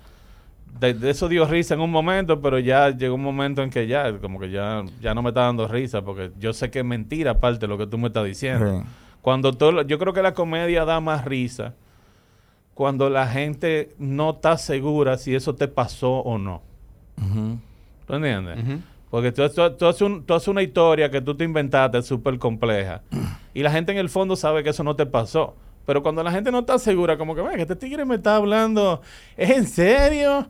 De, 0.81 0.95
de 0.95 1.11
eso 1.11 1.29
dio 1.29 1.45
risa 1.45 1.75
en 1.75 1.81
un 1.81 1.91
momento, 1.91 2.41
pero 2.41 2.59
ya 2.59 2.91
llegó 2.91 3.15
un 3.17 3.23
momento 3.23 3.63
en 3.63 3.71
que 3.71 3.87
ya, 3.89 4.17
como 4.19 4.39
que 4.39 4.49
ya, 4.51 4.85
ya 5.01 5.13
no 5.13 5.23
me 5.23 5.31
está 5.31 5.41
dando 5.43 5.67
risa, 5.67 6.03
porque 6.03 6.31
yo 6.39 6.53
sé 6.53 6.71
que 6.71 6.79
es 6.81 6.85
mentira 6.85 7.33
aparte 7.33 7.61
de 7.61 7.67
lo 7.67 7.77
que 7.79 7.87
tú 7.89 7.99
me 7.99 8.07
estás 8.09 8.25
diciendo. 8.25 8.85
Cuando 9.21 9.53
todo, 9.55 9.83
yo 9.83 9.99
creo 9.99 10.13
que 10.13 10.23
la 10.23 10.35
comedia 10.35 10.85
da 10.85 11.01
más 11.01 11.25
risa 11.25 11.75
cuando 12.79 13.11
la 13.11 13.27
gente 13.27 13.91
no 13.99 14.31
está 14.31 14.57
segura 14.57 15.19
si 15.19 15.35
eso 15.35 15.53
te 15.57 15.67
pasó 15.67 16.19
o 16.21 16.39
no. 16.39 16.63
¿Tú 18.07 18.15
entiendes? 18.15 18.57
Porque 19.11 19.33
tú, 19.33 19.43
tú- 19.49 19.71
tú 19.73 19.87
haces 19.87 20.03
un- 20.03 20.23
tú 20.23 20.33
haces 20.35 20.47
una 20.47 20.63
historia 20.63 21.11
que 21.11 21.21
tú 21.21 21.35
te 21.35 21.43
inventaste 21.43 22.01
súper 22.03 22.39
compleja. 22.39 23.03
Y 23.53 23.63
la 23.65 23.73
gente 23.73 23.91
en 23.91 23.99
el 23.99 24.09
fondo 24.09 24.37
sabe 24.37 24.63
que 24.63 24.71
eso 24.71 24.85
no 24.85 24.95
te 24.95 25.07
pasó. 25.07 25.57
Pero 25.87 26.05
cuando 26.05 26.23
la 26.23 26.31
gente 26.31 26.53
no 26.53 26.61
está 26.61 26.79
segura, 26.79 27.19
como 27.19 27.35
que, 27.35 27.43
"Ve, 27.43 27.57
que 27.57 27.63
este 27.63 27.75
tigre 27.75 28.05
me 28.05 28.15
está 28.15 28.37
hablando, 28.37 29.01
¿es 29.37 29.51
en 29.51 29.67
serio? 29.67 30.47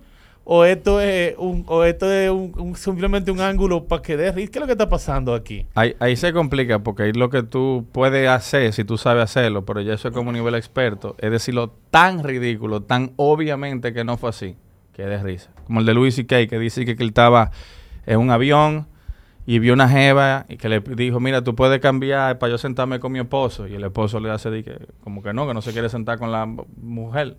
¿O 0.50 0.64
esto 0.64 0.98
es, 0.98 1.34
un, 1.36 1.64
o 1.66 1.84
esto 1.84 2.10
es 2.10 2.30
un- 2.30 2.74
simplemente 2.74 3.30
un 3.30 3.40
ángulo 3.42 3.84
para 3.84 4.00
que 4.00 4.16
dé 4.16 4.32
risa? 4.32 4.50
¿Qué 4.50 4.58
es 4.58 4.60
lo 4.62 4.66
que 4.66 4.72
está 4.72 4.88
pasando 4.88 5.34
aquí? 5.34 5.66
Ahí, 5.74 5.94
ahí 6.00 6.16
se 6.16 6.32
complica 6.32 6.78
porque 6.78 7.02
ahí 7.02 7.12
lo 7.12 7.28
que 7.28 7.42
tú 7.42 7.86
puedes 7.92 8.26
hacer, 8.30 8.72
si 8.72 8.82
tú 8.84 8.96
sabes 8.96 9.24
hacerlo, 9.24 9.66
pero 9.66 9.82
ya 9.82 9.92
eso 9.92 10.08
es 10.08 10.14
como 10.14 10.32
nivel 10.32 10.54
experto, 10.54 11.16
es 11.18 11.30
decirlo 11.30 11.74
tan 11.90 12.24
ridículo, 12.24 12.82
tan 12.82 13.12
obviamente 13.16 13.92
que 13.92 14.04
no 14.04 14.16
fue 14.16 14.30
así, 14.30 14.56
que 14.94 15.02
de 15.02 15.22
risa. 15.22 15.50
Como 15.66 15.80
el 15.80 15.86
de 15.86 15.92
Louis 15.92 16.14
C.K. 16.14 16.46
que 16.46 16.58
dice 16.58 16.86
que, 16.86 16.96
que 16.96 17.02
él 17.02 17.10
estaba 17.10 17.50
en 18.06 18.18
un 18.18 18.30
avión 18.30 18.86
y 19.44 19.58
vio 19.58 19.74
una 19.74 19.86
jeva 19.90 20.46
y 20.48 20.56
que 20.56 20.70
le 20.70 20.80
dijo, 20.80 21.20
mira, 21.20 21.44
tú 21.44 21.54
puedes 21.54 21.78
cambiar 21.80 22.38
para 22.38 22.52
yo 22.52 22.56
sentarme 22.56 23.00
con 23.00 23.12
mi 23.12 23.18
esposo. 23.18 23.66
Y 23.68 23.74
el 23.74 23.84
esposo 23.84 24.18
le 24.18 24.30
hace 24.30 24.64
que, 24.64 24.78
como 25.04 25.22
que 25.22 25.34
no, 25.34 25.46
que 25.46 25.52
no 25.52 25.60
se 25.60 25.72
quiere 25.72 25.90
sentar 25.90 26.18
con 26.18 26.32
la 26.32 26.46
mujer. 26.46 27.36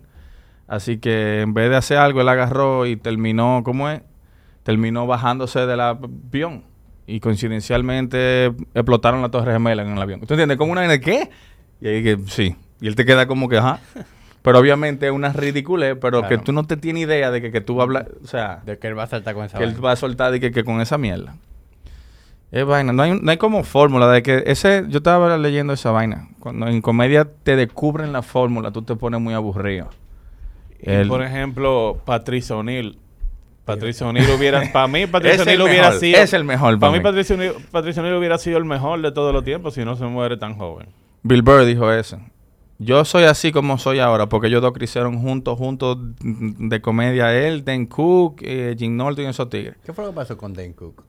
Así 0.70 0.98
que 0.98 1.40
en 1.40 1.52
vez 1.52 1.68
de 1.68 1.74
hacer 1.74 1.98
algo, 1.98 2.20
él 2.20 2.28
agarró 2.28 2.86
y 2.86 2.94
terminó, 2.94 3.62
¿cómo 3.64 3.88
es? 3.90 4.02
Terminó 4.62 5.04
bajándose 5.04 5.66
del 5.66 5.80
avión. 5.80 6.62
Y 7.08 7.18
coincidencialmente 7.18 8.52
explotaron 8.72 9.20
la 9.20 9.30
torre 9.30 9.52
gemela 9.52 9.82
en 9.82 9.88
el 9.90 10.00
avión. 10.00 10.20
¿Tú 10.20 10.34
entiendes? 10.34 10.56
Como 10.58 10.70
una 10.70 10.82
de 10.82 11.00
qué? 11.00 11.28
Y 11.80 11.88
ahí 11.88 12.04
que 12.04 12.18
sí. 12.28 12.54
Y 12.80 12.86
él 12.86 12.94
te 12.94 13.04
queda 13.04 13.26
como 13.26 13.48
que, 13.48 13.58
ajá. 13.58 13.80
Pero 14.42 14.60
obviamente 14.60 15.06
es 15.06 15.12
una 15.12 15.32
ridiculez, 15.32 15.96
pero 16.00 16.20
Claro. 16.20 16.28
que 16.28 16.42
tú 16.42 16.52
no 16.52 16.64
te 16.64 16.76
tienes 16.76 17.02
idea 17.02 17.32
de 17.32 17.42
que, 17.42 17.50
que 17.52 17.60
tú 17.60 17.74
vas 17.74 17.80
a 17.80 17.84
hablar, 17.84 18.08
o 18.22 18.26
sea, 18.26 18.62
De 18.64 18.78
que 18.78 18.86
él 18.86 18.96
va 18.98 19.02
a 19.02 19.06
saltar 19.08 19.34
con 19.34 19.44
esa 19.44 19.58
que 19.58 19.64
él 19.64 19.84
va 19.84 19.92
a 19.92 19.96
soltar 19.96 20.34
y 20.34 20.40
que, 20.40 20.50
que 20.52 20.64
con 20.64 20.80
esa 20.80 20.96
mierda. 20.96 21.34
Es 22.50 22.64
vaina, 22.64 22.92
no 22.94 23.02
hay, 23.02 23.20
no 23.20 23.30
hay 23.30 23.36
como 23.36 23.64
fórmula 23.64 24.08
de 24.10 24.22
que 24.22 24.44
ese, 24.46 24.84
yo 24.88 24.98
estaba 24.98 25.36
leyendo 25.36 25.72
esa 25.72 25.90
vaina. 25.90 26.28
Cuando 26.38 26.68
en 26.68 26.80
comedia 26.80 27.26
te 27.26 27.54
descubren 27.56 28.12
la 28.12 28.22
fórmula, 28.22 28.70
tú 28.70 28.80
te 28.82 28.96
pones 28.96 29.20
muy 29.20 29.34
aburrido. 29.34 29.90
Y, 30.82 31.08
por 31.08 31.22
ejemplo, 31.22 32.00
Patricio 32.04 32.58
O'Neill. 32.58 32.98
Patricio 33.64 34.08
O'Neill 34.08 34.30
hubiera... 34.30 34.62
Para 34.72 34.88
mí, 34.88 35.02
el 35.02 35.14
O'Neill 35.14 35.62
hubiera 35.62 35.88
mejor, 35.88 36.00
sido... 36.00 36.18
es 36.18 36.32
el 36.32 36.44
mejor 36.44 36.78
Para 36.78 36.92
para 36.92 36.92
mí, 36.92 36.98
mí. 36.98 37.02
Patricio 37.70 38.02
O'Neill, 38.02 38.18
hubiera 38.18 38.38
sido 38.38 38.58
el 38.58 38.64
mejor 38.64 39.00
de 39.02 39.12
todos 39.12 39.32
los 39.32 39.44
tiempos 39.44 39.74
si 39.74 39.84
no 39.84 39.96
se 39.96 40.04
muere 40.04 40.36
tan 40.36 40.56
joven. 40.56 40.88
Bill 41.22 41.42
Burr 41.42 41.64
dijo 41.64 41.92
eso. 41.92 42.18
Yo 42.78 43.04
soy 43.04 43.24
así 43.24 43.52
como 43.52 43.76
soy 43.76 43.98
ahora, 43.98 44.30
porque 44.30 44.46
ellos 44.46 44.62
dos 44.62 44.72
crecieron 44.72 45.20
juntos, 45.20 45.58
juntos 45.58 45.98
de 46.18 46.80
comedia. 46.80 47.36
Él, 47.36 47.62
Dan 47.62 47.84
Cook, 47.84 48.40
eh, 48.40 48.74
Jim 48.78 48.96
Norton 48.96 49.26
y 49.26 49.28
esos 49.28 49.50
tigres. 49.50 49.76
¿Qué 49.84 49.92
fue 49.92 50.04
lo 50.04 50.12
que 50.12 50.16
pasó 50.16 50.38
con 50.38 50.54
Dane 50.54 50.72
Cook? 50.72 51.04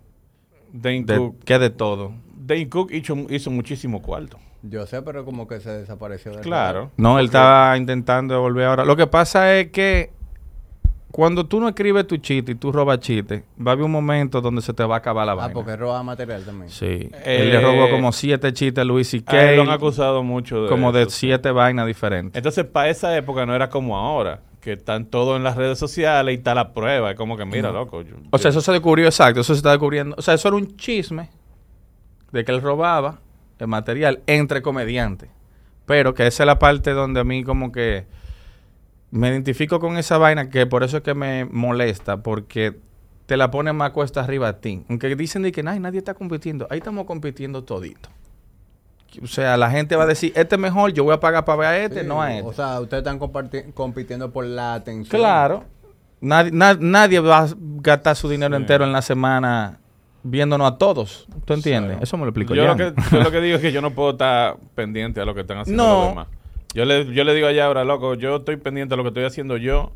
Dane 0.73 1.03
De, 1.03 1.15
Cook, 1.15 1.43
que 1.45 1.57
de 1.57 1.69
todo. 1.69 2.11
Dane 2.35 2.67
Cook 2.67 2.91
hizo, 2.91 3.15
hizo 3.29 3.49
muchísimo 3.51 4.01
cuarto. 4.01 4.37
Yo 4.63 4.85
sé, 4.85 5.01
pero 5.01 5.25
como 5.25 5.47
que 5.47 5.59
se 5.59 5.71
desapareció. 5.71 6.31
del 6.31 6.41
Claro. 6.41 6.91
No, 6.97 7.17
él 7.19 7.25
estaba 7.25 7.75
intentando 7.77 8.39
volver 8.39 8.65
ahora. 8.65 8.85
Lo 8.85 8.95
que 8.95 9.07
pasa 9.07 9.55
es 9.55 9.71
que 9.71 10.11
cuando 11.11 11.45
tú 11.45 11.59
no 11.59 11.67
escribes 11.67 12.07
tu 12.07 12.17
chiste 12.17 12.53
y 12.53 12.55
tú 12.55 12.71
robas 12.71 12.99
chiste, 12.99 13.43
va 13.59 13.71
a 13.71 13.73
haber 13.73 13.83
un 13.85 13.91
momento 13.91 14.39
donde 14.39 14.61
se 14.61 14.73
te 14.73 14.83
va 14.83 14.95
a 14.95 14.97
acabar 14.99 15.25
la. 15.25 15.31
Ah, 15.33 15.35
vaina. 15.35 15.53
porque 15.53 15.75
roba 15.75 16.01
material 16.03 16.43
también. 16.45 16.69
Sí. 16.69 16.85
Eh, 16.85 17.37
él 17.41 17.49
le 17.49 17.59
robó 17.59 17.89
como 17.89 18.11
siete 18.11 18.53
chistes 18.53 18.81
a 18.81 18.85
Luis. 18.85 19.13
A 19.25 19.41
él 19.41 19.55
lo 19.57 19.63
han 19.63 19.69
acusado 19.71 20.23
mucho 20.23 20.63
de 20.63 20.69
como 20.69 20.91
de 20.91 21.01
eso, 21.01 21.11
siete 21.11 21.51
vainas 21.51 21.87
diferentes. 21.87 22.37
Entonces, 22.37 22.63
para 22.65 22.89
esa 22.89 23.17
época 23.17 23.45
no 23.45 23.53
era 23.55 23.69
como 23.69 23.97
ahora, 23.97 24.41
que 24.61 24.73
están 24.73 25.05
todos 25.05 25.35
en 25.37 25.43
las 25.43 25.57
redes 25.57 25.79
sociales 25.79 26.33
y 26.33 26.37
está 26.37 26.53
la 26.55 26.71
prueba. 26.71 27.09
Es 27.11 27.17
como 27.17 27.35
que, 27.35 27.45
mira, 27.45 27.71
loco. 27.71 28.03
yo- 28.03 28.15
O 28.29 28.37
sea, 28.37 28.51
yo- 28.51 28.59
eso 28.59 28.61
se 28.61 28.71
descubrió 28.71 29.07
exacto, 29.07 29.41
eso 29.41 29.53
se 29.53 29.57
está 29.57 29.71
descubriendo. 29.71 30.15
O 30.17 30.21
sea, 30.21 30.35
eso 30.35 30.47
era 30.47 30.55
un 30.55 30.77
chisme 30.77 31.29
de 32.31 32.45
que 32.45 32.51
él 32.53 32.61
robaba 32.61 33.19
el 33.61 33.67
material 33.67 34.21
entre 34.27 34.61
comediantes. 34.61 35.29
Pero 35.85 36.13
que 36.13 36.27
esa 36.27 36.43
es 36.43 36.47
la 36.47 36.59
parte 36.59 36.91
donde 36.91 37.19
a 37.19 37.23
mí 37.23 37.43
como 37.43 37.71
que 37.71 38.05
me 39.11 39.29
identifico 39.29 39.79
con 39.79 39.97
esa 39.97 40.17
vaina, 40.17 40.49
que 40.49 40.65
por 40.65 40.83
eso 40.83 40.97
es 40.97 41.03
que 41.03 41.13
me 41.13 41.45
molesta, 41.45 42.17
porque 42.23 42.77
te 43.25 43.37
la 43.37 43.51
pone 43.51 43.71
más 43.73 43.91
cuesta 43.91 44.21
arriba 44.21 44.47
a 44.49 44.59
ti. 44.59 44.83
Aunque 44.89 45.13
dicen 45.15 45.41
de 45.43 45.51
que 45.51 45.63
"Ay, 45.65 45.79
nadie 45.79 45.99
está 45.99 46.13
compitiendo, 46.13 46.67
ahí 46.69 46.79
estamos 46.79 47.05
compitiendo 47.05 47.63
todito. 47.63 48.09
O 49.21 49.27
sea, 49.27 49.57
la 49.57 49.69
gente 49.69 49.97
va 49.97 50.03
a 50.03 50.07
decir, 50.07 50.31
este 50.35 50.55
es 50.55 50.61
mejor, 50.61 50.93
yo 50.93 51.03
voy 51.03 51.13
a 51.13 51.19
pagar 51.19 51.43
para 51.43 51.57
ver 51.57 51.67
a 51.67 51.77
este, 51.79 52.01
Sí, 52.01 52.07
no 52.07 52.21
a 52.21 52.33
este. 52.33 52.47
O 52.47 52.53
sea, 52.53 52.79
ustedes 52.79 53.01
están 53.05 53.19
compitiendo 53.73 54.31
por 54.31 54.45
la 54.45 54.73
atención. 54.75 55.19
Claro. 55.19 55.65
Nadie, 56.21 56.51
na- 56.51 56.77
nadie 56.79 57.19
va 57.19 57.39
a 57.39 57.47
gastar 57.57 58.15
su 58.15 58.29
dinero 58.29 58.55
Sí. 58.55 58.61
entero 58.61 58.85
en 58.85 58.93
la 58.93 59.01
semana 59.01 59.79
viéndonos 60.23 60.71
a 60.71 60.77
todos. 60.77 61.27
¿Tú 61.45 61.53
entiendes? 61.53 61.91
Claro. 61.91 62.03
Eso 62.03 62.17
me 62.17 62.23
lo 62.23 62.29
explico 62.29 62.53
yo 62.55 62.63
yo. 62.63 62.67
lo, 62.69 62.75
que, 62.77 62.93
yo 63.11 63.21
lo 63.23 63.31
que 63.31 63.41
digo 63.41 63.55
es 63.57 63.61
que 63.61 63.71
yo 63.71 63.81
no 63.81 63.91
puedo 63.91 64.11
estar 64.11 64.57
pendiente 64.75 65.21
a 65.21 65.25
lo 65.25 65.33
que 65.33 65.41
están 65.41 65.57
haciendo 65.59 65.83
No. 65.83 65.99
los 65.99 66.09
demás. 66.09 66.27
Yo 66.73 66.85
le, 66.85 67.13
yo 67.13 67.23
le 67.23 67.33
digo 67.33 67.47
allá 67.47 67.65
ahora, 67.65 67.83
loco, 67.83 68.13
yo 68.15 68.37
estoy 68.37 68.55
pendiente 68.57 68.93
a 68.93 68.97
lo 68.97 69.03
que 69.03 69.09
estoy 69.09 69.23
haciendo 69.25 69.57
yo. 69.57 69.91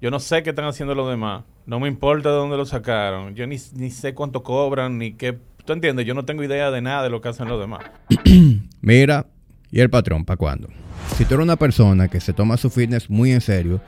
Yo 0.00 0.10
no 0.10 0.20
sé 0.20 0.42
qué 0.42 0.50
están 0.50 0.66
haciendo 0.66 0.94
los 0.94 1.08
demás. 1.08 1.44
No 1.66 1.80
me 1.80 1.88
importa 1.88 2.28
de 2.28 2.34
dónde 2.34 2.56
lo 2.58 2.66
sacaron. 2.66 3.34
Yo 3.34 3.46
ni, 3.46 3.56
ni 3.74 3.90
sé 3.90 4.12
cuánto 4.12 4.42
cobran, 4.42 4.98
ni 4.98 5.12
qué... 5.14 5.38
¿Tú 5.64 5.72
entiendes? 5.72 6.04
Yo 6.04 6.12
no 6.12 6.26
tengo 6.26 6.42
idea 6.44 6.70
de 6.70 6.82
nada 6.82 7.04
de 7.04 7.08
lo 7.10 7.22
que 7.22 7.28
hacen 7.30 7.48
los 7.48 7.58
demás. 7.58 7.84
Mira, 8.82 9.26
¿y 9.70 9.80
el 9.80 9.88
patrón 9.88 10.24
para 10.26 10.36
cuándo? 10.36 10.68
Si 11.16 11.24
tú 11.24 11.34
eres 11.34 11.44
una 11.44 11.56
persona 11.56 12.08
que 12.08 12.20
se 12.20 12.34
toma 12.34 12.58
su 12.58 12.68
fitness 12.68 13.08
muy 13.08 13.32
en 13.32 13.40
serio 13.40 13.80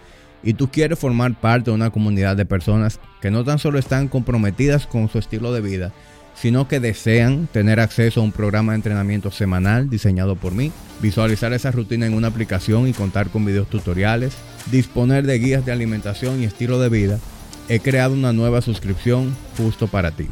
y 0.43 0.55
tú 0.55 0.71
quieres 0.71 0.99
formar 0.99 1.35
parte 1.35 1.71
de 1.71 1.75
una 1.75 1.91
comunidad 1.91 2.37
de 2.37 2.47
personas 2.47 3.01
que 3.21 3.31
no 3.31 3.45
tan 3.45 3.59
solo 3.59 3.79
están 3.79 4.09
comprometidas 4.09 4.87
con 4.87 5.09
su 5.09 5.19
estilo 5.19 5.53
de 5.53 5.61
vida, 5.61 5.93
sino 6.35 6.69
que 6.69 6.81
desean 6.81 7.49
tener 7.51 7.81
acceso 7.81 8.21
a 8.21 8.25
un 8.25 8.33
programa 8.33 8.73
de 8.73 8.77
entrenamiento 8.77 9.31
semanal 9.31 9.89
diseñado 9.89 10.37
por 10.37 10.53
mí, 10.53 10.71
visualizar 11.01 11.53
esa 11.53 11.71
rutina 11.71 12.07
en 12.07 12.15
una 12.15 12.29
aplicación 12.29 12.87
y 12.87 12.93
contar 12.93 13.31
con 13.31 13.45
videos 13.45 13.69
tutoriales, 13.69 14.35
disponer 14.71 15.27
de 15.27 15.39
guías 15.39 15.65
de 15.65 15.73
alimentación 15.73 16.43
y 16.43 16.45
estilo 16.45 16.79
de 16.79 16.91
vida, 16.91 17.19
he 17.69 17.81
creado 17.81 18.15
una 18.15 18.33
nueva 18.33 18.61
suscripción 18.61 19.35
justo 19.57 19.89
para 19.89 20.11
ti. 20.11 20.29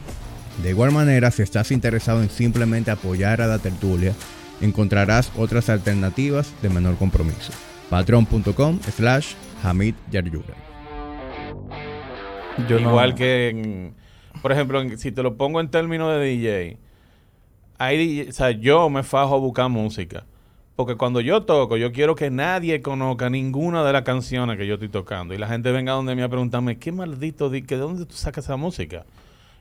De 0.63 0.71
igual 0.71 0.93
manera, 0.93 1.31
si 1.31 1.43
estás 1.43 1.73
interesado 1.73 2.23
en 2.23 2.31
simplemente 2.31 2.91
apoyar 2.91 3.41
a 3.41 3.47
la 3.47 3.59
tertulia, 3.59 4.13
encontrarás 4.61 5.33
otras 5.37 5.69
alternativas 5.69 6.53
de 6.63 6.69
menor 6.69 6.97
compromiso. 6.97 7.53
Patreon.com 7.91 8.79
slash 8.97 9.33
Hamid 9.65 9.95
Yaryura. 10.11 10.55
Yo 12.69 12.79
no- 12.79 12.91
Igual 12.91 13.15
que, 13.15 13.49
en- 13.49 13.95
por 14.43 14.53
ejemplo, 14.53 14.81
en- 14.81 14.99
si 14.99 15.11
te 15.13 15.23
lo 15.23 15.37
pongo 15.37 15.61
en 15.61 15.69
términos 15.69 16.13
de 16.13 16.25
DJ, 16.25 16.79
hay 17.79 18.27
o 18.29 18.33
sea, 18.33 18.51
yo 18.53 18.89
me 18.91 19.03
fajo 19.03 19.35
a 19.35 19.39
buscar 19.39 19.69
música. 19.69 20.25
Porque 20.77 20.97
cuando 20.97 21.21
yo 21.21 21.43
toco, 21.45 21.77
yo 21.77 21.93
quiero 21.93 22.17
que 22.17 22.31
nadie 22.31 22.83
conozca 22.83 23.31
ninguna 23.31 23.85
de 23.85 23.93
las 23.93 24.03
canciones 24.03 24.57
que 24.59 24.67
yo 24.67 24.75
estoy 24.75 24.89
tocando. 24.89 25.33
Y 25.33 25.39
la 25.39 25.47
gente 25.47 25.71
venga 25.71 25.93
donde 25.93 26.17
me 26.17 26.25
a 26.25 26.29
preguntarme, 26.29 26.79
¿qué 26.79 26.91
maldito, 26.91 27.49
di- 27.49 27.63
que 27.63 27.77
de 27.77 27.81
dónde 27.83 28.07
tú 28.07 28.15
sacas 28.15 28.45
esa 28.45 28.57
música? 28.57 29.05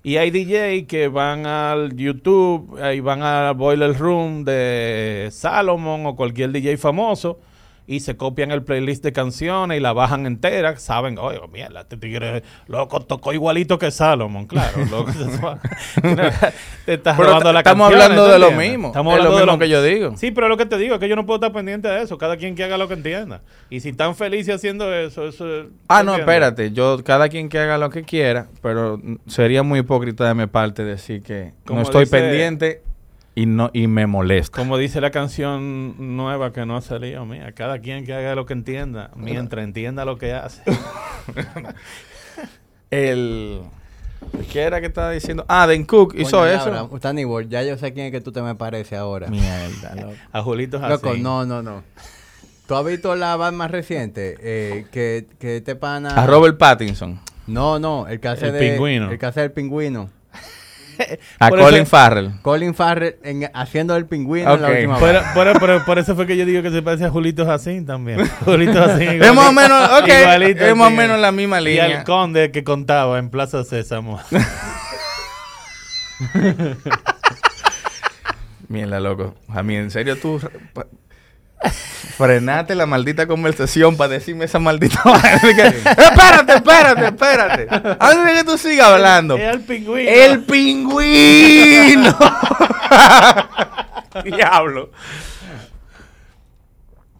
Y 0.02 0.18
hay 0.18 0.32
DJ 0.32 0.86
que 0.88 1.08
van 1.10 1.46
al 1.46 1.96
YouTube, 1.96 2.78
y 2.94 3.00
van 3.00 3.22
al 3.22 3.54
Boiler 3.54 3.96
Room 3.98 4.44
de 4.44 5.30
Salomon 5.32 6.06
o 6.08 6.16
cualquier 6.16 6.52
DJ 6.52 6.78
famoso 6.78 7.40
y 7.86 8.00
se 8.00 8.16
copian 8.16 8.52
el 8.52 8.64
playlist 8.64 9.04
de 9.04 9.12
canciones 9.14 9.78
y 9.78 9.82
la 9.82 9.92
bajan 9.94 10.26
entera. 10.26 10.78
Saben, 10.78 11.18
oye, 11.18 11.40
mierda, 11.52 11.82
este 11.82 11.98
tigre 11.98 12.44
loco 12.68 13.02
tocó 13.02 13.34
igualito 13.34 13.78
que 13.78 13.92
Salomon, 13.92 14.46
claro. 14.48 14.78
Loco, 14.92 15.12
te 16.86 16.94
estás 16.94 17.18
Pero 17.18 17.30
robando 17.30 17.54
la 17.54 17.60
estamos 17.60 17.90
canción, 17.90 18.02
hablando 18.12 18.28
de 18.32 18.40
lo 18.40 18.52
mismo. 18.52 18.88
Estamos 18.90 19.14
Es 19.14 19.24
lo 19.24 19.24
hablando 19.30 19.40
de 19.40 19.46
mismo 19.46 19.60
que 19.60 19.70
yo 19.70 19.84
digo. 19.84 20.18
Sí, 20.18 20.32
pero 20.32 20.48
lo 20.48 20.58
que 20.58 20.66
te 20.66 20.78
digo 20.78 20.96
es 20.96 21.00
que 21.00 21.08
yo 21.10 21.16
no 21.16 21.26
puedo 21.26 21.38
estar 21.38 21.52
pendiente 21.52 21.88
de 21.88 22.02
eso. 22.04 22.18
Cada 22.18 22.38
quien 22.38 22.56
que 22.56 22.64
haga 22.64 22.78
lo 22.78 22.88
que 22.88 22.94
entienda. 22.96 23.42
Y 23.70 23.80
si 23.80 23.90
están 23.90 24.16
felices 24.16 24.56
haciendo 24.56 24.94
eso, 24.94 25.28
eso 25.28 25.62
es- 25.62 25.66
Ah, 25.88 26.04
no, 26.04 26.14
¿entiendes? 26.16 26.20
espérate. 26.20 26.72
Yo, 26.72 27.04
cada 27.04 27.30
quien 27.30 27.50
que 27.50 27.60
haga 27.60 27.78
lo 27.78 27.90
que 27.90 28.04
quiera, 28.04 28.48
pero 28.62 29.00
sería 29.28 29.64
muy 29.64 29.80
hipócrita 29.80 30.28
de 30.28 30.34
mi 30.36 30.48
parte 30.48 30.84
decir 30.84 31.22
que 31.22 31.54
Como 31.66 31.80
no 31.80 31.84
estoy 31.84 32.06
dice- 32.06 32.18
pendiente 32.20 32.82
y 33.36 33.46
no 33.46 33.70
y 33.74 33.88
me 33.88 34.08
molesta. 34.08 34.58
Como 34.58 34.78
dice 34.78 35.02
la 35.02 35.12
canción 35.12 36.16
nueva 36.16 36.54
que 36.54 36.66
no 36.66 36.78
ha 36.78 36.82
salido, 36.82 37.26
mía, 37.26 37.52
cada 37.54 37.80
quien 37.80 38.06
que 38.06 38.14
haga 38.14 38.36
lo 38.36 38.46
que 38.46 38.54
entienda, 38.54 39.12
mientras 39.16 39.64
entienda 39.64 40.06
lo 40.06 40.18
que 40.18 40.34
hace. 40.34 40.62
El... 42.92 43.62
¿Qué 44.52 44.62
era 44.62 44.80
que 44.80 44.88
estaba 44.88 45.12
diciendo? 45.12 45.44
Ah, 45.50 45.68
Dan 45.68 45.84
Cook 45.84 46.16
hizo 46.18 46.38
Coño, 46.40 46.46
eso. 46.52 46.72
Laura, 46.72 47.28
Ward, 47.28 47.50
ya 47.50 47.64
yo 47.64 47.78
sé 47.78 47.94
quién 47.94 48.06
es 48.06 48.12
que 48.12 48.22
tú 48.22 48.32
te 48.32 48.42
me 48.42 48.56
pareces 48.56 48.98
ahora. 48.98 49.28
Mierda, 49.28 49.96
loco. 50.02 50.14
A 50.32 50.42
Julito 50.42 50.78
es 50.78 50.84
Loco, 50.90 51.12
así. 51.12 51.22
no, 51.22 51.46
no, 51.46 51.62
no. 51.62 51.84
¿Tú 52.68 52.76
has 52.76 52.86
visto 52.86 53.16
la 53.16 53.36
band 53.36 53.58
más 53.58 53.70
reciente? 53.72 54.38
Eh, 54.40 54.86
que, 54.92 55.28
que 55.40 55.58
este 55.58 55.76
pana... 55.76 56.10
A 56.16 56.26
Robert 56.26 56.58
Pattinson. 56.58 57.20
No, 57.48 57.78
no, 57.80 58.08
el 58.08 58.22
que 58.22 58.30
hace 58.30 58.48
El 58.48 58.54
de... 58.54 58.60
pingüino. 58.60 59.12
El 59.12 59.20
que 59.20 59.26
hace 59.26 59.42
del 59.42 59.52
pingüino. 59.52 60.10
A 61.40 61.50
Por 61.50 61.60
Colin 61.60 61.82
eso- 61.82 61.90
Farrell. 61.90 62.32
Colin 62.42 62.74
Farrell 62.76 63.16
en- 63.24 63.50
haciendo 63.54 63.96
el 63.96 64.06
pingüino 64.06 64.54
en 64.54 64.62
la 64.62 64.70
última 64.70 64.98
Por, 65.00 65.14
por- 65.34 65.60
por- 65.60 65.86
por 65.86 66.00
eso 66.00 66.16
fue 66.16 66.26
que 66.28 66.38
yo 66.38 66.46
digo 66.46 66.62
que 66.62 66.72
se 66.72 66.82
parece 66.82 67.06
a 67.06 67.10
Julito 67.10 67.46
Jacín 67.46 67.86
también. 67.86 68.26
Julito 68.46 68.74
Jacín. 68.74 69.22
Es 69.24 69.34
más 69.34 69.50
o 69.50 69.52
menos, 69.54 69.90
ok, 70.02 70.08
Igualito, 70.08 70.66
es 70.66 70.76
más 70.76 70.88
o 70.88 70.92
sí. 70.92 70.96
menos 70.98 71.20
la 71.20 71.32
misma 71.32 71.62
Y 71.62 71.66
línea. 71.66 71.86
al 72.00 72.04
conde 72.04 72.52
que 72.52 72.64
contaba 72.64 73.20
en 73.20 73.30
Plaza 73.30 73.64
Sésamo. 73.64 74.20
Mierda, 78.68 79.00
loco. 79.00 79.36
A 79.50 79.62
mí, 79.64 79.76
en 79.76 79.92
serio, 79.92 80.18
tú... 80.18 80.40
Frenate 82.18 82.76
la 82.76 82.86
maldita 82.86 83.26
conversación 83.26 83.98
para 83.98 84.14
decirme 84.14 84.46
esa 84.46 84.60
maldita 84.60 85.02
que, 85.42 85.50
espérate, 85.90 86.54
espérate, 86.54 87.06
espérate. 87.06 87.68
Antes 88.00 88.26
de 88.26 88.34
que 88.36 88.44
tú 88.44 88.58
sigas 88.58 88.88
hablando. 88.88 89.36
El 89.36 89.62
pingüino. 89.62 90.10
¡El 90.10 90.44
pingüino! 90.44 92.18
Diablo. 94.24 94.92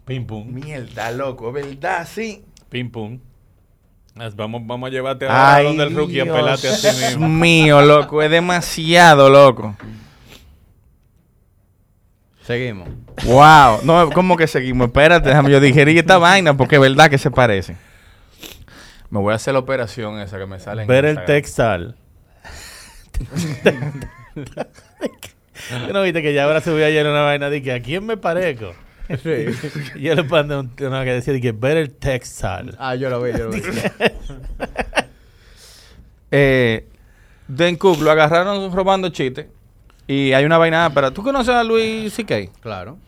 Pim 0.04 0.26
pum. 0.26 0.46
Mierda, 0.48 1.10
loco, 1.10 1.50
¿verdad? 1.50 2.06
Sí. 2.10 2.44
Pim 2.68 2.90
pum. 2.90 3.18
Vamos, 4.36 4.62
vamos 4.64 4.86
a 4.88 4.90
llevarte 4.92 5.26
Ay, 5.28 5.64
donde 5.64 5.82
el 5.84 5.96
rookie 5.96 6.20
a 6.20 6.24
Dios 6.24 6.36
pelarte 6.36 6.68
a 6.68 6.76
ti 6.76 6.86
mismo. 6.86 7.28
mío, 7.28 7.82
loco. 7.82 8.22
Es 8.22 8.30
demasiado, 8.30 9.28
loco. 9.28 9.74
Seguimos. 12.46 12.88
Wow. 13.24 13.80
No, 13.84 14.10
¿cómo 14.10 14.36
que 14.36 14.46
seguimos? 14.46 14.88
Espérate, 14.88 15.28
déjame 15.28 15.50
yo 15.50 15.60
digerir 15.60 15.96
esta 15.98 16.18
vaina 16.18 16.56
porque 16.56 16.76
es 16.76 16.80
verdad 16.80 17.08
que 17.08 17.18
se 17.18 17.30
parece. 17.30 17.76
Me 19.10 19.18
voy 19.20 19.32
a 19.32 19.36
hacer 19.36 19.52
la 19.54 19.60
operación 19.60 20.20
esa 20.20 20.38
que 20.38 20.46
me 20.46 20.58
sale 20.58 20.82
en 20.82 20.88
Ver 20.88 21.04
el 21.04 21.10
Instagram. 21.12 21.26
textal. 21.36 21.96
¿Tú 25.86 25.92
¿No 25.92 26.02
viste 26.02 26.20
que 26.22 26.34
ya 26.34 26.44
ahora 26.44 26.60
subí 26.60 26.82
ayer 26.82 27.06
una 27.06 27.22
vaina 27.22 27.48
de 27.48 27.62
que 27.62 27.72
a 27.72 27.80
quién 27.80 28.04
me 28.04 28.16
parezco? 28.16 28.72
Y 29.96 30.00
yo 30.00 30.14
le 30.14 30.22
mandé 30.22 30.56
un, 30.56 30.72
una 30.80 31.04
que 31.04 31.12
decía 31.12 31.32
de 31.34 31.40
que 31.40 31.52
ver 31.52 31.76
el 31.76 31.92
textal. 31.92 32.74
Ah, 32.78 32.94
yo 32.94 33.10
lo 33.10 33.22
vi, 33.22 33.32
yo 33.32 33.44
lo 33.48 33.50
vi. 33.50 33.62
Eh, 36.36 36.88
Dan 37.46 37.76
Cook 37.76 38.00
lo 38.00 38.10
agarraron 38.10 38.72
robando 38.72 39.10
chistes. 39.10 39.46
Y 40.06 40.32
hay 40.32 40.44
una 40.44 40.58
vaina. 40.58 40.90
Pero, 40.94 41.12
¿tú 41.12 41.22
conoces 41.22 41.54
a 41.54 41.64
Luis 41.64 42.12
C.K.? 42.12 42.50
claro. 42.60 42.98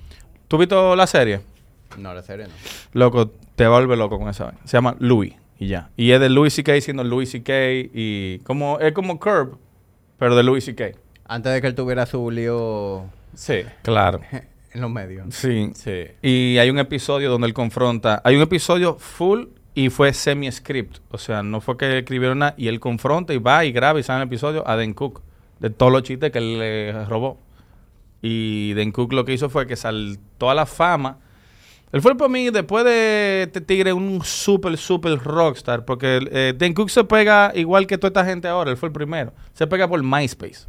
¿Tú 0.48 0.58
viste 0.58 0.76
la 0.96 1.06
serie? 1.08 1.40
No, 1.98 2.14
la 2.14 2.22
serie 2.22 2.46
no. 2.46 2.52
Loco, 2.92 3.32
te 3.56 3.66
volver 3.66 3.98
loco 3.98 4.18
con 4.18 4.28
esa 4.28 4.44
vaina. 4.44 4.60
Se 4.64 4.76
llama 4.76 4.94
Louis 5.00 5.34
y 5.58 5.66
ya. 5.66 5.90
Y 5.96 6.12
es 6.12 6.20
de 6.20 6.28
Louis 6.28 6.54
C.K. 6.54 6.80
siendo 6.80 7.02
Louis 7.02 7.28
C.K. 7.30 7.52
y 7.92 8.38
como 8.44 8.78
es 8.78 8.92
como 8.92 9.18
Curb, 9.18 9.58
pero 10.18 10.36
de 10.36 10.44
Louis 10.44 10.64
C.K. 10.64 10.90
Antes 11.26 11.52
de 11.52 11.60
que 11.60 11.66
él 11.66 11.74
tuviera 11.74 12.06
su 12.06 12.30
lío 12.30 13.06
Sí. 13.34 13.62
Claro. 13.82 14.20
en 14.72 14.80
los 14.80 14.90
medios. 14.90 15.34
Sí. 15.34 15.70
Sí. 15.74 16.04
Y 16.22 16.58
hay 16.58 16.70
un 16.70 16.78
episodio 16.78 17.30
donde 17.30 17.46
él 17.46 17.54
confronta. 17.54 18.20
Hay 18.24 18.36
un 18.36 18.42
episodio 18.42 18.96
full 18.98 19.46
y 19.74 19.90
fue 19.90 20.12
semi-script. 20.12 20.98
O 21.10 21.18
sea, 21.18 21.42
no 21.42 21.60
fue 21.60 21.76
que 21.76 21.98
escribieron 21.98 22.38
nada. 22.40 22.54
Y 22.56 22.68
él 22.68 22.80
confronta 22.80 23.34
y 23.34 23.38
va 23.38 23.64
y 23.64 23.72
graba 23.72 24.00
y 24.00 24.02
sale 24.02 24.22
el 24.22 24.28
episodio 24.28 24.66
a 24.68 24.76
Dan 24.76 24.94
Cook. 24.94 25.22
De 25.60 25.70
todos 25.70 25.92
los 25.92 26.02
chistes 26.02 26.30
que 26.30 26.38
él 26.38 26.58
le 26.58 27.04
robó. 27.06 27.38
Y 28.22 28.74
Dan 28.74 28.92
Cook 28.92 29.12
lo 29.12 29.24
que 29.24 29.32
hizo 29.32 29.48
fue 29.48 29.66
que 29.66 29.76
saltó 29.76 30.50
a 30.50 30.54
la 30.54 30.66
fama. 30.66 31.18
Él 31.92 32.02
fue 32.02 32.16
para 32.16 32.28
mí, 32.28 32.50
después 32.50 32.84
de 32.84 33.44
este 33.44 33.60
tigre, 33.60 33.92
un 33.92 34.22
super, 34.24 34.76
super 34.76 35.18
rockstar. 35.18 35.84
Porque 35.84 36.20
eh, 36.30 36.74
Cook 36.74 36.90
se 36.90 37.04
pega 37.04 37.52
igual 37.54 37.86
que 37.86 37.96
toda 37.96 38.08
esta 38.08 38.24
gente 38.24 38.48
ahora. 38.48 38.70
Él 38.70 38.76
fue 38.76 38.88
el 38.88 38.92
primero. 38.92 39.32
Se 39.52 39.66
pega 39.66 39.88
por 39.88 40.02
MySpace. 40.02 40.66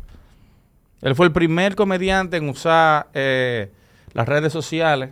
Él 1.01 1.15
fue 1.15 1.25
el 1.25 1.31
primer 1.31 1.75
comediante 1.75 2.37
en 2.37 2.49
usar 2.49 3.07
eh, 3.13 3.71
las 4.13 4.27
redes 4.27 4.53
sociales 4.53 5.11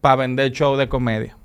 para 0.00 0.16
vender 0.16 0.52
show 0.52 0.76
de 0.76 0.88
comedia. 0.88 1.36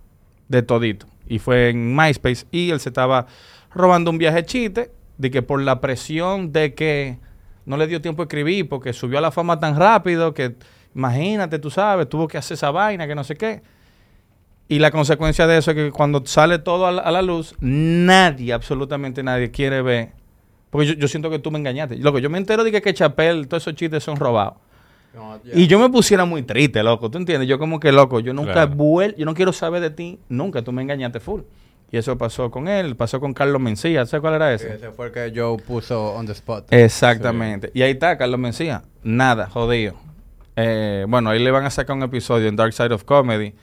De 0.48 0.62
todito. 0.62 1.08
Y 1.28 1.40
fue 1.40 1.70
en 1.70 1.96
MySpace. 1.96 2.46
Y 2.52 2.70
él 2.70 2.80
se 2.80 2.90
estaba 2.90 3.26
robando 3.74 4.12
un 4.12 4.18
viaje 4.18 4.46
chiste. 4.46 4.92
De 5.18 5.32
que 5.32 5.42
por 5.42 5.62
la 5.62 5.82
presión 5.82 6.52
de 6.52 6.74
que 6.74 7.18
no 7.66 7.78
le 7.78 7.88
dio 7.88 8.02
tiempo 8.02 8.22
a 8.22 8.26
escribir. 8.26 8.68
Porque 8.70 8.94
subió 8.94 9.18
a 9.18 9.22
la 9.22 9.32
fama 9.32 9.60
tan 9.60 9.76
rápido 9.78 10.34
que, 10.34 10.56
imagínate, 10.96 11.60
tú 11.60 11.70
sabes, 11.70 12.08
tuvo 12.10 12.28
que 12.28 12.38
hacer 12.38 12.56
esa 12.56 12.72
vaina, 12.72 13.08
que 13.08 13.16
no 13.16 13.24
sé 13.24 13.36
qué. 13.36 13.62
Y 14.70 14.80
la 14.80 14.92
consecuencia 14.92 15.46
de 15.46 15.58
eso 15.58 15.72
es 15.72 15.76
que 15.78 15.92
cuando 15.92 16.26
sale 16.26 16.58
todo 16.60 16.88
a 16.88 16.92
la, 16.92 17.02
a 17.02 17.12
la 17.12 17.22
luz, 17.22 17.56
nadie, 17.60 18.54
absolutamente 18.54 19.22
nadie, 19.22 19.52
quiere 19.52 19.82
ver. 19.82 20.12
Porque 20.70 20.88
yo, 20.88 20.94
yo 20.94 21.08
siento 21.08 21.30
que 21.30 21.38
tú 21.38 21.52
me 21.52 21.60
engañaste. 21.60 21.98
Loco, 21.98 22.18
yo 22.20 22.30
me 22.30 22.38
entero 22.38 22.64
de 22.64 22.72
que, 22.72 22.82
que 22.82 22.94
Chapel, 22.94 23.48
todos 23.48 23.64
esos 23.64 23.76
chistes 23.76 24.04
son 24.04 24.16
robados. 24.16 24.56
Y 25.54 25.68
yo 25.68 25.78
me 25.78 25.90
pusiera 25.90 26.26
muy 26.26 26.42
triste, 26.42 26.82
loco. 26.82 27.12
¿Tú 27.12 27.20
entiendes? 27.20 27.48
Yo 27.48 27.60
como 27.60 27.80
que, 27.80 27.92
loco, 27.92 28.20
yo 28.20 28.34
nunca 28.34 28.54
Claro. 28.54 28.72
vuel 28.76 29.16
yo 29.16 29.26
no 29.26 29.36
quiero 29.36 29.54
saber 29.54 29.80
de 29.82 29.92
ti 29.92 30.18
nunca. 30.30 30.64
Tú 30.64 30.72
me 30.72 30.82
engañaste 30.82 31.20
full. 31.20 31.42
Y 31.94 31.98
eso 31.98 32.18
pasó 32.18 32.50
con 32.50 32.68
él, 32.68 32.96
pasó 32.96 33.20
con 33.20 33.36
Carlos 33.36 33.62
Mencía. 33.62 34.04
¿Sabes 34.08 34.22
cuál 34.22 34.34
era 34.34 34.52
ese? 34.52 34.74
Ese 34.74 34.90
fue 34.90 35.06
el 35.06 35.12
que 35.12 35.32
Joe 35.36 35.60
puso 35.62 36.16
on 36.16 36.26
the 36.26 36.32
spot. 36.32 36.66
Exactamente. 36.74 37.70
Y 37.76 37.84
ahí 37.84 37.92
está, 37.92 38.18
Carlos 38.18 38.40
Mencía. 38.40 38.82
Nada, 39.04 39.48
jodido. 39.48 39.94
Eh, 40.56 41.06
bueno, 41.08 41.30
ahí 41.30 41.38
le 41.38 41.52
van 41.52 41.66
a 41.66 41.70
sacar 41.70 41.96
un 41.96 42.02
episodio 42.02 42.48
en 42.50 42.56
Dark 42.56 42.74
Side 42.74 42.96
of 42.96 43.04
Comedy 43.04 43.54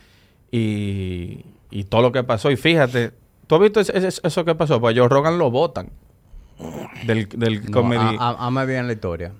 y, 0.52 1.44
y 1.72 1.84
todo 1.88 2.02
lo 2.02 2.12
que 2.12 2.22
pasó. 2.22 2.52
Y 2.52 2.56
fíjate, 2.56 3.10
¿tú 3.48 3.56
has 3.56 3.60
visto 3.62 3.80
ese- 3.80 4.20
eso 4.22 4.44
que 4.44 4.54
pasó? 4.54 4.80
Pues 4.80 4.96
Joe 4.96 5.08
Rogan 5.08 5.36
lo 5.36 5.50
votan 5.50 5.90
del, 7.06 7.28
del 7.30 7.64
No, 7.64 7.72
comedy. 7.72 8.16
Ama 8.20 8.64
bien 8.64 8.86
la 8.86 8.92
historia. 8.92 9.32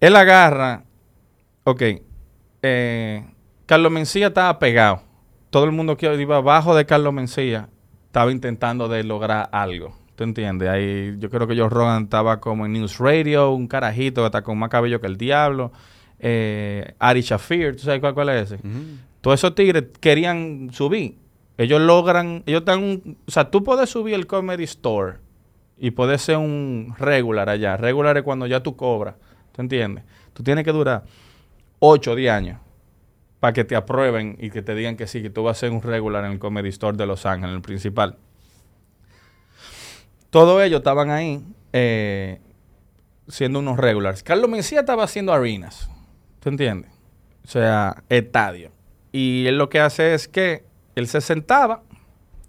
Él 0.00 0.16
agarra. 0.16 0.84
Ok. 1.64 1.82
eh, 2.62 3.24
Carlos 3.66 3.92
Mencía 3.92 4.28
estaba 4.28 4.58
pegado. 4.58 5.02
Todo 5.50 5.64
el 5.64 5.72
mundo 5.72 5.98
que 5.98 6.12
iba 6.14 6.36
abajo 6.38 6.74
de 6.74 6.86
Carlos 6.86 7.12
Mencía 7.12 7.68
estaba 8.12 8.30
intentando 8.30 8.88
de 8.88 9.04
lograr 9.04 9.48
algo. 9.52 9.96
¿Tú 10.16 10.24
entiendes? 10.24 10.68
Ahí 10.68 11.16
yo 11.18 11.30
creo 11.30 11.46
que 11.46 11.56
Joe 11.56 11.70
Rogan 11.70 12.02
estaba 12.02 12.40
como 12.40 12.66
en 12.66 12.74
News 12.74 12.98
Radio, 12.98 13.52
un 13.52 13.66
carajito 13.66 14.20
que 14.20 14.26
está 14.26 14.42
con 14.42 14.58
más 14.58 14.68
cabello 14.68 15.00
que 15.00 15.06
el 15.06 15.16
diablo. 15.16 15.72
Eh, 16.18 16.94
Ari 16.98 17.22
Shafir, 17.22 17.74
¿tú 17.74 17.84
sabes 17.84 18.00
cuál, 18.00 18.12
cuál 18.12 18.28
es 18.28 18.52
ese? 18.52 18.62
Todos 19.22 19.40
esos 19.40 19.54
tigres 19.54 19.84
querían 19.98 20.68
subir. 20.74 21.16
Ellos 21.56 21.80
logran, 21.80 22.42
ellos 22.44 22.60
están, 22.60 23.16
o 23.26 23.30
sea, 23.30 23.50
tú 23.50 23.64
puedes 23.64 23.88
subir 23.88 24.12
el 24.12 24.26
Comedy 24.26 24.64
Store 24.64 25.16
y 25.78 25.92
puedes 25.92 26.20
ser 26.20 26.36
un 26.36 26.94
regular 26.98 27.48
allá. 27.48 27.78
Regular 27.78 28.18
es 28.18 28.24
cuando 28.24 28.46
ya 28.46 28.62
tú 28.62 28.76
cobras, 28.76 29.14
¿tú 29.52 29.62
entiendes? 29.62 30.04
Tú 30.34 30.42
tienes 30.42 30.64
que 30.66 30.72
durar 30.72 31.04
8 31.78 32.12
o 32.12 32.14
10 32.14 32.30
años 32.30 32.58
para 33.42 33.54
que 33.54 33.64
te 33.64 33.74
aprueben 33.74 34.36
y 34.38 34.50
que 34.50 34.62
te 34.62 34.72
digan 34.72 34.96
que 34.96 35.08
sí, 35.08 35.20
que 35.20 35.28
tú 35.28 35.42
vas 35.42 35.56
a 35.56 35.60
ser 35.62 35.72
un 35.72 35.82
regular 35.82 36.24
en 36.24 36.30
el 36.30 36.38
Comedy 36.38 36.68
Store 36.68 36.96
de 36.96 37.06
Los 37.06 37.26
Ángeles, 37.26 37.56
el 37.56 37.60
principal. 37.60 38.16
Todos 40.30 40.62
ellos 40.62 40.78
estaban 40.78 41.10
ahí 41.10 41.44
eh, 41.72 42.40
siendo 43.26 43.58
unos 43.58 43.78
regulars. 43.78 44.22
Carlos 44.22 44.48
Mencía 44.48 44.78
estaba 44.78 45.02
haciendo 45.02 45.32
arenas, 45.32 45.90
¿tú 46.38 46.50
entiendes? 46.50 46.92
O 47.44 47.48
sea, 47.48 48.04
estadio. 48.08 48.70
Y 49.10 49.44
él 49.48 49.58
lo 49.58 49.68
que 49.68 49.80
hace 49.80 50.14
es 50.14 50.28
que 50.28 50.64
él 50.94 51.08
se 51.08 51.20
sentaba 51.20 51.82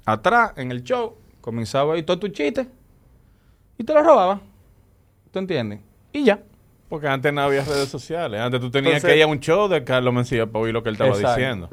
atrás 0.06 0.54
en 0.58 0.70
el 0.70 0.84
show, 0.84 1.18
comenzaba 1.42 1.86
a 1.86 1.96
oír 1.96 2.06
todo 2.06 2.20
tu 2.20 2.28
chiste 2.28 2.68
y 3.80 3.84
te 3.84 3.96
lo 3.96 4.04
robaba. 4.04 4.42
¿Tú 5.32 5.40
entiendes? 5.40 5.80
Y 6.12 6.24
ya. 6.24 6.44
Porque 6.94 7.08
antes 7.08 7.34
no 7.34 7.42
había 7.42 7.64
redes 7.64 7.90
sociales. 7.90 8.40
Antes 8.40 8.62
tú 8.62 8.70
tenías 8.70 8.98
Entonces- 8.98 9.10
que 9.14 9.18
ir 9.18 9.24
a 9.24 9.26
un 9.26 9.40
show 9.40 9.68
de 9.68 9.84
Carlos 9.84 10.14
Mencía 10.14 10.46
para 10.46 10.60
oír 10.66 10.74
lo 10.76 10.84
que 10.84 10.90
él 10.90 10.94
estaba 10.94 11.10
Exacto. 11.10 11.36
diciendo. 11.40 11.70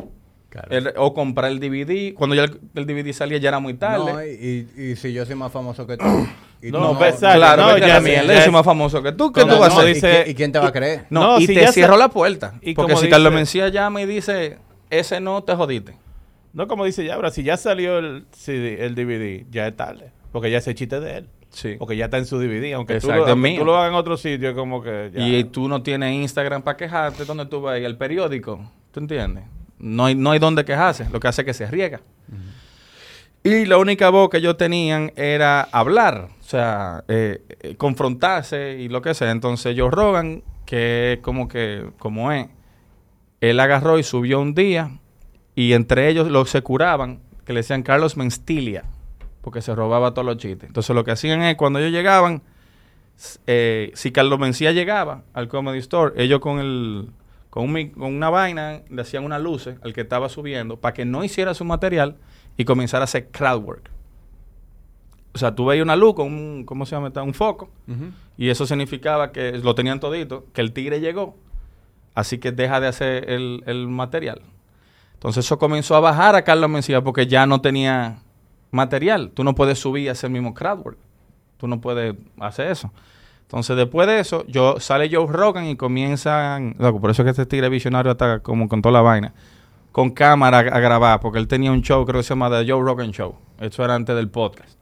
El- 0.70 0.94
o 0.96 1.12
comprar 1.12 1.50
el 1.50 1.60
DVD. 1.60 2.14
Cuando 2.14 2.34
ya 2.34 2.44
el, 2.44 2.58
el 2.74 2.86
DVD 2.86 3.12
salía 3.12 3.36
ya 3.36 3.50
era 3.50 3.58
muy 3.58 3.74
tarde. 3.74 4.10
No, 4.14 4.24
y, 4.24 4.66
y- 4.78 4.82
y 4.92 4.96
si 4.96 5.12
yo 5.12 5.26
soy 5.26 5.34
más 5.34 5.52
famoso 5.52 5.86
que 5.86 5.98
tú. 5.98 6.06
y 6.62 6.70
No, 6.70 6.92
tú 6.92 6.98
pues, 7.00 7.12
exacto. 7.16 7.36
claro, 7.38 7.62
no, 7.66 7.76
ya 7.76 8.00
soy 8.00 8.10
es- 8.12 8.50
más 8.50 8.64
famoso 8.64 9.02
que 9.02 9.12
tú. 9.12 9.30
¿Qué 9.30 9.44
No, 9.44 9.56
tú 9.56 9.60
vas 9.60 9.74
no, 9.74 9.80
a 9.80 9.82
hacer? 9.82 9.90
¿y 9.90 9.94
dice- 9.94 10.24
¿Y 10.28 10.34
quién 10.34 10.52
te 10.52 10.58
va 10.58 10.68
a 10.68 10.72
creer? 10.72 11.04
No, 11.10 11.20
No, 11.34 11.38
y 11.38 11.46
si 11.46 11.52
te 11.52 11.66
se- 11.66 11.72
cierro 11.74 11.98
la 11.98 12.08
puerta. 12.08 12.54
y 12.62 12.72
porque 12.72 12.96
si 12.96 13.10
Carlos 13.10 13.30
Mencía 13.34 13.68
llama 13.68 14.00
y 14.00 14.06
dice, 14.06 14.56
ese 14.88 15.20
no, 15.20 15.44
te 15.44 15.54
jodiste. 15.54 15.96
No, 16.54 16.66
como 16.66 16.86
dice 16.86 17.04
ya, 17.04 17.16
ahora 17.16 17.30
si 17.30 17.42
ya 17.42 17.58
salió 17.58 17.98
el, 17.98 18.24
CD, 18.32 18.86
el 18.86 18.94
DVD, 18.94 19.44
ya 19.50 19.66
es 19.68 19.76
tarde. 19.76 20.12
Porque 20.32 20.50
ya 20.50 20.56
ese 20.56 20.74
chiste 20.74 20.98
de 20.98 21.18
él. 21.18 21.28
Sí. 21.50 21.76
Porque 21.78 21.96
ya 21.96 22.06
está 22.06 22.18
en 22.18 22.26
su 22.26 22.38
DVD. 22.38 22.74
Aunque, 22.74 23.00
tú, 23.00 23.08
lo, 23.08 23.24
tú 23.24 23.72
hagas 23.72 23.88
en 23.88 23.94
otro 23.94 24.16
sitio, 24.16 24.54
como 24.54 24.82
que 24.82 25.10
ya. 25.14 25.26
Y 25.26 25.44
tú 25.44 25.68
no 25.68 25.82
tienes 25.82 26.14
Instagram 26.14 26.62
para 26.62 26.76
quejarte, 26.76 27.24
donde 27.24 27.46
tú 27.46 27.60
vas? 27.60 27.80
Y 27.80 27.84
el 27.84 27.96
periódico, 27.96 28.70
¿tú 28.92 29.00
entiendes? 29.00 29.44
No 29.78 30.06
hay, 30.06 30.14
no 30.14 30.30
hay 30.30 30.38
donde 30.38 30.64
quejarse, 30.64 31.08
lo 31.10 31.20
que 31.20 31.28
hace 31.28 31.42
es 31.42 31.46
que 31.46 31.54
se 31.54 31.66
riega. 31.66 32.00
Y 33.42 33.64
la 33.64 33.78
única 33.78 34.10
voz 34.10 34.28
que 34.28 34.36
ellos 34.36 34.58
tenían 34.58 35.12
era 35.16 35.62
hablar, 35.62 36.28
o 36.40 36.44
sea, 36.44 37.04
eh, 37.08 37.42
eh, 37.60 37.74
confrontarse 37.76 38.76
y 38.78 38.88
lo 38.88 39.00
que 39.00 39.14
sea. 39.14 39.30
Entonces 39.30 39.72
ellos 39.72 39.90
rogan 39.90 40.42
que 40.66 41.20
como 41.22 41.48
que, 41.48 41.90
como 41.98 42.30
es, 42.32 42.48
él 43.40 43.58
agarró 43.58 43.98
y 43.98 44.02
subió 44.02 44.40
un 44.40 44.54
día 44.54 44.98
y 45.54 45.72
entre 45.72 46.08
ellos 46.08 46.30
los 46.30 46.50
se 46.50 46.60
curaban, 46.60 47.20
que 47.46 47.54
le 47.54 47.60
decían 47.60 47.82
Carlos 47.82 48.18
Menstilia, 48.18 48.84
porque 49.40 49.62
se 49.62 49.74
robaba 49.74 50.12
todos 50.12 50.26
los 50.26 50.36
chistes. 50.36 50.68
Entonces 50.68 50.94
lo 50.94 51.04
que 51.04 51.10
hacían 51.12 51.42
es, 51.42 51.56
cuando 51.56 51.78
ellos 51.78 51.92
llegaban, 51.92 52.42
eh, 53.46 53.90
si 53.94 54.12
Carlos 54.12 54.38
Mencía 54.38 54.72
llegaba 54.72 55.22
al 55.34 55.48
Comedy 55.48 55.78
Store, 55.78 56.12
ellos 56.22 56.40
con 56.40 56.58
el 56.58 57.10
con, 57.50 57.64
un 57.64 57.72
mic- 57.74 57.92
con 57.94 58.14
una 58.14 58.30
vaina 58.30 58.82
le 58.88 59.02
hacían 59.02 59.24
unas 59.24 59.40
luces 59.42 59.76
al 59.82 59.92
que 59.92 60.02
estaba 60.02 60.28
subiendo 60.28 60.76
para 60.78 60.94
que 60.94 61.04
no 61.04 61.24
hiciera 61.24 61.52
su 61.52 61.64
material 61.64 62.16
y 62.56 62.64
comenzara 62.64 63.02
a 63.02 63.04
hacer 63.04 63.28
crowd 63.30 63.62
work. 63.64 63.90
o 65.34 65.38
sea, 65.38 65.54
tú 65.54 65.66
veías 65.66 65.82
una 65.82 65.96
luz 65.96 66.14
con 66.14 66.26
un, 66.32 66.64
¿cómo 66.64 66.86
se 66.86 66.94
llama? 66.96 67.10
Un 67.22 67.34
foco. 67.34 67.70
Y 68.36 68.48
eso 68.50 68.66
significaba 68.66 69.32
que 69.32 69.52
lo 69.58 69.74
tenían 69.74 70.00
todito, 70.00 70.46
que 70.52 70.60
el 70.60 70.72
tigre 70.72 71.00
llegó. 71.00 71.36
Así 72.14 72.38
que 72.38 72.52
deja 72.52 72.80
de 72.80 72.88
hacer 72.88 73.30
el, 73.30 73.62
el 73.66 73.86
material. 73.88 74.42
Entonces 75.14 75.44
eso 75.44 75.58
comenzó 75.58 75.94
a 75.94 76.00
bajar 76.00 76.34
a 76.36 76.42
Carlos 76.42 76.70
Mencía 76.70 77.02
porque 77.02 77.26
ya 77.26 77.46
no 77.46 77.60
tenía 77.60 78.18
material. 78.70 79.30
Tú 79.34 79.44
no 79.44 79.54
puedes 79.54 79.78
subir 79.78 80.04
y 80.04 80.08
hacer 80.08 80.28
el 80.28 80.32
mismo 80.32 80.54
crowdwork. 80.54 80.98
Tú 81.56 81.66
no 81.68 81.80
puedes 81.80 82.14
hacer 82.38 82.70
eso. 82.70 82.90
Entonces 83.42 83.76
después 83.76 84.06
de 84.06 84.20
eso, 84.20 84.44
yo 84.46 84.78
sale 84.78 85.08
Joe 85.12 85.26
Rogan 85.26 85.66
y 85.66 85.76
comienzan... 85.76 86.76
Loco, 86.78 87.00
por 87.00 87.10
eso 87.10 87.22
es 87.22 87.24
que 87.26 87.30
este 87.30 87.46
tigre 87.46 87.68
visionario 87.68 88.12
está 88.12 88.38
como 88.40 88.68
con 88.68 88.80
toda 88.80 88.92
la 88.92 89.00
vaina. 89.02 89.34
Con 89.92 90.10
cámara 90.10 90.58
a, 90.58 90.60
a 90.60 90.80
grabar, 90.80 91.18
porque 91.20 91.40
él 91.40 91.48
tenía 91.48 91.72
un 91.72 91.82
show, 91.82 92.06
creo 92.06 92.20
que 92.20 92.22
se 92.22 92.28
llama 92.30 92.48
The 92.48 92.70
Joe 92.70 92.80
Rogan 92.82 93.10
Show. 93.10 93.34
Eso 93.58 93.84
era 93.84 93.96
antes 93.96 94.14
del 94.14 94.28
podcast. 94.28 94.78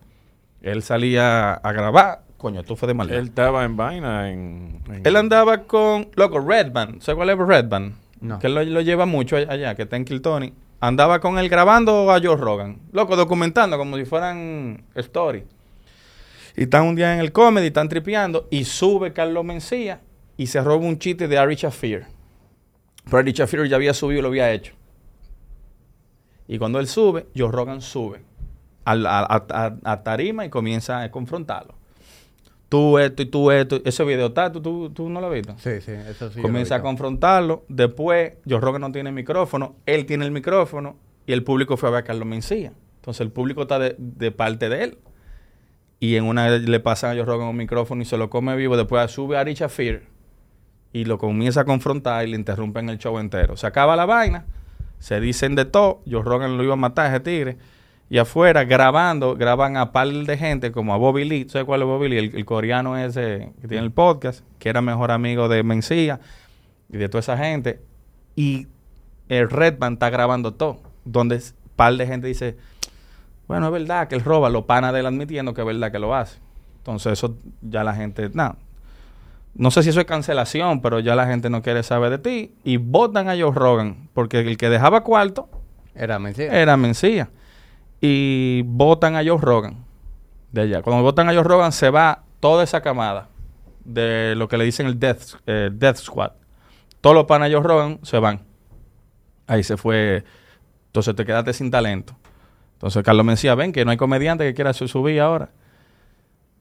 Él 0.60 0.82
salía 0.82 1.54
a 1.54 1.72
grabar. 1.72 2.24
Coño, 2.36 2.62
tú 2.62 2.76
fue 2.76 2.86
de 2.88 2.94
maldad. 2.94 3.16
Él 3.16 3.28
estaba 3.28 3.64
en 3.64 3.76
vaina 3.76 4.30
en... 4.30 4.80
en- 4.92 5.02
Él 5.04 5.16
andaba 5.16 5.62
con, 5.62 6.08
loco, 6.14 6.38
Redman. 6.38 7.00
¿Sabes 7.00 7.16
cuál 7.16 7.30
es 7.30 7.38
Redman? 7.38 7.94
No. 8.20 8.38
Que 8.38 8.48
él 8.48 8.54
lo, 8.54 8.62
lo 8.64 8.80
lleva 8.82 9.06
mucho 9.06 9.36
all- 9.36 9.48
allá, 9.50 9.74
que 9.74 9.82
está 9.82 9.96
en 9.96 10.04
Kiltony. 10.04 10.52
Andaba 10.80 11.20
con 11.20 11.38
él 11.38 11.48
grabando 11.48 12.10
a 12.12 12.20
Joe 12.20 12.36
Rogan. 12.36 12.80
Loco, 12.92 13.16
documentando 13.16 13.76
como 13.78 13.96
si 13.96 14.04
fueran 14.04 14.84
story. 14.94 15.44
Y 16.56 16.62
están 16.62 16.84
un 16.86 16.94
día 16.94 17.14
en 17.14 17.20
el 17.20 17.32
comedy, 17.32 17.66
están 17.68 17.88
tripeando. 17.88 18.46
Y 18.50 18.64
sube 18.64 19.12
Carlos 19.12 19.44
Mencía 19.44 20.00
y 20.36 20.46
se 20.46 20.60
roba 20.60 20.84
un 20.86 20.98
chiste 20.98 21.26
de 21.28 21.36
Ari 21.38 21.56
Shafir. 21.56 22.06
Pero 23.04 23.18
Ari 23.18 23.32
Shafir 23.32 23.66
ya 23.68 23.76
había 23.76 23.94
subido 23.94 24.20
y 24.20 24.22
lo 24.22 24.28
había 24.28 24.52
hecho. 24.52 24.72
Y 26.46 26.58
cuando 26.58 26.78
él 26.80 26.86
sube, 26.86 27.26
Joe 27.36 27.50
Rogan 27.50 27.80
sube 27.80 28.22
a, 28.84 28.92
a- 28.92 29.46
a- 29.50 29.76
a 29.92 30.02
tarima 30.02 30.44
y 30.46 30.48
comienza 30.50 31.02
a 31.02 31.10
confrontarlo. 31.10 31.74
Tú 32.68 32.98
esto 32.98 33.22
y 33.22 33.26
tú 33.26 33.50
esto. 33.50 33.80
Ese 33.84 34.04
video 34.04 34.26
está, 34.26 34.52
¿tú, 34.52 34.60
tú, 34.60 34.90
tú 34.90 35.08
no 35.08 35.20
lo 35.20 35.28
has 35.28 35.32
visto? 35.32 35.54
Sí, 35.58 35.80
sí, 35.80 35.92
eso 35.92 36.30
sí. 36.30 36.36
yo 36.36 36.42
Comienza 36.42 36.76
a 36.76 36.82
confrontarlo. 36.82 37.64
Después, 37.68 38.34
Joe 38.48 38.60
Rogan 38.60 38.82
no 38.82 38.92
tiene 38.92 39.10
micrófono. 39.10 39.76
Él 39.86 40.04
tiene 40.04 40.24
el 40.24 40.30
micrófono. 40.30 40.96
Y 41.26 41.32
el 41.32 41.44
público 41.44 41.76
fue 41.76 41.88
a 41.88 41.92
ver 41.92 42.00
a 42.00 42.04
Carlos 42.04 42.26
Mencía. 42.26 42.72
Entonces, 42.96 43.22
el 43.22 43.30
público 43.30 43.62
está 43.62 43.78
de, 43.78 43.94
de 43.98 44.30
parte 44.32 44.68
de 44.68 44.84
él. 44.84 44.98
Y 46.00 46.16
en 46.16 46.24
una 46.24 46.48
vez 46.48 46.68
le 46.68 46.80
pasan 46.80 47.12
a 47.12 47.14
Joe 47.14 47.24
Rogan 47.24 47.48
un 47.48 47.56
micrófono 47.56 48.02
y 48.02 48.04
se 48.04 48.16
lo 48.16 48.30
come 48.30 48.54
vivo. 48.54 48.76
Después 48.76 49.10
sube 49.10 49.36
a 49.36 49.40
Ari 49.40 49.54
Shafir 49.54 50.06
y 50.92 51.04
lo 51.04 51.18
comienza 51.18 51.62
a 51.62 51.64
confrontar 51.64 52.26
y 52.26 52.30
le 52.30 52.36
interrumpen 52.36 52.88
el 52.88 52.98
show 52.98 53.18
entero. 53.18 53.56
Se 53.56 53.66
acaba 53.66 53.96
la 53.96 54.06
vaina. 54.06 54.46
Se 54.98 55.20
dicen 55.20 55.54
de 55.54 55.64
todo. 55.64 56.02
Joe 56.08 56.22
Rogan 56.22 56.56
lo 56.56 56.64
iba 56.64 56.74
a 56.74 56.76
matar 56.76 57.06
a 57.06 57.16
ese 57.16 57.20
tigre. 57.20 57.56
Y 58.10 58.18
afuera, 58.18 58.64
grabando, 58.64 59.36
graban 59.36 59.76
a 59.76 59.92
par 59.92 60.08
de 60.08 60.36
gente, 60.38 60.72
como 60.72 60.94
a 60.94 60.96
Bobby 60.96 61.24
Lee. 61.24 61.46
¿Sabes 61.48 61.66
cuál 61.66 61.82
es 61.82 61.86
Bobby 61.86 62.08
Lee? 62.08 62.18
El, 62.18 62.36
el 62.36 62.44
coreano 62.46 62.96
ese 62.96 63.52
que 63.60 63.68
tiene 63.68 63.84
el 63.84 63.90
podcast, 63.92 64.42
que 64.58 64.70
era 64.70 64.80
mejor 64.80 65.10
amigo 65.10 65.48
de 65.48 65.62
Mencía 65.62 66.18
y 66.90 66.96
de 66.96 67.08
toda 67.10 67.20
esa 67.20 67.36
gente. 67.36 67.80
Y 68.34 68.66
el 69.28 69.50
Redman 69.50 69.94
está 69.94 70.08
grabando 70.08 70.54
todo. 70.54 70.78
Donde 71.04 71.36
s- 71.36 71.54
par 71.76 71.94
de 71.96 72.06
gente 72.06 72.26
dice, 72.28 72.56
bueno, 73.46 73.66
es 73.66 73.72
verdad 73.72 74.08
que 74.08 74.14
él 74.14 74.22
roba, 74.24 74.48
los 74.48 74.64
panas 74.64 74.94
de 74.94 75.00
él 75.00 75.06
admitiendo 75.06 75.52
que 75.52 75.60
es 75.60 75.66
verdad 75.66 75.92
que 75.92 75.98
lo 75.98 76.14
hace. 76.14 76.38
Entonces 76.78 77.12
eso 77.12 77.36
ya 77.60 77.84
la 77.84 77.94
gente, 77.94 78.30
no. 78.32 78.56
No 79.54 79.70
sé 79.70 79.82
si 79.82 79.90
eso 79.90 80.00
es 80.00 80.06
cancelación, 80.06 80.80
pero 80.80 81.00
ya 81.00 81.14
la 81.14 81.26
gente 81.26 81.50
no 81.50 81.60
quiere 81.62 81.82
saber 81.82 82.10
de 82.10 82.18
ti. 82.18 82.54
Y 82.64 82.78
votan 82.78 83.28
a 83.28 83.32
Joe 83.36 83.52
Rogan, 83.54 84.08
porque 84.14 84.40
el 84.40 84.56
que 84.56 84.70
dejaba 84.70 85.02
cuarto 85.02 85.48
Era 85.94 86.18
mentira. 86.18 86.56
era 86.58 86.76
Mencía. 86.78 87.28
Y 88.00 88.62
votan 88.62 89.16
a 89.16 89.24
Joe 89.24 89.38
Rogan 89.40 89.84
de 90.52 90.62
allá. 90.62 90.82
Cuando 90.82 91.02
votan 91.02 91.28
a 91.28 91.34
Joe 91.34 91.42
Rogan 91.42 91.72
se 91.72 91.90
va 91.90 92.22
toda 92.40 92.62
esa 92.64 92.80
camada 92.80 93.28
de 93.84 94.34
lo 94.36 94.48
que 94.48 94.56
le 94.58 94.64
dicen 94.64 94.86
el 94.86 94.98
Death, 94.98 95.44
death 95.72 95.96
Squad. 95.96 96.32
Todos 97.00 97.14
los 97.16 97.24
panas 97.26 97.50
Joe 97.52 97.62
Rogan 97.62 97.98
se 98.02 98.18
van. 98.18 98.42
Ahí 99.46 99.62
se 99.62 99.76
fue. 99.76 100.24
Entonces 100.86 101.14
te 101.16 101.24
quedaste 101.24 101.52
sin 101.52 101.70
talento. 101.70 102.14
Entonces 102.74 103.02
Carlos 103.02 103.24
Mencía, 103.26 103.54
ven 103.54 103.72
que 103.72 103.84
no 103.84 103.90
hay 103.90 103.96
comediante 103.96 104.44
que 104.44 104.54
quiera 104.54 104.72
su- 104.72 104.86
subir 104.88 105.20
ahora. 105.20 105.50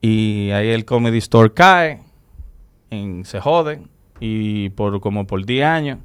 Y 0.01 0.51
ahí 0.51 0.69
el 0.69 0.85
Comedy 0.85 1.17
Store 1.19 1.53
cae. 1.53 2.01
en- 2.89 3.25
se 3.25 3.39
jode. 3.41 3.81
Y 4.19 4.69
por 4.69 4.99
como 5.01 5.27
por 5.27 5.45
10 5.45 5.65
años 5.65 5.99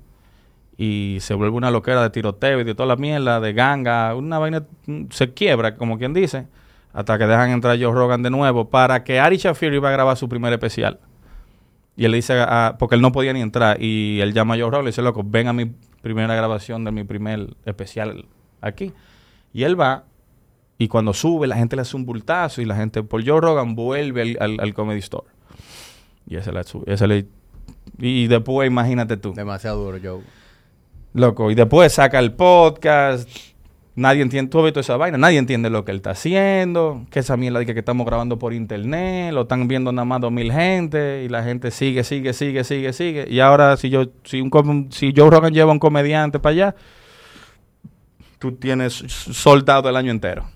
y 0.76 1.18
se 1.20 1.34
vuelve 1.34 1.56
una 1.56 1.70
loquera 1.70 2.02
de 2.02 2.10
tiroteo 2.10 2.60
y 2.60 2.64
de 2.64 2.74
toda 2.74 2.86
la 2.88 2.96
mierda, 2.96 3.40
de 3.40 3.52
ganga, 3.52 4.14
una 4.14 4.38
vaina 4.38 4.64
mm, 4.86 5.04
se 5.10 5.32
quiebra, 5.32 5.76
como 5.76 5.98
quien 5.98 6.14
dice, 6.14 6.46
hasta 6.92 7.18
que 7.18 7.26
dejan 7.26 7.50
entrar 7.50 7.76
a 7.76 7.78
Joe 7.80 7.92
Rogan 7.92 8.22
de 8.22 8.30
nuevo 8.30 8.68
para 8.68 9.04
que 9.04 9.20
Ari 9.20 9.36
Shafir 9.36 9.72
iba 9.72 9.88
a 9.88 9.92
grabar 9.92 10.16
su 10.16 10.28
primer 10.28 10.52
especial. 10.52 10.98
Y 11.96 12.06
él 12.06 12.10
le 12.12 12.16
dice, 12.18 12.42
porque 12.78 12.94
él 12.94 13.02
no 13.02 13.12
podía 13.12 13.32
ni 13.34 13.40
entrar, 13.42 13.82
y 13.82 14.20
él 14.20 14.32
llama 14.32 14.54
a 14.54 14.56
Joe 14.58 14.66
Rogan 14.70 14.80
y 14.80 14.84
le 14.84 14.90
dice, 14.90 15.02
loco, 15.02 15.22
ven 15.24 15.48
a 15.48 15.52
mi 15.52 15.70
primera 16.00 16.34
grabación 16.34 16.84
de 16.84 16.90
mi 16.90 17.04
primer 17.04 17.54
especial 17.66 18.24
aquí. 18.62 18.92
Y 19.52 19.64
él 19.64 19.78
va, 19.78 20.04
y 20.78 20.88
cuando 20.88 21.12
sube, 21.12 21.46
la 21.46 21.56
gente 21.56 21.76
le 21.76 21.82
hace 21.82 21.94
un 21.96 22.06
bultazo, 22.06 22.62
y 22.62 22.64
la 22.64 22.76
gente, 22.76 23.02
por 23.02 23.24
Joe 23.26 23.40
Rogan, 23.42 23.74
vuelve 23.74 24.36
al, 24.40 24.72
Comedy 24.72 25.00
Store. 25.00 25.26
Y 26.26 26.36
le- 27.06 27.26
y 27.98 28.26
después, 28.26 28.66
imagínate 28.66 29.18
tú. 29.18 29.34
Demasiado 29.34 29.84
duro, 29.84 29.98
Joe. 30.02 30.22
Loco, 31.14 31.50
y 31.50 31.54
después 31.54 31.92
saca 31.92 32.18
el 32.18 32.32
podcast. 32.32 33.28
Nadie 33.94 34.22
entiende, 34.22 34.50
tú 34.50 34.58
has 34.60 34.64
visto 34.64 34.80
esa 34.80 34.96
vaina, 34.96 35.18
nadie 35.18 35.36
entiende 35.36 35.68
lo 35.68 35.84
que 35.84 35.90
él 35.90 35.98
está 35.98 36.12
haciendo, 36.12 37.04
que 37.10 37.18
esa 37.18 37.36
mierda 37.36 37.58
de 37.58 37.66
que, 37.66 37.74
que 37.74 37.80
estamos 37.80 38.06
grabando 38.06 38.38
por 38.38 38.54
internet, 38.54 39.34
lo 39.34 39.42
están 39.42 39.68
viendo 39.68 39.92
nada 39.92 40.06
más 40.06 40.22
dos 40.22 40.32
mil 40.32 40.50
gente, 40.50 41.24
y 41.24 41.28
la 41.28 41.42
gente 41.42 41.70
sigue, 41.70 42.02
sigue, 42.02 42.32
sigue, 42.32 42.64
sigue, 42.64 42.94
sigue. 42.94 43.26
Y 43.28 43.40
ahora 43.40 43.76
si 43.76 43.90
yo, 43.90 44.06
si 44.24 44.40
un 44.40 44.88
si 44.90 45.12
Joe 45.14 45.28
Rogan 45.28 45.52
lleva 45.52 45.72
un 45.72 45.78
comediante 45.78 46.38
para 46.38 46.52
allá, 46.52 46.74
tú 48.38 48.52
tienes 48.52 48.94
soldado 48.94 49.90
el 49.90 49.96
año 49.96 50.10
entero. 50.10 50.46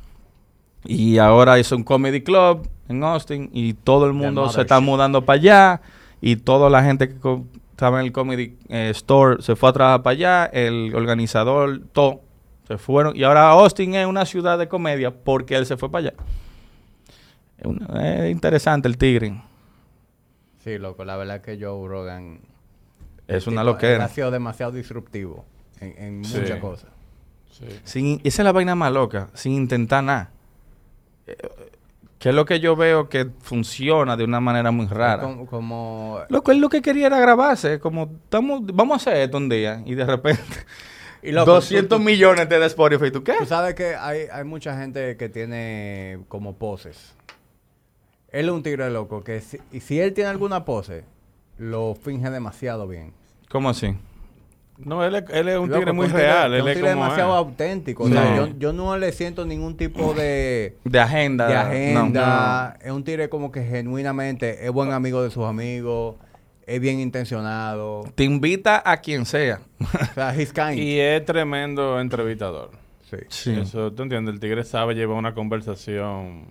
Y 0.86 1.18
ahora 1.18 1.58
hizo 1.58 1.76
un 1.76 1.84
comedy 1.84 2.22
club 2.22 2.66
en 2.88 3.04
Austin 3.04 3.50
y 3.52 3.74
todo 3.74 4.06
el 4.06 4.14
mundo 4.14 4.48
se 4.48 4.62
está 4.62 4.80
mudando 4.80 5.26
para 5.26 5.38
allá 5.38 5.80
y 6.22 6.36
toda 6.36 6.70
la 6.70 6.82
gente 6.82 7.08
que 7.08 7.38
estaba 7.76 8.00
en 8.00 8.06
el 8.06 8.12
comedy 8.12 8.56
eh, 8.70 8.88
store 8.94 9.42
se 9.42 9.54
fue 9.54 9.68
a 9.68 9.72
trabajar 9.74 10.02
para 10.02 10.12
allá, 10.12 10.44
el 10.46 10.94
organizador, 10.94 11.82
todo, 11.92 12.22
se 12.66 12.78
fueron. 12.78 13.14
Y 13.14 13.22
ahora 13.22 13.50
Austin 13.50 13.94
es 13.94 14.06
una 14.06 14.24
ciudad 14.24 14.58
de 14.58 14.66
comedia 14.66 15.10
porque 15.14 15.56
él 15.56 15.66
se 15.66 15.76
fue 15.76 15.90
para 15.90 16.08
allá. 16.08 16.14
Es, 17.58 17.66
una- 17.66 18.24
es 18.24 18.30
interesante 18.32 18.88
el 18.88 18.96
tigre. 18.96 19.42
Sí, 20.64 20.78
loco, 20.78 21.04
la 21.04 21.16
verdad 21.16 21.42
que 21.42 21.58
Joe 21.62 21.86
Rogan... 21.86 22.40
Es 23.28 23.46
una 23.46 23.60
tipo, 23.60 23.72
loquera. 23.72 24.06
Ha 24.06 24.08
sido 24.08 24.30
demasiado 24.30 24.72
disruptivo 24.72 25.44
en, 25.80 26.02
en 26.02 26.24
Sí. 26.24 26.38
muchas 26.38 26.60
cosas. 26.60 26.90
Sí. 27.50 27.66
Sin, 27.84 28.20
esa 28.24 28.40
es 28.42 28.44
la 28.44 28.52
vaina 28.52 28.74
más 28.74 28.90
loca, 28.90 29.28
sin 29.34 29.52
intentar 29.52 30.02
nada. 30.02 30.30
Que 32.26 32.30
es 32.30 32.34
lo 32.34 32.44
que 32.44 32.58
yo 32.58 32.74
veo 32.74 33.08
que 33.08 33.30
funciona 33.40 34.16
de 34.16 34.24
una 34.24 34.40
manera 34.40 34.72
muy 34.72 34.86
rara. 34.86 35.22
Es 35.22 35.28
Como, 35.28 35.46
como- 35.46 36.18
Loco, 36.28 36.50
él 36.50 36.58
lo 36.58 36.68
que 36.68 36.82
quería 36.82 37.06
era 37.06 37.20
grabarse, 37.20 37.78
como 37.78 38.10
estamos, 38.24 38.62
vamos 38.64 38.94
a 38.94 38.96
hacer 38.96 39.22
esto 39.22 39.36
un 39.36 39.48
día 39.48 39.80
y 39.86 39.94
de 39.94 40.04
repente 40.04 40.42
Y 41.22 41.30
loco, 41.30 41.52
200 41.52 41.88
tú- 41.88 41.96
tú- 41.98 42.02
millones 42.04 42.48
da 42.48 42.66
Spotify. 42.66 43.12
¿Tú 43.12 43.22
qué? 43.22 43.34
Tú 43.38 43.46
sabes 43.46 43.76
que 43.76 43.94
hay, 43.94 44.22
hay 44.32 44.42
mucha 44.42 44.76
gente 44.76 45.16
que 45.16 45.28
tiene 45.28 46.18
como 46.26 46.56
poses. 46.56 47.14
Él 48.30 48.46
es 48.46 48.50
un 48.50 48.64
tigre 48.64 48.90
loco 48.90 49.22
que 49.22 49.40
si, 49.40 49.58
y 49.70 49.78
si 49.78 50.00
él 50.00 50.12
tiene 50.12 50.28
alguna 50.30 50.64
pose, 50.64 51.04
lo 51.58 51.94
finge 51.94 52.28
demasiado 52.30 52.88
bien. 52.88 53.12
¿Cómo 53.48 53.70
así? 53.70 53.96
No, 54.78 55.02
él 55.04 55.14
es, 55.16 55.24
él 55.30 55.48
es 55.48 55.58
un 55.58 55.70
tigre 55.70 55.92
muy 55.92 56.06
un 56.06 56.12
tigre- 56.12 56.22
real. 56.22 56.52
es 56.54 56.58
Él 56.58 56.62
un 56.64 56.68
es 56.68 56.74
tigre 56.76 56.90
como 56.92 57.02
demasiado 57.04 57.32
es. 57.32 57.38
auténtico. 57.38 58.04
O 58.04 58.08
sea, 58.08 58.24
No. 58.36 58.46
yo, 58.48 58.52
yo 58.58 58.72
no 58.72 58.96
le 58.98 59.12
siento 59.12 59.44
ningún 59.46 59.76
tipo 59.76 60.12
de, 60.14 60.76
De 60.84 61.00
agenda. 61.00 61.46
de 61.48 61.54
no. 61.54 61.60
agenda. 62.00 62.76
Es 62.82 62.90
un 62.92 63.02
tigre 63.04 63.28
como 63.28 63.50
que 63.50 63.62
genuinamente 63.64 64.64
es 64.66 64.70
buen 64.70 64.92
amigo 64.92 65.22
de 65.22 65.30
sus 65.30 65.44
amigos, 65.44 66.16
es 66.66 66.80
bien 66.80 67.00
intencionado. 67.00 68.04
Te 68.14 68.24
invita 68.24 68.82
a 68.84 68.98
quien 68.98 69.24
sea. 69.24 69.60
O 69.80 70.14
sea, 70.14 70.34
he's 70.34 70.52
kind. 70.52 70.78
Y 70.78 70.98
es 71.00 71.24
tremendo 71.24 72.00
entrevistador. 72.00 72.70
Sí. 73.08 73.16
Sí. 73.28 73.60
Eso, 73.60 73.92
¿tú 73.92 74.02
entiendes? 74.02 74.34
El 74.34 74.40
tigre 74.40 74.64
sabe 74.64 74.94
llevar 74.94 75.16
una 75.16 75.32
conversación. 75.32 76.44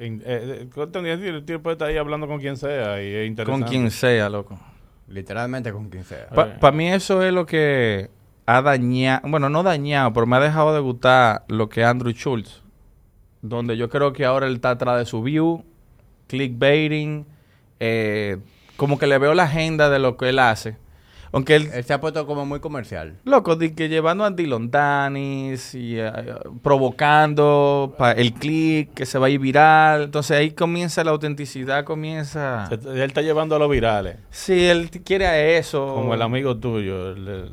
in- 0.00 0.22
eh, 0.26 0.66
eh. 0.74 1.28
El 1.28 1.44
tigre 1.44 1.58
puede 1.60 1.74
estar 1.74 1.88
ahí 1.88 1.96
hablando 1.96 2.26
con 2.26 2.40
quien 2.40 2.56
sea 2.56 3.02
y 3.02 3.06
es 3.06 3.18
Con 3.20 3.26
interesante. 3.26 3.66
quien 3.68 3.90
sea, 3.90 4.28
loco. 4.28 4.58
Literalmente 5.10 5.72
con 5.72 5.90
quien 5.90 6.04
sea. 6.04 6.28
Pa- 6.28 6.58
Para 6.58 6.74
mí 6.76 6.88
eso 6.88 7.22
es 7.22 7.32
lo 7.32 7.44
que 7.44 8.08
ha 8.46 8.62
dañado, 8.62 9.28
bueno, 9.28 9.48
no 9.50 9.62
dañado, 9.62 10.12
pero 10.12 10.24
me 10.26 10.36
ha 10.36 10.40
dejado 10.40 10.72
de 10.72 10.80
gustar 10.80 11.44
lo 11.48 11.68
que 11.68 11.82
es 11.82 11.86
Andrew 11.86 12.12
Schultz. 12.12 12.62
Donde 13.42 13.76
yo 13.76 13.88
creo 13.90 14.12
que 14.12 14.24
ahora 14.24 14.46
él 14.46 14.54
está 14.54 14.70
atrás 14.70 14.98
de 14.98 15.04
su 15.06 15.22
view, 15.22 15.64
clickbaiting, 16.28 17.26
eh, 17.80 18.38
como 18.76 18.98
que 18.98 19.06
le 19.06 19.18
veo 19.18 19.34
la 19.34 19.44
agenda 19.44 19.90
de 19.90 19.98
lo 19.98 20.16
que 20.16 20.28
él 20.30 20.38
hace. 20.38 20.76
Aunque 21.32 21.54
él, 21.54 21.70
Él 21.72 21.84
se 21.84 21.92
ha 21.92 22.00
puesto 22.00 22.26
como 22.26 22.44
muy 22.44 22.58
comercial. 22.60 23.16
loco, 23.24 23.54
di 23.54 23.70
que 23.70 23.88
llevando 23.88 24.24
a 24.24 24.30
Dylan 24.32 24.70
Danis 24.70 25.74
y 25.76 25.94
eh, 25.98 26.10
provocando 26.62 27.94
pa- 27.96 28.12
el 28.12 28.32
click 28.32 28.94
que 28.94 29.06
se 29.06 29.18
va 29.18 29.26
a 29.28 29.30
ir 29.30 29.38
viral. 29.38 30.02
Entonces 30.04 30.36
ahí 30.36 30.50
comienza 30.50 31.04
la 31.04 31.12
autenticidad, 31.12 31.84
comienza. 31.84 32.66
Se- 32.68 32.74
Él 32.90 33.02
está 33.02 33.22
llevando 33.22 33.54
a 33.54 33.58
los 33.58 33.70
virales. 33.70 34.16
Sí, 34.30 34.66
él 34.66 34.90
quiere 35.04 35.26
a 35.26 35.38
eso. 35.56 35.94
Como 35.94 36.14
el 36.14 36.22
amigo 36.22 36.56
tuyo. 36.56 37.12
el- 37.12 37.28
el- 37.28 37.52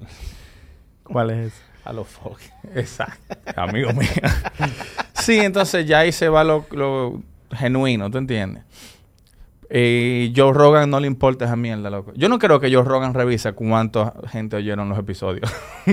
¿Cuál 1.04 1.30
es 1.32 1.54
ese? 1.54 1.62
a 1.86 1.94
los 1.94 2.08
fucking. 2.08 2.52
Exacto. 2.76 3.36
Amigo 3.56 3.94
mío. 3.94 4.08
sí, 5.14 5.40
entonces 5.40 5.86
ya 5.86 6.00
ahí 6.00 6.12
se 6.12 6.28
va 6.28 6.44
lo, 6.44 6.66
lo 6.72 7.22
genuino, 7.52 8.12
¿tú 8.12 8.18
entiendes? 8.18 8.64
Y 9.70 10.32
Joe 10.36 10.54
Rogan 10.54 10.90
no 10.90 11.00
le 11.02 11.08
importa 11.08 11.44
esa 11.46 11.58
mierda, 11.58 11.90
loco. 11.90 12.14
Yo 12.16 12.30
no 12.30 12.40
creo 12.40 12.60
que 12.62 12.74
Joe 12.74 12.84
Rogan 12.86 13.14
revisa 13.14 13.52
cuánta 13.52 14.14
gente 14.30 14.56
oyeron 14.56 14.88
los 14.90 14.98
episodios. 14.98 15.52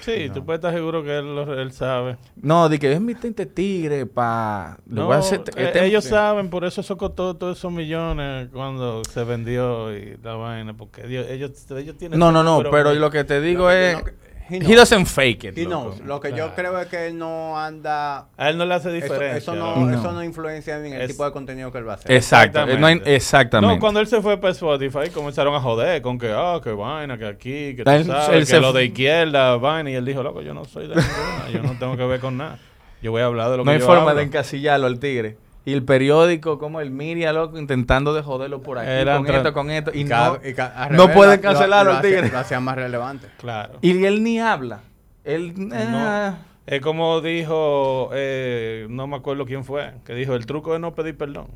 Sí, 0.00 0.30
tú 0.32 0.42
puedes 0.44 0.58
estar 0.60 0.72
seguro 0.72 1.04
que 1.04 1.18
él, 1.18 1.34
lo- 1.34 1.60
él 1.60 1.70
sabe. 1.72 2.16
no, 2.36 2.68
di 2.70 2.78
que 2.78 2.90
es 2.92 3.00
mi 3.00 3.14
tinte 3.14 3.44
tigre, 3.44 4.06
pa. 4.06 4.78
Le 4.88 5.02
voy 5.02 5.12
a 5.12 5.16
No, 5.18 5.20
hacer- 5.22 5.40
eh, 5.54 5.64
este- 5.66 5.84
ellos 5.84 6.04
saben, 6.04 6.48
por 6.48 6.64
eso 6.64 6.80
eso 6.80 6.96
costó 6.96 7.36
todos 7.36 7.58
esos 7.58 7.70
millones 7.70 8.48
cuando 8.50 9.02
se 9.04 9.22
vendió 9.24 9.94
y 9.94 10.16
la 10.22 10.34
vaina, 10.34 10.74
porque 10.74 11.04
ellos, 11.06 11.26
ellos, 11.28 11.50
ellos 11.72 11.96
tienen... 11.98 12.18
No, 12.18 12.32
no, 12.32 12.42
no, 12.42 12.58
pero- 12.58 12.70
pero 12.70 12.94
lo 12.94 13.10
que 13.10 13.24
te 13.24 13.40
digo 13.42 13.68
que 13.68 13.90
es. 13.92 13.96
no- 14.02 14.10
he 14.50 14.56
He 14.56 14.74
doesn't 14.74 15.06
fake 15.06 15.44
it. 15.44 15.56
He 15.58 15.64
loco. 15.64 15.90
knows. 15.96 16.00
Lo 16.00 16.20
que 16.20 16.32
yo 16.32 16.54
creo 16.54 16.78
es 16.80 16.86
que 16.88 17.06
él 17.08 17.18
no 17.18 17.58
anda... 17.58 18.26
A 18.36 18.48
él 18.50 18.56
no 18.58 18.64
le 18.64 18.74
hace 18.74 18.88
Eso, 18.96 19.04
diferencia. 19.04 19.36
eso 19.38 19.54
no, 19.54 19.76
No. 19.86 19.98
eso 19.98 20.12
no 20.12 20.22
influencia 20.24 20.78
en 20.78 20.92
el 20.94 21.02
Es- 21.02 21.08
tipo 21.08 21.24
de 21.24 21.32
contenido 21.32 21.70
que 21.72 21.78
él 21.78 21.88
va 21.88 21.92
a 21.92 21.96
hacer. 21.96 22.12
Exacto. 22.12 22.60
eh, 22.60 22.78
no 22.78 22.86
hay- 22.86 22.94
Exactamente. 22.94 23.14
exactamente. 23.16 23.74
No, 23.74 23.80
cuando 23.80 24.00
él 24.00 24.06
se 24.06 24.20
fue 24.22 24.38
para 24.38 24.52
Spotify 24.52 25.10
comenzaron 25.12 25.54
a 25.54 25.60
joder 25.60 26.00
con 26.02 26.18
que, 26.18 26.32
ah, 26.34 26.60
que 26.62 26.70
vaina, 26.72 27.18
que 27.18 27.26
aquí, 27.26 27.76
que 27.76 27.82
tú 27.84 27.90
Él- 27.90 28.04
sabes, 28.06 28.28
él 28.30 28.40
que 28.40 28.46
se 28.46 28.60
lo 28.60 28.72
de 28.72 28.84
izquierda, 28.86 29.56
vaina, 29.56 29.90
y 29.90 29.94
él 29.94 30.04
dijo, 30.04 30.22
loco, 30.22 30.40
yo 30.42 30.54
no 30.54 30.64
soy 30.64 30.88
de 30.88 30.96
ninguna, 30.96 31.50
yo 31.52 31.62
no 31.62 31.78
tengo 31.78 31.96
que 31.96 32.04
ver 32.06 32.20
con 32.20 32.36
nada. 32.36 32.58
Yo 33.02 33.12
voy 33.12 33.22
a 33.22 33.26
hablar 33.26 33.50
de 33.50 33.58
lo 33.58 33.64
no 33.64 33.70
que 33.70 33.74
hay 33.76 33.80
yo 33.80 33.86
forma 33.86 34.02
hablo. 34.10 34.14
de 34.16 34.22
encasillarlo 34.22 34.86
al 34.86 34.98
tigre. 34.98 35.36
Y 35.68 35.72
el 35.74 35.82
periódico, 35.84 36.58
como 36.58 36.80
el 36.80 36.90
Miria, 36.90 37.32
loco, 37.32 37.58
intentando 37.58 38.14
de 38.14 38.22
joderlo 38.22 38.62
por 38.62 38.78
aquí, 38.78 38.88
Eran 38.90 39.18
con 39.24 39.26
tra- 39.26 39.36
esto, 39.38 39.52
con 39.52 39.70
esto. 39.70 39.90
Y 39.94 40.04
no, 40.04 40.38
y 40.42 40.58
al 40.58 40.92
no 40.96 41.02
revés, 41.02 41.16
pueden 41.16 41.36
lo- 41.36 41.42
cancelarlo 41.42 41.92
lo 41.94 42.00
tigre. 42.00 42.30
más 42.60 42.74
relevante. 42.76 43.26
Claro. 43.38 43.74
Y 43.82 44.02
él 44.04 44.22
ni 44.22 44.38
habla. 44.40 44.80
Él. 45.24 45.52
ah, 45.72 46.38
Es 46.66 46.80
como 46.80 47.20
dijo, 47.20 48.10
eh, 48.14 48.86
no 48.88 49.06
me 49.06 49.16
acuerdo 49.16 49.44
quién 49.44 49.62
fue, 49.64 49.92
que 50.06 50.14
dijo, 50.14 50.34
el 50.34 50.46
truco 50.46 50.74
es 50.74 50.80
no 50.80 50.94
pedir 50.94 51.16
perdón. 51.16 51.48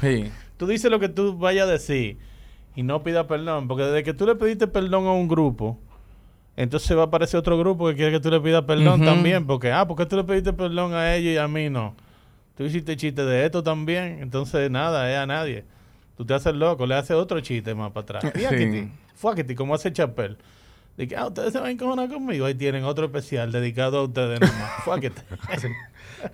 sí. 0.00 0.30
Tú 0.56 0.66
dices 0.66 0.90
lo 0.90 1.00
que 1.00 1.08
tú 1.08 1.36
vayas 1.36 1.66
a 1.68 1.72
decir 1.72 2.18
y 2.76 2.82
no 2.84 3.02
pidas 3.02 3.26
perdón, 3.26 3.66
porque 3.68 3.82
desde 3.84 4.02
que 4.04 4.14
tú 4.14 4.26
le 4.26 4.34
pediste 4.36 4.66
perdón 4.68 5.06
a 5.06 5.12
un 5.12 5.26
grupo, 5.26 5.78
entonces 6.56 6.96
va 6.96 7.02
a 7.02 7.06
aparecer 7.06 7.38
otro 7.40 7.58
grupo 7.58 7.88
que 7.88 7.96
quiere 7.96 8.12
que 8.12 8.20
tú 8.20 8.30
le 8.30 8.40
pidas 8.40 8.62
perdón 8.62 9.04
también, 9.04 9.46
porque, 9.46 9.72
ah, 9.72 9.86
¿por 9.86 9.96
qué 9.96 10.06
tú 10.06 10.16
le 10.16 10.24
pediste 10.24 10.52
perdón 10.52 10.94
a 10.94 11.14
ellos 11.16 11.34
y 11.34 11.36
a 11.38 11.48
mí 11.48 11.68
no? 11.68 11.94
Tú 12.56 12.64
hiciste 12.64 12.96
chiste 12.96 13.24
de 13.24 13.46
esto 13.46 13.62
también, 13.62 14.18
entonces 14.20 14.70
nada, 14.70 15.10
es 15.10 15.18
a 15.18 15.26
nadie. 15.26 15.64
Tú 16.16 16.26
te 16.26 16.34
haces 16.34 16.54
loco, 16.54 16.86
le 16.86 16.94
haces 16.94 17.16
otro 17.16 17.40
chiste 17.40 17.74
más 17.74 17.92
para 17.92 18.18
atrás. 18.18 18.24
Sí. 18.34 18.38
Fíjate, 18.38 18.88
fuáquete, 19.14 19.54
como 19.54 19.74
hace 19.74 19.92
Chapel. 19.92 20.36
Dije, 20.96 21.16
ah, 21.16 21.26
ustedes 21.26 21.52
se 21.52 21.58
van 21.58 21.68
a 21.68 21.70
encojonar 21.70 22.08
conmigo. 22.10 22.44
Ahí 22.44 22.54
tienen 22.54 22.84
otro 22.84 23.06
especial 23.06 23.50
dedicado 23.50 23.98
a 23.98 24.02
ustedes 24.02 24.40
nomás. 24.40 24.70
Fuáquete. 24.84 25.22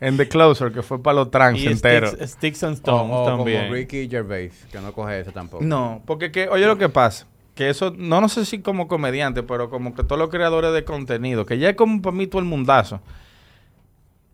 En 0.01 0.17
The 0.17 0.29
Closer, 0.29 0.73
que 0.73 0.83
fue 0.83 1.01
para 1.01 1.15
los 1.15 1.31
trans 1.31 1.63
enteros. 1.65 2.11
Sticks, 2.11 2.31
Sticks 2.33 2.63
and 2.65 2.75
Stones 2.75 3.25
también. 3.25 3.63
como 3.63 3.75
Ricky 3.75 4.09
Gervais, 4.09 4.67
que 4.71 4.81
no 4.81 4.93
coge 4.93 5.21
eso 5.21 5.31
tampoco. 5.31 5.63
No, 5.63 6.03
porque 6.05 6.33
que, 6.33 6.49
oye 6.49 6.67
lo 6.67 6.77
que 6.77 6.89
pasa, 6.89 7.27
que 7.55 7.71
eso, 7.71 7.95
no, 7.97 8.21
no 8.21 8.29
sé 8.29 8.45
si 8.45 8.61
como 8.61 8.89
comediante, 8.89 9.45
pero 9.45 9.71
como 9.71 9.95
que 9.95 10.03
todos 10.03 10.19
los 10.19 10.29
creadores 10.29 10.73
de 10.75 10.85
contenido, 10.85 11.47
que 11.47 11.59
ya 11.59 11.71
es 11.71 11.77
como 11.77 12.03
para 12.03 12.17
mí 12.17 12.27
todo 12.27 12.41
el 12.41 12.47
mundazo. 12.47 13.01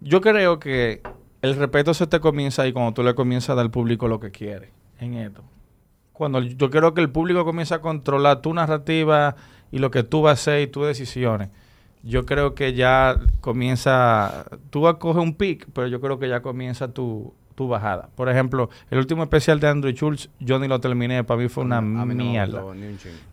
Yo 0.01 0.21
creo 0.21 0.59
que 0.59 1.03
el 1.45 1.57
respeto 1.57 1.93
se 1.93 2.07
te 2.07 2.21
comienza 2.21 2.63
ahí 2.63 2.73
cuando 2.73 2.95
tú 2.95 3.03
le 3.03 3.15
comienzas 3.15 3.51
a 3.51 3.55
dar 3.57 3.67
al 3.67 3.71
público 3.71 4.09
lo 4.09 4.19
que 4.19 4.31
quiere 4.31 4.71
en 4.99 5.13
esto. 5.13 5.43
Cuando 6.15 6.41
yo 6.41 6.71
creo 6.71 6.95
que 6.95 7.03
el 7.03 7.11
público 7.11 7.45
comienza 7.45 7.77
a 7.77 7.81
controlar 7.83 8.41
tu 8.41 8.55
narrativa 8.55 9.37
y 9.71 9.79
lo 9.79 9.91
que 9.91 10.05
tú 10.05 10.23
vas 10.23 10.31
a 10.31 10.33
hacer 10.41 10.63
y 10.63 10.69
tus 10.69 10.87
decisiones. 10.87 11.51
Yo 12.03 12.25
creo 12.25 12.55
que 12.55 12.73
ya 12.73 13.21
comienza, 13.43 14.47
tú 14.71 14.83
vas 14.83 14.95
a 14.95 14.99
coger 14.99 15.23
un 15.23 15.35
pic, 15.35 15.67
pero 15.75 15.87
yo 15.87 16.01
creo 16.01 16.19
que 16.19 16.31
ya 16.31 16.41
comienza 16.41 16.89
tu, 16.89 17.35
tu 17.55 17.69
bajada. 17.69 18.09
Por 18.15 18.31
ejemplo, 18.31 18.71
el 18.91 18.99
último 18.99 19.23
especial 19.23 19.61
de 19.61 19.69
Andrew 19.69 19.93
Schultz, 19.93 20.31
yo 20.41 20.59
ni 20.59 20.67
lo 20.67 20.81
terminé, 20.81 21.25
para 21.25 21.43
mí 21.43 21.49
fue 21.51 21.65
una 21.65 21.83
no 21.83 22.07
mierda. 22.07 22.63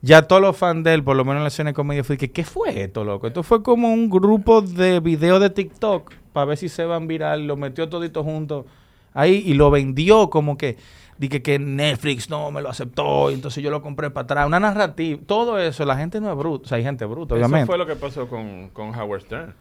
Ya 0.02 0.24
todos 0.24 0.42
los 0.42 0.58
fans 0.58 0.84
de 0.84 0.94
él, 0.96 1.04
por 1.04 1.16
lo 1.16 1.24
menos 1.24 1.38
en 1.38 1.44
la 1.44 1.48
escena 1.48 1.70
de 1.70 1.76
comedia, 1.76 2.04
fue 2.04 2.18
que, 2.18 2.30
¿qué 2.30 2.44
fue 2.44 2.82
esto, 2.82 3.06
loco? 3.06 3.28
Esto 3.28 3.42
fue 3.42 3.64
como 3.64 3.94
un 3.94 4.10
grupo 4.10 4.62
de 4.62 5.00
videos 5.00 5.40
de 5.40 5.50
TikTok 5.50 6.20
para 6.34 6.45
ver 6.45 6.58
si 6.58 6.70
se 6.70 6.86
van 6.86 7.08
viral, 7.08 7.48
lo 7.48 7.56
metió 7.56 7.90
todito 7.90 8.24
junto 8.24 8.66
ahí 9.14 9.44
y 9.45 9.53
lo 9.53 9.72
vendió 9.72 10.30
como 10.30 10.58
que, 10.58 10.78
dije 11.18 11.41
que 11.41 11.60
Netflix 11.60 12.30
no 12.30 12.52
me 12.52 12.62
lo 12.62 12.70
aceptó, 12.70 13.32
y 13.32 13.36
entonces 13.36 13.64
yo 13.64 13.70
lo 13.70 13.82
compré 13.82 14.10
para 14.10 14.24
atrás. 14.24 14.48
Una 14.48 14.60
narrativa, 14.60 15.20
todo 15.26 15.60
eso, 15.60 15.86
la 15.86 15.98
gente 15.98 16.20
no 16.22 16.32
es 16.32 16.38
bruta, 16.38 16.66
o 16.66 16.68
sea, 16.68 16.78
hay 16.78 16.84
gente 16.84 17.06
bruta, 17.06 17.36
Eso 17.36 17.45
obviamente. 17.45 17.68
fue 17.68 17.78
lo 17.78 17.86
que 17.86 17.95
pasó 17.95 18.28
con, 18.28 18.70
con 18.70 18.98
Howard 18.98 19.22
Stern. 19.22 19.53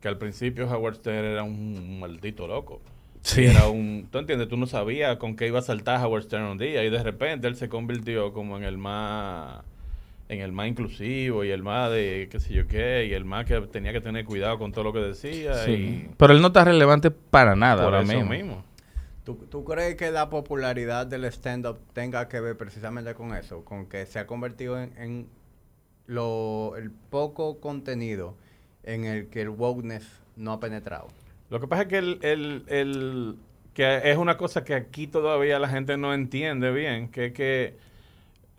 Que 0.00 0.08
al 0.08 0.18
principio 0.18 0.66
Howard 0.66 0.96
Stern 0.96 1.24
era 1.24 1.42
un 1.44 2.00
maldito 2.00 2.48
loco. 2.48 2.80
Sí. 3.20 3.44
Era 3.44 3.68
un, 3.68 4.08
tú 4.10 4.18
entiendes, 4.18 4.48
tú 4.48 4.56
no 4.56 4.66
sabías 4.66 5.16
con 5.18 5.36
qué 5.36 5.46
iba 5.46 5.60
a 5.60 5.62
saltar 5.62 6.04
Howard 6.04 6.24
Stern 6.24 6.44
un 6.44 6.58
día 6.58 6.82
y 6.82 6.90
de 6.90 7.00
repente 7.00 7.46
él 7.46 7.54
se 7.54 7.68
convirtió 7.68 8.32
como 8.32 8.56
en 8.56 8.64
el 8.64 8.78
más 8.78 9.62
en 10.32 10.40
el 10.40 10.52
más 10.52 10.68
inclusivo 10.68 11.44
y 11.44 11.50
el 11.50 11.62
más 11.62 11.90
de 11.90 12.28
qué 12.30 12.40
sé 12.40 12.52
yo 12.54 12.66
qué 12.66 13.06
y 13.06 13.12
el 13.14 13.24
más 13.24 13.44
que 13.46 13.60
tenía 13.62 13.92
que 13.92 14.00
tener 14.00 14.24
cuidado 14.24 14.58
con 14.58 14.72
todo 14.72 14.84
lo 14.84 14.92
que 14.92 15.00
decía 15.00 15.54
Sí. 15.64 15.72
y 15.72 16.10
Pero 16.16 16.32
él 16.32 16.40
no 16.40 16.48
está 16.48 16.64
relevante 16.64 17.10
para 17.10 17.54
nada 17.56 17.76
por 17.84 17.94
ahora 17.94 18.00
eso 18.02 18.12
mismo. 18.12 18.30
mismo. 18.30 18.64
¿Tú, 19.24 19.36
tú 19.48 19.64
crees 19.64 19.94
que 19.94 20.10
la 20.10 20.28
popularidad 20.30 21.06
del 21.06 21.24
stand-up 21.26 21.78
tenga 21.92 22.28
que 22.28 22.40
ver 22.40 22.56
precisamente 22.56 23.14
con 23.14 23.34
eso? 23.36 23.64
Con 23.64 23.86
que 23.86 24.04
se 24.06 24.18
ha 24.18 24.26
convertido 24.26 24.82
en, 24.82 24.92
en 24.98 25.26
lo, 26.06 26.74
el 26.76 26.90
poco 26.90 27.60
contenido 27.60 28.34
en 28.82 29.04
el 29.04 29.28
que 29.28 29.42
el 29.42 29.50
wokeness 29.50 30.04
no 30.36 30.52
ha 30.52 30.60
penetrado. 30.60 31.08
Lo 31.50 31.60
que 31.60 31.68
pasa 31.68 31.82
es 31.82 31.88
que 31.88 31.98
el, 31.98 32.18
el, 32.22 32.64
el- 32.66 33.36
que 33.74 34.10
es 34.10 34.18
una 34.18 34.36
cosa 34.36 34.64
que 34.64 34.74
aquí 34.74 35.06
todavía 35.06 35.58
la 35.58 35.68
gente 35.68 35.96
no 35.96 36.12
entiende 36.12 36.70
bien, 36.72 37.08
que 37.08 37.26
es 37.26 37.32
que 37.32 37.76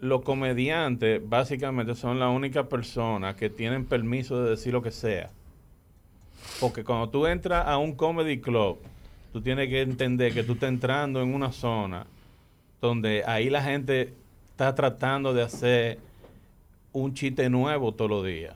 los 0.04 0.22
comediantes 0.22 1.22
básicamente 1.28 1.96
son 1.96 2.20
la 2.20 2.30
única 2.30 2.68
persona 2.70 3.36
que 3.36 3.50
tienen 3.50 3.86
permiso 3.86 4.44
de 4.44 4.52
decir 4.52 4.74
lo 4.74 4.82
que 4.82 4.92
sea. 4.92 5.30
Porque 6.60 6.84
cuando 6.84 7.10
tú 7.10 7.26
entras 7.26 7.66
a 7.68 7.78
un 7.78 7.94
comedy 7.96 8.40
club, 8.40 8.78
tú 9.32 9.42
tienes 9.42 9.70
que 9.70 9.82
entender 9.82 10.34
que 10.34 10.44
tú 10.44 10.54
estás 10.54 10.70
entrando 10.70 11.22
en 11.22 11.34
una 11.34 11.52
zona 11.52 12.06
donde 12.82 13.24
ahí 13.26 13.50
la 13.50 13.64
gente 13.64 14.14
está 14.52 14.76
tratando 14.76 15.34
de 15.34 15.42
hacer 15.44 16.00
un 16.92 17.14
chiste 17.14 17.50
nuevo 17.50 17.92
todos 17.94 18.12
los 18.12 18.26
días 18.26 18.56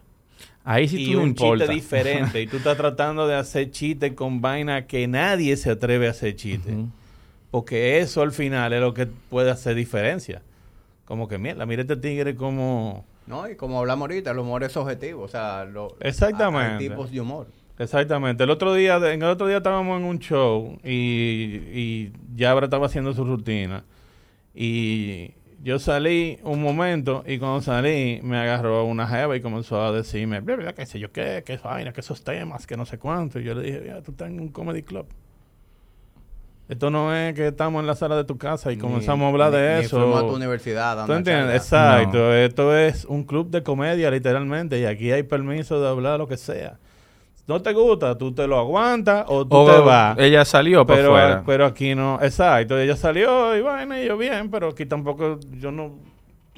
Ahí 0.63 0.87
sí 0.87 1.09
y 1.09 1.13
tú 1.13 1.21
un 1.21 1.29
importa. 1.29 1.63
chiste 1.65 1.73
diferente. 1.73 2.41
y 2.41 2.47
tú 2.47 2.57
estás 2.57 2.75
tratando 2.75 3.25
de 3.25 3.35
hacer 3.35 3.71
chistes 3.71 4.11
con 4.13 4.41
vaina 4.41 4.85
que 4.85 5.07
nadie 5.07 5.55
se 5.55 5.71
atreve 5.71 6.07
a 6.07 6.11
hacer 6.11 6.35
chistes. 6.35 6.73
Ujú. 6.73 6.89
Porque 7.51 7.99
eso 7.99 8.21
al 8.21 8.33
final 8.33 8.73
es 8.73 8.81
lo 8.81 8.93
que 8.93 9.05
puede 9.07 9.49
hacer 9.49 9.75
diferencia. 9.75 10.41
Como 11.07 11.29
que, 11.29 11.37
mira, 11.37 11.65
mira 11.65 11.83
este 11.83 11.95
tigre 11.95 12.35
como... 12.35 13.05
¿No? 13.27 13.49
Y 13.49 13.55
como 13.55 13.79
hablamos 13.79 14.09
ahorita, 14.09 14.31
el 14.31 14.39
humor 14.39 14.63
es 14.65 14.75
objetivo. 14.75 15.23
O 15.23 15.27
sea, 15.29 15.63
lo, 15.63 15.95
Exactamente. 16.01 16.83
hay 16.83 16.89
tipos 16.89 17.09
de 17.11 17.21
humor. 17.21 17.47
Exactamente. 17.79 18.43
El 18.43 18.49
otro 18.49 18.73
día, 18.73 18.97
en 18.97 19.21
el 19.21 19.29
otro 19.29 19.47
día 19.47 19.57
estábamos 19.57 19.99
en 20.01 20.05
un 20.05 20.19
show 20.19 20.77
y, 20.83 21.61
y 21.71 22.11
Yabra 22.35 22.65
estaba 22.65 22.87
haciendo 22.87 23.13
su 23.13 23.23
rutina. 23.23 23.85
Y 24.53 25.31
yo 25.63 25.79
salí 25.79 26.39
un 26.43 26.61
momento 26.61 27.23
y 27.25 27.39
cuando 27.39 27.61
salí 27.61 28.19
me 28.21 28.37
agarró 28.37 28.83
una 28.83 29.07
jeva 29.07 29.37
y 29.37 29.41
comenzó 29.41 29.81
a 29.81 29.93
decirme, 29.93 30.41
bla, 30.41 30.57
bla, 30.57 30.73
qué 30.73 30.85
sé 30.85 30.99
yo 30.99 31.13
qué, 31.13 31.41
qué 31.45 31.57
vaina, 31.57 31.93
que 31.93 32.01
esos 32.01 32.21
temas, 32.21 32.67
que 32.67 32.75
no 32.75 32.85
sé 32.85 32.97
cuánto. 32.97 33.39
Y 33.39 33.45
yo 33.45 33.53
le 33.53 33.61
dije, 33.61 33.83
ya, 33.85 34.01
tú 34.01 34.11
estás 34.11 34.27
en 34.27 34.41
un 34.41 34.49
comedy 34.49 34.83
club. 34.83 35.07
Esto 36.69 36.89
no 36.89 37.15
es 37.15 37.33
que 37.33 37.47
estamos 37.47 37.79
en 37.79 37.87
la 37.87 37.95
sala 37.95 38.17
de 38.17 38.25
tu 38.25 38.37
casa 38.37 38.71
y 38.71 38.75
Ni- 38.75 38.81
comenzamos 38.81 39.25
a 39.25 39.29
hablar 39.29 39.51
ni- 39.51 39.57
de 39.57 39.79
ni 39.79 39.85
eso. 39.85 39.97
fuimos 39.99 40.17
a 40.21 40.27
tu 40.27 40.35
universidad. 40.35 41.05
¿Tú 41.05 41.13
entiendes? 41.13 41.55
Exacto. 41.55 42.33
Esto 42.33 42.75
es 42.75 43.05
un 43.05 43.23
club 43.23 43.49
de 43.49 43.63
comedia, 43.63 44.11
literalmente. 44.11 44.77
Y 44.79 44.85
aquí 44.85 45.11
hay 45.11 45.23
permiso 45.23 45.81
de 45.81 45.87
hablar 45.87 46.19
lo 46.19 46.27
que 46.27 46.35
sea. 46.35 46.77
No 47.47 47.61
te 47.61 47.71
gusta, 47.71 48.17
tú 48.17 48.33
te 48.33 48.45
lo 48.45 48.57
aguantas 48.59 49.23
o 49.29 49.47
tú 49.47 49.55
O 49.55 49.71
te 49.71 49.79
vas. 49.79 50.17
ella 50.19 50.43
salió 50.43 50.85
Pero, 50.85 51.43
pero 51.45 51.65
aquí 51.65 51.95
no. 51.95 52.19
Exacto. 52.21 52.77
Ella 52.77 52.97
salió 52.97 53.55
y 53.55 53.61
bueno, 53.61 53.97
y 53.97 54.05
yo 54.05 54.17
bien, 54.17 54.51
pero 54.51 54.67
aquí 54.67 54.85
tampoco 54.85 55.39
yo 55.57 55.71
no 55.71 55.93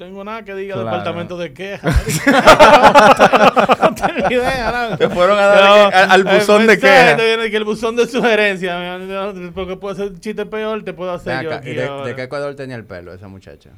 tengo 0.00 0.24
nada 0.24 0.42
que 0.42 0.54
diga 0.54 0.76
Claro. 0.76 0.88
departamento 0.88 1.36
de 1.36 1.52
quejas. 1.52 1.94
no 3.80 3.94
tengo 3.94 4.30
idea. 4.30 4.88
¿no? 4.90 4.96
Te 4.96 5.08
fueron 5.10 5.38
a 5.38 5.42
dar 5.46 5.62
No, 5.64 5.74
al, 5.96 6.10
al 6.10 6.24
buzón 6.24 6.66
de 6.66 6.78
quejas. 6.78 7.16
viene 7.18 7.50
que 7.50 7.56
el 7.58 7.64
buzón 7.64 7.96
de 7.96 8.06
sugerencia, 8.06 8.78
mi- 8.98 9.50
porque 9.50 9.76
puede 9.76 9.96
ser 9.96 10.06
un 10.12 10.18
chiste 10.18 10.46
peor, 10.46 10.82
te 10.84 10.94
puedo 10.94 11.12
hacer 11.12 11.34
Ven 11.34 11.42
yo 11.44 11.50
acá, 11.50 11.58
aquí 11.58 11.70
¿y 11.70 11.74
de 11.74 12.14
qué 12.16 12.28
color 12.30 12.54
tenía 12.54 12.76
el 12.76 12.84
pelo 12.86 13.12
esa 13.12 13.28
muchacha? 13.28 13.70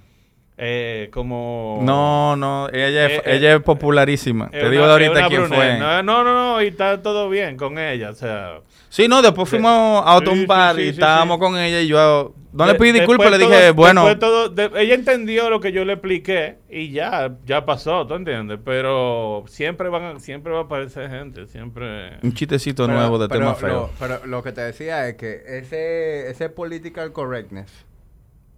Eh, 0.64 1.08
como... 1.12 1.80
No, 1.82 2.36
no, 2.36 2.68
ella, 2.68 3.06
es- 3.06 3.18
Eh, 3.18 3.22
ella 3.36 3.50
eh, 3.52 3.56
es 3.56 3.62
popularísima. 3.62 4.48
Te 4.48 4.70
digo 4.70 4.84
una- 4.84 4.96
de 4.96 5.06
ahorita 5.06 5.28
quién 5.28 5.48
fue. 5.48 5.76
No, 5.78 6.02
no, 6.04 6.22
no, 6.22 6.62
y 6.62 6.68
está 6.68 7.02
todo 7.02 7.28
bien 7.28 7.56
con 7.56 7.78
ella, 7.80 8.10
o 8.10 8.14
sea... 8.14 8.60
Sí, 8.88 9.08
no, 9.08 9.22
después 9.22 9.48
fuimos 9.48 10.02
a 10.06 10.14
otro 10.16 10.34
Sí, 10.34 10.44
bar 10.46 10.76
sí, 10.76 10.82
sí, 10.82 10.88
y 10.88 10.90
sí, 10.90 11.00
estábamos 11.00 11.38
sí. 11.38 11.40
con 11.40 11.58
ella 11.58 11.80
y 11.80 11.88
yo 11.88 12.34
no 12.52 12.66
le 12.66 12.74
De- 12.74 12.78
pedí 12.78 12.92
disculpas, 12.92 13.30
le 13.30 13.38
dije, 13.38 13.60
todo- 13.62 13.74
bueno, 13.74 14.06
después 14.06 14.20
todo- 14.20 14.48
de- 14.50 14.70
ella 14.82 14.94
entendió 14.94 15.48
lo 15.50 15.58
que 15.60 15.72
yo 15.72 15.84
le 15.84 15.94
expliqué 15.94 16.58
y 16.70 16.90
ya, 16.92 17.32
ya 17.46 17.64
pasó, 17.64 18.06
¿tú 18.06 18.14
entiendes? 18.14 18.58
Pero 18.64 19.42
siempre 19.48 19.88
van, 19.88 20.04
a- 20.16 20.20
siempre 20.20 20.52
va 20.52 20.60
a 20.60 20.62
aparecer 20.64 21.08
gente, 21.10 21.46
siempre... 21.48 22.18
un 22.22 22.34
chistecito 22.34 22.86
Pero- 22.86 22.98
nuevo 22.98 23.18
de 23.18 23.28
pero 23.28 23.40
tema 23.40 23.50
lo- 23.52 23.56
feo. 23.56 23.90
pero 23.98 24.26
lo 24.26 24.42
que 24.44 24.52
te 24.52 24.60
decía 24.60 25.08
es 25.08 25.14
que 25.16 25.42
ese, 25.48 26.30
ese 26.30 26.50
political 26.50 27.12
correctness 27.12 27.86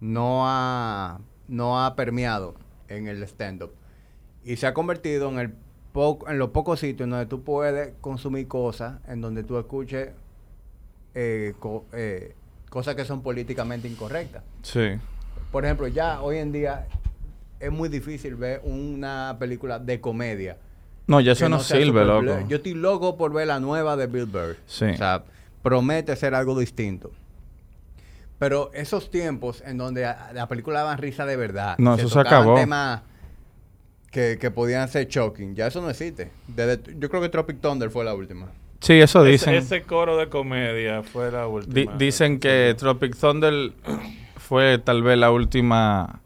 no 0.01 0.43
ha, 0.45 1.19
no 1.47 1.83
ha 1.83 1.95
permeado 1.95 2.55
en 2.87 3.07
el 3.07 3.21
stand-up. 3.23 3.71
Y 4.43 4.57
se 4.57 4.67
ha 4.67 4.73
convertido 4.73 5.29
en, 5.29 5.39
el 5.39 5.53
po- 5.91 6.19
en 6.27 6.37
los 6.37 6.49
pocos 6.51 6.79
sitios 6.79 7.05
en 7.05 7.11
donde 7.11 7.25
tú 7.25 7.43
puedes 7.43 7.93
consumir 8.01 8.47
cosas, 8.47 8.99
en 9.07 9.21
donde 9.21 9.43
tú 9.43 9.57
escuches 9.57 10.09
eh, 11.13 11.53
co- 11.59 11.85
eh, 11.93 12.35
cosas 12.69 12.95
que 12.95 13.05
son 13.05 13.21
políticamente 13.21 13.87
incorrectas. 13.87 14.43
Sí. 14.61 14.97
Por 15.51 15.65
ejemplo, 15.65 15.87
ya 15.87 16.21
hoy 16.21 16.37
en 16.37 16.51
día 16.51 16.87
es 17.59 17.71
muy 17.71 17.89
difícil 17.89 18.35
ver 18.35 18.61
una 18.63 19.37
película 19.39 19.79
de 19.79 20.01
comedia. 20.01 20.57
No, 21.07 21.21
ya 21.21 21.31
eso 21.33 21.47
no, 21.49 21.59
sirve, 21.59 22.03
loco. 22.03 22.47
Yo 22.47 22.57
estoy 22.57 22.73
loco 22.73 23.15
por 23.15 23.31
ver 23.31 23.47
la 23.47 23.59
nueva 23.59 23.95
de 23.95 24.07
Bill 24.07 24.25
Burr. 24.25 24.57
Sí. 24.65 24.85
O 24.85 24.97
sea, 24.97 25.23
promete 25.61 26.15
ser 26.15 26.33
algo 26.35 26.57
distinto. 26.59 27.11
Pero 28.39 28.69
esos 28.73 29.09
tiempos 29.11 29.63
en 29.65 29.77
donde 29.77 30.05
a- 30.05 30.31
la 30.33 30.47
película 30.47 30.79
daban 30.79 30.97
risa 30.97 31.25
de 31.25 31.35
verdad. 31.37 31.75
No, 31.77 31.95
eso 31.95 32.09
se 32.09 32.19
acabó. 32.19 32.55
temas 32.55 33.01
que, 34.11 34.37
que 34.39 34.51
podían 34.51 34.87
ser 34.89 35.07
shocking. 35.07 35.55
Ya 35.55 35.67
eso 35.67 35.81
no 35.81 35.89
existe. 35.89 36.31
Desde- 36.47 36.95
yo 36.99 37.09
creo 37.09 37.21
que 37.21 37.29
Tropic 37.29 37.59
Thunder 37.61 37.89
fue 37.89 38.03
la 38.05 38.13
última. 38.13 38.47
Sí, 38.81 38.93
eso 38.93 39.23
dicen. 39.23 39.55
Ese, 39.55 39.83
coro 39.83 40.17
de 40.17 40.27
comedia 40.29 41.01
fue 41.01 41.31
la 41.31 41.47
última. 41.47 41.73
Di- 41.73 42.05
dicen 42.05 42.39
que 42.39 42.75
Tropic 42.77 43.15
Thunder 43.17 43.71
fue 44.37 44.77
tal 44.79 45.01
vez 45.01 45.17
la 45.17 45.31
última 45.31 46.21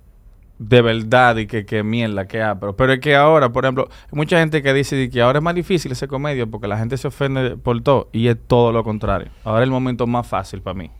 de 0.58 0.82
verdad 0.82 1.38
y 1.38 1.48
que, 1.48 1.66
que 1.66 1.84
mierda 1.84 2.28
que 2.28 2.42
ha. 2.42 2.60
Pero, 2.60 2.76
pero 2.76 2.94
es 2.94 3.00
que 3.00 3.16
ahora, 3.16 3.50
por 3.50 3.64
ejemplo, 3.66 3.88
hay 3.90 4.10
mucha 4.18 4.40
gente 4.40 4.62
que 4.62 4.74
dice 4.74 5.10
que 5.10 5.22
ahora 5.22 5.40
es 5.40 5.44
más 5.44 5.56
difícil 5.56 5.92
ese 5.94 6.08
comedia 6.08 6.46
porque 6.48 6.68
la 6.68 6.78
gente 6.78 6.98
se 6.98 7.08
ofende 7.08 7.56
por 7.56 7.80
todo 7.82 8.10
y 8.12 8.28
es 8.28 8.36
todo 8.48 8.72
lo 8.74 8.84
contrario. 8.84 9.30
Ahora 9.46 9.62
es 9.62 9.66
el 9.68 9.72
momento 9.72 10.06
más 10.06 10.28
fácil 10.28 10.62
para 10.62 10.74
mí. 10.74 10.92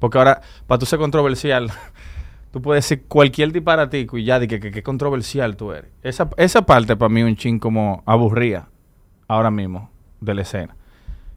Porque 0.00 0.18
ahora, 0.18 0.40
para 0.66 0.80
tú 0.80 0.86
ser 0.86 0.98
controversial, 0.98 1.70
tú 2.52 2.60
puedes 2.60 2.84
decir 2.84 3.04
cualquier 3.06 3.52
disparatico 3.52 4.18
y 4.18 4.24
ya 4.24 4.40
de 4.40 4.48
que, 4.48 4.58
que 4.58 4.82
controversial 4.82 5.56
tú 5.56 5.72
eres. 5.72 5.90
Esa, 6.02 6.28
esa 6.36 6.62
parte 6.66 6.96
para 6.96 7.08
mí 7.08 7.22
un 7.22 7.36
chin 7.36 7.60
como 7.60 8.02
aburría 8.06 8.66
ahora 9.28 9.52
mismo 9.52 9.90
de 10.20 10.34
la 10.34 10.42
escena. 10.42 10.74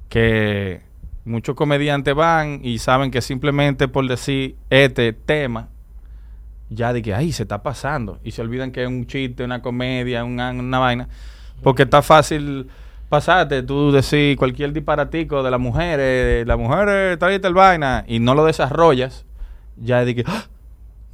Que 0.09 0.81
muchos 1.25 1.55
comediantes 1.55 2.15
van 2.15 2.61
y 2.63 2.79
saben 2.79 3.11
que 3.11 3.21
simplemente 3.21 3.87
por 3.87 4.07
decir 4.07 4.55
este 4.69 5.13
tema, 5.13 5.69
ya 6.69 6.93
de 6.93 7.01
que 7.01 7.13
ahí 7.13 7.31
se 7.31 7.43
está 7.43 7.61
pasando. 7.61 8.19
Y 8.23 8.31
se 8.31 8.41
olvidan 8.41 8.71
que 8.71 8.83
es 8.83 8.87
un 8.87 9.05
chiste, 9.05 9.43
una 9.43 9.61
comedia, 9.61 10.23
una, 10.23 10.51
una 10.51 10.79
vaina. 10.79 11.09
Porque 11.61 11.83
está 11.83 12.01
fácil 12.01 12.69
pasarte, 13.17 13.61
tú 13.61 13.91
decir 13.91 14.35
cualquier 14.37 14.73
disparatico 14.73 15.43
de 15.43 15.51
las 15.51 15.59
mujeres, 15.59 16.47
las 16.47 16.57
mujeres, 16.57 17.19
tal 17.19 17.31
y 17.33 17.39
tal 17.39 17.53
vaina, 17.53 18.03
y 18.07 18.17
no 18.19 18.33
lo 18.33 18.43
desarrollas, 18.45 19.23
ya 19.77 20.03
de 20.03 20.15
que, 20.15 20.23
¡ah! 20.25 20.45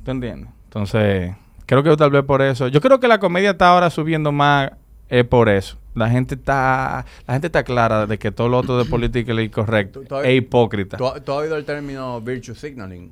¿tú 0.06 0.12
entiendes? 0.12 0.50
Entonces, 0.64 1.36
creo 1.66 1.84
que 1.84 1.94
tal 1.98 2.10
vez 2.12 2.24
por 2.24 2.42
eso. 2.42 2.70
Yo 2.70 2.80
creo 2.80 3.02
que 3.02 3.10
la 3.10 3.20
comedia 3.20 3.50
está 3.52 3.70
ahora 3.72 3.90
subiendo 3.90 4.32
más 4.32 4.72
es 5.10 5.26
por 5.26 5.50
eso. 5.50 5.78
La 5.94 6.10
gente 6.10 6.36
está, 6.36 7.06
la 7.28 7.34
gente 7.34 7.48
está 7.48 7.64
clara 7.64 8.06
de 8.06 8.18
que 8.18 8.32
todo 8.32 8.48
lo 8.48 8.60
otro 8.60 8.78
de 8.78 8.86
política 8.86 9.34
es 9.34 9.40
incorrecto, 9.40 10.00
Tú- 10.02 10.06
tú- 10.08 10.18
es 10.20 10.38
hipócrita. 10.38 10.96
¿Tú, 10.96 11.04
tú 11.26 11.32
has 11.34 11.38
oído 11.40 11.58
el 11.58 11.66
término 11.66 12.22
virtue 12.22 12.56
signaling? 12.56 13.12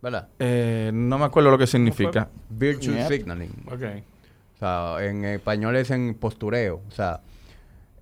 ¿Verdad? 0.00 0.28
Eh, 0.38 0.92
no 0.94 1.18
me 1.18 1.24
acuerdo 1.24 1.50
lo 1.50 1.58
que 1.58 1.66
significa. 1.66 2.28
Virtue 2.50 2.94
Yep. 2.94 3.08
signaling. 3.08 3.50
Ok. 3.66 3.82
O 4.54 4.58
sea, 4.60 5.04
en 5.04 5.24
español 5.24 5.74
es 5.74 5.90
en 5.90 6.14
postureo. 6.14 6.80
O 6.88 6.90
sea, 6.92 7.20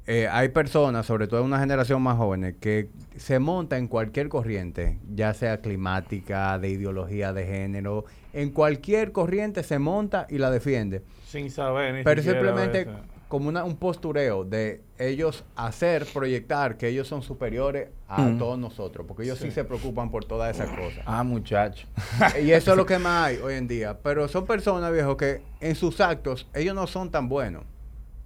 eh, 0.07 0.29
hay 0.31 0.49
personas, 0.51 1.07
sobre 1.07 1.27
todo 1.29 1.41
en 1.41 1.47
una 1.47 1.59
generación 1.59 2.03
más 2.03 2.17
jóvenes, 2.17 2.57
que 2.61 2.91
se 3.17 3.39
monta 3.39 3.79
en 3.79 3.89
cualquier 3.89 4.29
corriente, 4.29 4.99
ya 5.15 5.33
sea 5.35 5.61
climática, 5.61 6.59
de 6.59 6.69
ideología 6.71 7.33
de 7.33 7.47
género, 7.47 8.05
en 8.33 8.51
cualquier 8.51 9.13
corriente 9.13 9.63
se 9.63 9.79
monta 9.79 10.27
y 10.29 10.39
la 10.39 10.51
defiende. 10.51 11.03
Sin 11.27 11.51
saber 11.51 11.95
ni 11.95 12.03
Pero 12.03 12.23
simplemente 12.23 12.87
como 13.29 13.49
una- 13.49 13.65
un 13.65 13.77
postureo 13.77 14.45
de 14.45 14.83
ellos 14.99 15.45
hacer, 15.57 16.07
proyectar 16.13 16.77
que 16.77 16.89
ellos 16.89 17.09
son 17.09 17.23
superiores 17.23 17.89
a 18.07 18.23
Mm. 18.23 18.39
todos 18.39 18.59
nosotros, 18.59 19.07
porque 19.09 19.25
ellos 19.25 19.39
sí. 19.39 19.51
se 19.51 19.65
preocupan 19.65 20.11
por 20.11 20.25
todas 20.25 20.55
esas 20.55 20.69
cosas. 20.77 21.03
Ah, 21.07 21.25
muchacho. 21.25 21.89
Y 22.45 22.51
eso 22.53 22.73
es 22.73 22.77
lo 22.77 22.87
que 22.87 22.99
más 22.99 23.29
hay 23.29 23.39
hoy 23.39 23.55
en 23.55 23.67
día. 23.67 23.99
Pero 24.03 24.29
son 24.29 24.45
personas, 24.47 24.93
viejo, 24.93 25.17
que 25.17 25.41
en 25.61 25.75
sus 25.75 26.01
actos 26.01 26.47
ellos 26.55 26.75
no 26.75 26.87
son 26.87 27.11
tan 27.11 27.29
buenos. 27.29 27.65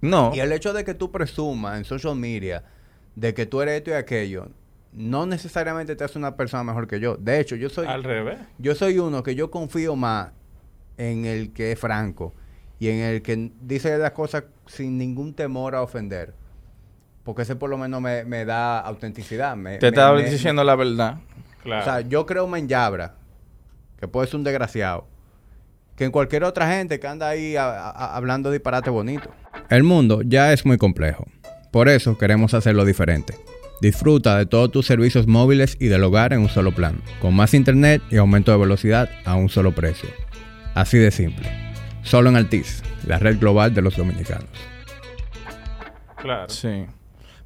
No. 0.01 0.31
Y 0.33 0.39
el 0.39 0.51
hecho 0.51 0.73
de 0.73 0.83
que 0.83 0.93
tú 0.93 1.11
presumas 1.11 1.77
en 1.77 1.85
social 1.85 2.15
media 2.15 2.63
de 3.15 3.33
que 3.33 3.45
tú 3.45 3.61
eres 3.61 3.75
esto 3.77 3.89
y 3.91 3.93
aquello, 3.93 4.47
no 4.93 5.25
necesariamente 5.25 5.95
te 5.95 6.03
hace 6.03 6.17
una 6.17 6.35
persona 6.35 6.63
mejor 6.63 6.87
que 6.87 6.99
yo. 6.99 7.15
De 7.17 7.39
hecho, 7.39 7.55
yo 7.55 7.69
soy, 7.69 7.85
Al 7.87 8.03
revés. 8.03 8.37
yo 8.57 8.75
soy 8.75 8.97
uno 8.99 9.21
que 9.23 9.35
yo 9.35 9.51
confío 9.51 9.95
más 9.95 10.31
en 10.97 11.25
el 11.25 11.51
que 11.53 11.71
es 11.73 11.79
franco 11.79 12.33
y 12.79 12.87
en 12.89 12.99
el 12.99 13.21
que 13.21 13.51
dice 13.61 13.97
las 13.97 14.11
cosas 14.11 14.45
sin 14.67 14.97
ningún 14.97 15.33
temor 15.33 15.75
a 15.75 15.81
ofender. 15.81 16.33
Porque 17.23 17.41
ese 17.41 17.55
por 17.55 17.69
lo 17.69 17.77
menos 17.77 18.01
me, 18.01 18.23
me 18.23 18.45
da 18.45 18.79
autenticidad. 18.79 19.55
me- 19.55 19.77
Te 19.77 19.87
me- 19.87 19.89
estaba 19.89 20.15
me- 20.17 20.29
diciendo 20.29 20.63
la 20.63 20.75
verdad. 20.75 21.17
Claro. 21.61 21.81
o 21.81 21.83
sea, 21.83 22.01
yo 22.01 22.25
creo 22.25 22.47
más 22.47 22.61
en 22.61 22.69
Yabra, 22.69 23.15
que 23.99 24.07
puede 24.07 24.27
ser 24.27 24.37
un 24.37 24.45
desgraciado, 24.45 25.05
que 25.99 26.05
en 26.05 26.11
cualquier 26.11 26.45
otra 26.45 26.71
gente 26.71 26.97
que 26.99 27.07
anda 27.07 27.27
ahí 27.27 27.55
a- 27.57 27.89
a- 27.89 28.15
hablando 28.15 28.49
disparate 28.49 28.89
bonito. 28.89 29.29
El 29.69 29.83
mundo 29.83 30.21
ya 30.23 30.53
es 30.53 30.65
muy 30.65 30.77
complejo. 30.77 31.27
Por 31.71 31.89
eso 31.89 32.17
queremos 32.17 32.53
hacerlo 32.53 32.85
diferente. 32.85 33.35
Disfruta 33.81 34.37
de 34.37 34.45
todos 34.45 34.71
tus 34.71 34.85
servicios 34.85 35.27
móviles 35.27 35.75
y 35.79 35.87
del 35.87 36.03
hogar 36.05 36.31
en 36.33 36.39
un 36.39 36.49
solo 36.49 36.73
plan, 36.73 37.01
con 37.21 37.35
más 37.35 37.53
internet 37.53 38.01
y 38.09 38.15
aumento 38.17 38.51
de 38.51 38.57
velocidad 38.57 39.09
a 39.25 39.35
un 39.35 39.49
solo 39.49 39.73
precio. 39.75 40.09
Así 40.73 40.97
de 40.97 41.11
simple. 41.11 41.49
Solo 42.01 42.29
en 42.29 42.37
Altis, 42.37 42.81
la 43.05 43.19
red 43.19 43.37
global 43.37 43.73
de 43.73 43.81
los 43.81 43.97
dominicanos. 43.97 44.49
claro. 46.15 46.49
Sí. 46.49 46.85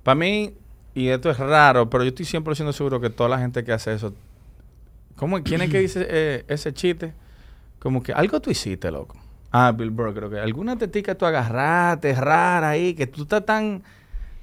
Para 0.03 0.15
mí, 0.15 0.53
y 0.93 1.07
esto 1.07 1.30
es 1.31 1.38
raro, 1.39 1.89
pero 1.89 2.03
yo 2.03 2.09
estoy 2.09 2.25
100% 2.25 2.71
seguro 2.73 2.99
que 3.01 3.09
toda 3.09 3.30
la 3.30 3.39
gente 3.39 3.63
que 3.63 3.71
hace 3.71 3.93
eso. 3.93 4.13
¿Cómo, 5.15 5.41
¿Quién 5.43 5.61
es 5.61 5.69
que 5.69 5.80
dice 5.80 6.05
eh, 6.09 6.43
ese 6.47 6.71
chiste? 6.73 7.13
Como 7.84 8.01
que 8.01 8.14
algo 8.14 8.39
tú 8.39 8.49
hiciste, 8.49 8.89
loco. 8.89 9.18
Ah, 9.51 9.73
Bill 9.73 9.89
Burr, 9.89 10.14
creo 10.14 10.30
que. 10.30 10.39
Alguna 10.39 10.77
tetica 10.77 11.15
tú 11.15 11.26
agarraste 11.26 12.15
rara 12.15 12.69
ahí, 12.69 12.93
que 12.93 13.07
tú 13.07 13.23
estás 13.23 13.45
tan, 13.45 13.84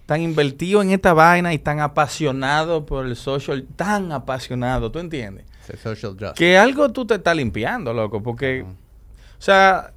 tan 0.04 0.20
invertido 0.20 0.82
en 0.82 0.90
esta 0.90 1.14
vaina 1.14 1.54
y 1.54 1.58
tan 1.58 1.80
apasionado 1.80 2.84
por 2.84 3.06
el 3.06 3.16
social, 3.16 3.66
tan 3.76 4.12
apasionado, 4.12 4.92
¿tú 4.92 4.98
entiendes? 4.98 5.46
Social 5.82 6.12
justice. 6.12 6.34
Que 6.34 6.58
algo 6.58 6.92
tú 6.92 7.06
te 7.06 7.14
estás 7.14 7.34
limpiando, 7.34 7.94
loco, 7.94 8.22
porque, 8.22 8.62
o 8.62 9.42
sea, 9.42 9.94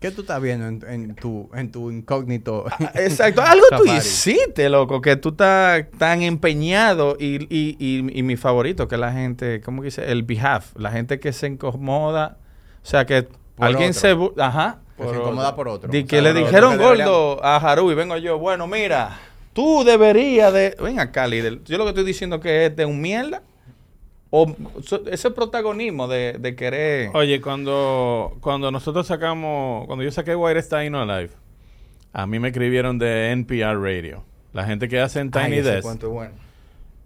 ¿Qué 0.00 0.12
tú 0.12 0.20
estás 0.20 0.40
viendo 0.40 0.68
en, 0.68 0.80
en 0.88 1.14
tu, 1.16 1.50
en 1.52 1.72
tu 1.72 1.90
incógnito? 1.90 2.66
Exacto, 2.94 3.42
algo 3.42 3.66
tú 3.76 3.84
hiciste, 3.86 4.68
loco, 4.68 5.00
que 5.00 5.16
tú 5.16 5.30
estás 5.30 5.86
tan 5.98 6.22
empeñado 6.22 7.16
y, 7.18 7.42
y, 7.52 7.76
y, 7.80 8.18
y 8.18 8.22
mi 8.22 8.36
favorito, 8.36 8.86
que 8.86 8.96
la 8.96 9.12
gente, 9.12 9.60
¿cómo 9.60 9.82
que 9.82 9.86
dice? 9.86 10.12
El 10.12 10.22
behalf, 10.22 10.76
la 10.76 10.92
gente 10.92 11.18
que 11.18 11.32
se 11.32 11.48
incomoda, 11.48 12.38
sea, 12.82 13.04
que 13.06 13.22
Por 13.22 13.66
alguien 13.66 13.90
otro. 13.90 14.00
se... 14.00 14.14
bu- 14.16 14.32
Ajá. 14.40 14.78
Que 14.96 15.04
se 15.08 15.14
incomoda 15.14 15.54
por 15.54 15.68
otro. 15.68 15.88
O 15.88 15.92
que 15.92 16.04
sea, 16.08 16.22
le 16.22 16.34
dijeron 16.34 16.76
gordo 16.76 17.42
a 17.44 17.56
Haru 17.56 17.90
y 17.92 17.94
vengo 17.94 18.16
yo, 18.16 18.38
bueno, 18.38 18.66
mira, 18.66 19.18
tú 19.52 19.84
deberías 19.84 20.52
de... 20.52 20.76
Ven 20.82 20.98
acá, 20.98 21.26
líder, 21.26 21.62
yo 21.64 21.78
lo 21.78 21.84
que 21.84 21.90
estoy 21.90 22.04
diciendo 22.04 22.40
que 22.40 22.66
es 22.66 22.74
de 22.76 22.84
un 22.84 23.00
mierda, 23.00 23.42
o 24.30 24.52
ese 25.10 25.30
protagonismo 25.30 26.08
de, 26.08 26.34
de 26.38 26.56
querer... 26.56 27.10
Oye, 27.14 27.40
cuando, 27.40 28.36
cuando 28.40 28.70
nosotros 28.72 29.06
sacamos, 29.06 29.86
cuando 29.86 30.04
yo 30.04 30.10
saqué 30.10 30.34
White 30.34 30.62
Stein 30.62 30.94
Alive, 30.96 31.30
a 32.12 32.26
mí 32.26 32.38
me 32.40 32.48
escribieron 32.48 32.98
de 32.98 33.30
NPR 33.32 33.80
Radio. 33.80 34.24
La 34.52 34.64
gente 34.64 34.88
que 34.88 34.98
hace 35.00 35.20
en 35.20 35.30
Ay, 35.34 35.44
Tiny 35.44 35.56
ese 35.58 35.70
Desk. 35.76 36.02
bueno. 36.04 36.32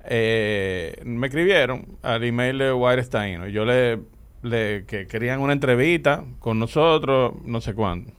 eh, 0.04 0.96
me 1.04 1.26
escribieron 1.26 1.86
al 2.02 2.24
email 2.24 2.58
de 2.58 2.72
Wirestein. 2.72 3.46
Yo 3.50 3.64
le, 3.64 3.98
le 4.42 4.84
que 4.86 5.06
querían 5.06 5.40
una 5.40 5.52
entrevista 5.52 6.24
con 6.38 6.58
nosotros, 6.58 7.34
no 7.44 7.60
sé 7.60 7.74
cuándo. 7.74 8.12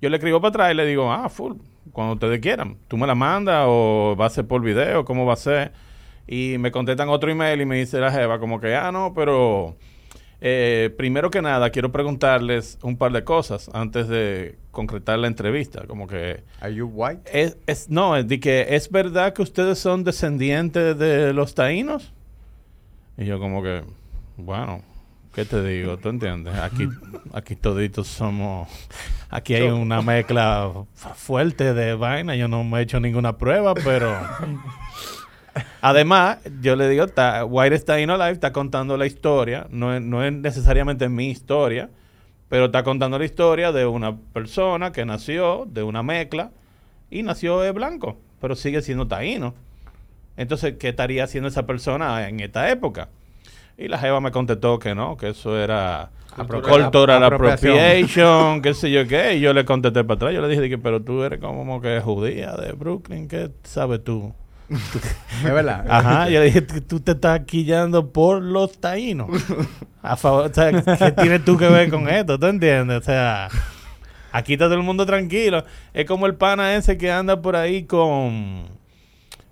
Yo 0.00 0.08
le 0.08 0.16
escribo 0.16 0.40
para 0.40 0.48
atrás 0.50 0.72
y 0.72 0.74
le 0.76 0.86
digo, 0.86 1.12
ah, 1.12 1.28
full, 1.28 1.54
cuando 1.92 2.14
ustedes 2.14 2.40
quieran. 2.40 2.76
Tú 2.88 2.96
me 2.96 3.06
la 3.06 3.14
mandas 3.14 3.64
o 3.68 4.16
va 4.18 4.26
a 4.26 4.30
ser 4.30 4.46
por 4.46 4.62
video, 4.62 5.04
¿cómo 5.04 5.26
va 5.26 5.34
a 5.34 5.36
ser? 5.36 5.72
Y 6.26 6.56
me 6.58 6.70
contestan 6.70 7.08
otro 7.08 7.30
email 7.30 7.60
y 7.60 7.66
me 7.66 7.76
dice 7.76 7.98
la 8.00 8.10
jeva 8.10 8.38
como 8.38 8.60
que, 8.60 8.74
ah, 8.74 8.90
no, 8.92 9.12
pero 9.14 9.76
Eh, 10.42 10.88
primero 10.96 11.30
que 11.30 11.42
nada, 11.42 11.68
quiero 11.68 11.92
preguntarles 11.92 12.78
un 12.82 12.96
par 12.96 13.12
de 13.12 13.24
cosas 13.24 13.68
antes 13.74 14.08
de 14.08 14.56
concretar 14.70 15.18
la 15.18 15.26
entrevista. 15.26 15.86
Como 15.86 16.06
que 16.06 16.42
Are 16.62 16.74
you 16.74 16.86
white? 16.86 17.20
es, 17.30 17.58
es- 17.66 17.90
no, 17.90 18.16
es 18.16 18.26
de 18.26 18.40
que 18.40 18.64
es 18.70 18.90
verdad 18.90 19.34
que 19.34 19.42
ustedes 19.42 19.78
son 19.78 20.02
descendientes 20.02 20.96
de 20.98 21.34
los 21.34 21.54
taínos. 21.54 22.14
Y 23.18 23.26
yo 23.26 23.38
como 23.38 23.62
que, 23.62 23.82
bueno, 24.38 24.80
¿qué 25.34 25.44
te 25.44 25.62
digo? 25.62 25.96
¿Tú 25.98 26.08
entiendes? 26.10 26.54
Aquí, 26.58 26.88
aquí 27.32 27.56
toditos 27.56 28.06
somos, 28.08 28.68
aquí 29.28 29.54
hay 29.54 29.68
una 29.68 30.02
mezcla 30.02 30.70
fu- 30.94 31.08
fuerte 31.14 31.74
de 31.74 31.94
vaina. 31.94 32.34
Yo 32.36 32.48
no 32.48 32.64
me 32.64 32.78
he 32.80 32.82
hecho 32.82 33.00
ninguna 33.00 33.36
prueba, 33.38 33.74
pero 33.74 34.14
además 35.80 36.38
yo 36.60 36.76
le 36.76 36.88
digo, 36.88 37.06
White 37.48 37.74
is 37.74 37.84
Taino 37.84 38.16
Life 38.16 38.32
está 38.32 38.52
contando 38.52 38.96
la 38.96 39.06
historia, 39.06 39.66
no 39.70 39.94
es, 39.94 40.02
no 40.02 40.24
es 40.24 40.32
necesariamente 40.32 41.08
mi 41.08 41.30
historia, 41.30 41.90
pero 42.48 42.66
está 42.66 42.82
contando 42.82 43.18
la 43.18 43.24
historia 43.24 43.72
de 43.72 43.86
una 43.86 44.16
persona 44.16 44.92
que 44.92 45.04
nació 45.04 45.66
de 45.68 45.82
una 45.82 46.02
mezcla 46.02 46.50
y 47.10 47.22
nació 47.22 47.60
de 47.60 47.72
blanco, 47.72 48.18
pero 48.40 48.54
sigue 48.56 48.82
siendo 48.82 49.06
taíno. 49.06 49.54
Entonces, 50.36 50.74
¿qué 50.78 50.88
estaría 50.90 51.24
haciendo 51.24 51.48
esa 51.48 51.66
persona 51.66 52.28
en 52.28 52.40
esta 52.40 52.70
época? 52.70 53.08
Y 53.80 53.88
la 53.88 53.98
jeva 53.98 54.20
me 54.20 54.30
contestó 54.30 54.78
que 54.78 54.94
no, 54.94 55.16
que 55.16 55.30
eso 55.30 55.58
era 55.58 56.10
cultural 56.36 57.24
appropriation, 57.24 58.60
qué 58.60 58.74
sé 58.74 58.90
yo 58.90 59.08
qué. 59.08 59.36
Y 59.36 59.40
yo 59.40 59.54
le 59.54 59.64
contesté 59.64 60.04
para 60.04 60.16
atrás. 60.16 60.34
Yo 60.34 60.42
le 60.42 60.48
dije, 60.48 60.68
que, 60.68 60.76
pero 60.76 61.00
tú 61.02 61.22
eres 61.22 61.40
como 61.40 61.80
que 61.80 61.98
judía 62.00 62.52
de 62.52 62.72
Brooklyn, 62.72 63.26
¿qué 63.26 63.50
sabes 63.64 64.04
tú? 64.04 64.34
Es 64.68 65.52
verdad. 65.52 65.86
Ajá, 65.88 66.28
yo 66.28 66.40
le 66.40 66.46
dije, 66.46 66.60
tú 66.60 67.00
te 67.00 67.12
estás 67.12 67.40
quillando 67.46 68.12
por 68.12 68.42
los 68.42 68.78
taínos. 68.78 69.30
A 70.02 70.16
favor, 70.16 70.50
o 70.50 70.54
sea, 70.54 70.70
¿qué 70.70 71.12
tienes 71.12 71.44
tú 71.46 71.56
que 71.56 71.68
ver 71.68 71.88
con 71.88 72.06
esto? 72.06 72.38
¿Tú 72.38 72.46
entiendes? 72.46 72.98
O 72.98 73.02
sea, 73.02 73.48
aquí 74.30 74.52
está 74.52 74.66
todo 74.66 74.74
el 74.74 74.82
mundo 74.82 75.06
tranquilo. 75.06 75.64
Es 75.94 76.04
como 76.04 76.26
el 76.26 76.34
pana 76.34 76.74
ese 76.74 76.98
que 76.98 77.10
anda 77.10 77.40
por 77.40 77.56
ahí 77.56 77.84
con 77.84 78.64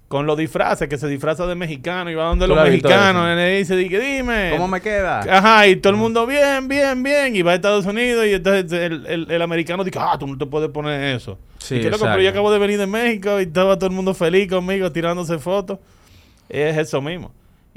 con 0.09 0.27
los 0.27 0.39
disfraces, 0.39 0.89
que 0.89 0.97
se 0.97 1.07
disfraza 1.07 1.47
de 1.47 1.55
mexicano 1.55 2.11
y 2.11 2.15
va 2.15 2.25
donde 2.25 2.47
¿Tú 2.47 2.55
los 2.55 2.65
mexicanos 2.65 3.31
y 3.31 3.37
le 3.37 3.59
dice, 3.59 3.77
dime. 3.77 4.51
¿Cómo 4.53 4.67
me 4.67 4.81
queda? 4.81 5.21
Ajá, 5.21 5.67
y 5.67 5.77
todo 5.77 5.91
el 5.93 5.99
mundo 5.99 6.27
bien, 6.27 6.67
bien, 6.67 7.03
bien. 7.03 7.37
Y 7.37 7.43
va 7.43 7.53
a 7.53 7.55
Estados 7.57 7.85
Unidos 7.85 8.25
y 8.27 8.33
entonces 8.33 8.73
el, 8.73 9.05
el- 9.07 9.31
el 9.31 9.43
americano 9.43 9.85
dice, 9.85 9.99
ah, 10.01 10.17
tú 10.19 10.27
no 10.27 10.39
te 10.39 10.47
puedes 10.47 10.71
poner 10.71 11.15
eso. 11.17 11.39
Sí, 11.59 11.77
y 11.77 11.81
que 11.83 11.91
loco, 11.91 12.05
pero 12.07 12.23
yo 12.23 12.31
acabo 12.31 12.51
de 12.51 12.59
venir 12.59 12.79
de 12.79 12.87
México 12.87 13.39
y 13.39 13.43
estaba 13.43 13.77
todo 13.77 13.91
el 13.91 13.95
mundo 13.97 14.15
feliz 14.15 14.49
conmigo 14.49 14.91
tirándose 14.91 15.39
fotos. 15.39 15.79
Es 16.49 16.77
eso 16.79 17.03
mismo. 17.03 17.31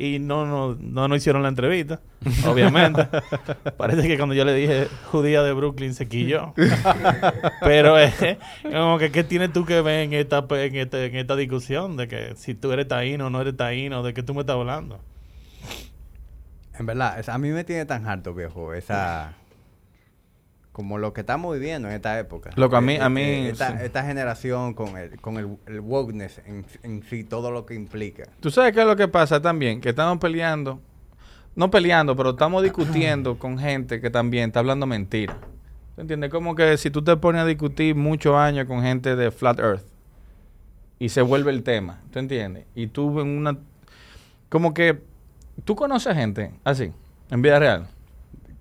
Y 0.04 0.18
no, 0.18 0.46
no, 0.48 0.76
no 0.80 1.08
nos 1.08 1.18
hicieron 1.20 1.44
la 1.44 1.50
entrevista, 1.50 2.00
obviamente. 2.48 3.08
Parece 3.78 4.08
que 4.08 4.18
cuando 4.18 4.34
yo 4.34 4.46
le 4.46 4.56
dije 4.56 4.88
judía 5.12 5.44
de 5.44 5.54
Brooklyn 5.54 5.94
se 5.94 6.08
quilló. 6.08 6.54
Pero 7.62 8.00
eh, 8.00 8.40
como 8.64 8.98
que 8.98 9.12
qué 9.12 9.24
tienes 9.24 9.54
tú 9.54 9.64
que 9.64 9.82
ver 9.82 10.00
en 10.06 10.14
esta, 10.14 10.44
en, 10.50 10.76
este- 10.76 11.06
en 11.06 11.16
esta 11.18 11.36
discusión 11.36 11.98
de 11.98 12.08
que 12.08 12.34
si 12.36 12.56
tú 12.56 12.72
eres 12.72 12.88
taíno 12.88 13.28
o 13.28 13.30
no 13.30 13.42
eres 13.42 13.56
taíno, 13.56 14.02
de 14.02 14.14
qué 14.16 14.24
tú 14.24 14.34
me 14.34 14.40
estás 14.42 14.56
hablando. 14.56 15.00
En 16.80 16.86
verdad, 16.88 17.24
a 17.30 17.38
mí 17.38 17.50
me 17.50 17.64
tiene 17.64 17.86
tan 17.86 18.08
harto, 18.08 18.34
viejo, 18.34 18.74
esa... 18.74 19.34
Como 20.82 20.98
lo 20.98 21.14
que 21.14 21.22
estamos 21.22 21.54
viviendo 21.54 21.88
en 21.90 21.94
esta 21.94 22.18
época. 22.18 22.50
Loco, 22.56 22.76
a 22.76 22.82
mí- 22.82 22.94
Eh, 22.96 23.02
a 23.02 23.06
eh, 23.06 23.10
mí, 23.10 23.22
Esta, 23.50 23.68
sí. 23.78 23.84
esta 23.86 24.04
generación 24.04 24.74
con 24.74 24.98
el, 24.98 25.22
con 25.22 25.38
el, 25.38 25.56
el 25.68 25.80
wokeness 25.80 26.40
en, 26.48 26.66
en 26.82 27.04
sí, 27.04 27.24
todo 27.24 27.52
lo 27.52 27.68
que 27.68 27.76
implica. 27.76 28.24
Tú 28.40 28.50
sabes 28.50 28.74
qué 28.74 28.82
es 28.82 28.88
lo 28.88 28.96
que 28.96 29.08
pasa 29.08 29.40
también, 29.40 29.80
que 29.80 29.90
estamos 29.90 30.18
peleando, 30.18 30.80
no 31.56 31.70
peleando, 31.70 32.16
pero 32.16 32.32
estamos 32.32 32.64
discutiendo 32.64 33.38
con 33.38 33.60
gente 33.60 34.02
que 34.02 34.10
también 34.10 34.46
está 34.50 34.62
hablando 34.62 34.88
mentira. 34.88 35.38
¿Tú 35.94 36.02
entiendes? 36.02 36.32
Como 36.32 36.56
que 36.56 36.76
si 36.78 36.90
tú 36.90 37.04
te 37.04 37.16
pones 37.16 37.44
a 37.44 37.46
discutir 37.46 37.94
muchos 37.94 38.36
años 38.36 38.66
con 38.66 38.82
gente 38.82 39.16
de 39.16 39.30
Flat 39.30 39.60
Earth 39.60 39.86
y 40.98 41.10
se 41.10 41.22
vuelve 41.22 41.52
el 41.52 41.62
tema, 41.62 42.02
¿tú 42.12 42.18
entiendes? 42.18 42.66
Y 42.74 42.88
tú 42.88 43.20
en 43.22 43.28
una... 43.28 43.56
Como 44.50 44.74
que 44.74 45.00
tú 45.64 45.76
conoces 45.76 46.16
gente 46.16 46.52
así, 46.64 46.92
en 47.30 47.42
vida 47.44 47.60
real. 47.60 47.88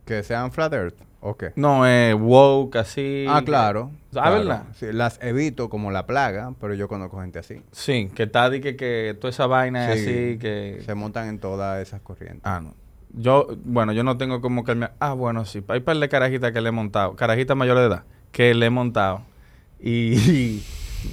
Que 0.04 0.22
sean 0.22 0.50
flat 0.52 0.72
earth, 0.74 0.96
¿o 1.20 1.36
qué? 1.36 1.52
No, 1.56 1.86
eh, 1.86 2.14
woke, 2.14 2.76
así. 2.76 3.26
ah, 3.28 3.42
claro. 3.44 3.90
Ah, 4.10 4.30
claro. 4.30 4.34
¿verdad? 4.38 4.64
Sí, 4.74 4.86
las 4.92 5.18
evito 5.22 5.68
como 5.68 5.90
la 5.90 6.06
plaga, 6.06 6.52
pero 6.60 6.74
yo 6.74 6.88
conozco 6.88 7.20
gente 7.20 7.38
así. 7.38 7.62
Sí, 7.72 8.10
que 8.14 8.24
está 8.24 8.50
de 8.50 8.60
que, 8.60 8.76
que 8.76 9.16
toda 9.20 9.30
esa 9.30 9.46
vaina 9.46 9.92
es 9.92 10.00
Sí, 10.00 10.06
así, 10.06 10.38
que... 10.38 10.82
Se 10.84 10.94
montan 10.94 11.28
en 11.28 11.38
todas 11.38 11.80
esas 11.80 12.00
corrientes. 12.00 12.40
Ah, 12.44 12.60
no. 12.62 12.74
Yo, 13.12 13.48
bueno, 13.64 13.92
yo 13.92 14.02
no 14.04 14.16
tengo 14.18 14.40
como 14.40 14.64
que... 14.64 14.74
me- 14.74 14.90
Ah, 15.00 15.12
bueno, 15.14 15.44
sí. 15.44 15.62
Hay 15.68 15.80
par 15.80 15.96
de 15.98 16.08
carajitas 16.08 16.52
que 16.52 16.60
le 16.60 16.68
he 16.68 16.72
montado. 16.72 17.14
Carajitas 17.16 17.56
mayores 17.56 17.82
de 17.82 17.86
edad. 17.88 18.04
Que 18.32 18.54
le 18.54 18.66
he 18.66 18.70
montado. 18.70 19.22
Y, 19.80 20.14
y 20.30 20.64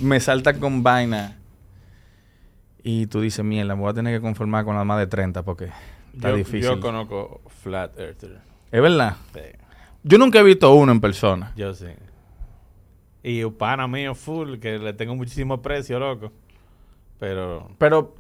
me 0.01 0.19
saltan 0.19 0.59
con 0.59 0.83
vaina. 0.83 1.37
Y 2.83 3.07
tú 3.07 3.21
dices, 3.21 3.43
mierda, 3.43 3.75
me 3.75 3.81
voy 3.81 3.91
a 3.91 3.93
tener 3.93 4.15
que 4.15 4.21
conformar 4.21 4.63
con 4.63 4.75
las 4.75 4.85
más 4.85 4.99
de 4.99 5.07
30 5.07 5.43
porque 5.43 5.69
está 6.13 6.29
yo, 6.29 6.35
difícil. 6.37 6.61
yo 6.61 6.79
conozco 6.79 7.41
Flat 7.61 7.97
Earther. 7.99 8.39
es 8.71 8.81
verdad. 8.81 9.15
Sí, 9.33 9.39
Yo 10.07 10.17
nunca 10.17 10.39
he 10.39 10.43
visto 10.43 10.73
uno 10.73 10.91
en 10.91 11.01
persona. 11.01 11.51
yo 11.55 11.73
sí. 11.73 11.87
Y 13.23 13.43
un 13.43 13.53
pana 13.53 13.87
mío 13.87 14.15
full, 14.15 14.57
que 14.59 14.77
le 14.79 14.93
tengo 14.93 15.13
muchísimo 15.15 15.61
precio, 15.61 15.99
loco. 15.99 16.31
Pero 17.19 17.69
Pero... 17.77 18.15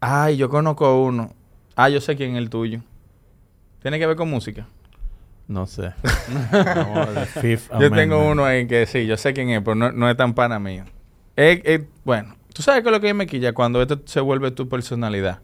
Ay, 0.00 0.36
yo 0.36 0.48
conozco 0.48 1.02
uno. 1.02 1.32
Ah, 1.74 1.88
yo 1.90 2.00
sé 2.00 2.16
quién 2.16 2.32
es 2.32 2.38
el 2.38 2.48
tuyo. 2.48 2.80
Tiene 3.82 3.98
que 3.98 4.06
ver 4.06 4.16
con 4.16 4.30
música. 4.30 4.66
no 5.48 5.66
sé. 5.66 5.92
Yo 7.80 7.90
tengo 7.90 8.26
uno 8.30 8.44
ahí 8.44 8.66
que 8.66 8.86
sí, 8.86 9.06
yo 9.06 9.16
sé 9.16 9.32
quién 9.32 9.50
es, 9.50 9.60
pero 9.62 9.74
no, 9.74 9.92
no 9.92 10.08
es 10.08 10.16
tan 10.16 10.34
pana 10.34 10.58
mío. 10.58 10.84
Es- 11.36 11.82
bueno, 12.04 12.34
tú 12.52 12.62
sabes 12.62 12.82
que 12.82 12.90
lo 12.90 13.00
que 13.00 13.12
me 13.14 13.26
quilla 13.26 13.52
cuando 13.52 13.80
esto 13.82 14.00
se 14.06 14.20
vuelve 14.20 14.50
tu 14.50 14.68
personalidad. 14.68 15.40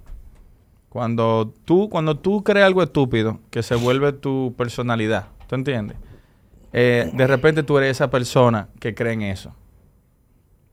Cuando 0.89 1.53
tú, 1.65 1.89
cuando 1.89 2.17
tú 2.19 2.43
crees 2.43 2.67
algo 2.67 2.83
estúpido 2.83 3.39
que 3.51 3.63
se 3.63 3.75
vuelve 3.75 4.13
tu 4.13 4.55
personalidad, 4.57 5.29
¿tú 5.53 5.57
entiendes? 5.57 5.99
Eh, 6.73 7.11
de 7.13 7.27
repente 7.27 7.63
tú 7.63 7.77
eres 7.77 7.91
esa 7.91 8.09
persona 8.09 8.69
que 8.81 8.95
cree 8.95 9.13
en 9.13 9.21
eso. 9.21 9.55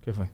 ¿Qué 0.05 0.13
fue? 0.13 0.29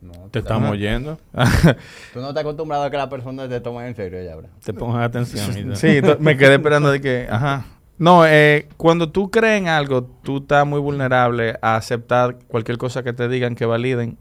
No, 0.00 0.12
Te 0.30 0.38
estamos 0.38 0.70
oyendo. 0.70 1.18
Tú 2.12 2.20
no 2.20 2.28
estás 2.28 2.42
acostumbrado 2.42 2.84
a 2.84 2.90
que 2.92 2.96
las 2.96 3.08
personas 3.08 3.48
te 3.48 3.60
tomen 3.60 3.86
en 3.86 3.96
serio 3.96 4.22
ya, 4.22 4.36
bro. 4.36 4.48
Te 4.64 4.72
pongan 4.72 5.02
atención. 5.02 5.74
Sí, 5.74 6.00
me 6.20 6.36
quedé 6.36 6.54
esperando 6.54 6.92
de 6.92 7.00
que, 7.00 7.26
ajá. 7.28 7.64
No, 7.98 8.24
eh, 8.24 8.68
cuando 8.76 9.10
tú 9.10 9.28
crees 9.28 9.62
en 9.62 9.66
algo, 9.66 10.04
tú 10.22 10.36
estás 10.36 10.64
muy 10.64 10.78
vulnerable 10.78 11.56
a 11.60 11.74
aceptar 11.74 12.36
cualquier 12.46 12.78
cosa 12.78 13.02
que 13.02 13.12
te 13.12 13.28
digan 13.28 13.56
que 13.56 13.66
validen 13.66 14.18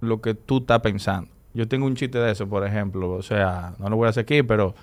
lo 0.00 0.20
que 0.20 0.34
tú 0.34 0.58
estás 0.58 0.80
pensando. 0.80 1.30
Yo 1.54 1.68
tengo 1.68 1.86
un 1.86 1.94
chiste 1.94 2.18
de 2.18 2.32
eso, 2.32 2.48
por 2.48 2.66
ejemplo. 2.66 3.10
O 3.12 3.22
sea, 3.22 3.74
no 3.78 3.88
lo 3.88 3.96
voy 3.96 4.06
a 4.06 4.10
hacer 4.10 4.22
aquí, 4.22 4.42
pero 4.42 4.74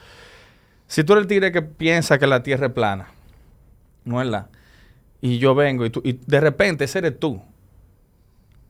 si 0.87 1.03
tú 1.03 1.11
eres 1.11 1.23
el 1.23 1.27
tigre 1.27 1.51
que 1.51 1.61
piensa 1.61 2.17
que 2.17 2.27
la 2.27 2.41
tierra 2.41 2.67
es 2.67 2.73
plana, 2.73 3.07
¿no 4.05 4.21
es 4.21 4.27
la? 4.27 4.49
Y 5.21 5.38
yo 5.38 5.55
vengo 5.55 5.85
y, 5.85 5.89
tú, 5.89 6.01
y 6.03 6.13
de 6.25 6.39
repente 6.39 6.84
ese 6.85 6.99
eres 6.99 7.19
tú. 7.19 7.41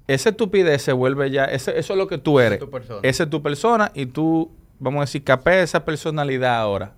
Esa 0.07 0.30
estupidez 0.30 0.81
se 0.81 0.91
vuelve 0.91 1.31
ya, 1.31 1.45
ese- 1.45 1.77
eso 1.80 1.93
es 1.93 1.97
lo 1.97 2.07
que 2.07 2.18
tú 2.18 2.39
eres. 2.39 2.60
tu 2.60 2.69
persona. 2.69 2.99
Esa 3.03 3.23
es 3.23 3.30
tu 3.30 3.41
persona 3.41 3.91
y 3.95 4.05
tú, 4.07 4.51
vamos 4.80 4.99
a 4.99 5.01
decir, 5.03 5.23
capé 5.23 5.61
esa 5.61 5.85
personalidad 5.85 6.57
ahora. 6.60 6.93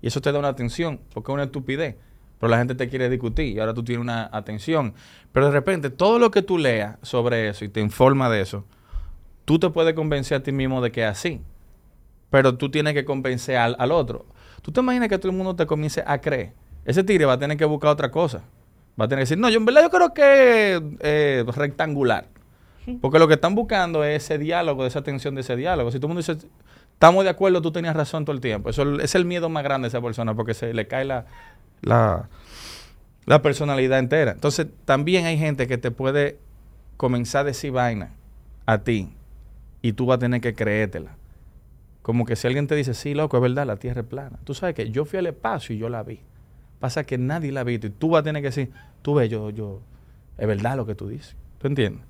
Y 0.00 0.06
eso 0.06 0.20
te 0.20 0.30
da 0.30 0.38
una 0.38 0.48
atención, 0.48 1.00
porque 1.12 1.32
es 1.32 1.34
una 1.34 1.44
estupidez. 1.44 1.96
Pero 2.38 2.50
la 2.50 2.58
gente 2.58 2.74
te 2.74 2.88
quiere 2.88 3.08
discutir 3.08 3.46
y 3.56 3.58
ahora 3.58 3.74
tú 3.74 3.82
tienes 3.82 4.00
una 4.02 4.28
atención. 4.32 4.94
Pero 5.32 5.46
de 5.46 5.52
repente, 5.52 5.90
todo 5.90 6.18
lo 6.18 6.30
que 6.30 6.42
tú 6.42 6.58
leas 6.58 6.96
sobre 7.02 7.48
eso 7.48 7.64
y 7.64 7.68
te 7.68 7.80
informa 7.80 8.28
de 8.30 8.42
eso, 8.42 8.64
tú 9.44 9.58
te 9.58 9.68
puedes 9.70 9.94
convencer 9.94 10.38
a 10.38 10.42
ti 10.42 10.52
mismo 10.52 10.80
de 10.82 10.92
que 10.92 11.02
es 11.02 11.08
así. 11.10 11.40
Pero 12.30 12.56
tú 12.56 12.70
tienes 12.70 12.94
que 12.94 13.04
convencer 13.04 13.56
al, 13.56 13.74
al 13.78 13.90
otro. 13.90 14.26
¿Tú 14.62 14.70
te 14.70 14.80
imaginas 14.80 15.08
que 15.08 15.18
todo 15.18 15.30
el 15.30 15.36
mundo 15.36 15.56
te 15.56 15.66
comience 15.66 16.04
a 16.06 16.20
creer? 16.20 16.52
Ese 16.86 17.02
tigre 17.04 17.26
va 17.26 17.34
a 17.34 17.38
tener 17.38 17.58
que 17.58 17.64
buscar 17.64 17.90
otra 17.90 18.10
cosa. 18.10 18.42
Va 18.98 19.04
a 19.04 19.08
tener 19.08 19.22
que 19.24 19.28
decir, 19.28 19.38
no, 19.38 19.50
yo 19.50 19.58
en 19.58 19.66
verdad 19.66 19.82
yo 19.82 19.90
creo 19.90 20.14
que 20.14 20.76
es 20.76 20.82
eh, 21.00 21.44
rectangular. 21.48 22.28
Porque 23.00 23.18
lo 23.18 23.26
que 23.26 23.34
están 23.34 23.56
buscando 23.56 24.04
es 24.04 24.22
ese 24.24 24.38
diálogo, 24.38 24.86
esa 24.86 25.02
tensión 25.02 25.34
de 25.34 25.40
ese 25.40 25.56
diálogo. 25.56 25.90
Si 25.90 25.98
todo 25.98 26.06
el 26.06 26.14
mundo 26.14 26.20
dice, 26.20 26.46
estamos 26.92 27.24
de 27.24 27.30
acuerdo, 27.30 27.60
tú 27.60 27.72
tenías 27.72 27.96
razón 27.96 28.24
todo 28.24 28.34
el 28.34 28.40
tiempo. 28.40 28.70
Eso 28.70 29.00
es 29.00 29.16
el 29.16 29.24
miedo 29.24 29.48
más 29.48 29.64
grande 29.64 29.86
de 29.86 29.88
esa 29.88 30.00
persona 30.00 30.34
porque 30.34 30.54
se 30.54 30.72
le 30.72 30.86
cae 30.86 31.04
la, 31.04 31.26
la, 31.82 32.28
la 33.24 33.42
personalidad 33.42 33.98
entera. 33.98 34.30
Entonces, 34.30 34.68
también 34.84 35.26
hay 35.26 35.36
gente 35.36 35.66
que 35.66 35.78
te 35.78 35.90
puede 35.90 36.38
comenzar 36.96 37.40
a 37.40 37.44
decir 37.44 37.72
vaina 37.72 38.12
a 38.66 38.78
ti 38.78 39.12
y 39.82 39.92
tú 39.92 40.06
vas 40.06 40.16
a 40.16 40.20
tener 40.20 40.40
que 40.40 40.54
creértela. 40.54 41.16
Como 42.02 42.24
que 42.24 42.36
si 42.36 42.46
alguien 42.46 42.68
te 42.68 42.76
dice, 42.76 42.94
sí, 42.94 43.14
loco, 43.14 43.36
es 43.36 43.42
verdad, 43.42 43.66
la 43.66 43.78
tierra 43.78 44.02
es 44.02 44.06
plana. 44.06 44.38
Tú 44.44 44.54
sabes 44.54 44.76
que 44.76 44.92
yo 44.92 45.04
fui 45.04 45.18
al 45.18 45.26
espacio 45.26 45.74
y 45.74 45.78
yo 45.78 45.88
la 45.88 46.04
vi. 46.04 46.20
Pasa 46.80 47.04
que 47.04 47.18
nadie 47.18 47.52
la 47.52 47.60
ha 47.60 47.64
visto 47.64 47.86
y 47.86 47.90
tú 47.90 48.10
vas 48.10 48.20
a 48.20 48.24
tener 48.24 48.42
que 48.42 48.48
decir, 48.48 48.70
tú 49.02 49.14
ves, 49.14 49.30
yo, 49.30 49.50
yo, 49.50 49.80
es 50.38 50.46
verdad 50.46 50.76
lo 50.76 50.86
que 50.86 50.94
tú 50.94 51.08
dices. 51.08 51.36
¿Tú 51.58 51.68
entiendes? 51.68 52.04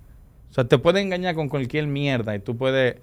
O 0.51 0.55
sea, 0.55 0.65
te 0.65 0.79
puede 0.79 1.01
engañar 1.01 1.35
con 1.35 1.49
cualquier 1.49 1.87
mierda 1.87 2.35
y 2.35 2.41
tú 2.41 2.57
puedes... 2.57 2.97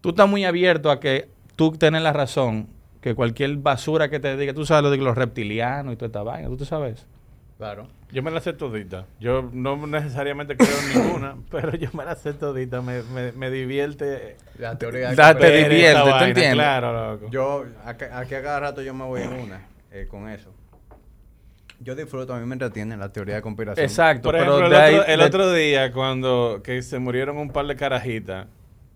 Tú 0.00 0.10
estás 0.10 0.28
muy 0.28 0.44
abierto 0.44 0.90
a 0.90 1.00
que 1.00 1.28
tú 1.54 1.70
tienes 1.72 2.02
la 2.02 2.12
razón 2.12 2.66
Que 3.00 3.14
cualquier 3.14 3.56
basura 3.56 4.08
que 4.08 4.18
te 4.18 4.36
diga, 4.36 4.52
tú 4.52 4.66
sabes 4.66 4.84
lo 4.84 4.90
de 4.90 4.96
los 4.98 5.16
reptilianos 5.16 5.94
y 5.94 5.96
toda 5.96 6.06
esta 6.06 6.22
vaina, 6.22 6.48
¿tú 6.48 6.56
te 6.56 6.64
sabes? 6.64 7.06
Claro. 7.58 7.86
Yo 8.10 8.22
me 8.22 8.30
la 8.30 8.40
sé 8.40 8.52
todita. 8.52 9.06
Yo 9.20 9.48
no 9.52 9.86
necesariamente 9.86 10.56
creo 10.56 10.68
en 10.68 11.02
ninguna, 11.02 11.36
pero 11.50 11.74
yo 11.76 11.88
me 11.92 12.04
la 12.04 12.14
sé 12.14 12.34
todita. 12.34 12.82
Me, 12.82 13.02
me, 13.04 13.32
me 13.32 13.50
divierte. 13.50 14.36
La 14.58 14.76
teoría 14.76 15.10
de 15.10 15.16
conspiración. 15.16 15.40
ver 15.40 15.70
divierte, 15.70 15.90
esa 15.92 16.02
¿tú 16.02 16.10
vaina, 16.10 16.28
entiendes? 16.28 16.54
Claro, 16.54 17.12
loco. 17.12 17.30
Yo, 17.30 17.64
aquí, 17.84 18.04
aquí 18.12 18.34
a 18.34 18.42
cada 18.42 18.60
rato 18.60 18.82
yo 18.82 18.92
me 18.92 19.04
voy 19.04 19.22
en 19.22 19.32
una 19.32 19.60
eh, 19.92 20.06
con 20.08 20.28
eso. 20.28 20.52
Yo 21.80 21.94
disfruto, 21.96 22.32
a 22.34 22.38
mí 22.38 22.46
me 22.46 22.54
entretiene 22.54 22.96
la 22.96 23.10
teoría 23.12 23.36
de 23.36 23.42
conspiración. 23.42 23.84
Exacto, 23.84 24.22
Por 24.30 24.38
pero 24.38 24.64
el, 24.64 24.70
de 24.70 24.76
ahí- 24.76 24.94
otro, 24.94 25.06
el 25.12 25.18
de- 25.20 25.24
otro 25.26 25.52
día, 25.52 25.92
cuando 25.92 26.60
que 26.62 26.80
se 26.82 26.98
murieron 26.98 27.36
un 27.38 27.50
par 27.50 27.66
de 27.66 27.74
carajitas 27.76 28.46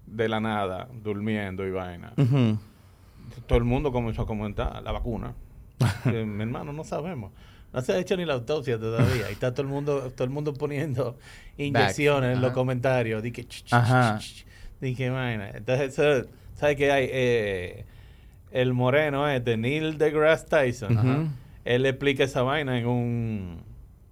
de 0.06 0.28
la 0.28 0.38
nada, 0.40 0.88
durmiendo 1.02 1.66
y 1.66 1.70
vaina, 1.72 2.12
todo 3.46 3.58
el 3.58 3.64
mundo 3.64 3.90
comenzó 3.90 4.22
a 4.22 4.26
comentar 4.26 4.82
la 4.82 4.92
vacuna. 4.92 5.34
Que, 6.04 6.24
mi 6.24 6.42
hermano, 6.42 6.72
no 6.72 6.84
sabemos. 6.84 7.32
No 7.72 7.82
se 7.82 7.92
ha 7.92 7.98
hecho 7.98 8.16
ni 8.16 8.24
la 8.24 8.34
autopsia 8.34 8.78
todavía. 8.78 9.28
Y 9.28 9.32
está 9.32 9.52
todo 9.52 9.62
el 9.62 9.68
mundo, 9.68 10.12
todo 10.14 10.24
el 10.24 10.30
mundo 10.30 10.54
poniendo 10.54 11.18
inyecciones 11.58 12.36
en 12.36 12.40
los 12.40 12.52
comentarios. 12.52 13.22
Dije, 13.22 13.44
ch, 13.44 13.64
ch, 13.64 13.70
ch, 13.74 14.18
ch. 14.20 14.46
Dije, 14.80 15.10
vaina. 15.10 15.50
Entonces, 15.50 15.98
eso, 15.98 16.28
¿sabes 16.54 16.76
qué 16.76 16.90
hay? 16.92 17.08
Eh, 17.10 17.84
el 18.50 18.72
moreno 18.72 19.28
este, 19.28 19.56
Neil 19.56 19.98
deGrasse 19.98 20.46
Tyson. 20.46 21.36
Él 21.64 21.84
explica 21.84 22.24
esa 22.24 22.42
vaina 22.42 22.78
en 22.78 22.86
un 22.86 23.62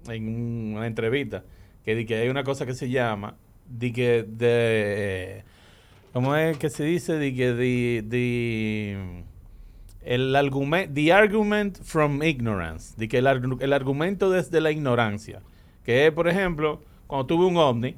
en 0.08 0.74
una 0.74 0.86
entrevista 0.86 1.44
que 1.84 1.94
di 1.94 2.04
que 2.04 2.16
hay 2.16 2.28
una 2.28 2.44
cosa 2.44 2.66
que 2.66 2.74
se 2.74 2.90
llama 2.90 3.36
di 3.66 3.92
que 3.92 4.24
de 4.26 5.44
¿cómo 6.12 6.36
es 6.36 6.58
que 6.58 6.68
se 6.68 6.84
dice? 6.84 7.18
di 7.18 7.34
que 7.34 9.14
el 10.02 10.36
argumento 10.36 10.92
the 10.92 11.12
argument 11.12 11.78
from 11.82 12.22
ignorance 12.22 12.94
di 12.98 13.08
que 13.08 13.18
el, 13.18 13.56
el 13.60 13.72
argumento 13.72 14.30
desde 14.30 14.60
la 14.60 14.70
ignorancia 14.70 15.40
que 15.84 16.06
es 16.06 16.12
por 16.12 16.28
ejemplo 16.28 16.82
cuando 17.06 17.26
tuve 17.26 17.46
un 17.46 17.56
ovni 17.56 17.96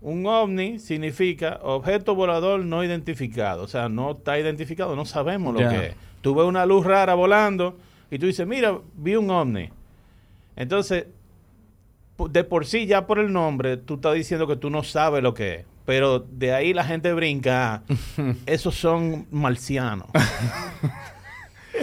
un 0.00 0.26
ovni 0.26 0.78
significa 0.78 1.58
objeto 1.62 2.14
volador 2.14 2.64
no 2.64 2.84
identificado. 2.84 3.62
O 3.64 3.68
sea, 3.68 3.88
no 3.88 4.12
está 4.12 4.38
identificado, 4.38 4.94
no 4.94 5.04
sabemos 5.04 5.54
lo 5.54 5.68
que 5.68 5.86
es. 5.88 5.94
Tú 6.20 6.34
ves 6.34 6.46
una 6.46 6.66
luz 6.66 6.84
rara 6.84 7.14
volando 7.14 7.76
y 8.10 8.18
tú 8.18 8.26
dices, 8.26 8.46
mira, 8.46 8.78
vi 8.94 9.16
un 9.16 9.30
ovni. 9.30 9.70
Entonces, 10.56 11.06
de 12.18 12.44
por 12.44 12.66
sí, 12.66 12.86
ya 12.86 13.06
por 13.06 13.18
el 13.18 13.32
nombre, 13.32 13.76
tú 13.76 13.94
estás 13.94 14.14
diciendo 14.14 14.46
que 14.46 14.56
tú 14.56 14.70
no 14.70 14.82
sabes 14.82 15.22
lo 15.22 15.34
que 15.34 15.54
es. 15.54 15.66
Pero 15.84 16.18
de 16.18 16.52
ahí 16.52 16.74
la 16.74 16.84
gente 16.84 17.12
brinca, 17.12 17.74
ah, 17.74 17.82
esos 18.46 18.74
son 18.74 19.26
marcianos. 19.30 20.08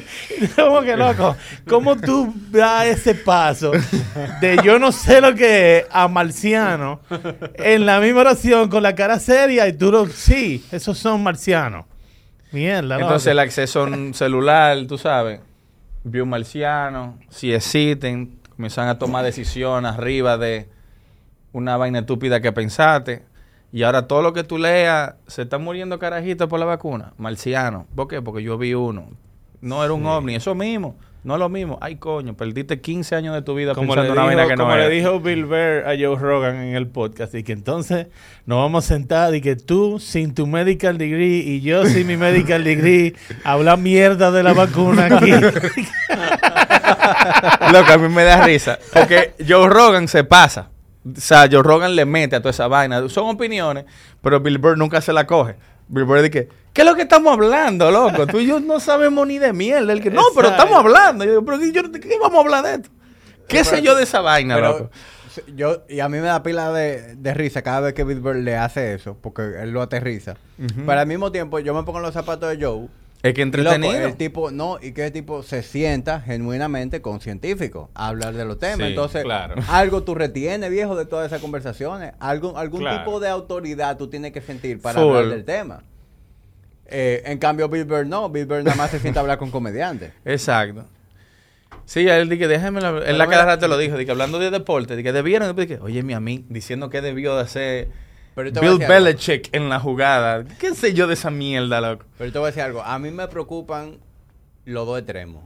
¿Cómo 0.55 0.81
que 0.81 0.95
loco? 0.97 1.35
¿Cómo 1.67 1.95
tú 1.95 2.33
das 2.51 2.85
ese 2.85 3.15
paso 3.15 3.71
de 4.41 4.57
yo 4.63 4.79
no 4.79 4.91
sé 4.91 5.21
lo 5.21 5.33
que 5.35 5.77
es 5.77 5.85
a 5.91 6.07
marciano 6.07 6.99
en 7.55 7.85
la 7.85 7.99
misma 7.99 8.21
oración 8.21 8.69
con 8.69 8.83
la 8.83 8.95
cara 8.95 9.19
seria 9.19 9.67
y 9.67 9.73
tú 9.73 9.91
lo... 9.91 10.07
Sí, 10.07 10.65
esos 10.71 10.97
son 10.97 11.23
marcianos. 11.23 11.85
Mierda, 12.51 12.99
Entonces 12.99 13.27
el 13.27 13.37
loco. 13.37 13.45
acceso 13.45 13.81
a 13.81 13.83
un 13.83 14.13
celular, 14.13 14.77
tú 14.87 14.97
sabes, 14.97 15.41
vio 16.03 16.23
un 16.23 16.29
marciano, 16.29 17.17
si 17.29 17.53
existen, 17.53 18.39
comienzan 18.55 18.87
a 18.87 18.97
tomar 18.97 19.25
decisiones 19.25 19.91
arriba 19.91 20.37
de 20.37 20.69
una 21.51 21.77
vaina 21.77 21.99
estúpida 21.99 22.41
que 22.41 22.51
pensaste. 22.51 23.23
Y 23.71 23.83
ahora 23.83 24.07
todo 24.07 24.21
lo 24.21 24.31
que 24.31 24.43
tú 24.43 24.57
leas, 24.57 25.15
se 25.27 25.41
están 25.41 25.61
muriendo 25.61 25.99
carajitos 25.99 26.47
por 26.47 26.59
la 26.59 26.65
vacuna. 26.65 27.13
Marciano. 27.17 27.87
¿Por 27.93 28.07
qué? 28.07 28.21
Porque 28.21 28.41
yo 28.41 28.57
vi 28.57 28.73
uno. 28.73 29.09
No 29.61 29.83
era 29.83 29.93
un 29.93 30.05
ovni, 30.05 30.35
eso 30.35 30.55
mismo. 30.55 30.95
No 31.25 31.33
es 31.33 31.39
lo 31.39 31.49
mismo. 31.49 31.77
Ay, 31.81 31.95
coño, 31.95 32.37
perdiste 32.37 32.79
15 32.79 33.15
años 33.15 33.33
de 33.33 33.41
tu 33.41 33.55
vida 33.55 33.73
como 33.73 33.95
pensando 33.95 34.13
en 34.13 34.19
una 34.19 34.29
dijo, 34.29 34.37
vaina 34.37 34.47
que 34.47 34.55
no 34.55 34.65
como 34.65 34.75
le 34.75 34.89
dijo 34.89 35.19
Bill 35.19 35.45
Burr 35.45 35.87
a 35.87 35.95
Joe 35.99 36.15
Rogan 36.15 36.57
en 36.57 36.75
el 36.75 36.85
podcast, 36.85 37.33
y 37.33 37.41
que 37.41 37.51
entonces 37.51 38.05
nos 38.45 38.59
vamos 38.59 38.85
a 38.85 38.87
sentar 38.87 39.33
y 39.33 39.41
que 39.41 39.55
tú 39.55 39.97
sin 39.99 40.35
tu 40.35 40.45
medical 40.45 40.99
degree 40.99 41.39
y 41.39 41.61
yo 41.61 41.83
sin 41.85 42.05
mi 42.05 42.15
medical 42.15 42.63
degree 42.63 43.15
habla 43.43 43.75
mierda 43.75 44.29
de 44.29 44.43
la 44.43 44.53
vacuna 44.53 45.07
aquí. 45.07 45.31
Loco, 47.71 47.91
a 47.91 47.97
mí 47.97 48.07
me 48.07 48.23
da 48.23 48.45
risa. 48.45 48.77
Porque 48.93 49.33
Joe 49.47 49.67
Rogan 49.67 50.07
se 50.07 50.25
pasa. 50.25 50.69
O 51.05 51.19
sea, 51.19 51.47
Joe 51.51 51.63
Rogan 51.63 51.95
le 51.95 52.05
mete 52.05 52.35
a 52.35 52.39
toda 52.39 52.51
esa 52.51 52.67
vaina. 52.67 53.09
Son 53.09 53.29
opiniones, 53.29 53.85
pero 54.21 54.41
Bill 54.41 54.59
Burr 54.59 54.77
nunca 54.77 55.01
se 55.01 55.11
la 55.11 55.25
coge. 55.25 55.55
Burr 55.87 56.21
dice, 56.21 56.49
¿qué 56.73 56.81
es 56.81 56.85
lo 56.85 56.95
que 56.95 57.03
estamos 57.03 57.33
hablando, 57.33 57.91
loco? 57.91 58.25
Tú 58.27 58.39
y 58.39 58.47
yo 58.47 58.59
no 58.59 58.79
sabemos 58.79 59.27
ni 59.27 59.37
de 59.39 59.53
mierda. 59.53 59.93
Él 59.93 60.01
que, 60.01 60.09
no, 60.11 60.23
pero 60.35 60.49
estamos 60.49 60.75
hablando. 60.77 61.23
Yo 61.25 61.43
pero 61.45 61.59
¿qué, 61.59 61.71
yo- 61.71 61.91
¿qué 61.91 62.17
vamos 62.19 62.37
a 62.37 62.41
hablar 62.41 62.63
de 62.63 62.73
esto? 62.75 62.89
¿Qué 63.47 63.63
sé 63.63 63.81
yo 63.81 63.95
de 63.95 64.03
esa 64.03 64.21
vaina, 64.21 64.55
Pero, 64.55 64.67
loco? 64.69 64.89
yo, 65.55 65.83
y 65.87 65.99
a 65.99 66.09
mí 66.09 66.17
me 66.17 66.27
da 66.27 66.41
pila 66.41 66.71
de, 66.71 67.15
de 67.15 67.33
risa 67.33 67.61
cada 67.61 67.81
vez 67.81 67.93
que 67.93 68.03
Bill 68.03 68.21
le 68.43 68.57
hace 68.57 68.93
eso, 68.95 69.15
porque 69.21 69.43
él 69.61 69.71
lo 69.71 69.81
aterriza. 69.83 70.35
Pero 70.85 70.99
al 70.99 71.05
mismo 71.07 71.31
tiempo, 71.31 71.59
yo 71.59 71.73
me 71.75 71.83
pongo 71.83 71.99
en 71.99 72.03
los 72.05 72.13
zapatos 72.13 72.49
de 72.57 72.65
Joe. 72.65 72.87
Es 73.27 73.33
que 73.33 73.41
y, 73.41 73.45
loco, 73.45 73.57
entretenido. 73.57 74.07
el 74.07 74.15
tipo, 74.17 74.51
no, 74.51 74.77
y 74.81 74.91
que 74.91 75.05
el 75.05 75.11
tipo 75.11 75.41
se 75.41 75.63
sienta 75.63 76.21
genuinamente 76.21 77.01
con 77.01 77.19
científicos 77.21 77.89
a 77.95 78.07
hablar 78.09 78.33
de 78.35 78.45
los 78.45 78.59
temas. 78.59 78.77
Sí, 78.77 78.83
Entonces, 78.83 79.23
claro. 79.23 79.55
algo 79.69 80.03
tú 80.03 80.13
retienes, 80.13 80.69
viejo, 80.69 80.95
de 80.95 81.05
todas 81.05 81.25
esas 81.27 81.41
conversaciones. 81.41 82.13
Algún, 82.19 82.55
algún 82.55 82.81
Claro. 82.81 82.99
tipo 82.99 83.19
de 83.19 83.29
autoridad 83.29 83.97
tú 83.97 84.07
tienes 84.09 84.31
que 84.31 84.41
sentir 84.41 84.79
para 84.79 84.99
Full. 85.01 85.09
hablar 85.15 85.29
del 85.29 85.43
tema. 85.45 85.83
Eh, 86.87 87.23
en 87.25 87.39
cambio, 87.39 87.67
Bill 87.67 87.85
Burr 87.85 88.05
no. 88.05 88.29
Bill 88.29 88.45
Burr 88.45 88.63
nada 88.63 88.75
más 88.77 88.91
se 88.91 88.99
sienta 88.99 89.19
a 89.19 89.21
hablar 89.21 89.39
con 89.39 89.49
comediantes. 89.49 90.11
Exacto. 90.25 90.85
Sí, 91.85 92.07
él 92.07 92.29
dice, 92.29 92.47
déjeme 92.47 92.79
la... 92.81 92.89
Él 93.05 93.17
la 93.17 93.27
cada 93.27 93.45
rato 93.45 93.67
lo 93.67 93.77
dijo, 93.77 93.97
dije, 93.97 94.11
hablando 94.11 94.39
de 94.39 94.49
deporte, 94.51 94.95
dije, 94.95 95.11
debieron, 95.11 95.55
dije, 95.55 95.79
oye, 95.81 96.03
mi 96.03 96.13
a 96.13 96.19
mí, 96.19 96.45
diciendo 96.49 96.89
que 96.89 97.01
debió 97.01 97.35
de 97.35 97.41
hacer 97.41 97.87
Pero 98.35 98.51
Bill 98.51 98.69
algo. 98.83 98.87
Belichick 98.87 99.49
en 99.55 99.69
la 99.69 99.79
jugada. 99.79 100.43
¿Qué 100.59 100.75
sé 100.75 100.93
yo 100.93 101.07
de 101.07 101.13
esa 101.13 101.31
mierda, 101.31 101.79
loco? 101.81 102.05
Pero 102.17 102.31
te 102.31 102.37
voy 102.39 102.47
a 102.47 102.49
decir 102.51 102.63
algo. 102.63 102.81
A 102.83 102.99
mí 102.99 103.09
me 103.11 103.27
preocupan 103.27 103.97
los 104.65 104.85
dos 104.85 104.99
extremos. 104.99 105.43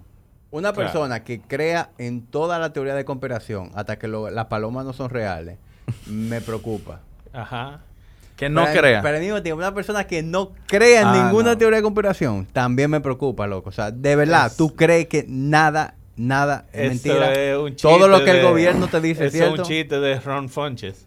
Una 0.52 0.74
Claro. 0.74 0.91
persona 0.91 1.24
que 1.24 1.40
crea 1.41 1.91
en 1.99 2.26
toda 2.26 2.57
la 2.57 2.74
teoría 2.74 2.95
de 2.95 3.06
conspiración 3.06 3.72
hasta 3.76 3.99
que 3.99 4.07
lo- 4.07 4.32
las 4.32 4.45
palomas 4.45 4.86
no 4.86 4.94
son 4.94 5.11
reales, 5.11 5.57
me 6.07 6.41
preocupa. 6.41 7.02
Ajá. 7.32 7.82
Que 8.36 8.49
no 8.49 8.64
Pero- 8.66 8.80
crea. 8.82 9.02
Pero 9.03 9.18
al 9.18 9.22
mismo 9.22 9.44
tiempo, 9.44 9.60
una 9.60 9.74
persona 9.76 10.07
que 10.07 10.24
no 10.24 10.53
crea 10.66 11.02
en 11.02 11.07
Ah, 11.10 11.24
ninguna 11.26 11.52
no. 11.52 11.57
teoría 11.60 11.78
de 11.78 11.84
conspiración 11.84 12.48
también 12.52 12.90
me 12.90 13.02
preocupa, 13.02 13.45
loco. 13.45 13.70
O 13.70 13.72
sea, 13.74 13.91
de 13.91 14.16
verdad, 14.16 14.48
Es- 14.48 14.57
tú 14.57 14.76
crees 14.76 15.07
que 15.07 15.26
nada, 15.28 15.94
nada 16.16 16.66
es 16.74 16.80
Eso 16.94 17.07
mentira. 17.10 17.34
es 17.34 17.57
un 17.57 17.76
Todo 17.76 18.07
lo 18.07 18.24
que 18.24 18.32
el 18.32 18.38
de- 18.38 18.44
gobierno 18.44 18.88
te 18.88 18.99
dice 19.02 19.26
es 19.28 19.36
Eso 19.36 19.44
es 19.44 19.49
cierto. 19.49 19.61
un 19.61 19.68
chiste 19.68 19.99
de 19.99 20.20
Ron 20.22 20.49
Funches. 20.49 21.06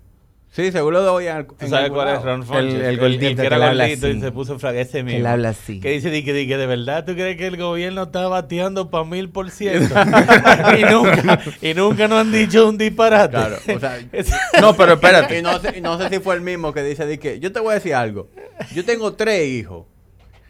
Sí, 0.54 0.70
seguro 0.70 1.02
lo 1.02 1.12
voy 1.12 1.28
a. 1.28 1.46
¿Tú 1.46 1.66
sabes 1.66 1.90
cuál 1.90 2.08
es 2.14 2.22
Ron 2.22 2.44
Funches? 2.44 2.74
el 2.74 2.98
gordito 2.98 3.20
que 3.26 3.36
que 3.36 3.46
era 3.46 3.56
gordito 3.72 4.06
y 4.08 4.20
se 4.20 4.32
puso 4.32 4.58
fraga 4.58 4.82
ese 4.82 5.02
mismo. 5.02 5.20
le 5.22 5.28
habla 5.28 5.48
así. 5.48 5.80
Que 5.80 5.92
dice 5.92 6.10
di 6.10 6.22
que, 6.22 6.46
que 6.46 6.56
de 6.58 6.66
verdad 6.66 7.06
tú 7.06 7.14
crees 7.14 7.38
que 7.38 7.46
el 7.46 7.56
gobierno 7.56 8.02
está 8.02 8.28
bateando 8.28 8.90
para 8.90 9.04
mil 9.04 9.30
por 9.30 9.50
ciento. 9.50 9.94
y 10.78 10.82
nunca, 10.92 11.40
y 11.62 11.72
nunca 11.72 12.06
nos 12.06 12.20
han 12.20 12.32
dicho 12.32 12.68
un 12.68 12.76
disparate. 12.76 13.30
Claro, 13.34 13.56
o 13.74 13.80
sea, 13.80 13.98
Es- 14.12 14.30
No, 14.60 14.76
pero 14.76 14.92
espérate. 14.92 15.38
Y 15.38 15.42
no, 15.42 15.58
sé, 15.58 15.78
y 15.78 15.80
no 15.80 15.96
sé 15.98 16.10
si 16.10 16.18
fue 16.20 16.34
el 16.34 16.42
mismo 16.42 16.74
que 16.74 16.82
dice 16.82 17.06
de 17.06 17.18
que 17.18 17.40
yo 17.40 17.50
te 17.50 17.58
voy 17.60 17.70
a 17.70 17.74
decir 17.76 17.94
algo. 17.94 18.28
Yo 18.74 18.84
tengo 18.84 19.14
tres 19.14 19.48
hijos 19.48 19.86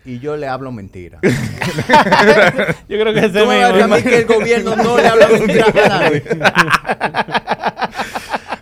y 0.05 0.19
yo 0.19 0.37
le 0.37 0.49
hablo 0.49 0.73
mentira. 0.73 1.21
yo 1.23 1.29
creo 2.89 3.15
que 3.15 3.21
ese 3.21 3.39
Tú 3.39 3.47
me 3.47 3.61
vas 3.61 3.71
a 3.71 3.73
mismo. 3.75 3.95
mí 3.95 4.03
que 4.03 4.17
el 4.19 4.27
gobierno 4.27 4.75
no 4.75 4.97
le 4.97 5.07
habla 5.07 5.29
mentira 5.29 5.67
a 5.69 5.89
nadie. 5.89 6.25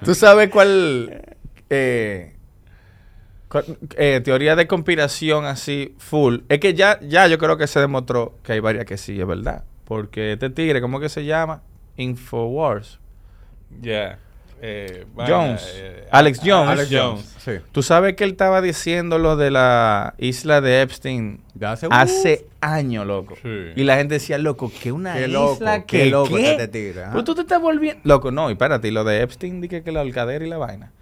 ¿Tú 0.05 0.15
sabes 0.15 0.49
cuál, 0.51 1.23
eh, 1.71 2.35
eh, 3.97 4.21
teoría 4.23 4.55
de 4.57 4.67
conspiración 4.67 5.45
así 5.45 5.95
full? 5.99 6.39
Es 6.49 6.61
que 6.61 6.75
ya, 6.75 7.01
ya 7.01 7.27
yo 7.27 7.39
creo 7.39 7.57
que 7.57 7.67
se 7.67 7.81
demostró 7.81 8.35
que 8.43 8.53
hay 8.53 8.61
varias 8.61 8.85
que 8.85 8.97
sí, 8.97 9.21
es 9.21 9.27
verdad. 9.27 9.65
Porque 9.85 10.33
este 10.35 10.51
tigre, 10.51 10.81
¿cómo 10.81 11.01
que 11.01 11.09
se 11.09 11.25
llama? 11.25 11.63
Infowars. 11.97 13.01
Ya. 13.81 14.19
Eh, 14.63 15.07
vaina, 15.15 15.35
Jones. 15.35 15.73
eh, 15.75 16.07
Alex 16.11 16.41
Jones. 16.45 16.69
Alex 16.69 16.89
Jones. 16.93 17.37
Sí. 17.43 17.53
¿Tú 17.73 17.83
sabes 17.83 18.15
que 18.15 18.25
él 18.25 18.33
estaba 18.33 18.61
diciendo 18.61 19.19
lo 19.19 19.37
de 19.37 19.51
la 19.51 20.15
isla 20.19 20.61
de 20.61 20.83
Epstein 20.83 21.41
De 21.55 21.67
hace, 21.67 21.87
hace 21.91 22.47
años, 22.61 23.07
loco? 23.07 23.37
Sí. 23.43 23.49
Y 23.75 23.85
la 23.85 23.97
gente 23.97 24.15
decía, 24.15 24.37
loco, 24.37 24.71
que 24.83 24.93
una 24.93 25.15
Qué 25.15 25.29
isla 25.29 25.81
que 25.87 25.99
qué 25.99 26.07
loco 26.07 26.37
¿qué? 26.37 26.51
este 26.53 26.69
tigre, 26.69 27.05
ajá. 27.05 27.13
Pero 27.13 27.25
tú 27.25 27.35
te 27.35 27.41
estás 27.41 27.61
volviendo... 27.61 28.03
Loco, 28.05 28.31
no, 28.31 28.51
y 28.51 28.53
espérate, 28.53 28.89
y 28.89 28.91
lo 28.91 29.03
de 29.03 29.23
Epstein, 29.23 29.63
dije 29.63 29.83
que 29.83 29.93
la 29.93 30.03
alcadera 30.03 30.45
y 30.45 30.49
la 30.49 30.59
vaina. 30.59 30.93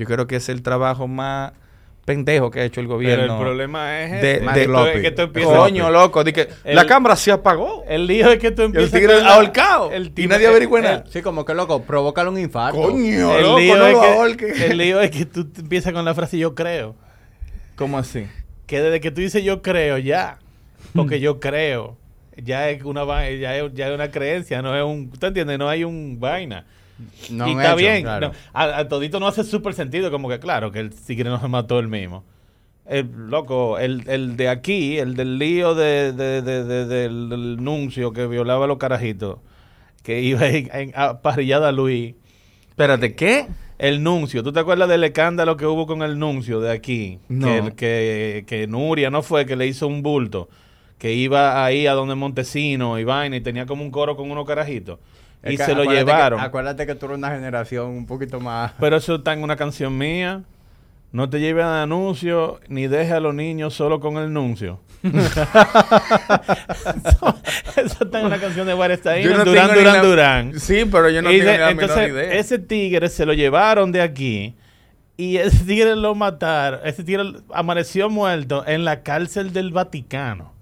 Yo 0.00 0.06
creo 0.06 0.26
que 0.26 0.36
es 0.36 0.48
el 0.48 0.62
trabajo 0.62 1.06
más 1.06 1.52
pendejo 2.06 2.50
que 2.50 2.60
ha 2.60 2.64
hecho 2.64 2.80
el 2.80 2.86
Pero 2.86 2.96
gobierno. 2.96 3.34
el 3.36 3.40
problema 3.42 4.00
es 4.00 4.22
de- 4.22 4.32
ese, 4.36 4.40
de- 4.40 4.52
que 4.54 4.64
tú- 4.64 4.70
sloppy. 4.70 5.02
que 5.02 5.10
tú 5.10 5.22
empiezas- 5.22 5.58
Coño, 5.58 5.90
loco, 5.90 6.22
El- 6.22 6.74
la 6.76 6.86
cámara 6.86 7.14
se 7.16 7.30
apagó. 7.30 7.84
El 7.86 8.06
lío 8.06 8.30
es 8.32 8.38
que 8.38 8.50
tú 8.50 8.62
Y 8.62 8.64
el 8.64 8.70
empiezas 8.70 8.92
tigre 8.92 9.14
con 9.16 9.24
la- 9.24 9.34
ahorcado. 9.34 9.92
el 9.92 10.06
y 10.06 10.10
tipo- 10.10 10.28
nadie 10.30 10.46
averigüe 10.46 10.80
nada. 10.80 11.04
Sí, 11.10 11.20
como 11.20 11.44
que 11.44 11.52
loco, 11.54 11.82
provócale 11.82 12.30
un 12.30 12.38
infarto. 12.38 12.80
Coño, 12.80 13.36
el 13.36 13.42
loco, 13.42 13.58
lío 13.58 13.76
no 13.76 13.86
es 13.86 13.92
lo 13.92 14.00
que- 14.00 14.06
ahorques. 14.08 14.60
El 14.62 14.78
lío 14.78 15.00
es 15.02 15.10
que 15.10 15.26
tú 15.26 15.46
empiezas 15.58 15.92
con 15.92 16.02
la 16.06 16.14
frase 16.14 16.38
yo 16.38 16.54
creo. 16.54 16.94
¿Cómo 17.76 17.98
así? 17.98 18.26
Que 18.66 18.80
desde 18.80 19.00
que 19.00 19.10
tú 19.10 19.20
dices 19.20 19.44
yo 19.44 19.60
creo 19.60 19.98
ya, 19.98 20.38
porque 20.94 21.20
yo 21.20 21.38
creo, 21.38 21.98
ya 22.36 22.70
es 22.70 22.82
una 22.82 23.04
ya 23.30 23.56
es, 23.58 23.74
ya 23.74 23.88
es 23.88 23.94
una 23.94 24.10
creencia, 24.10 24.62
no 24.62 24.74
es 24.74 24.82
un, 24.82 25.10
¿tú 25.10 25.26
entiendes? 25.26 25.58
No 25.58 25.68
hay 25.68 25.84
un 25.84 26.18
vaina. 26.18 26.64
No 27.30 27.48
y 27.48 27.52
está 27.52 27.68
hecho, 27.68 27.76
bien, 27.76 28.02
claro. 28.02 28.28
no, 28.28 28.34
a, 28.52 28.78
a 28.78 28.88
todito 28.88 29.20
no 29.20 29.26
hace 29.26 29.44
súper 29.44 29.74
sentido, 29.74 30.10
como 30.10 30.28
que 30.28 30.38
claro, 30.38 30.70
que 30.72 30.80
el 30.80 30.90
tigre 30.90 31.28
no 31.30 31.40
se 31.40 31.48
mató 31.48 31.78
él 31.78 31.88
mismo. 31.88 32.24
El 32.86 33.08
loco, 33.28 33.78
el, 33.78 34.02
el 34.08 34.36
de 34.36 34.48
aquí, 34.48 34.98
el 34.98 35.14
del 35.14 35.38
lío 35.38 35.74
de, 35.74 36.12
de- 36.12 36.42
de- 36.42 36.64
de- 36.64 36.86
del, 36.86 37.28
del 37.28 37.62
nuncio 37.62 38.12
que 38.12 38.26
violaba 38.26 38.64
a 38.64 38.68
los 38.68 38.78
carajitos, 38.78 39.38
que 40.02 40.20
iba 40.22 40.48
en, 40.48 40.68
en 40.74 40.92
a 40.96 41.20
parrillada 41.22 41.68
a 41.68 41.72
Luis. 41.72 42.14
Espérate, 42.68 43.14
¿qué? 43.14 43.46
El 43.78 44.02
nuncio, 44.02 44.42
¿tú 44.42 44.52
te 44.52 44.60
acuerdas 44.60 44.88
del 44.88 45.04
escándalo 45.04 45.56
que 45.56 45.66
hubo 45.66 45.86
con 45.86 46.02
el 46.02 46.18
nuncio 46.18 46.60
de 46.60 46.70
aquí? 46.72 47.18
No. 47.28 47.46
Que, 47.46 47.72
que, 47.76 48.44
que 48.46 48.66
Nuria 48.66 49.08
no 49.10 49.22
fue, 49.22 49.46
que 49.46 49.56
le 49.56 49.66
hizo 49.66 49.86
un 49.86 50.02
bulto, 50.02 50.48
que 50.98 51.14
iba 51.14 51.64
ahí 51.64 51.86
a 51.86 51.92
donde 51.92 52.14
Montesino 52.14 52.98
y 52.98 53.04
vaina 53.04 53.36
y 53.36 53.40
tenía 53.40 53.64
como 53.66 53.82
un 53.84 53.90
coro 53.90 54.16
con 54.16 54.30
unos 54.30 54.46
carajitos. 54.46 54.98
Es 55.42 55.54
Y 55.54 55.56
se 55.56 55.74
lo 55.74 55.82
que- 55.84 55.94
llevaron. 55.96 56.38
acuérdate 56.40 56.86
que 56.86 56.94
tú 56.94 57.06
eres 57.06 57.18
una 57.18 57.30
generación 57.30 57.88
un 57.90 58.06
poquito 58.06 58.40
más. 58.40 58.72
Pero 58.78 58.96
eso 58.96 59.16
está 59.16 59.32
en 59.32 59.42
una 59.42 59.56
canción 59.56 59.96
mía. 59.96 60.42
No 61.12 61.28
te 61.28 61.40
lleves 61.40 61.64
a 61.64 61.82
anuncio 61.82 62.60
ni 62.68 62.86
deje 62.86 63.12
a 63.14 63.20
los 63.20 63.34
niños 63.34 63.74
solo 63.74 63.98
con 64.00 64.16
el 64.18 64.32
nuncio. 64.32 64.80
eso, 65.02 65.10
eso 67.76 68.04
está 68.04 68.20
en 68.20 68.26
una 68.26 68.38
canción 68.38 68.66
de 68.66 68.72
Yo 68.74 69.36
no 69.36 69.44
Durán, 69.44 69.74
Durán, 69.74 69.96
la- 69.96 70.02
Durán. 70.02 70.60
Sí, 70.60 70.84
pero 70.90 71.08
yo 71.10 71.22
no 71.22 71.32
Y 71.32 71.38
tengo 71.38 71.50
de- 71.50 71.56
ni 71.56 71.62
la 71.64 71.70
entonces, 71.70 71.96
menor 71.96 72.10
idea. 72.24 72.34
ese 72.34 72.58
tigre 72.58 73.08
se 73.08 73.26
lo 73.26 73.32
llevaron 73.32 73.90
de 73.92 74.02
aquí 74.02 74.54
y 75.16 75.36
ese 75.38 75.64
tigre 75.64 75.96
lo 75.96 76.14
mataron. 76.14 76.80
Ese 76.84 77.02
tigre 77.02 77.24
amaneció 77.52 78.08
muerto 78.08 78.64
en 78.66 78.84
la 78.84 79.02
cárcel 79.02 79.52
del 79.52 79.72
Vaticano. 79.72 80.52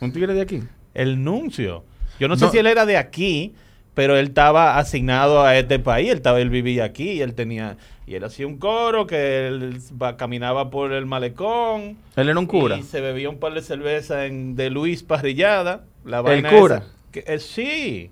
¿Un 0.00 0.12
tigre 0.12 0.34
de 0.34 0.42
aquí? 0.42 0.62
El 0.94 1.22
nuncio. 1.24 1.84
Yo 2.22 2.28
no 2.28 2.36
sé 2.36 2.48
si 2.50 2.58
él 2.58 2.68
era 2.68 2.86
de 2.86 2.96
aquí, 2.96 3.52
pero 3.94 4.16
él 4.16 4.28
estaba 4.28 4.78
asignado 4.78 5.42
a 5.42 5.58
este 5.58 5.80
país. 5.80 6.08
Él, 6.10 6.18
estaba, 6.18 6.40
él 6.40 6.50
vivía 6.50 6.84
aquí 6.84 7.10
y 7.10 7.20
él 7.20 7.34
tenía. 7.34 7.76
Y 8.06 8.14
él 8.14 8.22
hacía 8.22 8.46
un 8.46 8.58
coro 8.58 9.08
que 9.08 9.48
él 9.48 9.76
va- 10.00 10.16
caminaba 10.16 10.70
por 10.70 10.92
el 10.92 11.04
malecón. 11.04 11.96
Él 12.14 12.28
era 12.28 12.38
un 12.38 12.46
cura. 12.46 12.76
Y 12.78 12.84
se 12.84 13.00
bebía 13.00 13.28
un 13.28 13.38
par 13.38 13.54
de 13.54 13.60
cerveza 13.62 14.26
en, 14.26 14.54
de 14.54 14.70
Luis 14.70 15.02
Parrillada. 15.02 15.84
La 16.04 16.18
¿El 16.18 16.22
vaina 16.22 16.50
cura? 16.50 16.76
esa. 16.76 16.86
Que, 17.10 17.24
eh, 17.26 17.38
sí. 17.40 18.10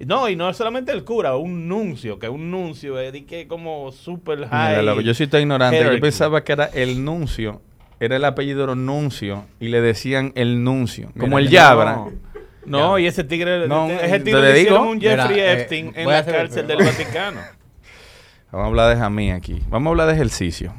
No, 0.00 0.28
y 0.28 0.34
no 0.34 0.52
solamente 0.52 0.90
el 0.90 1.04
cura, 1.04 1.36
un 1.36 1.68
nuncio, 1.68 2.18
que 2.18 2.28
un 2.28 2.50
nuncio 2.50 2.98
es 2.98 3.12
de 3.12 3.24
que 3.24 3.46
como 3.46 3.92
super 3.92 4.48
high. 4.48 5.04
yo 5.04 5.14
sí 5.14 5.22
estoy 5.22 5.42
ignorante. 5.42 5.82
Yo 5.82 6.00
pensaba 6.00 6.42
que 6.42 6.52
era 6.52 6.64
el 6.66 7.04
nuncio. 7.04 7.62
Era 7.98 8.16
el 8.16 8.24
apellido 8.24 8.64
era 8.64 8.74
nuncio. 8.74 9.44
Y 9.58 9.68
le 9.68 9.80
decían 9.80 10.32
el 10.34 10.62
nuncio. 10.62 11.12
Como 11.18 11.38
el. 11.38 11.48
Yabra. 11.48 11.94
No, 11.94 12.12
y 12.98 13.06
ese 13.06 13.24
tigre, 13.24 13.68
No, 13.68 13.88
ese 13.88 14.20
tigre 14.20 14.40
le 14.40 14.52
le 14.52 14.60
hicieron 14.60 14.86
un 14.88 15.00
Jeffrey 15.00 15.34
Mira, 15.34 15.52
eh, 15.52 15.52
Epstein 15.60 15.92
en 15.94 16.08
la 16.08 16.24
cárcel 16.24 16.66
del 16.66 16.78
Vaticano. 16.84 17.40
Vamos 18.52 18.64
a 18.64 18.68
hablar 18.68 18.94
de 18.94 19.00
Jamí 19.00 19.30
aquí. 19.32 19.62
Vamos 19.68 19.88
a 19.88 19.90
hablar 19.90 20.06
de 20.08 20.14
ejercicio. 20.14 20.72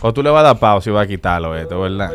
O 0.00 0.12
tú 0.12 0.22
le 0.22 0.30
vas 0.30 0.40
a 0.40 0.48
dar 0.48 0.58
pausa 0.58 0.90
y 0.90 0.92
vas 0.92 1.04
a 1.04 1.06
quitarlo 1.06 1.56
esto, 1.56 1.80
¿verdad? 1.80 2.12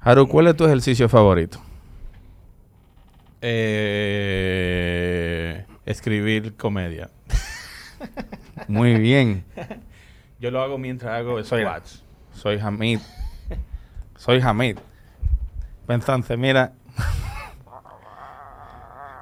Haru, 0.00 0.26
¿cuál 0.26 0.48
es 0.48 0.56
tu 0.56 0.64
ejercicio 0.64 1.08
favorito? 1.08 1.60
Eh, 3.40 4.44
escribir 5.84 6.54
comedia. 6.56 7.10
Muy 8.68 8.96
bien. 8.96 9.44
Yo 10.40 10.50
lo 10.50 10.60
hago 10.62 10.78
mientras 10.78 11.12
hago 11.14 11.42
Soy-. 11.44 11.64
Soy 12.32 12.58
Hamid. 12.58 12.98
Soy 14.16 14.40
Hamid. 14.40 14.78
Entonces, 15.88 16.38
mira. 16.38 16.72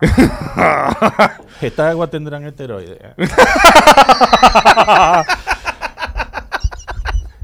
Estas 1.60 1.90
aguas 1.90 2.10
tendrán 2.10 2.44
esteroides. 2.46 2.98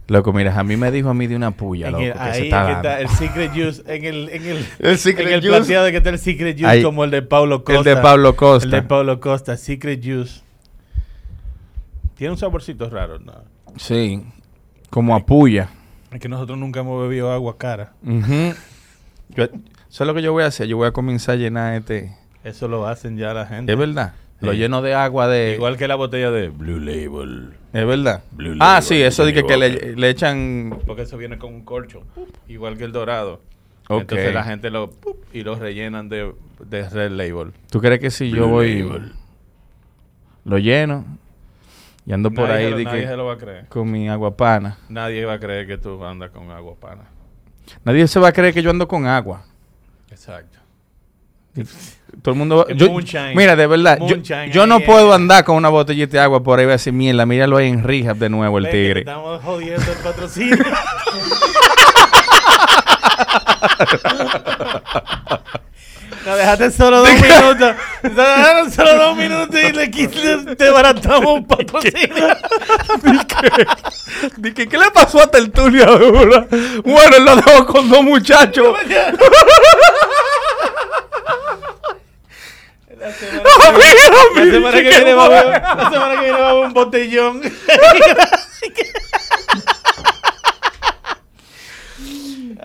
Loco, 0.09 0.33
mira, 0.33 0.59
a 0.59 0.65
mí 0.65 0.77
me 0.77 0.91
dijo 0.91 1.09
a 1.09 1.15
mí 1.15 1.29
de 1.29 1.37
una 1.37 1.53
puya, 1.53 1.87
En 1.87 1.93
loco, 1.93 2.05
el- 2.05 2.13
que 2.15 2.19
ahí 2.19 2.33
se 2.35 2.43
está 2.45 2.67
que 2.67 2.73
dando. 2.73 2.89
está 2.89 3.01
el 3.01 3.09
secret 3.11 3.53
juice. 3.53 3.83
En 3.87 4.05
el, 4.05 4.29
en 4.31 4.45
el, 4.45 4.67
El 4.81 4.99
secret 4.99 5.29
en 5.29 5.35
el 5.35 5.41
juice. 5.41 5.57
plateado 5.57 5.85
de 5.85 5.91
que 5.93 5.99
está 5.99 6.11
el 6.11 6.19
secret 6.19 6.55
juice 6.57 6.67
Ahí. 6.69 6.83
como 6.83 7.05
el 7.05 7.13
de 7.13 7.23
Pablo 7.23 7.63
Costa. 7.63 7.79
El 7.79 7.97
de 7.97 8.03
Pablo 8.03 8.35
Costa. 8.35 8.65
El 8.65 8.71
de 8.73 8.83
Pablo 8.83 9.21
Costa, 9.21 9.57
secret 9.57 10.01
juice. 10.03 10.41
Tiene 12.17 12.33
un 12.33 12.39
saborcito 12.39 12.91
raro, 12.91 13.21
¿no? 13.21 13.35
Sí, 13.77 14.21
como 14.91 15.15
a 15.15 15.25
puya. 15.25 15.69
Es 16.11 16.19
que 16.19 16.29
nosotros 16.29 16.59
nunca 16.59 16.81
hemos 16.81 17.01
bebido 17.03 17.31
agua 17.33 17.57
cara. 17.57 17.93
Ujú. 18.05 18.53
Yo- 19.35 19.45
Eso 19.45 20.05
es 20.05 20.07
lo 20.07 20.15
que 20.15 20.23
yo 20.23 20.33
voy 20.33 20.45
a 20.45 20.47
hacer. 20.47 20.67
Yo 20.69 20.77
voy 20.77 20.89
a 20.89 20.93
comenzar 20.93 21.35
a 21.35 21.39
llenar 21.39 21.75
este... 21.75 22.17
Eso 22.45 22.69
lo 22.69 22.87
hacen 22.87 23.17
ya 23.19 23.35
la 23.35 23.47
gente. 23.47 23.73
Es 23.73 23.79
verdad. 23.79 24.15
Lo 24.41 24.53
lleno 24.55 24.81
de 24.81 24.95
agua 24.95 25.29
de... 25.29 25.55
Igual 25.57 25.77
que 25.77 25.87
la 25.87 25.97
botella 25.97 26.31
de 26.31 26.49
Blue 26.49 26.81
Label. 26.81 27.51
Es 27.73 27.87
verdad. 27.87 28.23
Blue 28.33 28.57
ah, 28.61 28.67
Label, 28.75 28.83
sí, 28.83 29.03
eso 29.03 29.25
de 29.27 29.35
que, 29.35 29.57
le, 29.57 29.97
le 29.97 30.09
echan... 30.09 30.79
Porque 30.87 31.03
eso 31.03 31.19
viene 31.19 31.37
con 31.39 31.53
un 31.53 31.65
corcho. 31.65 32.03
Igual 32.49 32.79
que 32.79 32.85
el 32.85 32.93
dorado. 32.93 33.43
Ok. 33.89 34.01
Entonces 34.03 34.33
la 34.33 34.45
gente 34.45 34.71
lo... 34.71 34.93
Y 35.33 35.43
lo 35.43 35.57
rellenan 35.57 36.09
de, 36.09 36.33
de 36.65 36.89
Red 36.89 37.11
Label. 37.11 37.53
¿Tú 37.71 37.81
crees 37.81 38.01
que 38.01 38.11
si 38.11 38.31
yo 38.31 38.49
voy... 38.49 38.83
Label. 38.83 39.13
Lo 40.45 40.57
lleno 40.59 41.05
y 42.07 42.13
ando 42.13 42.31
por 42.31 42.51
ahí 42.51 42.71
lo- 42.71 42.79
de 42.79 42.85
nadie 42.85 43.03
que- 43.03 43.07
se 43.09 43.17
lo 43.17 43.27
va 43.27 43.35
a 43.35 43.37
creer. 43.39 43.67
con 43.69 43.91
mi 43.91 44.09
agua 44.09 44.37
pana. 44.37 44.79
Nadie 44.89 45.25
va 45.27 45.35
a 45.35 45.39
creer 45.39 45.67
que 45.67 45.77
tú 45.77 46.03
andas 46.03 46.31
con 46.31 46.51
agua 46.51 46.75
pana. 46.81 47.03
Nadie 47.85 48.07
se 48.07 48.21
va 48.21 48.29
a 48.29 48.33
creer 48.33 48.55
que 48.55 48.63
yo 48.63 48.71
ando 48.71 48.87
con 48.87 49.07
agua. 49.07 49.45
Exacto. 50.11 50.59
Todo 52.23 52.33
el 52.33 52.39
mundo... 52.39 52.67
Es 52.69 52.77
yo- 52.77 52.91
mira, 53.35 53.57
de 53.57 53.67
verdad, 53.67 53.99
yo, 54.53 54.67
no 54.67 54.77
ahí, 54.77 54.85
puedo 54.85 55.13
eh. 55.13 55.15
andar 55.15 55.45
con 55.45 55.57
una 55.57 55.69
botellita 55.69 56.19
de 56.19 56.23
agua 56.23 56.43
por 56.43 56.59
ahí 56.59 56.65
y 56.67 56.69
decir, 56.69 56.93
mierda, 56.93 57.27
míralo 57.27 57.57
ahí 57.57 57.69
en 57.69 57.83
rehab 57.83 58.17
de 58.17 58.29
nuevo 58.29 58.59
el 58.59 58.71
tigre. 58.71 59.01
Estamos 59.01 59.43
jodiendo 59.43 59.91
el 59.91 59.99
patrocinio. 59.99 60.57
Nos 66.31 66.39
dejaste 66.39 66.71
solo 66.71 66.99
dos 66.99 67.09
minutos. 67.13 67.75
Dejaron 68.05 68.71
solo 68.71 68.95
dos 68.95 69.17
minutos 69.17 69.57
y 69.69 69.73
le 69.73 69.91
quise, 69.91 70.55
te 70.55 70.71
baratamos 70.71 71.27
un 71.41 71.45
patrocinio. 71.45 72.37
Dije, 74.37 74.69
¿qué 74.69 74.79
le 74.79 74.93
pasó 74.93 75.21
a 75.23 75.27
Tertulia? 75.29 75.87
Bueno, 76.85 77.17
él 77.17 77.25
lo 77.25 77.35
dejó 77.35 77.67
con 77.67 77.91
dos 77.91 78.05
muchachos. 78.05 78.77
La 82.97 83.13
semana 83.13 83.43
que 83.51 83.59
a 83.59 83.69
ver- 83.81 84.31
la 84.31 84.53
semana 84.53 84.71
que 84.73 84.83
viene 84.83 85.15
vamos 85.15 85.37
a 85.97 86.21
ver 86.21 86.65
un 86.67 86.73
botellón. 86.73 87.41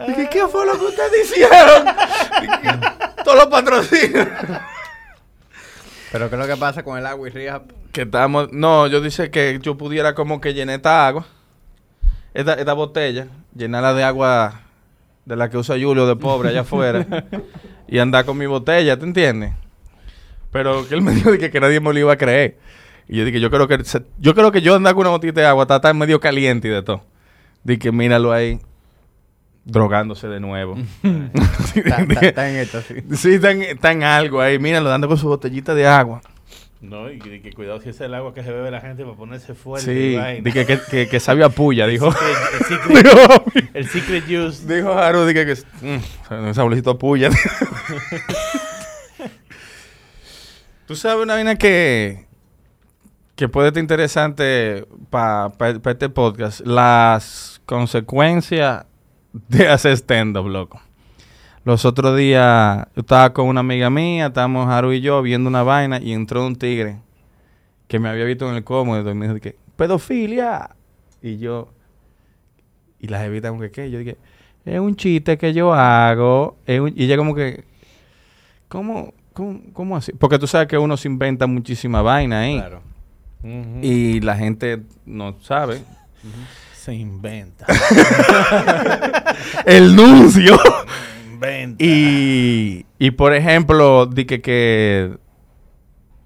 Dije, 0.07 0.29
¿qué 0.29 0.47
fue 0.47 0.65
lo 0.67 0.77
que 0.77 0.85
ustedes 0.85 1.25
hicieron? 1.31 1.85
Todos 3.25 3.37
los 3.37 3.47
patrocinios. 3.47 4.27
Pero 6.11 6.29
¿qué 6.29 6.35
es 6.35 6.41
lo 6.41 6.47
que 6.47 6.55
pasa 6.57 6.83
con 6.83 6.97
el 6.97 7.05
agua 7.05 7.27
y 7.27 7.31
rehab? 7.31 7.63
Que 7.91 8.03
estamos... 8.03 8.51
No, 8.53 8.87
yo 8.87 9.01
dice 9.01 9.29
que 9.31 9.59
yo 9.61 9.77
pudiera 9.77 10.15
como 10.15 10.39
que 10.39 10.53
llenar 10.53 10.75
esta 10.77 11.05
agua. 11.07 11.25
Esta, 12.33 12.53
esta 12.53 12.73
botella. 12.73 13.27
Llenarla 13.53 13.93
de 13.93 14.03
agua 14.03 14.61
de 15.25 15.35
la 15.35 15.49
que 15.49 15.57
usa 15.57 15.75
Julio 15.77 16.05
de 16.07 16.15
pobre 16.15 16.49
allá 16.49 16.61
afuera. 16.61 17.05
y 17.87 17.99
andar 17.99 18.23
con 18.25 18.37
mi 18.37 18.45
botella, 18.45 18.97
¿te 18.97 19.03
entiendes? 19.05 19.53
Pero 20.51 20.87
que 20.87 20.95
él 20.95 21.01
me 21.01 21.11
dijo 21.11 21.31
de 21.31 21.37
que, 21.37 21.51
que 21.51 21.59
nadie 21.59 21.81
me 21.81 21.91
lo 21.91 21.99
iba 21.99 22.13
a 22.13 22.17
creer. 22.17 22.57
Y 23.09 23.17
yo 23.17 23.25
dije, 23.25 23.39
yo 23.41 23.49
creo 23.51 23.67
que 23.67 23.83
se- 23.83 24.05
yo 24.19 24.33
creo 24.33 24.51
que 24.51 24.61
yo 24.61 24.75
andar 24.75 24.93
con 24.93 25.01
una 25.01 25.09
botellita 25.09 25.41
de 25.41 25.47
agua 25.47 25.63
está, 25.63 25.75
está 25.77 25.93
medio 25.93 26.19
caliente 26.19 26.67
y 26.69 26.71
de 26.71 26.81
todo. 26.81 27.03
Dije, 27.63 27.91
míralo 27.91 28.31
ahí. 28.31 28.59
Drogándose 29.65 30.27
de 30.27 30.39
nuevo. 30.39 30.75
Está, 31.75 32.49
en 32.49 32.55
esto, 32.57 32.81
sí. 32.81 32.95
Sí, 33.15 33.33
está 33.33 33.51
en, 33.51 33.63
está 33.63 33.91
en 33.91 34.03
algo 34.03 34.39
ahí. 34.39 34.59
Míralo, 34.59 34.89
dando 34.89 35.07
con 35.07 35.17
su 35.17 35.27
botellita 35.27 35.73
de 35.73 35.87
agua. 35.87 36.21
No, 36.81 37.09
y 37.09 37.17
que, 37.17 37.41
que 37.41 37.51
cuidado 37.51 37.81
si 37.81 37.89
es 37.89 37.99
el 38.01 38.13
agua 38.13 38.33
que 38.33 38.43
se 38.43 38.51
bebe 38.51 38.69
la 38.69 38.79
gente 38.79 39.03
para 39.03 39.15
ponerse 39.15 39.55
fuerte. 39.55 39.85
Sí, 39.85 40.39
y 40.45 40.51
que, 40.51 40.65
que, 40.65 41.07
que 41.07 41.19
sabe 41.19 41.43
a 41.43 41.49
puya, 41.49 41.87
dijo. 41.87 42.09
El 42.09 42.65
secret, 42.67 43.03
dijo, 43.03 43.43
el 43.73 43.87
secret 43.87 44.23
juice. 44.25 44.71
dijo 44.71 44.93
Haru, 44.93 45.25
dije 45.25 45.45
que 45.47 45.55
mm, 45.81 46.45
un 46.47 46.53
sablecito 46.53 46.91
a 46.91 46.97
puya. 46.99 47.31
Tú 50.85 50.95
sabes 50.95 51.23
una 51.23 51.33
vaina 51.33 51.55
que, 51.55 52.27
que 53.35 53.49
puede 53.49 53.69
ser 53.69 53.79
interesante 53.79 54.85
para 55.09 55.51
este 55.85 56.09
podcast. 56.09 56.59
Las 56.61 57.61
consecuencias 57.65 58.85
de 59.49 59.67
hacer 59.67 59.93
stand-up, 59.97 60.47
loco. 60.47 60.81
Los 61.63 61.83
otros 61.85 62.15
días 62.17 62.85
yo 62.95 63.01
estaba 63.01 63.33
con 63.33 63.47
una 63.47 63.61
amiga 63.61 63.89
mía, 63.89 64.27
estábamos 64.27 64.69
Haru 64.69 64.93
y 64.93 65.01
yo 65.01 65.21
viendo 65.21 65.49
una 65.49 65.63
vaina 65.63 65.99
y 65.99 66.13
entró 66.13 66.45
un 66.45 66.55
tigre 66.55 66.99
que 67.87 67.97
me 67.99 68.07
había 68.09 68.25
visto 68.25 68.47
en 68.49 68.55
el 68.55 68.63
cómodo 68.63 69.09
y 69.09 69.13
me 69.15 69.27
dijo 69.27 69.39
que 69.39 69.55
pedofilia. 69.75 70.69
Y 71.21 71.37
yo, 71.39 71.69
y 72.99 73.07
la 73.07 73.19
jevita 73.19 73.49
como 73.49 73.61
que 73.61 73.71
qué, 73.71 73.89
yo 73.89 73.97
dije, 73.99 74.17
es 74.63 74.79
un 74.79 74.95
chiste 74.95 75.37
que 75.39 75.53
yo 75.53 75.73
hago. 75.73 76.57
es 76.67 76.79
un- 76.79 76.93
y 76.95 77.03
ella 77.05 77.17
como 77.17 77.33
que, 77.33 77.63
¿cómo, 78.67 79.13
cómo, 79.33 79.59
cómo 79.73 79.97
así? 79.97 80.11
Porque 80.13 80.37
tú 80.37 80.45
sabes 80.45 80.67
que 80.67 80.77
uno 80.77 80.95
se 80.97 81.07
inventa 81.07 81.47
muchísima 81.47 82.01
vaina 82.03 82.41
ahí. 82.41 82.57
Claro. 82.57 82.81
Y 83.81 84.21
la 84.21 84.35
gente 84.35 84.81
no 85.05 85.35
sabe. 85.41 85.81
Se 86.85 86.93
inventa. 86.93 87.65
El 89.65 89.95
nuncio. 89.95 90.55
Se 90.59 91.31
inventa. 91.31 91.83
y, 91.83 92.85
y 92.99 93.11
por 93.11 93.33
ejemplo, 93.33 94.05
di 94.05 94.25
que, 94.25 94.39
que 94.39 95.17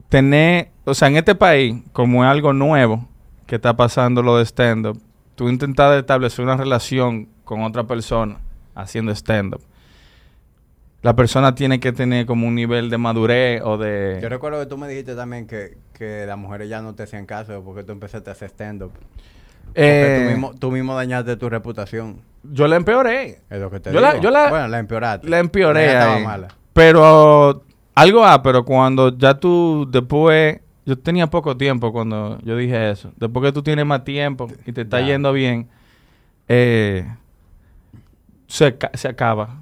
tener, 0.09 0.71
o 0.83 0.93
sea, 0.93 1.07
en 1.07 1.15
este 1.15 1.33
país, 1.33 1.81
como 1.93 2.25
es 2.25 2.29
algo 2.29 2.51
nuevo 2.51 3.07
que 3.47 3.55
está 3.55 3.77
pasando 3.77 4.21
lo 4.21 4.37
de 4.37 4.43
stand-up, 4.43 5.01
tú 5.35 5.47
intentas 5.47 5.97
establecer 5.97 6.43
una 6.43 6.57
relación 6.57 7.29
con 7.45 7.63
otra 7.63 7.85
persona 7.85 8.41
haciendo 8.75 9.13
stand-up. 9.15 9.61
La 11.01 11.15
persona 11.15 11.55
tiene 11.55 11.79
que 11.79 11.93
tener 11.93 12.25
como 12.25 12.45
un 12.45 12.55
nivel 12.55 12.89
de 12.89 12.97
madurez 12.97 13.61
o 13.63 13.77
de... 13.77 14.19
Yo 14.21 14.27
recuerdo 14.27 14.59
que 14.59 14.65
tú 14.65 14.77
me 14.77 14.89
dijiste 14.89 15.15
también 15.15 15.47
que, 15.47 15.77
que 15.93 16.25
las 16.25 16.37
mujeres 16.37 16.67
ya 16.67 16.81
no 16.81 16.95
te 16.95 17.03
hacían 17.03 17.25
caso 17.25 17.63
porque 17.63 17.85
tú 17.85 17.93
empezaste 17.93 18.29
a 18.29 18.33
hacer 18.33 18.49
stand-up. 18.49 18.91
Eh, 19.75 20.21
tú, 20.23 20.29
mismo, 20.31 20.53
tú 20.59 20.71
mismo 20.71 20.95
dañaste 20.95 21.35
tu 21.37 21.49
reputación. 21.49 22.21
Yo 22.43 22.67
la 22.67 22.75
empeoré. 22.77 23.41
Es 23.49 23.59
lo 23.59 23.69
que 23.69 23.79
te 23.79 23.91
Yo 23.91 23.99
digo. 23.99 24.13
la- 24.13 24.19
yo 24.19 24.31
la- 24.31 24.49
bueno, 24.49 24.67
la 24.67 24.79
empeoraste. 24.79 25.27
La 25.29 25.39
empeoré. 25.39 25.85
Ya 25.85 25.91
estaba 25.93 26.15
ahí. 26.15 26.23
mala. 26.25 26.47
Pero 26.73 27.63
algo 27.95 28.25
ah, 28.25 28.41
pero 28.41 28.63
cuando 28.63 29.15
ya 29.17 29.33
tú 29.33 29.87
después, 29.89 30.59
yo 30.85 30.97
tenía 30.97 31.27
poco 31.27 31.57
tiempo 31.57 31.91
cuando 31.91 32.39
yo 32.43 32.55
dije 32.55 32.91
eso. 32.91 33.11
Después 33.17 33.45
que 33.45 33.51
tú 33.51 33.61
tienes 33.61 33.85
más 33.85 34.03
tiempo 34.03 34.47
y 34.65 34.71
te 34.71 34.81
está 34.81 35.01
Ya. 35.01 35.07
yendo 35.07 35.33
bien, 35.33 35.67
eh, 36.47 37.05
se, 38.47 38.75
se 38.93 39.07
acaba. 39.07 39.57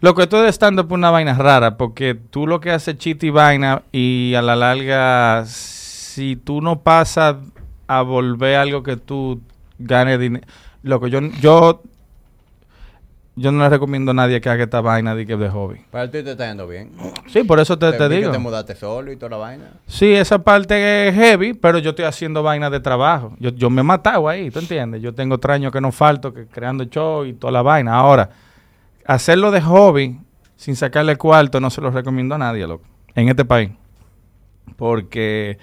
Lo 0.00 0.14
que 0.14 0.22
estoy 0.22 0.48
estando 0.48 0.88
por 0.88 0.98
una 0.98 1.10
vaina 1.10 1.34
rara, 1.34 1.76
porque 1.76 2.14
tú 2.14 2.46
lo 2.46 2.60
que 2.60 2.70
haces 2.72 2.96
chiste 2.98 3.26
y 3.26 3.30
vaina 3.30 3.82
y 3.92 4.34
a 4.34 4.42
la 4.42 4.56
larga, 4.56 5.44
si 5.46 6.34
tú 6.34 6.60
no 6.60 6.80
pasas 6.80 7.36
a 7.86 8.02
volver 8.02 8.56
algo 8.56 8.82
que 8.82 8.96
tú 8.96 9.40
ganes 9.84 10.18
dinero, 10.18 10.46
lo 10.82 11.00
que 11.00 11.10
yo, 11.10 11.20
yo, 11.40 11.82
yo 13.36 13.52
no 13.52 13.62
le 13.62 13.68
recomiendo 13.70 14.10
a 14.10 14.14
nadie 14.14 14.40
que 14.40 14.48
haga 14.48 14.64
esta 14.64 14.80
vaina 14.80 15.14
de, 15.14 15.26
que 15.26 15.36
de 15.36 15.48
hobby. 15.48 15.80
Pero 15.90 16.10
ti 16.10 16.22
te 16.22 16.32
está 16.32 16.48
yendo 16.48 16.66
bien. 16.66 16.92
Sí, 17.28 17.44
por 17.44 17.60
eso 17.60 17.78
te, 17.78 17.90
te 17.92 17.98
que 17.98 18.08
digo. 18.08 18.30
te 18.30 18.38
mudaste 18.38 18.74
solo 18.74 19.10
y 19.12 19.16
toda 19.16 19.30
la 19.30 19.36
vaina. 19.38 19.64
Sí, 19.86 20.12
esa 20.12 20.38
parte 20.38 21.08
es 21.08 21.14
heavy, 21.14 21.54
pero 21.54 21.78
yo 21.78 21.90
estoy 21.90 22.04
haciendo 22.04 22.42
vaina 22.42 22.68
de 22.68 22.80
trabajo. 22.80 23.34
Yo, 23.38 23.50
yo 23.50 23.70
me 23.70 23.80
he 23.80 23.84
matado 23.84 24.28
ahí, 24.28 24.50
¿tú 24.50 24.58
entiendes? 24.58 25.00
Yo 25.02 25.14
tengo 25.14 25.38
tres 25.38 25.54
años 25.54 25.72
que 25.72 25.80
no 25.80 25.92
falto, 25.92 26.34
que 26.34 26.46
creando 26.46 26.84
show 26.84 27.24
y 27.24 27.32
toda 27.32 27.52
la 27.52 27.62
vaina. 27.62 27.94
Ahora, 27.94 28.30
hacerlo 29.06 29.50
de 29.50 29.60
hobby, 29.60 30.18
sin 30.56 30.76
sacarle 30.76 31.16
cuarto, 31.16 31.58
no 31.60 31.70
se 31.70 31.80
lo 31.80 31.90
recomiendo 31.90 32.34
a 32.34 32.38
nadie, 32.38 32.66
loco, 32.66 32.84
en 33.14 33.28
este 33.28 33.44
país. 33.44 33.70
Porque 34.76 35.58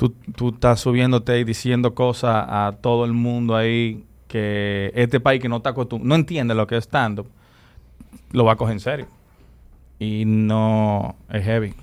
tú, 0.00 0.14
tú 0.34 0.48
estás 0.48 0.80
subiéndote 0.80 1.38
y 1.38 1.44
diciendo 1.44 1.94
cosas 1.94 2.46
a 2.48 2.74
todo 2.80 3.04
el 3.04 3.12
mundo 3.12 3.54
ahí 3.54 4.02
que 4.28 4.90
este 4.94 5.20
país 5.20 5.42
que 5.42 5.48
no 5.50 5.58
está 5.58 5.74
acostum- 5.74 6.00
no 6.00 6.14
entiende 6.14 6.54
lo 6.54 6.66
que 6.66 6.78
es 6.78 6.84
stand-up, 6.84 7.26
lo 8.32 8.46
va 8.46 8.52
a 8.52 8.56
coger 8.56 8.72
en 8.72 8.80
serio. 8.80 9.06
Y 9.98 10.24
no 10.24 11.16
es 11.30 11.44
heavy. 11.44 11.74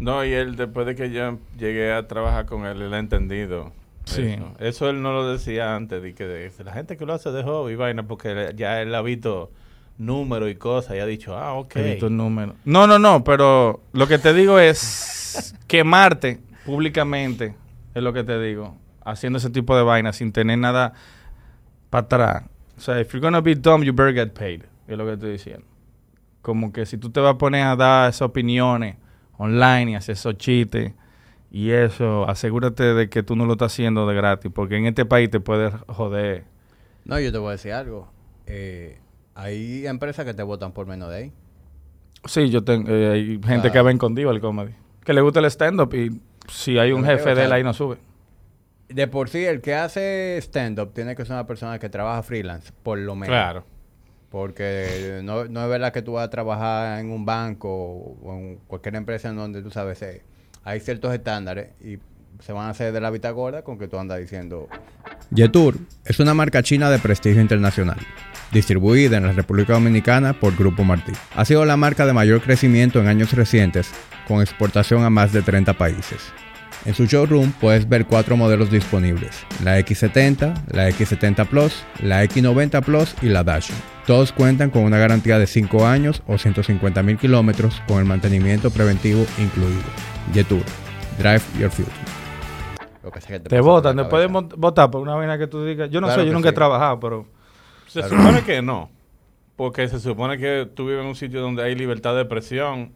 No, 0.00 0.24
y 0.24 0.32
él, 0.32 0.56
después 0.56 0.86
de 0.86 0.94
que 0.94 1.10
yo 1.10 1.36
llegué 1.58 1.92
a 1.92 2.08
trabajar 2.08 2.46
con 2.46 2.64
él, 2.64 2.80
él 2.80 2.94
ha 2.94 2.98
entendido. 2.98 3.72
Sí. 4.06 4.22
Eso. 4.22 4.52
Eso 4.58 4.88
él 4.88 5.02
no 5.02 5.12
lo 5.12 5.30
decía 5.30 5.76
antes, 5.76 6.02
de 6.02 6.14
que 6.14 6.24
de- 6.26 6.50
la 6.64 6.72
gente 6.72 6.96
que 6.96 7.04
lo 7.04 7.12
hace 7.12 7.30
de 7.30 7.42
hobby, 7.42 7.74
vaina, 7.74 8.04
porque 8.04 8.54
ya 8.56 8.80
él 8.80 8.94
ha 8.94 9.02
visto 9.02 9.50
números 9.98 10.48
y 10.50 10.54
cosas 10.54 10.96
y 10.96 11.00
ha 11.00 11.06
dicho, 11.06 11.36
ah, 11.36 11.52
ok. 11.54 11.76
He 11.76 11.82
visto 11.90 12.06
el 12.06 12.16
número. 12.16 12.54
No, 12.64 12.86
no, 12.86 12.98
no, 12.98 13.22
pero 13.22 13.80
lo 13.92 14.06
que 14.06 14.16
te 14.18 14.32
digo 14.32 14.58
es 14.58 15.54
quemarte 15.66 16.38
públicamente, 16.64 17.54
es 17.96 18.02
lo 18.02 18.12
que 18.12 18.24
te 18.24 18.38
digo, 18.40 18.76
haciendo 19.04 19.38
ese 19.38 19.50
tipo 19.50 19.76
de 19.76 19.82
vainas 19.82 20.16
sin 20.16 20.32
tener 20.32 20.58
nada 20.58 20.92
para 21.90 22.04
atrás. 22.04 22.44
O 22.76 22.80
sea, 22.80 23.00
if 23.00 23.12
you're 23.12 23.20
gonna 23.24 23.40
be 23.40 23.54
dumb, 23.54 23.82
you 23.82 23.92
better 23.92 24.12
get 24.14 24.32
paid, 24.34 24.62
es 24.86 24.98
lo 24.98 25.06
que 25.06 25.14
estoy 25.14 25.32
diciendo. 25.32 25.64
Como 26.42 26.72
que 26.72 26.84
si 26.86 26.98
tú 26.98 27.10
te 27.10 27.20
vas 27.20 27.34
a 27.34 27.38
poner 27.38 27.64
a 27.66 27.74
dar 27.74 28.10
esas 28.10 28.22
opiniones 28.22 28.96
online 29.38 29.92
y 29.92 29.94
hacer 29.94 30.12
esos 30.14 30.36
chistes 30.36 30.92
y 31.50 31.70
eso, 31.70 32.28
asegúrate 32.28 32.82
de 32.94 33.08
que 33.08 33.22
tú 33.22 33.34
no 33.34 33.46
lo 33.46 33.52
estás 33.52 33.72
haciendo 33.72 34.06
de 34.06 34.14
gratis, 34.14 34.50
porque 34.54 34.76
en 34.76 34.86
este 34.86 35.04
país 35.06 35.30
te 35.30 35.40
puedes 35.40 35.72
joder. 35.88 36.44
No, 37.04 37.18
yo 37.18 37.32
te 37.32 37.38
voy 37.38 37.48
a 37.48 37.52
decir 37.52 37.72
algo. 37.72 38.08
Eh, 38.46 38.98
hay 39.34 39.86
empresas 39.86 40.24
que 40.24 40.34
te 40.34 40.42
votan 40.42 40.72
por 40.72 40.86
menos 40.86 41.08
de 41.10 41.16
ahí. 41.16 41.32
Sí, 42.26 42.50
yo 42.50 42.62
tengo 42.64 42.88
eh, 42.90 43.10
hay 43.12 43.40
gente 43.42 43.68
Ah. 43.68 43.72
que 43.72 43.82
ven 43.82 43.96
contigo 43.98 44.30
el 44.32 44.40
comedy. 44.40 44.74
Que 45.04 45.12
le 45.14 45.20
gusta 45.20 45.38
el 45.40 45.46
stand-up 45.46 45.94
y 45.94 46.20
si 46.48 46.78
hay 46.78 46.92
un 46.92 47.04
jefe 47.04 47.32
o 47.32 47.34
de 47.34 47.44
él 47.44 47.52
ahí 47.52 47.62
no 47.62 47.72
sube. 47.72 47.98
De 48.88 49.08
por 49.08 49.28
sí, 49.28 49.44
el 49.44 49.60
que 49.60 49.74
hace 49.74 50.38
stand-up 50.38 50.92
tiene 50.94 51.16
que 51.16 51.24
ser 51.24 51.34
una 51.34 51.46
persona 51.46 51.78
que 51.78 51.88
trabaja 51.88 52.22
freelance, 52.22 52.72
por 52.82 52.98
lo 52.98 53.14
menos. 53.16 53.34
Claro. 53.34 53.64
Porque 54.30 55.20
no, 55.22 55.46
no 55.46 55.62
es 55.62 55.68
verdad 55.68 55.92
que 55.92 56.02
tú 56.02 56.12
vas 56.12 56.26
a 56.26 56.30
trabajar 56.30 57.00
en 57.00 57.10
un 57.10 57.24
banco 57.24 57.68
o 57.70 58.34
en 58.34 58.56
cualquier 58.66 58.96
empresa 58.96 59.28
en 59.30 59.36
donde 59.36 59.62
tú 59.62 59.70
sabes, 59.70 60.02
eh, 60.02 60.22
hay 60.62 60.80
ciertos 60.80 61.12
estándares 61.14 61.70
y 61.80 61.98
se 62.40 62.52
van 62.52 62.66
a 62.66 62.70
hacer 62.70 62.92
de 62.92 63.00
la 63.00 63.10
vista 63.10 63.30
gorda 63.30 63.62
con 63.62 63.78
que 63.78 63.88
tú 63.88 63.98
andas 63.98 64.18
diciendo... 64.18 64.68
Yetur 65.30 65.76
es 66.04 66.20
una 66.20 66.34
marca 66.34 66.62
china 66.62 66.90
de 66.90 66.98
prestigio 66.98 67.40
internacional, 67.40 67.98
distribuida 68.52 69.16
en 69.16 69.26
la 69.26 69.32
República 69.32 69.72
Dominicana 69.72 70.38
por 70.38 70.56
Grupo 70.56 70.84
Martí. 70.84 71.12
Ha 71.34 71.44
sido 71.44 71.64
la 71.64 71.76
marca 71.76 72.06
de 72.06 72.12
mayor 72.12 72.40
crecimiento 72.40 73.00
en 73.00 73.08
años 73.08 73.32
recientes, 73.32 73.90
con 74.26 74.40
exportación 74.40 75.04
a 75.04 75.10
más 75.10 75.32
de 75.32 75.42
30 75.42 75.74
países. 75.74 76.32
En 76.84 76.94
su 76.94 77.06
showroom 77.06 77.50
puedes 77.52 77.88
ver 77.88 78.06
cuatro 78.06 78.36
modelos 78.36 78.70
disponibles, 78.70 79.44
la 79.64 79.78
X70, 79.80 80.66
la 80.70 80.88
X70 80.90 81.46
Plus, 81.46 81.84
la 82.00 82.22
X90 82.24 82.82
Plus 82.84 83.14
y 83.22 83.26
la 83.28 83.42
Dash. 83.42 83.70
Todos 84.06 84.30
cuentan 84.32 84.70
con 84.70 84.82
una 84.84 84.98
garantía 84.98 85.38
de 85.38 85.48
5 85.48 85.84
años 85.84 86.22
o 86.28 86.38
150 86.38 87.02
mil 87.02 87.18
kilómetros 87.18 87.82
con 87.88 87.98
el 87.98 88.04
mantenimiento 88.04 88.70
preventivo 88.70 89.26
incluido. 89.38 89.82
Yetur, 90.32 90.62
Drive 91.18 91.42
Your 91.58 91.70
Future. 91.70 91.90
Lo 93.02 93.10
que 93.10 93.20
sea 93.20 93.40
que 93.40 93.48
Te 93.48 93.60
votan, 93.60 93.96
te 93.96 94.04
pueden 94.04 94.32
votar 94.32 94.90
por 94.90 95.00
una 95.00 95.14
vaina 95.16 95.38
que 95.38 95.46
tú 95.48 95.64
digas. 95.64 95.90
Yo 95.90 96.00
no 96.00 96.06
Claro 96.06 96.22
sé, 96.22 96.26
yo 96.28 96.32
nunca 96.32 96.50
he 96.50 96.52
trabajado, 96.52 97.00
pero 97.00 97.26
Se 97.88 98.00
Claro. 98.00 98.16
supone 98.16 98.42
que 98.42 98.62
no. 98.62 98.90
Porque 99.56 99.88
se 99.88 99.98
supone 99.98 100.36
que 100.38 100.68
tú 100.74 100.86
vives 100.86 101.00
en 101.02 101.06
un 101.08 101.14
sitio 101.16 101.40
donde 101.40 101.62
hay 101.64 101.74
libertad 101.74 102.14
de 102.14 102.20
expresión. 102.22 102.92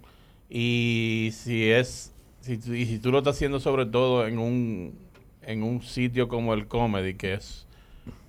Y 0.51 1.31
si 1.33 1.71
es. 1.71 2.13
Si, 2.41 2.55
y 2.55 2.87
si 2.87 2.99
tú 2.99 3.13
lo 3.13 3.19
estás 3.19 3.37
haciendo, 3.37 3.61
sobre 3.61 3.87
todo 3.87 4.27
en 4.27 4.39
un, 4.39 4.99
en 5.43 5.63
un 5.63 5.83
sitio 5.83 6.27
como 6.29 6.53
el 6.55 6.67
comedy, 6.67 7.15
que 7.15 7.35
es. 7.35 7.67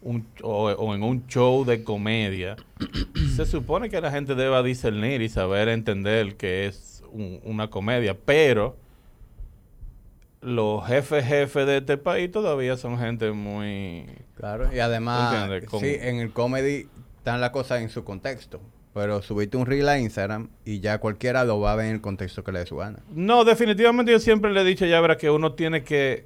Un, 0.04 0.26
o, 0.44 0.66
o 0.72 0.96
en 0.96 1.04
un 1.04 1.26
show 1.28 1.64
de 1.66 1.84
comedia, 1.84 2.56
se 3.36 3.46
supone 3.46 3.90
que 3.90 4.00
la 4.02 4.12
gente 4.12 4.34
deba 4.36 4.64
discernir 4.64 5.22
y 5.22 5.30
saber 5.30 5.70
entender 5.70 6.36
que 6.38 6.66
es 6.68 7.04
un- 7.12 7.40
una 7.44 7.70
comedia. 7.70 8.16
Pero 8.18 8.76
los 10.42 10.86
jefes 10.88 11.24
jefes 11.26 11.68
de 11.68 11.78
este 11.78 11.98
país 11.98 12.32
todavía 12.32 12.76
son 12.78 12.98
gente 12.98 13.32
muy 13.32 14.06
Claro, 14.36 14.74
y 14.74 14.80
además, 14.80 15.32
sí, 15.80 15.96
en 16.02 16.18
el 16.18 16.32
comedy 16.32 16.88
están 17.18 17.40
las 17.42 17.52
cosas 17.52 17.82
en 17.82 17.90
su 17.90 18.04
contexto. 18.04 18.60
Pero 18.94 19.22
subiste 19.22 19.56
un 19.56 19.66
reel 19.66 19.88
a 19.88 20.00
Instagram 20.00 20.50
y 20.66 20.82
ya 20.82 20.98
cualquiera 20.98 21.46
lo 21.46 21.60
va 21.62 21.72
a 21.72 21.76
ver 21.76 21.86
en 21.88 21.94
el 21.94 22.02
contexto 22.02 22.44
que 22.44 22.52
le 22.52 22.60
dé 22.60 22.66
su 22.66 22.76
gana. 22.76 23.00
No, 23.14 23.46
definitivamente 23.46 24.12
yo 24.12 24.20
siempre 24.20 24.52
le 24.52 24.62
he 24.62 24.64
dicho 24.66 24.86
ya, 24.86 25.00
verá, 25.00 25.18
que 25.18 25.30
uno 25.30 25.54
tiene 25.54 25.84
que 25.84 26.26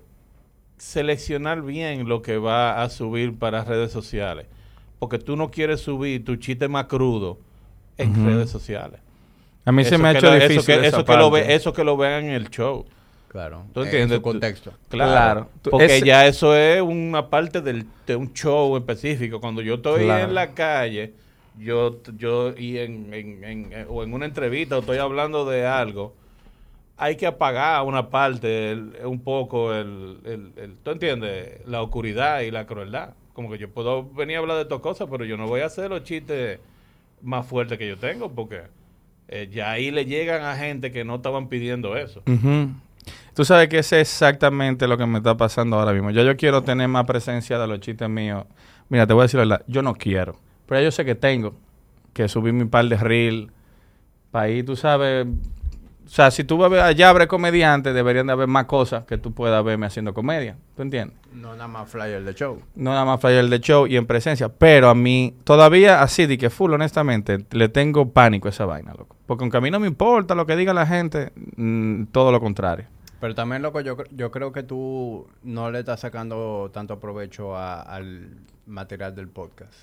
seleccionar 0.78 1.62
bien 1.62 2.08
lo 2.08 2.22
que 2.22 2.38
va 2.38 2.82
a 2.82 2.90
subir 2.90 3.38
para 3.38 3.64
redes 3.64 3.92
sociales. 3.92 4.46
Porque 5.00 5.20
tú 5.20 5.36
no 5.36 5.52
quieres 5.52 5.82
subir 5.82 6.24
tu 6.26 6.36
chiste 6.38 6.68
más 6.68 6.86
crudo 6.86 7.38
en 7.98 8.26
redes 8.26 8.50
sociales. 8.50 9.00
a 9.64 9.72
mí 9.72 9.84
se 9.86 9.98
me 9.98 10.10
ha 10.10 10.12
hecho 10.12 10.28
lo- 10.28 10.34
difícil. 10.36 10.58
Eso 10.58 10.66
que, 10.66 10.74
esa 10.74 10.98
eso, 10.98 11.06
que 11.06 11.16
lo 11.18 11.32
ve- 11.32 11.54
eso 11.56 11.74
que 11.74 11.84
lo 11.84 11.98
vean 11.98 12.26
en 12.26 12.32
el 12.32 12.50
show. 12.50 12.86
Claro, 13.30 13.66
¿Tú 13.74 13.82
en 13.82 13.88
entiendes? 13.88 14.18
su 14.18 14.22
contexto. 14.22 14.74
Claro. 14.90 15.50
Porque 15.70 15.86
ese- 15.98 16.06
ya 16.06 16.26
eso 16.28 16.56
es 16.56 16.82
una 16.82 17.30
parte 17.30 17.62
del, 17.62 17.86
de 18.08 18.16
un 18.16 18.32
show 18.34 18.76
específico. 18.78 19.40
Cuando 19.42 19.62
yo 19.62 19.76
estoy 19.76 20.04
Claro. 20.06 20.26
en 20.30 20.36
la 20.36 20.54
calle, 20.54 21.14
yo, 21.60 22.02
yo 22.18 22.54
y 22.58 22.78
en, 22.78 23.14
en- 23.14 23.44
en- 23.44 23.74
en- 23.74 23.86
o 23.90 24.04
en 24.04 24.14
una 24.14 24.26
entrevista 24.26 24.78
o 24.78 24.80
estoy 24.82 24.98
hablando 24.98 25.46
de 25.50 25.66
algo, 25.66 26.14
hay 26.98 27.16
que 27.18 27.28
apagar 27.28 27.84
una 27.86 28.10
parte, 28.10 28.74
un 29.04 29.20
poco, 29.20 29.74
el, 29.74 30.20
el- 30.26 30.52
el- 30.56 30.76
¿tú 30.84 30.92
entiendes? 30.92 31.60
La 31.66 31.82
oscuridad 31.82 32.42
y 32.42 32.52
la 32.52 32.66
crueldad. 32.66 33.10
Como 33.34 33.52
que 33.52 33.58
yo 33.58 33.70
puedo 33.70 34.08
venir 34.10 34.38
a 34.38 34.40
hablar 34.40 34.56
de 34.58 34.64
estas 34.64 34.80
cosas, 34.80 35.08
pero 35.12 35.26
yo 35.26 35.36
no 35.36 35.46
voy 35.48 35.60
a 35.62 35.66
hacer 35.66 35.90
los 35.90 36.04
chistes 36.04 36.60
más 37.22 37.46
fuertes 37.46 37.78
que 37.78 37.88
yo 37.88 37.98
tengo, 37.98 38.32
porque 38.32 38.62
eh, 39.28 39.50
ya 39.52 39.72
ahí 39.72 39.92
le 39.92 40.06
llegan 40.06 40.44
a 40.44 40.56
gente 40.56 40.92
que 40.92 41.04
no 41.04 41.16
estaban 41.16 41.50
pidiendo 41.50 41.98
eso. 41.98 42.22
Ujú. 42.28 42.70
Tú 43.34 43.44
sabes 43.44 43.68
que 43.68 43.80
es 43.80 43.92
exactamente 43.92 44.88
lo 44.88 44.98
que 44.98 45.06
me 45.06 45.18
está 45.18 45.36
pasando 45.36 45.78
ahora 45.78 45.92
mismo. 45.92 46.12
Ya 46.12 46.24
yo 46.24 46.38
quiero 46.38 46.64
tener 46.64 46.88
más 46.88 47.06
presencia 47.06 47.60
de 47.60 47.68
los 47.68 47.82
chistes 47.82 48.08
míos. 48.10 48.46
Mira, 48.88 49.06
te 49.06 49.14
voy 49.14 49.22
a 49.22 49.24
decir 49.24 49.40
la 49.40 49.46
verdad, 49.46 49.66
yo 49.68 49.82
no 49.82 49.96
quiero. 49.96 50.38
Pero 50.68 50.82
yo 50.82 50.92
sé 50.92 51.06
que 51.06 51.16
tengo. 51.16 51.54
que 52.14 52.28
subí 52.30 52.52
mi 52.54 52.66
par 52.66 52.86
de 52.88 52.96
reel. 52.98 53.52
Para 54.32 54.46
ahí, 54.46 54.64
tú 54.64 54.76
sabes... 54.76 55.28
O 56.06 56.08
sea, 56.08 56.30
si 56.30 56.44
tú 56.44 56.64
allá 56.64 57.10
abre 57.10 57.28
comediante, 57.28 57.92
deberían 57.92 58.28
de 58.28 58.34
haber 58.34 58.48
más 58.48 58.66
cosas 58.66 59.06
que 59.06 59.18
tú 59.18 59.34
puedas 59.34 59.64
verme 59.66 59.88
haciendo 59.88 60.14
comedia. 60.14 60.56
¿Tú 60.76 60.84
entiendes? 60.84 61.18
No 61.34 61.54
nada 61.54 61.68
más 61.68 61.90
flyer 61.90 62.24
de 62.24 62.34
show. 62.36 62.62
No 62.76 62.92
nada 62.92 63.06
más 63.06 63.20
flyer 63.20 63.50
de 63.50 63.60
show 63.60 63.88
y 63.88 63.98
en 63.98 64.06
presencia. 64.06 64.48
Pero 64.50 64.88
a 64.90 64.94
mí, 64.96 65.36
todavía 65.44 66.04
así, 66.04 66.26
de 66.28 66.38
que 66.38 66.50
full, 66.52 66.72
honestamente, 66.74 67.44
le 67.52 67.70
tengo 67.70 68.12
pánico 68.12 68.48
a 68.48 68.52
esa 68.52 68.66
vaina, 68.66 68.94
loco. 68.94 69.16
Porque 69.26 69.44
aunque 69.44 69.58
a 69.58 69.62
mí 69.62 69.72
no 69.72 69.80
me 69.80 69.88
importa 69.88 70.36
lo 70.36 70.46
que 70.46 70.56
diga 70.56 70.74
la 70.76 70.86
gente, 70.86 71.32
mm, 71.58 72.06
todo 72.12 72.32
lo 72.32 72.40
contrario. 72.40 72.86
Pero 73.20 73.34
también, 73.34 73.64
loco, 73.64 73.82
yo, 73.82 73.98
yo 74.12 74.30
creo 74.30 74.52
que 74.52 74.62
tú 74.62 75.28
no 75.42 75.72
le 75.72 75.80
estás 75.80 76.02
sacando 76.02 76.70
tanto 76.72 77.00
provecho 77.00 77.58
a- 77.58 77.82
al 77.82 78.30
material 78.68 79.16
del 79.16 79.28
podcast. 79.28 79.74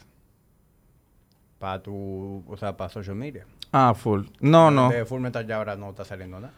Para 1.62 1.80
tu, 1.80 2.42
o 2.48 2.56
sea, 2.56 2.76
para 2.76 2.90
social 2.90 3.14
media. 3.14 3.46
Ah, 3.70 3.94
full. 3.94 4.22
No, 4.40 4.72
no. 4.72 4.88
De 4.90 5.04
Full 5.04 5.20
Metal 5.20 5.46
ya 5.46 5.58
ahora 5.58 5.76
no 5.76 5.90
está 5.90 6.04
saliendo 6.04 6.40
nada. 6.40 6.52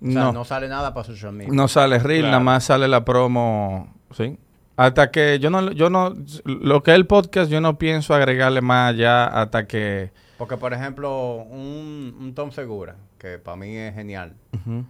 O 0.00 0.06
sea, 0.12 0.22
No. 0.22 0.32
no, 0.32 0.44
sale 0.44 0.68
nada 0.68 0.94
para 0.94 1.02
social 1.04 1.32
media. 1.32 1.52
No 1.52 1.66
sale 1.66 1.98
reel, 1.98 2.20
Claro. 2.20 2.30
nada 2.34 2.44
más 2.44 2.62
sale 2.62 2.86
la 2.86 3.04
promo, 3.04 3.92
¿sí? 4.12 4.38
Hasta 4.76 5.10
que 5.10 5.40
yo 5.40 5.50
no, 5.50 5.72
yo 5.72 5.90
no, 5.90 6.14
lo 6.44 6.84
que 6.84 6.92
es 6.92 6.94
el 6.94 7.08
podcast, 7.08 7.50
yo 7.50 7.60
no 7.60 7.78
pienso 7.78 8.14
agregarle 8.14 8.60
más 8.60 8.90
allá 8.94 9.26
hasta 9.26 9.66
que... 9.66 10.12
Porque, 10.38 10.56
por 10.56 10.72
ejemplo, 10.72 11.34
un, 11.50 12.16
un 12.20 12.32
Tom 12.32 12.52
Segura, 12.52 12.94
que 13.18 13.40
para 13.40 13.56
mí 13.56 13.76
es 13.76 13.92
genial. 13.92 14.36
Ujú. 14.54 14.84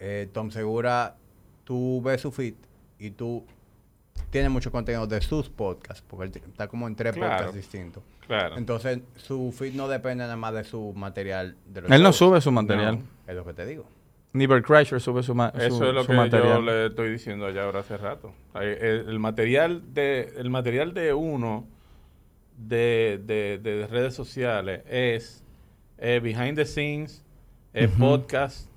Eh, 0.00 0.30
Tom 0.32 0.50
Segura, 0.50 1.16
tú 1.64 2.00
ves 2.02 2.22
su 2.22 2.32
feed 2.32 2.54
y 2.98 3.10
tú 3.10 3.44
tienes 4.30 4.50
mucho 4.50 4.72
contenido 4.72 5.06
de 5.06 5.20
sus 5.20 5.50
podcasts, 5.50 6.02
porque 6.08 6.24
él 6.38 6.42
está 6.48 6.66
como 6.66 6.86
en 6.88 6.96
tres 6.96 7.12
Claro. 7.12 7.32
podcasts 7.34 7.54
distintos. 7.56 8.02
Claro. 8.26 8.56
Entonces, 8.58 9.00
su 9.16 9.52
feed 9.56 9.74
no 9.74 9.88
depende 9.88 10.24
nada 10.24 10.36
más 10.36 10.52
de 10.54 10.64
su 10.64 10.92
material. 10.94 11.56
De 11.66 11.82
los 11.82 11.90
Él 11.90 12.02
no 12.02 12.08
shows. 12.08 12.16
sube 12.16 12.40
su 12.40 12.50
material. 12.52 13.00
Es 13.26 13.34
lo 13.36 13.44
que 13.44 13.52
te 13.54 13.64
digo. 13.66 13.86
Ni 14.32 14.46
Bert 14.46 14.66
Kreischer 14.66 15.00
sube 15.00 15.22
su, 15.22 15.34
ma- 15.34 15.50
su- 15.52 15.58
Eso 15.60 15.88
es 15.88 15.94
lo 15.94 16.02
su 16.02 16.08
que 16.12 16.30
yo 16.30 16.60
le 16.60 16.86
estoy 16.86 17.10
diciendo 17.10 17.46
allá 17.46 17.64
ahora 17.64 17.80
hace 17.80 17.96
rato. 17.96 18.32
El, 18.54 19.08
el 19.08 19.18
material 19.18 19.82
de 19.94 20.32
el 20.36 20.50
material 20.50 20.92
de 20.92 21.14
uno 21.14 21.66
de, 22.58 23.20
de- 23.24 23.58
de 23.62 23.86
redes 23.86 24.14
sociales 24.14 24.82
es 24.88 25.42
eh, 25.98 26.20
behind 26.22 26.56
the 26.56 26.66
scenes, 26.66 27.24
es 27.72 27.88
podcast 27.90 28.68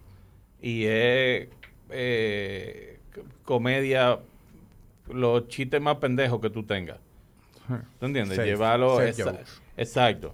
y 0.62 0.86
es 0.86 1.50
eh, 1.90 3.00
comedia, 3.44 4.20
los 5.12 5.48
chistes 5.48 5.82
más 5.82 5.96
pendejos 5.98 6.40
que 6.40 6.50
tú 6.50 6.64
tengas. 6.64 7.00
¿Tú 8.00 8.06
entiendes? 8.06 8.36
Safe. 8.38 8.48
Llevarlo 8.48 8.96
Safe 8.98 9.10
exa- 9.12 9.24
jokes. 9.32 9.62
exacto. 9.78 10.32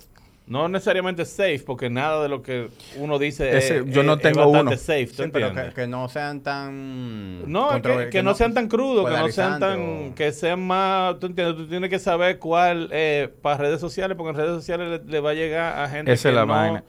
No 0.47 0.69
necesariamente 0.69 1.25
safe, 1.25 1.63
porque 1.65 1.89
nada 1.89 2.21
de 2.21 2.29
lo 2.29 2.43
que 2.43 2.69
uno 2.97 3.17
dice 3.17 3.57
Ese- 3.57 3.77
es, 3.79 3.85
yo 3.87 4.03
no 4.03 4.13
es- 4.13 4.17
es 4.19 4.23
tengo 4.23 4.41
bastante 4.51 4.73
uno. 4.75 4.77
safe, 4.77 5.07
¿tú 5.07 5.23
Sí, 5.23 5.29
pero 5.33 5.51
que, 5.55 5.73
que 5.73 5.87
no 5.87 6.07
sean 6.07 6.41
tan... 6.41 7.51
No, 7.51 7.81
que, 8.11 8.21
no, 8.21 8.35
sean 8.35 8.53
tan 8.53 8.67
crudos, 8.67 9.09
que 9.11 9.17
no 9.17 9.29
sean 9.29 9.59
tan... 9.59 9.79
o- 10.11 10.15
Que 10.15 10.31
sean 10.31 10.61
más... 10.61 11.19
Tú 11.19 11.25
entiendes, 11.25 11.57
tú 11.57 11.67
tienes 11.67 11.89
que 11.89 11.97
saber 11.97 12.37
cuál 12.37 12.89
eh, 12.91 13.27
para 13.41 13.57
redes 13.57 13.81
sociales, 13.81 14.15
porque 14.15 14.29
en 14.31 14.35
redes 14.35 14.51
sociales 14.55 15.01
le, 15.03 15.11
le 15.11 15.19
va 15.19 15.31
a 15.31 15.33
llegar 15.33 15.79
a 15.79 15.89
gente 15.89 16.11
Esa 16.13 16.23
que, 16.23 16.29
es 16.29 16.35
la 16.35 16.45
no, 16.45 16.53
vaina. 16.53 16.83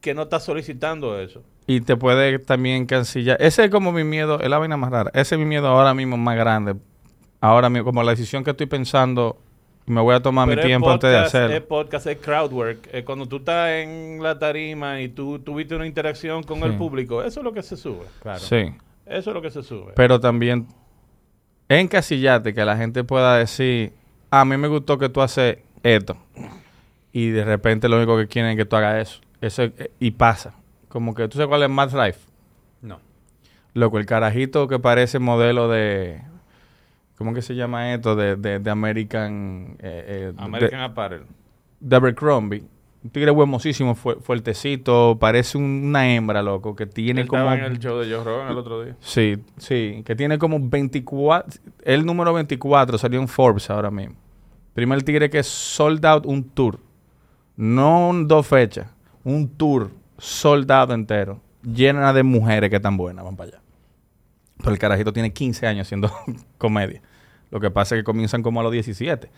que 0.00 0.12
no 0.12 0.22
está 0.22 0.40
solicitando 0.40 1.20
eso. 1.20 1.44
Y 1.68 1.82
te 1.82 1.96
puede 1.96 2.40
también 2.40 2.86
cancillar. 2.86 3.36
Ese 3.40 3.66
es 3.66 3.70
como 3.70 3.92
mi 3.92 4.02
miedo, 4.02 4.40
es 4.40 4.48
la 4.48 4.58
vaina 4.58 4.76
más 4.76 4.90
rara. 4.90 5.12
Ese 5.14 5.36
es 5.36 5.38
mi 5.38 5.44
miedo 5.44 5.68
ahora 5.68 5.94
mismo 5.94 6.16
más 6.16 6.36
grande. 6.36 6.74
Ahora 7.40 7.70
mismo, 7.70 7.84
como 7.84 8.02
la 8.02 8.10
decisión 8.10 8.42
que 8.42 8.50
estoy 8.50 8.66
pensando, 8.66 9.38
me 9.86 10.00
voy 10.00 10.14
a 10.14 10.20
tomar 10.20 10.48
Pero 10.48 10.62
mi 10.62 10.66
tiempo 10.66 10.90
antes 10.90 11.10
de 11.10 11.18
hacerlo. 11.18 11.56
Es 11.56 11.62
podcast, 11.62 12.06
es 12.06 12.18
crowdwork. 12.18 12.88
Eh, 12.92 13.04
cuando 13.04 13.26
tú 13.26 13.36
estás 13.36 13.70
en 13.70 14.22
la 14.22 14.38
tarima 14.38 15.00
y 15.00 15.08
tú 15.08 15.38
tuviste 15.38 15.74
una 15.74 15.86
interacción 15.86 16.42
con 16.42 16.62
el 16.62 16.76
público, 16.76 17.22
eso 17.22 17.40
es 17.40 17.44
lo 17.44 17.52
que 17.52 17.62
se 17.62 17.76
sube. 17.76 18.04
Claro. 18.22 18.38
Sí. 18.38 18.72
Eso 19.06 19.30
es 19.30 19.34
lo 19.34 19.42
que 19.42 19.50
se 19.50 19.62
sube. 19.62 19.92
Pero 19.96 20.20
también 20.20 20.68
encasillarte 21.68 22.54
que 22.54 22.64
la 22.64 22.76
gente 22.76 23.04
pueda 23.04 23.36
decir, 23.36 23.92
a 24.30 24.44
mí 24.44 24.56
me 24.56 24.68
gustó 24.68 24.98
que 24.98 25.08
tú 25.08 25.20
haces 25.20 25.58
esto. 25.82 26.16
Y 27.12 27.30
de 27.30 27.44
repente 27.44 27.88
lo 27.88 27.96
único 27.96 28.16
que 28.16 28.28
quieren 28.28 28.52
es 28.52 28.56
que 28.56 28.64
tú 28.64 28.76
hagas 28.76 29.08
eso. 29.08 29.20
eso 29.40 29.62
eh, 29.64 29.90
y 29.98 30.12
pasa. 30.12 30.54
Como 30.88 31.14
que 31.14 31.26
tú 31.28 31.36
sabes 31.36 31.48
cuál 31.48 31.62
es 31.62 31.70
Matt 31.70 31.92
Life. 31.92 32.20
No. 32.82 33.00
Loco, 33.74 33.98
el 33.98 34.06
carajito 34.06 34.68
que 34.68 34.78
parece 34.78 35.18
modelo 35.18 35.68
de... 35.68 36.22
¿Cómo 37.20 37.34
que 37.34 37.42
se 37.42 37.54
llama 37.54 37.92
esto? 37.92 38.16
De, 38.16 38.34
de, 38.36 38.60
de 38.60 38.70
American... 38.70 39.76
Eh, 39.80 40.30
eh, 40.30 40.32
American 40.38 40.80
Apparel. 40.80 41.24
de 41.78 41.96
Abercrombie. 41.96 42.64
Un 43.04 43.10
tigre 43.10 43.30
huemosísimo, 43.30 43.94
fu- 43.94 44.18
fuertecito. 44.22 45.18
Parece 45.20 45.58
un- 45.58 45.82
una 45.84 46.10
hembra, 46.14 46.42
loco, 46.42 46.74
que 46.74 46.86
tiene 46.86 47.20
Él 47.20 47.28
como... 47.28 47.42
estaba 47.42 47.58
en 47.58 47.64
el 47.72 47.78
show 47.78 47.98
de 47.98 48.10
Joe 48.10 48.24
Rogan 48.24 48.48
el 48.50 48.56
otro 48.56 48.82
día. 48.82 48.96
Sí, 49.00 49.36
sí, 49.58 50.02
que 50.06 50.16
tiene 50.16 50.38
como 50.38 50.58
24, 50.58 51.60
el 51.84 52.06
número 52.06 52.32
24 52.32 52.96
salió 52.96 53.20
en 53.20 53.28
Forbes 53.28 53.68
ahora 53.68 53.90
mismo. 53.90 54.16
Primer 54.72 55.02
tigre 55.02 55.28
que 55.28 55.42
sold 55.42 56.02
out 56.06 56.24
un 56.24 56.42
tour, 56.42 56.78
no 57.56 58.12
dos 58.24 58.46
fechas, 58.46 58.86
un 59.24 59.46
tour 59.46 59.90
sold 60.16 60.70
out 60.72 60.90
entero, 60.90 61.38
llena 61.62 62.14
de 62.14 62.22
mujeres 62.22 62.70
que 62.70 62.76
están 62.76 62.96
buenas, 62.96 63.26
van 63.26 63.36
para 63.36 63.50
allá. 63.50 63.60
Pero 64.60 64.72
el 64.72 64.78
carajito 64.78 65.12
tiene 65.12 65.32
15 65.32 65.66
años 65.66 65.86
haciendo 65.86 66.10
comedia. 66.58 67.02
Lo 67.50 67.60
que 67.60 67.70
pasa 67.70 67.94
es 67.94 68.00
que 68.00 68.04
comienzan 68.04 68.42
como 68.42 68.60
a 68.60 68.62
los 68.62 68.72
17. 68.72 69.30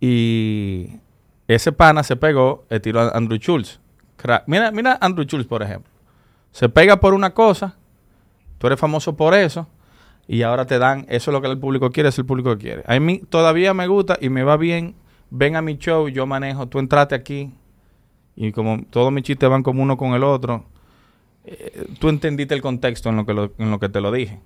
Y 0.00 0.90
ese 1.48 1.72
pana 1.72 2.02
se 2.02 2.16
pegó, 2.16 2.64
el 2.70 2.80
tiro 2.80 3.00
a 3.00 3.08
Andrew 3.10 3.38
Schultz. 3.38 3.80
Mira, 4.46 4.70
mira 4.72 4.98
Andrew 5.00 5.24
Schultz, 5.24 5.46
por 5.46 5.62
ejemplo. 5.62 5.90
Se 6.50 6.68
pega 6.68 6.98
por 7.00 7.14
una 7.14 7.34
cosa, 7.34 7.76
tú 8.58 8.66
eres 8.66 8.80
famoso 8.80 9.16
por 9.16 9.34
eso, 9.34 9.68
y 10.26 10.42
ahora 10.42 10.64
te 10.66 10.78
dan, 10.78 11.06
eso 11.08 11.30
es 11.30 11.32
lo 11.32 11.40
que 11.40 11.48
el 11.48 11.58
público 11.58 11.90
quiere, 11.90 12.08
es 12.08 12.18
el 12.18 12.24
público 12.24 12.56
que 12.56 12.64
quiere. 12.64 12.82
A 12.86 12.98
mí 12.98 13.20
todavía 13.28 13.74
me 13.74 13.86
gusta 13.86 14.18
y 14.20 14.28
me 14.28 14.42
va 14.42 14.56
bien, 14.56 14.96
ven 15.30 15.54
a 15.56 15.62
mi 15.62 15.76
show, 15.76 16.08
yo 16.08 16.26
manejo, 16.26 16.66
tú 16.66 16.78
entraste 16.78 17.14
aquí, 17.14 17.52
y 18.34 18.52
como 18.52 18.82
todos 18.90 19.12
mis 19.12 19.22
chistes 19.22 19.48
van 19.48 19.62
como 19.62 19.82
uno 19.82 19.96
con 19.96 20.14
el 20.14 20.24
otro, 20.24 20.64
eh, 21.46 21.86
tú 21.98 22.08
entendiste 22.08 22.54
el 22.54 22.62
contexto 22.62 23.08
en 23.08 23.16
lo 23.16 23.24
que, 23.26 23.34
lo- 23.34 23.52
en 23.58 23.70
lo 23.70 23.78
que 23.78 23.88
te 23.88 24.00
lo 24.00 24.10
dije. 24.12 24.40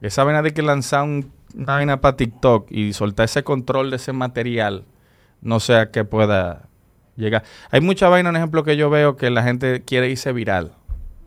Esa 0.00 0.24
vaina 0.24 0.42
de 0.42 0.52
que 0.52 0.62
lanzar 0.62 1.04
un- 1.04 1.30
una 1.54 1.74
vaina 1.74 2.00
para 2.00 2.16
TikTok 2.16 2.66
y 2.70 2.92
soltar 2.92 3.24
ese 3.24 3.44
control 3.44 3.90
de 3.90 3.96
ese 3.96 4.12
material, 4.12 4.84
no 5.40 5.60
sé 5.60 5.76
a 5.76 5.90
qué 5.90 6.04
pueda 6.04 6.68
llegar. 7.16 7.44
Hay 7.70 7.80
mucha 7.80 8.08
vaina, 8.08 8.30
un 8.30 8.36
ejemplo 8.36 8.64
que 8.64 8.76
yo 8.76 8.90
veo 8.90 9.16
que 9.16 9.30
la 9.30 9.42
gente 9.42 9.82
quiere 9.82 10.08
irse 10.10 10.32
viral 10.32 10.72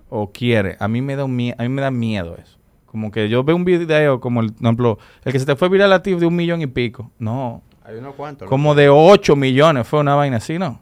o 0.09 0.31
quiere. 0.31 0.75
A 0.79 0.87
mí 0.87 1.01
me 1.01 1.15
da 1.15 1.23
un 1.25 1.33
a 1.57 1.61
mí 1.63 1.69
me 1.69 1.81
da 1.81 1.91
miedo 1.91 2.35
eso. 2.41 2.57
Como 2.85 3.11
que 3.11 3.27
yo 3.29 3.43
veo 3.43 3.55
un 3.55 3.65
video 3.65 4.19
como 4.19 4.41
el, 4.41 4.53
por 4.53 4.63
ejemplo, 4.63 4.97
el 5.25 5.31
que 5.31 5.39
se 5.39 5.45
te 5.45 5.55
fue 5.55 5.69
viral 5.69 5.91
a 5.93 6.01
ti 6.01 6.13
de 6.15 6.25
un 6.25 6.35
millón 6.35 6.61
y 6.61 6.67
pico. 6.67 7.11
No, 7.19 7.61
Hay 7.83 7.95
unos 7.97 8.15
cuantos. 8.15 8.49
como 8.49 8.73
de 8.73 8.89
8 8.89 9.35
millones 9.35 9.87
fue 9.87 9.99
una 9.99 10.15
vaina 10.15 10.37
así, 10.37 10.57
¿no? 10.57 10.79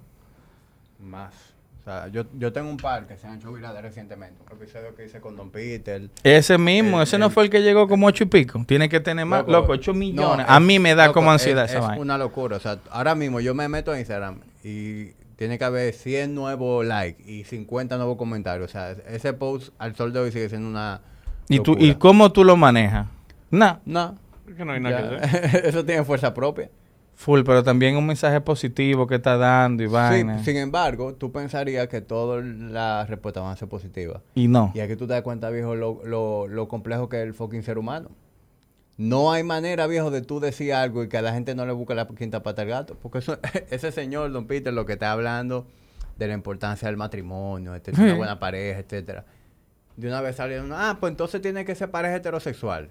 O 1.86 1.86
sea, 1.86 2.08
yo, 2.08 2.24
yo 2.40 2.54
tengo 2.54 2.70
un 2.70 2.78
par 2.78 3.08
que 3.08 3.18
se 3.18 3.28
han 3.28 3.38
hecho 3.38 3.52
virales 3.52 3.82
recientemente. 3.82 4.42
Un 4.50 4.58
episodio 4.58 4.96
que 4.96 5.06
hice 5.06 5.20
con 5.20 5.36
Don 5.36 5.50
Peter. 5.50 6.10
Ese 6.24 6.58
mismo, 6.58 6.98
El- 6.98 7.04
ese 7.04 7.18
no 7.18 7.30
fue 7.30 7.44
el 7.44 7.50
que 7.50 7.62
llegó 7.62 7.90
como 7.90 8.08
8 8.08 8.24
y 8.24 8.28
pico. 8.28 8.64
Tiene 8.66 8.88
que 8.88 9.02
tener 9.02 9.26
más, 9.26 9.46
loco, 9.48 9.74
8 9.74 9.92
no, 9.92 10.00
millones. 10.00 10.46
es- 10.46 10.52
a 10.52 10.60
mí 10.62 10.80
me 10.80 10.96
da 10.96 11.08
loco, 11.08 11.16
como 11.16 11.32
ansiedad 11.32 11.66
es, 11.66 11.72
esa 11.72 11.80
es 11.80 11.86
vaina. 11.88 12.02
una 12.02 12.18
locura. 12.18 12.56
O 12.56 12.60
sea, 12.62 12.80
ahora 12.90 13.16
mismo 13.16 13.42
yo 13.42 13.54
me 13.54 13.68
meto 13.68 13.92
a 13.92 14.00
Instagram 14.00 14.40
y 14.64 15.08
tiene 15.36 15.58
que 15.58 15.66
haber 15.66 15.94
100 15.94 16.34
nuevos 16.34 16.86
likes 16.86 17.22
y 17.30 17.44
50 17.44 17.98
nuevos 17.98 18.16
comentarios. 18.18 18.70
O 18.70 18.72
sea, 18.72 18.92
ese 19.10 19.34
post 19.34 19.74
al 19.78 19.94
sol 19.96 20.14
de 20.14 20.20
hoy 20.22 20.32
sigue 20.32 20.48
siendo 20.48 20.70
una. 20.70 21.02
¿Y, 21.50 21.60
tú. 21.60 21.76
¿Y 21.78 21.96
cómo 21.96 22.32
tú 22.32 22.46
lo 22.46 22.56
manejas? 22.56 23.08
Nah, 23.52 23.76
No. 23.86 24.18
Es 24.48 24.56
que 24.56 24.64
no 24.66 24.72
hay 24.72 24.80
nada 24.80 24.98
que 25.10 25.16
ya, 25.18 25.24
hacer. 25.24 25.66
Eso 25.66 25.84
tiene 25.84 26.04
fuerza 26.06 26.34
propia. 26.34 26.70
Full, 27.16 27.42
pero 27.46 27.64
también 27.64 27.96
un 27.96 28.06
mensaje 28.06 28.42
positivo 28.42 29.08
que 29.08 29.16
está 29.16 29.38
dando 29.38 29.84
y 29.84 29.88
vaina. 29.88 30.40
Sí, 30.40 30.46
sin 30.46 30.58
embargo, 30.58 31.14
tú 31.16 31.32
pensarías 31.32 31.88
que 31.88 32.02
todas 32.02 32.44
las 32.44 33.10
respuestas 33.10 33.44
van 33.44 33.54
a 33.54 33.56
ser 33.56 33.70
positivas. 33.70 34.22
Y 34.36 34.48
no. 34.48 34.72
Y 34.74 34.80
aquí 34.80 34.96
tú 34.96 35.08
te 35.08 35.14
das 35.14 35.22
cuenta, 35.22 35.50
viejo, 35.50 35.76
lo, 35.76 36.02
lo, 36.06 36.48
lo 36.48 36.68
complejo 36.68 37.10
que 37.10 37.22
es 37.22 37.24
el 37.28 37.34
fucking 37.34 37.64
ser 37.64 37.78
humano. 37.78 38.10
No 38.98 39.32
hay 39.32 39.44
manera, 39.44 39.88
viejo, 39.88 40.12
de 40.12 40.22
tú 40.22 40.40
decir 40.40 40.74
algo 40.74 41.04
y 41.04 41.10
que 41.10 41.18
a 41.18 41.22
la 41.22 41.34
gente 41.34 41.56
no 41.56 41.66
le 41.66 41.74
busque 41.74 41.96
la 41.96 42.08
quinta 42.08 42.44
pata 42.44 42.62
al 42.62 42.68
gato. 42.68 42.96
Porque 43.02 43.20
eso, 43.20 43.40
ese 43.72 43.92
señor, 43.92 44.32
don 44.32 44.46
Peter, 44.46 44.72
lo 44.74 44.86
que 44.86 44.94
está 44.94 45.12
hablando 45.12 45.66
de 46.18 46.28
la 46.28 46.34
importancia 46.36 46.88
del 46.88 46.98
matrimonio, 46.98 47.72
de 47.72 47.80
tener 47.80 48.00
una 48.02 48.12
Sí. 48.12 48.18
buena 48.18 48.40
pareja, 48.40 48.80
etcétera. 48.80 49.26
De 49.98 50.08
una 50.08 50.22
vez 50.22 50.36
salió 50.36 50.64
uno, 50.64 50.76
ah, 50.78 50.98
pues 51.00 51.12
entonces 51.12 51.42
tiene 51.42 51.66
que 51.66 51.74
ser 51.76 51.90
pareja 51.92 52.16
heterosexual. 52.18 52.90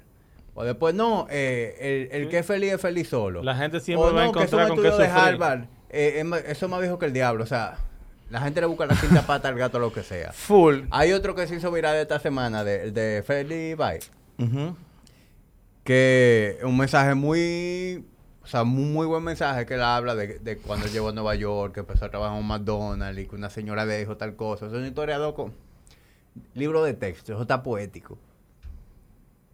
O 0.54 0.64
después, 0.64 0.94
no, 0.94 1.26
eh, 1.30 2.08
el, 2.12 2.22
el 2.22 2.28
que 2.28 2.38
es 2.38 2.46
feliz 2.46 2.72
es 2.74 2.80
feliz 2.80 3.08
solo. 3.08 3.42
La 3.42 3.56
gente 3.56 3.80
siempre 3.80 4.10
o 4.10 4.14
va 4.14 4.22
a 4.22 4.26
no, 4.26 4.32
que 4.32 4.38
encontrar 4.40 4.68
con 4.68 4.82
qué 4.82 4.90
de. 4.90 5.06
Harvard. 5.06 5.64
eh, 5.88 6.22
eso 6.46 6.66
es 6.66 6.70
más 6.70 6.80
viejo 6.80 6.98
que 6.98 7.06
el 7.06 7.12
diablo. 7.12 7.44
O 7.44 7.46
sea, 7.46 7.78
la 8.30 8.40
gente 8.40 8.60
le 8.60 8.66
busca 8.66 8.84
la 8.86 8.94
quinta 8.94 9.22
pata 9.26 9.48
al 9.48 9.54
gato, 9.56 9.78
lo 9.78 9.92
que 9.92 10.02
sea. 10.02 10.32
Full. 10.32 10.82
Hay 10.90 11.12
otro 11.12 11.34
que 11.34 11.46
se 11.46 11.56
hizo 11.56 11.70
viral 11.72 11.96
esta 11.96 12.18
semana, 12.18 12.64
de, 12.64 12.84
el 12.84 12.92
de 12.94 13.22
Feli 13.26 13.74
Bye, 13.74 14.00
Ujú. 14.38 14.76
que 15.84 16.58
un 16.64 16.76
mensaje 16.76 17.14
muy 17.14 18.04
o 18.44 18.46
sea, 18.46 18.62
un 18.62 18.92
muy 18.92 19.06
buen 19.06 19.22
mensaje 19.22 19.64
que 19.66 19.74
él 19.74 19.82
habla 19.82 20.14
de, 20.16 20.38
de 20.40 20.58
cuando 20.58 20.86
llegó 20.88 21.10
a 21.10 21.12
Nueva 21.12 21.34
York, 21.36 21.74
que 21.74 21.80
empezó 21.80 22.06
a 22.06 22.10
trabajar 22.10 22.36
en 22.36 22.42
un 22.42 22.48
McDonald's 22.48 23.20
y 23.22 23.26
que 23.26 23.36
una 23.36 23.50
señora 23.50 23.84
le 23.86 23.98
dijo 23.98 24.16
tal 24.16 24.34
cosa. 24.34 24.66
Es 24.66 24.72
una 24.72 24.86
historia, 24.88 25.16
loco. 25.18 25.52
Libro 26.54 26.82
de 26.82 26.94
texto, 26.94 27.32
eso 27.34 27.42
está 27.42 27.62
poético. 27.62 28.18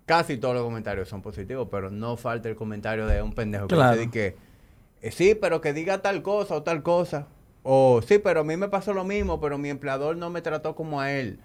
Casi 0.08 0.38
todos 0.38 0.54
los 0.54 0.64
comentarios 0.64 1.08
son 1.08 1.22
positivos, 1.22 1.68
pero 1.70 1.90
no 1.90 2.16
falta 2.16 2.48
el 2.48 2.56
comentario 2.56 3.06
de 3.06 3.22
un 3.22 3.32
pendejo 3.34 3.68
que 3.68 3.74
Claro. 3.76 3.96
dice 3.98 4.10
que 4.10 4.36
eh, 5.02 5.10
sí, 5.12 5.36
pero 5.40 5.60
que 5.60 5.72
diga 5.72 5.98
tal 5.98 6.22
cosa 6.22 6.56
o 6.56 6.62
tal 6.64 6.82
cosa. 6.82 7.28
O 7.62 8.00
sí, 8.04 8.18
pero 8.18 8.40
a 8.40 8.44
mí 8.44 8.56
me 8.56 8.68
pasó 8.68 8.92
lo 8.94 9.04
mismo, 9.04 9.40
pero 9.40 9.58
mi 9.58 9.68
empleador 9.68 10.16
no 10.16 10.30
me 10.30 10.40
trató 10.42 10.74
como 10.74 11.00
a 11.00 11.12
él. 11.12 11.38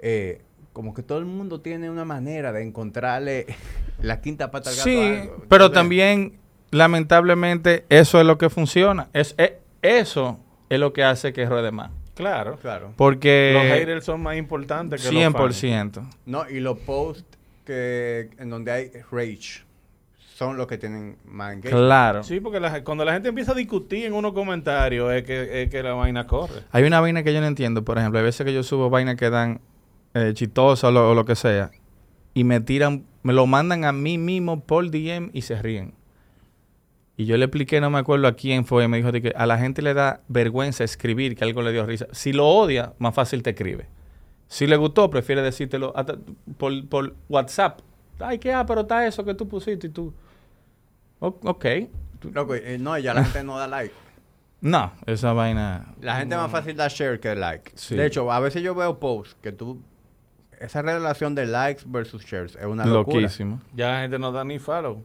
Eh, 0.00 0.42
como 0.72 0.92
que 0.94 1.02
todo 1.02 1.18
el 1.18 1.24
mundo 1.24 1.60
tiene 1.60 1.88
una 1.90 2.04
manera 2.04 2.52
de 2.52 2.62
encontrarle 2.64 3.46
la 4.02 4.20
quinta 4.20 4.50
pata 4.50 4.70
al 4.70 4.76
gato. 4.76 4.88
Sí, 4.90 5.00
algo. 5.00 5.44
pero 5.48 5.70
también, 5.70 6.38
lamentablemente, 6.72 7.84
eso 7.88 8.18
es 8.20 8.26
lo 8.26 8.36
que 8.38 8.50
funciona. 8.50 9.08
Es, 9.12 9.34
e- 9.38 9.58
eso 9.82 10.40
es 10.68 10.80
lo 10.80 10.92
que 10.92 11.04
hace 11.04 11.32
que 11.32 11.46
ruede 11.46 11.70
más. 11.70 11.92
Claro. 12.14 12.56
Claro. 12.60 12.92
Porque 12.96 13.52
Los 13.54 13.62
haters 13.78 14.04
son 14.04 14.20
más 14.22 14.36
importantes 14.36 15.06
que 15.06 15.12
los 15.12 15.32
fans. 15.32 15.62
100%. 15.62 16.02
No, 16.26 16.50
y 16.50 16.58
los 16.58 16.76
posts 16.78 17.24
que 17.68 18.30
en 18.38 18.48
donde 18.50 18.72
hay 18.72 18.90
rage 19.12 19.62
son 20.34 20.56
los 20.56 20.66
que 20.66 20.78
tienen 20.78 21.16
más 21.24 21.52
engagement. 21.52 21.84
Claro. 21.86 22.22
Sí, 22.24 22.40
porque 22.40 22.60
la- 22.60 22.82
cuando 22.82 23.04
la 23.04 23.12
gente 23.12 23.28
empieza 23.28 23.52
a 23.52 23.54
discutir 23.54 24.06
en 24.06 24.12
unos 24.14 24.32
comentarios 24.32 25.12
es 25.12 25.22
que, 25.24 25.62
es 25.62 25.70
que 25.70 25.82
la 25.82 25.92
vaina 25.94 26.26
corre. 26.26 26.62
Hay 26.72 26.84
una 26.84 27.00
vaina 27.00 27.22
que 27.22 27.34
yo 27.34 27.40
no 27.40 27.46
entiendo, 27.46 27.84
por 27.84 27.98
ejemplo, 27.98 28.18
hay 28.18 28.24
veces 28.24 28.46
que 28.46 28.54
yo 28.54 28.62
subo 28.62 28.88
vainas 28.88 29.16
que 29.16 29.30
dan 29.30 29.60
eh, 30.14 30.30
chistosas 30.34 30.84
o 30.84 30.90
lo, 30.92 31.10
o 31.10 31.14
lo 31.14 31.24
que 31.24 31.34
sea, 31.36 31.70
y 32.34 32.44
me 32.44 32.60
tiran, 32.60 33.04
me 33.22 33.32
lo 33.32 33.46
mandan 33.46 33.84
a 33.84 33.92
mí 33.92 34.16
mismo 34.16 34.60
por 34.64 34.90
DM 34.90 35.30
y 35.34 35.42
se 35.42 35.60
ríen. 35.60 35.92
Y 37.16 37.26
yo 37.26 37.36
le 37.36 37.46
expliqué, 37.46 37.80
no 37.80 37.90
me 37.90 37.98
acuerdo 37.98 38.28
a 38.28 38.34
quién 38.36 38.64
fue, 38.64 38.84
y 38.84 38.88
me 38.88 38.96
dijo 38.98 39.10
de 39.10 39.20
que 39.20 39.32
a 39.36 39.44
la 39.44 39.58
gente 39.58 39.82
le 39.82 39.92
da 39.92 40.20
vergüenza 40.28 40.84
escribir 40.84 41.34
que 41.34 41.42
algo 41.44 41.62
le 41.62 41.72
dio 41.72 41.84
risa. 41.84 42.06
Si 42.12 42.32
lo 42.32 42.46
odia, 42.46 42.92
más 42.98 43.12
fácil 43.14 43.42
te 43.42 43.50
escribe. 43.50 43.86
Si 44.48 44.66
le 44.66 44.76
gustó, 44.76 45.08
prefiere 45.10 45.42
decírtelo 45.42 45.92
hasta 45.94 46.16
por, 46.56 46.88
por 46.88 47.14
WhatsApp. 47.28 47.80
Ay, 48.18 48.38
qué 48.38 48.52
ah, 48.52 48.66
pero 48.66 48.80
está 48.80 49.06
eso 49.06 49.24
que 49.24 49.34
tú 49.34 49.46
pusiste 49.46 49.86
y 49.86 49.90
tú. 49.90 50.12
O- 51.20 51.38
ok. 51.44 51.66
Loco, 52.32 52.54
eh, 52.54 52.78
no, 52.80 52.98
ya 52.98 53.14
la 53.14 53.24
gente 53.24 53.44
no 53.44 53.58
da 53.58 53.66
like. 53.68 53.94
No, 54.60 54.90
esa 55.06 55.32
vaina. 55.32 55.94
La 56.00 56.16
gente 56.16 56.34
es 56.34 56.40
más 56.40 56.50
fácil 56.50 56.74
da 56.76 56.88
share 56.88 57.20
que 57.20 57.36
like. 57.36 57.70
Sí. 57.76 57.94
De 57.94 58.06
hecho, 58.06 58.32
a 58.32 58.40
veces 58.40 58.60
yo 58.60 58.74
veo 58.74 58.98
posts 58.98 59.36
que 59.40 59.52
tú... 59.52 59.80
Esa 60.58 60.82
relación 60.82 61.36
de 61.36 61.46
likes 61.46 61.84
versus 61.86 62.24
shares 62.24 62.56
es 62.56 62.64
una 62.66 62.84
locura. 62.84 63.20
Loquísimo. 63.20 63.60
Ya 63.76 63.92
la 63.92 64.00
gente 64.00 64.18
no 64.18 64.32
da 64.32 64.42
ni 64.42 64.58
follow. 64.58 65.00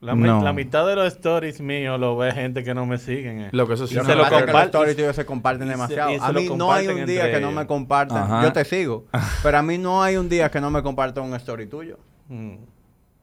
La, 0.00 0.14
No. 0.14 0.38
mi- 0.38 0.44
la 0.44 0.52
mitad 0.52 0.86
de 0.86 0.94
los 0.94 1.06
stories 1.06 1.60
míos 1.60 1.98
lo 1.98 2.16
ve 2.18 2.30
gente 2.32 2.62
que 2.62 2.74
no 2.74 2.84
me 2.84 2.98
siguen. 2.98 3.40
eh. 3.40 3.48
Lo 3.52 3.66
que 3.66 3.74
eso 3.74 3.86
sí 3.86 3.94
Y 3.94 3.98
no 3.98 4.04
se 4.04 4.14
lo 4.14 4.24
que 4.24 4.30
los 4.30 4.42
comparte- 4.42 4.66
stories 4.66 4.96
tuyos 4.96 5.16
se 5.16 5.24
comparten 5.24 5.68
demasiado. 5.68 6.10
se 6.10 6.16
a 6.22 6.32
mí 6.32 6.48
no 6.54 6.70
hay 6.72 6.84
comparten 6.86 6.98
un 7.00 7.06
día 7.06 7.30
que 7.32 7.40
no 7.40 7.50
me 7.52 7.66
compartan. 7.66 8.18
Ajá. 8.18 8.42
Yo 8.42 8.52
te 8.52 8.64
sigo. 8.64 9.06
pero 9.42 9.58
a 9.58 9.62
mí 9.62 9.78
no 9.78 10.02
hay 10.02 10.16
un 10.18 10.28
día 10.28 10.50
que 10.50 10.60
no 10.60 10.70
me 10.70 10.82
compartan 10.82 11.24
un 11.24 11.34
story 11.34 11.66
tuyo. 11.66 11.98
Mm. 12.28 12.56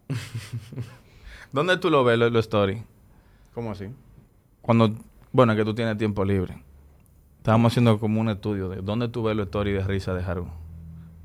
¿Dónde 1.51 1.77
tú 1.77 1.89
lo 1.89 2.03
ves, 2.03 2.17
los 2.17 2.31
lo 2.31 2.39
stories? 2.39 2.81
¿Cómo 3.53 3.71
así? 3.71 3.85
Cuando, 4.61 4.93
bueno, 5.31 5.55
que 5.55 5.63
tú 5.63 5.75
tienes 5.75 5.97
tiempo 5.97 6.25
libre. 6.25 6.57
Estábamos 7.37 7.71
haciendo 7.73 7.99
como 7.99 8.19
un 8.21 8.29
estudio 8.29 8.69
de 8.69 8.77
dónde 8.77 9.09
tú 9.09 9.21
ves 9.23 9.35
los 9.35 9.45
stories 9.47 9.77
de 9.77 9.83
risa 9.87 10.13
de 10.13 10.23
Haru. 10.23 10.47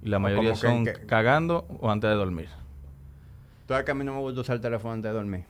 Y 0.02 0.08
la 0.08 0.18
mayoría 0.18 0.50
como 0.50 0.60
que- 0.60 0.66
son 0.66 0.84
que- 0.84 1.06
cagando 1.06 1.64
o 1.80 1.90
antes 1.90 2.10
de 2.10 2.16
dormir. 2.16 2.48
Tú 3.69 3.74
sabes 3.74 3.85
que 3.85 3.90
a 3.90 3.95
mí 3.95 4.03
no 4.03 4.15
me 4.15 4.20
gusta 4.20 4.40
usar 4.40 4.57
el 4.57 4.62
teléfono 4.62 4.95
antes 4.95 5.11
de 5.11 5.15
dormir. 5.15 5.45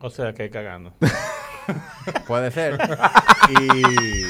O 0.00 0.10
sea, 0.10 0.34
que 0.34 0.50
cagando. 0.50 0.92
Puede 2.26 2.50
ser. 2.50 2.74
y... 3.58 4.24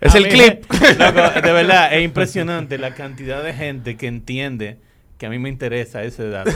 Es 0.00 0.12
A 0.12 0.18
el 0.18 0.24
mí, 0.24 0.30
clip. 0.30 0.64
loco, 0.98 1.40
de 1.40 1.52
verdad, 1.52 1.94
es 1.94 2.04
impresionante 2.04 2.76
la 2.76 2.92
cantidad 2.92 3.40
de 3.40 3.52
gente 3.54 3.96
que 3.96 4.08
entiende 4.08 4.80
que 5.16 5.26
a 5.26 5.30
mí 5.30 5.38
me 5.38 5.48
interesa 5.48 6.02
ese 6.02 6.28
dato. 6.28 6.50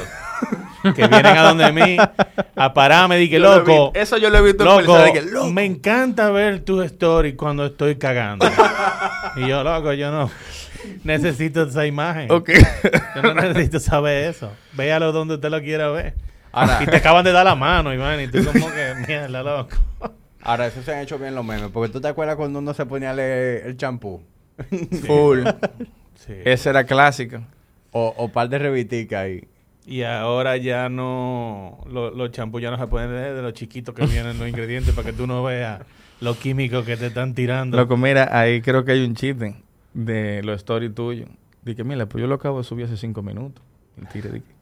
que 0.96 1.06
vienen 1.06 1.26
a 1.26 1.42
donde 1.42 1.70
mí 1.70 1.96
a 2.56 2.74
pararme 2.74 3.22
y 3.22 3.30
que 3.30 3.38
loco. 3.38 3.92
Eso 3.94 4.16
yo 4.18 4.30
lo 4.30 4.38
he 4.38 4.42
visto 4.42 4.64
en 4.64 4.84
Loco, 4.84 4.98
de 4.98 5.12
que, 5.12 5.22
loco. 5.22 5.50
me 5.52 5.64
encanta 5.64 6.28
ver 6.32 6.58
tus 6.64 6.84
stories 6.86 7.36
cuando 7.36 7.66
estoy 7.66 7.94
cagando. 7.94 8.46
y 9.36 9.46
yo, 9.46 9.62
loco, 9.62 9.92
yo 9.92 10.10
no 10.10 10.28
necesito 11.04 11.62
esa 11.64 11.86
imagen. 11.86 12.30
Ok. 12.30 12.50
Yo 13.16 13.22
no 13.22 13.34
necesito 13.34 13.80
saber 13.80 14.24
eso. 14.30 14.50
Véalo 14.74 15.12
donde 15.12 15.34
usted 15.34 15.50
lo 15.50 15.60
quiera 15.60 15.88
ver. 15.90 16.14
Ahora- 16.52 16.82
y 16.82 16.86
te 16.86 16.96
acaban 16.96 17.24
de 17.24 17.32
dar 17.32 17.44
la 17.44 17.54
mano, 17.54 17.92
Iván, 17.92 18.20
y 18.20 18.28
tú 18.28 18.44
como 18.44 18.66
que, 18.70 18.94
mierda, 19.06 19.42
loco. 19.42 19.76
Ahora, 20.42 20.66
eso 20.66 20.82
se 20.82 20.94
han 20.94 21.00
hecho 21.00 21.18
bien 21.18 21.34
los 21.34 21.44
memes. 21.44 21.68
Porque 21.72 21.92
tú 21.92 22.00
te 22.00 22.08
acuerdas 22.08 22.36
cuando 22.36 22.58
uno 22.60 22.72
se 22.74 22.86
ponía 22.86 23.12
el 23.12 23.76
champú. 23.76 24.22
Full. 25.06 25.40
Sí. 26.14 26.34
Ese 26.44 26.70
era 26.70 26.84
clásico. 26.84 27.38
O, 27.92 28.12
o 28.16 28.28
par 28.30 28.48
de 28.48 28.58
reviticas 28.58 29.20
ahí. 29.24 29.44
Y 29.86 30.02
ahora 30.02 30.56
ya 30.58 30.88
no, 30.88 31.78
lo- 31.90 32.10
los 32.10 32.30
champús 32.32 32.60
ya 32.60 32.70
no 32.70 32.78
se 32.78 32.86
pueden 32.86 33.14
leer 33.14 33.34
de 33.34 33.42
los 33.42 33.52
chiquitos 33.54 33.94
que 33.94 34.04
vienen 34.06 34.38
los 34.38 34.48
ingredientes 34.48 34.94
para 34.94 35.06
que 35.06 35.12
tú 35.14 35.26
no 35.26 35.42
veas 35.44 35.80
los 36.20 36.36
químicos 36.36 36.84
que 36.84 36.96
te 36.96 37.06
están 37.06 37.34
tirando. 37.34 37.76
Loco, 37.76 37.96
mira, 37.96 38.28
ahí 38.38 38.60
creo 38.60 38.84
que 38.84 38.92
hay 38.92 39.04
un 39.04 39.14
chiste 39.14 39.54
de 39.94 40.42
los 40.42 40.56
stories 40.56 40.94
tuyos. 40.94 41.28
Dije, 41.62 41.84
mira, 41.84 42.06
pues 42.06 42.20
yo 42.22 42.28
lo 42.28 42.34
acabo 42.36 42.58
de 42.58 42.64
subir 42.64 42.86
hace 42.86 42.96
cinco 42.96 43.22
minutos. 43.22 43.62
Y 44.00 44.06
tire, 44.06 44.30
dije. 44.30 44.58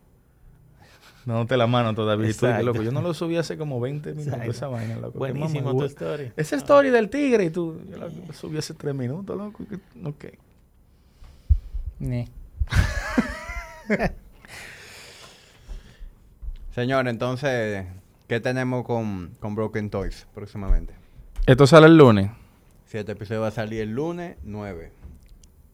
No 1.27 1.44
te 1.47 1.57
la 1.57 1.66
mano 1.66 1.94
todavía. 1.94 2.31
Y 2.31 2.32
tú, 2.32 2.47
dije, 2.47 2.59
Exacto. 2.61 2.66
loco, 2.66 2.82
yo 2.82 2.93
no 2.93 3.03
lo 3.03 3.12
subí 3.12 3.36
hace 3.36 3.59
como 3.59 3.81
20 3.81 4.11
minutos 4.11 4.32
Exacto. 4.32 4.51
esa 4.53 4.69
vaina, 4.69 4.97
loco. 4.97 5.19
Buenísimo 5.19 5.77
tu 5.77 5.85
story. 5.85 6.32
Esa 6.36 6.57
story 6.57 6.90
del 6.90 7.11
tigre 7.11 7.44
y 7.44 7.51
tú, 7.51 7.81
yo 7.90 7.97
la 7.97 8.09
subí 8.32 8.59
hace 8.59 8.74
tres 8.74 8.94
minutos, 8.94 9.36
loco. 9.36 9.65
Ok. 10.05 10.27
Señor, 16.74 17.09
entonces, 17.09 17.86
¿qué 18.28 18.39
tenemos 18.40 18.85
con, 18.85 19.35
con 19.40 19.55
Broken 19.55 19.90
Toys 19.90 20.27
próximamente? 20.35 20.94
Esto 21.47 21.66
sale 21.66 21.86
el 21.86 21.97
lunes. 21.97 22.31
Si 22.86 22.98
este 22.98 23.12
episodio 23.12 23.40
va 23.40 23.48
a 23.48 23.53
salir 23.53 23.81
el 23.81 23.90
lunes 23.90 24.36
9. 24.44 24.93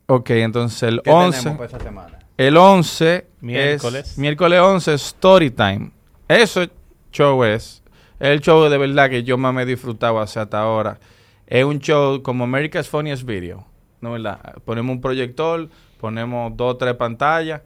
Ok, 0.06 0.30
entonces 0.30 0.82
el 0.82 1.02
¿Qué 1.02 1.10
11. 1.10 1.38
tenemos 1.38 1.58
para 1.58 1.76
esa 1.76 1.80
semana? 1.84 2.18
El 2.36 2.56
11 2.56 3.26
Miércoles. 3.40 4.10
es 4.10 4.18
miércoles 4.18 4.60
11 4.60 4.94
story 4.94 5.50
time. 5.50 5.90
Eso 6.28 6.66
show 7.12 7.44
es 7.44 7.82
el 8.18 8.40
show 8.40 8.68
de 8.68 8.78
verdad 8.78 9.10
que 9.10 9.24
yo 9.24 9.36
más 9.36 9.52
me 9.52 9.62
he 9.62 9.66
disfrutado 9.66 10.20
hasta 10.20 10.46
ahora. 10.60 11.00
Es 11.46 11.64
un 11.64 11.80
show 11.80 12.22
como 12.22 12.44
America's 12.44 12.88
Funniest 12.88 13.24
Video, 13.24 13.66
¿no 14.00 14.12
verdad? 14.12 14.38
Ponemos 14.64 14.94
un 14.94 15.00
proyector, 15.00 15.68
ponemos 16.00 16.56
dos 16.56 16.74
o 16.74 16.76
tres 16.76 16.94
pantallas 16.94 17.62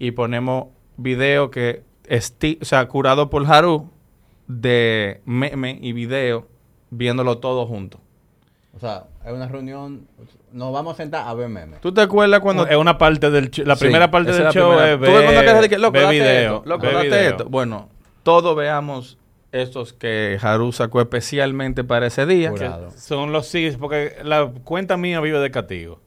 y 0.00 0.10
ponemos 0.10 0.66
video 0.96 1.50
que 1.50 1.84
esti 2.06 2.58
o 2.60 2.64
sea, 2.64 2.86
curado 2.88 3.30
por 3.30 3.46
Haru 3.46 3.88
de 4.48 5.20
meme 5.24 5.78
y 5.80 5.92
video 5.92 6.48
viéndolo 6.90 7.38
todo 7.38 7.66
junto. 7.66 8.00
O 8.74 8.80
sea, 8.80 9.04
es 9.24 9.32
una 9.32 9.48
reunión. 9.48 10.06
Nos 10.52 10.72
vamos 10.72 10.94
a 10.94 10.96
sentar 10.96 11.28
a 11.28 11.34
ver 11.34 11.48
memes. 11.48 11.80
¿Tú 11.80 11.92
te 11.92 12.00
acuerdas 12.00 12.40
cuando 12.40 12.66
es 12.66 12.76
una 12.76 12.96
parte 12.98 13.30
del 13.30 13.50
show. 13.50 13.64
La 13.66 13.76
Sí, 13.76 13.84
primera 13.84 14.10
parte 14.10 14.32
del 14.32 14.44
la 14.44 14.52
show 14.52 14.70
primera. 14.70 14.92
es 14.92 14.96
Tú 14.96 15.02
ves 15.02 15.12
cuando 15.22 15.40
ver, 15.52 15.60
de 15.62 15.68
que, 15.68 15.78
loco, 15.78 15.92
ver 15.92 16.02
date 16.04 16.14
video. 16.14 16.56
esto, 16.56 16.68
loco, 16.68 16.86
date 16.86 17.06
video. 17.06 17.18
esto. 17.30 17.44
Bueno, 17.48 17.88
todos 18.22 18.56
veamos 18.56 19.18
estos 19.52 19.92
que 19.92 20.38
Haru 20.40 20.72
sacó 20.72 21.00
especialmente 21.00 21.84
para 21.84 22.06
ese 22.06 22.24
día. 22.26 22.52
Son 22.96 23.32
los 23.32 23.46
sí, 23.46 23.70
porque 23.78 24.16
la 24.22 24.50
cuenta 24.64 24.96
mía 24.96 25.20
vive 25.20 25.38
de 25.40 25.50
castigo. 25.50 26.00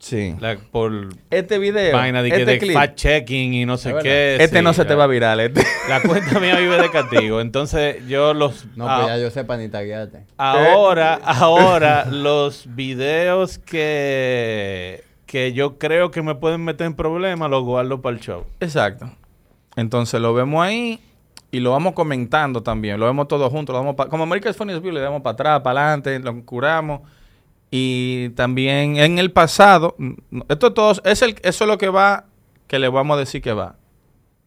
Sí. 0.00 0.36
La- 0.38 0.56
por 0.56 1.08
Este 1.30 1.58
video, 1.58 1.92
vaina 1.96 2.22
de, 2.22 2.30
que 2.30 2.36
este 2.36 2.52
de 2.52 2.58
clip, 2.60 2.72
fact 2.74 2.94
checking 2.96 3.52
y 3.54 3.66
no 3.66 3.76
sé 3.76 3.92
qué. 4.02 4.36
este 4.40 4.58
sí, 4.58 4.62
no 4.64 4.72
se 4.72 4.84
te 4.84 4.94
va 4.94 5.04
a 5.04 5.06
viral. 5.08 5.40
Este. 5.40 5.62
La 5.88 6.00
cuenta 6.02 6.38
mía 6.38 6.56
vive 6.56 6.80
de 6.80 6.88
castigo. 6.90 7.40
Entonces, 7.40 8.06
yo 8.06 8.32
los. 8.32 8.66
No, 8.76 8.88
ah, 8.88 8.98
pues 9.00 9.08
ya 9.08 9.18
yo 9.18 9.30
sepa 9.30 9.56
ni 9.56 9.68
taguearte. 9.68 10.24
Ahora, 10.36 11.14
ahora, 11.24 12.04
los 12.04 12.66
videos 12.76 13.58
que, 13.58 15.02
que 15.26 15.52
yo 15.52 15.78
creo 15.78 16.10
que 16.10 16.22
me 16.22 16.34
pueden 16.34 16.64
meter 16.64 16.86
en 16.86 16.94
problemas, 16.94 17.50
los 17.50 17.64
guardo 17.64 18.00
para 18.00 18.16
el 18.16 18.22
show. 18.22 18.44
Exacto. 18.60 19.10
Entonces 19.76 20.20
lo 20.20 20.32
vemos 20.34 20.64
ahí 20.64 21.00
y 21.50 21.60
lo 21.60 21.72
vamos 21.72 21.94
comentando 21.94 22.62
también. 22.62 22.98
Lo 23.00 23.06
vemos 23.06 23.26
todos 23.28 23.50
juntos. 23.50 23.72
Lo 23.74 23.80
vamos 23.80 23.94
pa- 23.96 24.08
como 24.08 24.22
America's 24.24 24.56
Funniest 24.56 24.80
Video, 24.82 24.94
le 24.94 25.00
damos 25.00 25.22
para 25.22 25.32
atrás, 25.34 25.60
para 25.62 25.80
adelante, 25.94 26.18
lo 26.20 26.44
curamos. 26.44 27.00
Y 27.70 28.30
también 28.30 28.96
en 28.96 29.18
el 29.18 29.30
pasado, 29.30 29.94
mm, 29.98 30.40
esto 30.48 30.72
todo, 30.72 30.94
es 31.04 31.22
el, 31.22 31.36
eso 31.42 31.64
es 31.64 31.68
lo 31.68 31.76
que 31.78 31.88
va, 31.90 32.24
que 32.66 32.78
le 32.78 32.88
vamos 32.88 33.16
a 33.16 33.20
decir 33.20 33.42
que 33.42 33.52
va. 33.52 33.76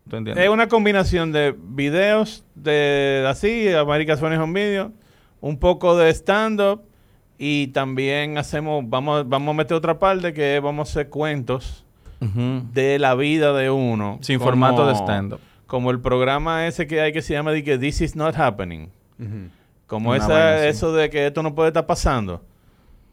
¿Tú 0.10 0.16
entiendes? 0.18 0.44
Es 0.44 0.50
una 0.50 0.68
combinación 0.68 1.32
de 1.32 1.56
videos 1.58 2.44
de 2.56 3.24
así, 3.28 3.72
America's 3.72 4.20
Funny 4.20 4.36
Home 4.38 4.60
Video, 4.60 4.92
un 5.40 5.58
poco 5.58 5.96
de 5.96 6.10
stand-up 6.10 6.82
y 7.38 7.68
también 7.68 8.38
hacemos, 8.38 8.84
vamos, 8.88 9.28
vamos 9.30 9.54
a 9.54 9.58
meter 9.58 9.78
otra 9.78 10.00
parte 10.00 10.34
que 10.34 10.60
vamos 10.60 10.90
a 10.90 10.92
hacer 10.92 11.10
cuentos 11.10 11.86
de 12.20 13.00
la 13.00 13.16
vida 13.16 13.52
de 13.54 13.70
uno. 13.72 14.20
Sin 14.22 14.38
como- 14.38 14.50
formato 14.50 14.86
de 14.88 14.94
stand-up. 14.96 15.40
Como 15.68 15.90
el 15.92 16.02
programa 16.02 16.68
ese 16.68 16.86
que 16.86 17.02
hay 17.02 17.14
que 17.14 17.22
se 17.22 17.34
llama 17.34 17.52
de 17.52 17.64
que 17.64 17.78
This 17.78 18.02
is 18.02 18.16
not 18.16 18.36
happening. 18.36 18.90
Como 19.88 20.14
esa, 20.16 20.68
eso 20.68 20.92
de 20.94 21.10
que 21.10 21.28
esto 21.28 21.42
no 21.44 21.56
puede 21.56 21.70
estar 21.70 21.86
pasando. 21.86 22.44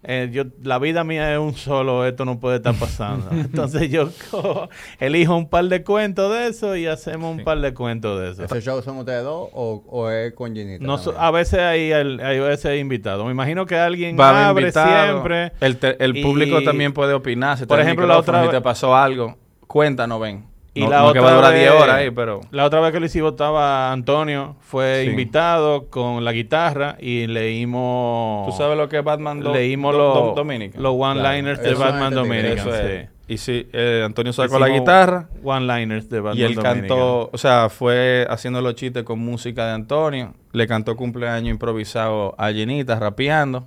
Eh, 0.05 0.29
yo, 0.33 0.45
la 0.63 0.79
vida 0.79 1.03
mía 1.03 1.33
es 1.33 1.41
un 1.41 1.55
solo, 1.55 2.07
esto 2.07 2.25
no 2.25 2.39
puede 2.39 2.57
estar 2.59 2.75
pasando. 2.77 3.27
Entonces 3.33 3.91
yo 3.91 4.09
cojo- 4.31 4.69
elijo 5.01 5.37
un 5.37 5.49
par 5.49 5.65
de 5.65 5.83
cuentos 5.83 6.33
de 6.33 6.47
eso 6.47 6.77
y 6.77 6.87
hacemos 6.87 7.37
un 7.37 7.43
par 7.43 7.61
de 7.61 7.75
cuentos 7.75 8.21
de 8.21 8.31
eso. 8.31 8.45
¿Ese 8.45 8.61
show 8.65 8.81
son 8.81 8.99
ustedes 8.99 9.25
dos 9.25 9.49
o, 9.53 9.83
o 9.89 10.09
es 10.11 10.33
con 10.35 10.55
Ginita? 10.55 10.85
No, 10.85 10.99
so- 10.99 11.19
a 11.19 11.31
veces 11.33 11.59
hay, 11.59 11.91
el- 11.91 12.21
hay 12.21 12.39
veces 12.39 12.67
hay 12.67 12.79
invitados. 12.79 13.25
Me 13.27 13.33
imagino 13.33 13.67
que 13.67 13.77
alguien 13.77 14.17
Va 14.19 14.49
abre 14.49 14.63
invitado. 14.63 15.05
siempre. 15.11 15.53
El, 15.61 15.77
te- 15.79 16.03
el 16.05 16.17
Y- 16.17 16.23
público 16.23 16.63
también 16.63 16.93
puede 16.93 17.13
opinar. 17.15 17.59
Si 17.59 17.67
Por 17.67 17.81
ejemplo, 17.81 18.07
la 18.07 18.19
otra 18.19 18.43
Si 18.45 18.49
te 18.51 18.53
vez- 18.55 18.63
pasó 18.63 18.95
algo, 18.95 19.37
cuéntanos, 19.67 20.21
ven. 20.21 20.45
Y 20.75 20.83
no, 20.83 20.91
la 20.91 20.99
no 21.01 21.05
otra 21.07 21.21
que 21.21 21.25
va 21.27 21.33
a 21.33 21.35
durar 21.37 21.55
10 21.55 21.73
vez- 21.73 21.83
horas 21.83 21.97
ahí, 21.97 22.11
pero... 22.11 22.41
La 22.51 22.65
otra 22.65 22.81
vez 22.81 22.93
que 22.93 23.01
lo 23.01 23.07
hicimos 23.07 23.33
estaba 23.33 23.91
Antonio, 23.91 24.57
fue 24.61 25.03
Sí. 25.05 25.11
invitado 25.11 25.87
con 25.89 26.25
la 26.25 26.33
guitarra 26.33 26.97
y 27.01 27.27
leímos... 27.27 28.47
¿Tú 28.47 28.53
sabes 28.57 28.77
lo 28.77 28.89
que 28.89 28.99
es 28.99 29.05
Batman 29.05 29.41
Do- 29.41 29.53
leímos 29.53 29.93
Do- 29.93 29.99
los, 29.99 30.15
Do- 30.15 30.35
Dominican? 30.37 30.83
los 30.83 30.95
one-liners 30.97 31.59
Claro, 31.61 31.79
de 31.79 31.85
Batman. 31.85 32.15
Dominican. 32.15 32.59
Eso 32.59 32.75
es. 32.75 33.03
sí. 33.03 33.09
Y 33.31 33.37
sí, 33.37 33.69
eh, 33.75 34.03
Antonio 34.07 34.33
sacó 34.33 34.59
la 34.59 34.69
Hicimos 34.69 34.81
guitarra 34.83 35.29
One-liners 35.45 36.09
de 36.09 36.21
Batman 36.21 36.39
y 36.39 36.43
él 36.45 36.55
Dominican. 36.55 36.81
cantó, 36.89 37.31
o 37.31 37.37
sea, 37.39 37.69
fue 37.69 38.27
haciendo 38.31 38.63
los 38.63 38.75
chistes 38.75 39.03
con 39.05 39.19
música 39.19 39.67
de 39.67 39.73
Antonio. 39.73 40.33
Le 40.53 40.67
cantó 40.67 40.97
cumpleaños 40.97 41.51
improvisado 41.51 42.35
a 42.39 42.51
Jenita, 42.53 42.99
rapeando. 42.99 43.67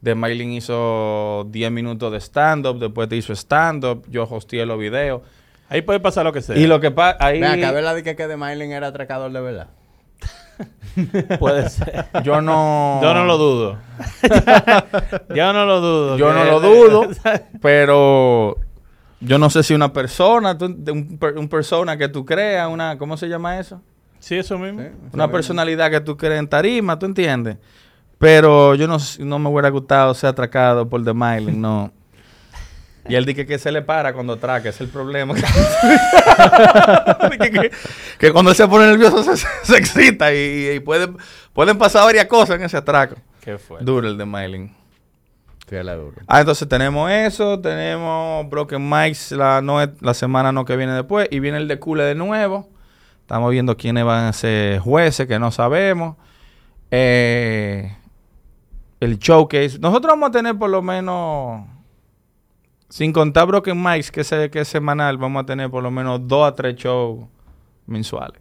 De 0.00 0.14
Maylin 0.14 0.52
hizo 0.52 1.46
10 1.50 1.70
minutos 1.72 2.12
de 2.12 2.18
stand-up, 2.20 2.78
después 2.78 3.08
te 3.08 3.16
hizo 3.16 3.32
stand-up, 3.32 4.04
yo 4.08 4.24
hosteé 4.30 4.66
los 4.66 4.78
videos. 4.78 5.22
Ahí 5.72 5.82
puede 5.82 6.00
pasar 6.00 6.24
lo 6.24 6.32
que 6.32 6.42
sea. 6.42 6.56
Y 6.56 6.66
lo 6.66 6.80
que 6.80 6.90
pasa, 6.90 7.16
ahí 7.20 7.40
Ven 7.40 7.58
acá, 7.58 7.72
¿verdad 7.72 7.94
de 7.94 8.02
que, 8.02 8.14
que 8.14 8.26
de 8.26 8.36
Mylin 8.36 8.72
era 8.72 8.88
atracador 8.88 9.32
de 9.32 9.40
verdad? 9.40 9.68
Puede 11.38 11.68
ser. 11.70 12.04
yo 12.22 12.40
no... 12.42 13.00
Yo 13.02 13.14
no 13.14 13.24
lo 13.24 13.38
dudo. 13.38 13.78
Yo 15.34 15.52
no 15.52 15.64
lo 15.64 15.80
dudo. 15.80 16.18
Yo 16.18 16.32
no 16.32 16.44
lo 16.44 16.60
dudo, 16.60 17.08
pero 17.62 18.56
yo 19.20 19.38
no 19.38 19.48
sé 19.50 19.62
si 19.62 19.72
una 19.72 19.92
persona, 19.92 20.58
tú- 20.58 20.74
de 20.76 20.92
un, 20.92 21.16
per- 21.18 21.38
un 21.38 21.48
persona 21.48 21.96
que 21.96 22.08
tú 22.08 22.24
creas, 22.24 22.68
una, 22.68 22.98
¿cómo 22.98 23.16
se 23.16 23.28
llama 23.28 23.58
eso? 23.58 23.80
Sí, 24.18 24.36
eso 24.36 24.58
mismo. 24.58 24.82
Sí. 24.82 24.88
Una 25.12 25.30
personalidad 25.30 25.90
que 25.90 26.00
tú 26.00 26.16
crees 26.16 26.38
en 26.40 26.48
tarima, 26.48 26.98
¿tú 26.98 27.06
entiendes? 27.06 27.56
Pero 28.18 28.74
yo 28.74 28.86
no, 28.86 28.98
no 29.20 29.38
me 29.38 29.48
hubiera 29.48 29.68
gustado 29.70 30.12
ser 30.14 30.30
atracado 30.30 30.88
por 30.88 31.02
The 31.04 31.12
Myling, 31.14 31.60
no. 31.60 31.92
Y 33.08 33.14
él 33.16 33.24
dice 33.24 33.44
que 33.46 33.58
se 33.58 33.72
le 33.72 33.82
para 33.82 34.12
cuando 34.12 34.34
atraca, 34.34 34.68
ese 34.68 34.70
es 34.70 34.80
el 34.82 34.88
problema. 34.88 35.34
Que, 37.40 37.70
que 38.18 38.32
cuando 38.32 38.50
él 38.50 38.56
se 38.56 38.66
pone 38.68 38.86
nervioso 38.86 39.22
se, 39.22 39.36
se 39.62 39.76
excita 39.76 40.32
y, 40.32 40.70
y 40.76 40.80
puede- 40.80 41.12
pueden 41.52 41.78
pasar 41.78 42.04
varias 42.04 42.26
cosas 42.26 42.56
en 42.56 42.62
ese 42.64 42.76
atraco. 42.76 43.16
Qué 43.40 43.58
fue. 43.58 43.78
Duro 43.82 44.06
el 44.08 44.16
de 44.16 44.24
duro. 45.94 46.16
Ah, 46.26 46.40
entonces 46.40 46.68
tenemos 46.68 47.10
eso, 47.10 47.58
tenemos 47.60 48.48
Broken 48.48 48.88
Mics 48.88 49.32
la, 49.32 49.60
no, 49.62 49.78
la 50.00 50.14
semana 50.14 50.52
no 50.52 50.64
que 50.64 50.76
viene 50.76 50.92
después 50.92 51.28
y 51.30 51.40
viene 51.40 51.58
el 51.58 51.68
de 51.68 51.78
Cule 51.78 52.04
de 52.04 52.14
nuevo. 52.14 52.68
Estamos 53.20 53.50
viendo 53.50 53.76
quiénes 53.76 54.04
van 54.04 54.24
a 54.26 54.32
ser 54.32 54.78
jueces, 54.80 55.26
que 55.26 55.38
no 55.38 55.50
sabemos. 55.50 56.16
Eh, 56.90 57.96
el 59.00 59.18
showcase. 59.18 59.78
Nosotros 59.78 60.12
vamos 60.12 60.28
a 60.28 60.32
tener 60.32 60.56
por 60.56 60.68
lo 60.70 60.82
menos, 60.82 61.62
sin 62.92 63.10
contar 63.10 63.46
Broken 63.46 63.82
Mics, 63.82 64.10
que 64.10 64.20
es, 64.20 64.30
que 64.50 64.66
semanal, 64.66 65.16
vamos 65.16 65.42
a 65.42 65.46
tener 65.46 65.70
por 65.70 65.82
lo 65.82 65.90
menos 65.90 66.28
dos 66.28 66.46
a 66.46 66.54
tres 66.54 66.76
shows 66.76 67.24
mensuales. 67.86 68.38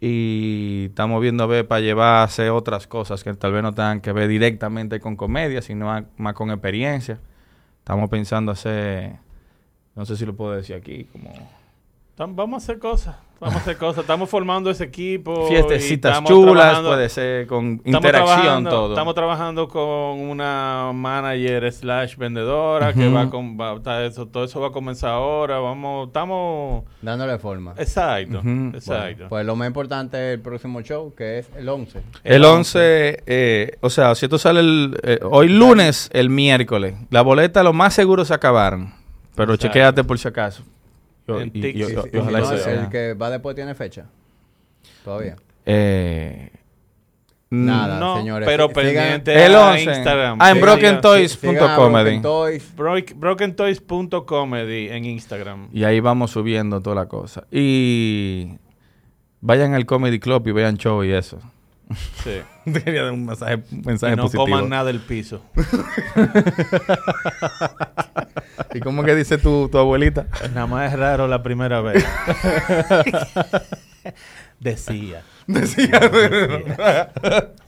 Y 0.00 0.86
estamos 0.88 1.20
viendo 1.20 1.44
a 1.44 1.46
ver 1.46 1.68
para 1.68 1.82
llevar 1.82 2.14
a 2.14 2.22
hacer 2.22 2.48
otras 2.48 2.86
cosas 2.86 3.22
que 3.22 3.34
tal 3.34 3.52
vez 3.52 3.62
no 3.62 3.74
tengan 3.74 4.00
que 4.00 4.10
ver 4.12 4.28
directamente 4.28 5.00
con 5.00 5.16
comedia, 5.16 5.60
sino 5.60 6.02
más, 6.16 6.32
con 6.32 6.50
experiencia. 6.50 7.20
Estamos 7.80 8.08
pensando 8.08 8.52
hacer, 8.52 9.16
no 9.94 10.06
sé 10.06 10.16
si 10.16 10.24
lo 10.24 10.34
puedo 10.34 10.52
decir 10.52 10.74
aquí, 10.74 11.04
como 11.04 11.30
Vamos 12.16 12.54
a 12.54 12.64
hacer 12.64 12.78
cosas. 12.78 13.16
Vamos 13.38 13.56
a 13.56 13.58
hacer 13.58 13.76
cosas. 13.76 14.00
Estamos 14.00 14.30
formando 14.30 14.70
ese 14.70 14.84
equipo. 14.84 15.46
fiestecitas 15.48 16.24
chulas, 16.24 16.80
puede 16.80 17.08
ser 17.10 17.46
con 17.46 17.82
interacción 17.84 18.64
todo. 18.64 18.88
Estamos 18.90 19.14
trabajando 19.14 19.68
con 19.68 20.20
una 20.20 20.90
manager 20.94 21.70
slash 21.70 22.16
vendedora 22.16 22.94
que 22.94 23.08
va 23.10 23.28
con 23.28 23.58
va- 23.60 23.74
está 23.76 24.04
eso, 24.04 24.26
todo 24.26 24.44
eso 24.44 24.58
va 24.60 24.68
a 24.68 24.72
comenzar 24.72 25.10
ahora. 25.10 25.58
Vamos, 25.58 26.06
estamos 26.08 26.84
Dándole 27.02 27.38
forma. 27.38 27.74
exacto, 27.76 28.40
exacto. 28.74 29.26
Pues 29.28 29.44
lo 29.44 29.54
más 29.54 29.66
importante 29.68 30.16
es 30.16 30.34
el 30.36 30.40
próximo 30.40 30.80
show, 30.80 31.14
que 31.14 31.40
es 31.40 31.50
el 31.58 31.68
11. 31.68 32.00
El 32.24 32.42
11, 32.44 33.22
eh, 33.26 33.76
o 33.82 33.90
sea, 33.90 34.14
si 34.14 34.24
esto 34.26 34.38
sale 34.38 34.60
el, 34.60 34.98
eh, 35.02 35.18
hoy 35.22 35.48
lunes, 35.50 36.08
el 36.14 36.30
miércoles. 36.30 36.94
La 37.10 37.20
boleta 37.20 37.62
lo 37.62 37.72
más 37.74 37.92
seguro 37.92 38.24
se 38.24 38.32
acabaron. 38.32 38.94
Pero 39.34 39.52
Exacto. 39.52 39.66
chequéate 39.74 40.02
por 40.04 40.18
si 40.18 40.26
acaso. 40.28 40.62
El 41.26 41.50
sea. 42.76 42.88
que 42.90 43.14
va 43.14 43.30
después 43.30 43.54
tiene 43.56 43.74
fecha. 43.74 44.06
Todavía. 45.04 45.36
Eh, 45.64 46.50
Nada, 47.50 47.98
no, 48.00 48.18
señores. 48.18 48.46
pero 48.46 48.68
pendiente 48.70 49.44
El 49.44 49.54
a 49.54 49.70
11. 49.70 49.82
Instagram. 49.84 50.38
Ah, 50.40 50.50
en 50.50 50.56
Sí, 50.56 50.62
Broken 50.62 51.00
Toys. 51.00 51.32
Sigan 51.32 51.54
punto 51.54 51.68
a 51.72 51.76
comedy. 51.76 52.04
Broken 52.04 52.22
Toys. 52.22 52.76
Broke- 52.76 53.14
BrokenToys.comedy 53.14 54.88
en 54.88 55.04
Instagram. 55.04 55.68
Y 55.72 55.84
ahí 55.84 56.00
vamos 56.00 56.32
subiendo 56.32 56.80
toda 56.80 56.96
la 56.96 57.06
cosa. 57.06 57.46
Y 57.50 58.58
vayan 59.40 59.74
al 59.74 59.86
Comedy 59.86 60.18
Club 60.18 60.46
y 60.48 60.52
vean 60.52 60.76
show 60.76 61.04
y 61.04 61.12
eso. 61.12 61.38
Sí. 62.24 62.40
Quería 62.84 63.04
dar 63.04 63.12
un 63.12 63.26
mensaje, 63.26 63.62
Y 63.70 63.76
mensaje 63.86 64.16
no 64.16 64.22
positivo. 64.24 64.44
coman 64.46 64.68
nada 64.68 64.84
del 64.84 65.00
piso. 65.00 65.42
¿Y 68.74 68.80
cómo 68.80 69.04
que 69.04 69.14
dice 69.14 69.38
tu, 69.38 69.68
tu 69.68 69.78
abuelita? 69.78 70.26
Nada 70.52 70.66
más 70.66 70.92
es 70.92 70.98
raro 70.98 71.28
la 71.28 71.42
primera 71.42 71.80
vez. 71.80 72.04
Decía. 74.60 75.22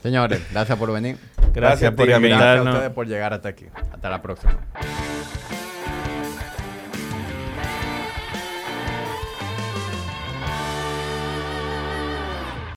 Señores, 0.02 0.40
gracias 0.52 0.78
por 0.78 0.92
venir. 0.92 1.16
Gracias, 1.52 1.54
Gracias 1.54 1.92
a 1.92 1.96
por 1.96 2.08
Gabriel. 2.08 2.36
Gracias 2.36 2.48
a 2.48 2.52
invitarnos. 2.56 2.74
ustedes 2.74 2.92
por 2.94 3.06
llegar 3.06 3.32
hasta 3.34 3.48
aquí. 3.50 3.66
Hasta 3.92 4.10
la 4.10 4.20
próxima. 4.22 4.58